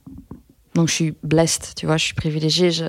Donc 0.78 0.90
je 0.90 0.94
suis 0.94 1.16
blessed, 1.24 1.74
tu 1.76 1.88
vois, 1.88 1.98
je 1.98 2.06
suis 2.06 2.14
privilégiée, 2.14 2.70
je, 2.70 2.86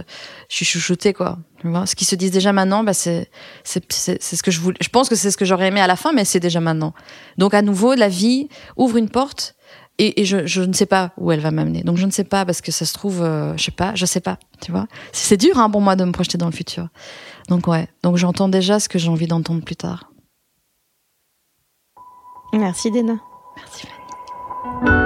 je 0.51 0.55
suis 0.55 0.66
chouchoutée, 0.66 1.14
quoi. 1.14 1.39
Tu 1.62 1.68
vois? 1.68 1.86
Ce 1.86 1.97
qu'ils 1.97 2.07
se 2.07 2.14
disent 2.16 2.30
déjà 2.30 2.53
maintenant, 2.53 2.84
bah 2.84 2.93
c'est 2.93 3.30
c'est 3.64 3.91
c'est 3.91 4.22
c'est 4.22 4.36
ce 4.36 4.43
que 4.43 4.51
je 4.51 4.61
voulais. 4.61 4.76
Je 4.82 4.91
pense 4.91 5.09
que 5.09 5.14
c'est 5.14 5.30
ce 5.30 5.39
que 5.39 5.47
j'aurais 5.47 5.68
aimé 5.68 5.80
à 5.80 5.86
la 5.86 5.97
fin, 5.97 6.12
mais 6.12 6.26
c'est 6.26 6.39
déjà 6.39 6.61
maintenant. 6.61 6.93
Donc 7.39 7.55
à 7.55 7.62
nouveau, 7.62 7.95
la 7.95 8.11
vie 8.11 8.51
ouvre 8.76 8.99
une 8.99 9.09
porte 9.09 9.57
et, 9.97 10.20
et 10.20 10.26
je, 10.26 10.47
je 10.47 10.61
ne 10.61 10.74
sais 10.74 10.84
pas 10.84 11.12
où 11.16 11.32
elle 11.32 11.41
va 11.41 11.51
m'amener. 11.51 11.82
Donc 11.82 11.97
je 11.97 12.05
ne 12.05 12.11
sais 12.11 12.24
pas 12.24 12.45
parce 12.45 12.61
que 12.61 12.72
ça 12.72 12.84
se 12.84 12.93
trouve, 12.93 13.22
euh, 13.22 13.57
je 13.57 13.64
sais 13.64 13.70
pas, 13.70 13.95
je 13.95 14.05
sais 14.05 14.20
pas, 14.20 14.36
tu 14.61 14.70
vois? 14.70 14.86
C'est 15.12 15.39
dur 15.39 15.59
hein, 15.59 15.70
pour 15.70 15.80
moi 15.80 15.97
de 15.97 16.05
me 16.05 16.12
projeter 16.12 16.36
dans 16.36 16.45
le 16.45 16.53
futur. 16.53 16.89
Donc 17.49 17.68
ouais, 17.68 17.89
donc 18.03 18.18
j'entends 18.18 18.51
déjà 18.51 18.80
ce 18.80 18.91
que 18.91 18.99
j'ai 18.99 19.09
envie 19.09 19.28
d'entendre 19.28 19.64
plus 19.64 19.76
tard. 19.76 20.12
Merci 22.53 22.91
Dena. 22.91 23.16
Merci 23.57 23.86
Fanny. 23.86 24.97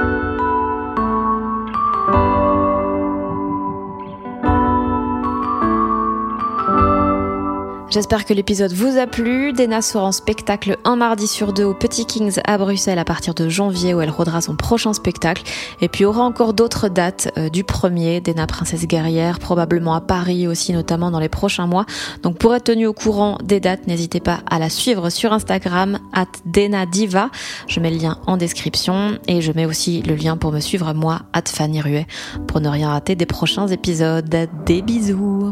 J'espère 7.93 8.25
que 8.25 8.33
l'épisode 8.33 8.73
vous 8.73 8.97
a 8.97 9.07
plu. 9.07 9.53
Dena 9.53 9.83
sera 9.83 10.05
en 10.05 10.13
spectacle 10.13 10.79
un 10.85 10.97
mardi 10.97 11.27
sur 11.27 11.53
deux 11.53 11.65
au 11.65 11.75
Petit 11.75 12.07
Kings 12.07 12.41
à 12.47 12.57
Bruxelles 12.57 12.99
à 12.99 13.05
partir 13.05 13.35
de 13.35 13.51
janvier 13.51 13.93
où 13.93 14.01
elle 14.01 14.09
rodera 14.09 14.41
son 14.41 14.57
prochain 14.57 14.95
spectacle. 14.95 15.43
Et 15.83 15.91
puis 15.91 16.07
aura 16.07 16.23
encore 16.23 16.55
d'autres 16.55 16.89
dates 16.89 17.31
euh, 17.37 17.51
du 17.51 17.65
premier, 17.65 18.23
Dena 18.23 18.47
Princesse 18.47 18.87
Guerrière, 18.87 19.39
probablement 19.39 19.93
à 19.93 20.01
Paris 20.01 20.49
aussi 20.49 20.73
notamment 20.73 21.11
dans 21.11 21.21
les 21.21 21.29
prochains 21.29 21.67
mois. 21.67 21.85
Donc 22.23 22.39
pour 22.39 22.55
être 22.55 22.65
tenu 22.65 22.87
au 22.87 22.95
courant 22.95 23.37
des 23.45 23.61
dates, 23.61 23.87
n'hésitez 23.87 24.21
pas 24.21 24.41
à 24.49 24.59
la 24.59 24.71
suivre 24.71 25.11
sur 25.11 25.35
Instagram 25.35 25.99
at 26.15 26.25
Dena 26.47 26.87
Diva. 26.87 27.29
Je 27.67 27.79
mets 27.79 27.91
le 27.91 27.99
lien 27.99 28.17
en 28.27 28.39
description 28.39 29.19
et 29.29 29.43
je 29.43 29.53
mets 29.53 29.67
aussi 29.67 30.01
le 30.01 30.15
lien 30.15 30.39
pour 30.39 30.51
me 30.51 30.61
suivre 30.61 30.95
moi 30.95 31.21
at 31.35 31.43
Fanny 31.47 31.83
Ruet 31.83 32.07
pour 32.47 32.63
ne 32.63 32.71
rien 32.71 32.89
rater 32.89 33.17
des 33.17 33.27
prochains 33.27 33.69
épisodes. 33.69 34.49
Des 34.65 34.81
bisous 34.81 35.51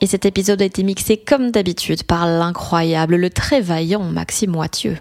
et 0.00 0.06
cet 0.06 0.24
épisode 0.24 0.62
a 0.62 0.64
été 0.64 0.82
mixé 0.82 1.16
comme 1.16 1.50
d'habitude 1.50 2.04
par 2.04 2.26
l'incroyable, 2.26 3.16
le 3.16 3.30
très 3.30 3.60
vaillant 3.60 4.04
Maxime 4.04 4.50
Moitieu. 4.50 4.98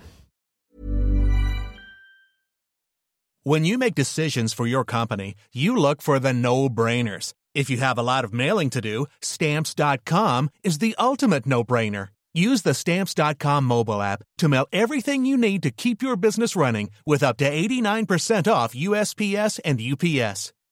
When 3.43 3.65
you 3.65 3.77
make 3.77 3.95
decisions 3.95 4.53
for 4.53 4.67
your 4.67 4.83
company, 4.83 5.33
you 5.53 5.75
look 5.75 6.01
for 6.01 6.19
the 6.19 6.33
no-brainers. 6.33 7.33
If 7.55 7.69
you 7.69 7.77
have 7.77 7.97
a 7.97 8.03
lot 8.03 8.23
of 8.23 8.33
mailing 8.33 8.69
to 8.71 8.81
do, 8.81 9.07
stamps.com 9.21 10.49
is 10.63 10.79
the 10.79 10.93
ultimate 10.99 11.47
no-brainer. 11.47 12.09
Use 12.33 12.61
the 12.61 12.73
stamps.com 12.73 13.63
mobile 13.63 14.01
app 14.01 14.23
to 14.37 14.47
mail 14.47 14.67
everything 14.71 15.25
you 15.25 15.35
need 15.35 15.63
to 15.63 15.71
keep 15.71 16.01
your 16.01 16.15
business 16.15 16.55
running 16.55 16.91
with 17.05 17.23
up 17.23 17.37
to 17.37 17.49
89% 17.49 18.51
off 18.51 18.75
USPS 18.75 19.59
and 19.65 19.81
UPS. 19.81 20.53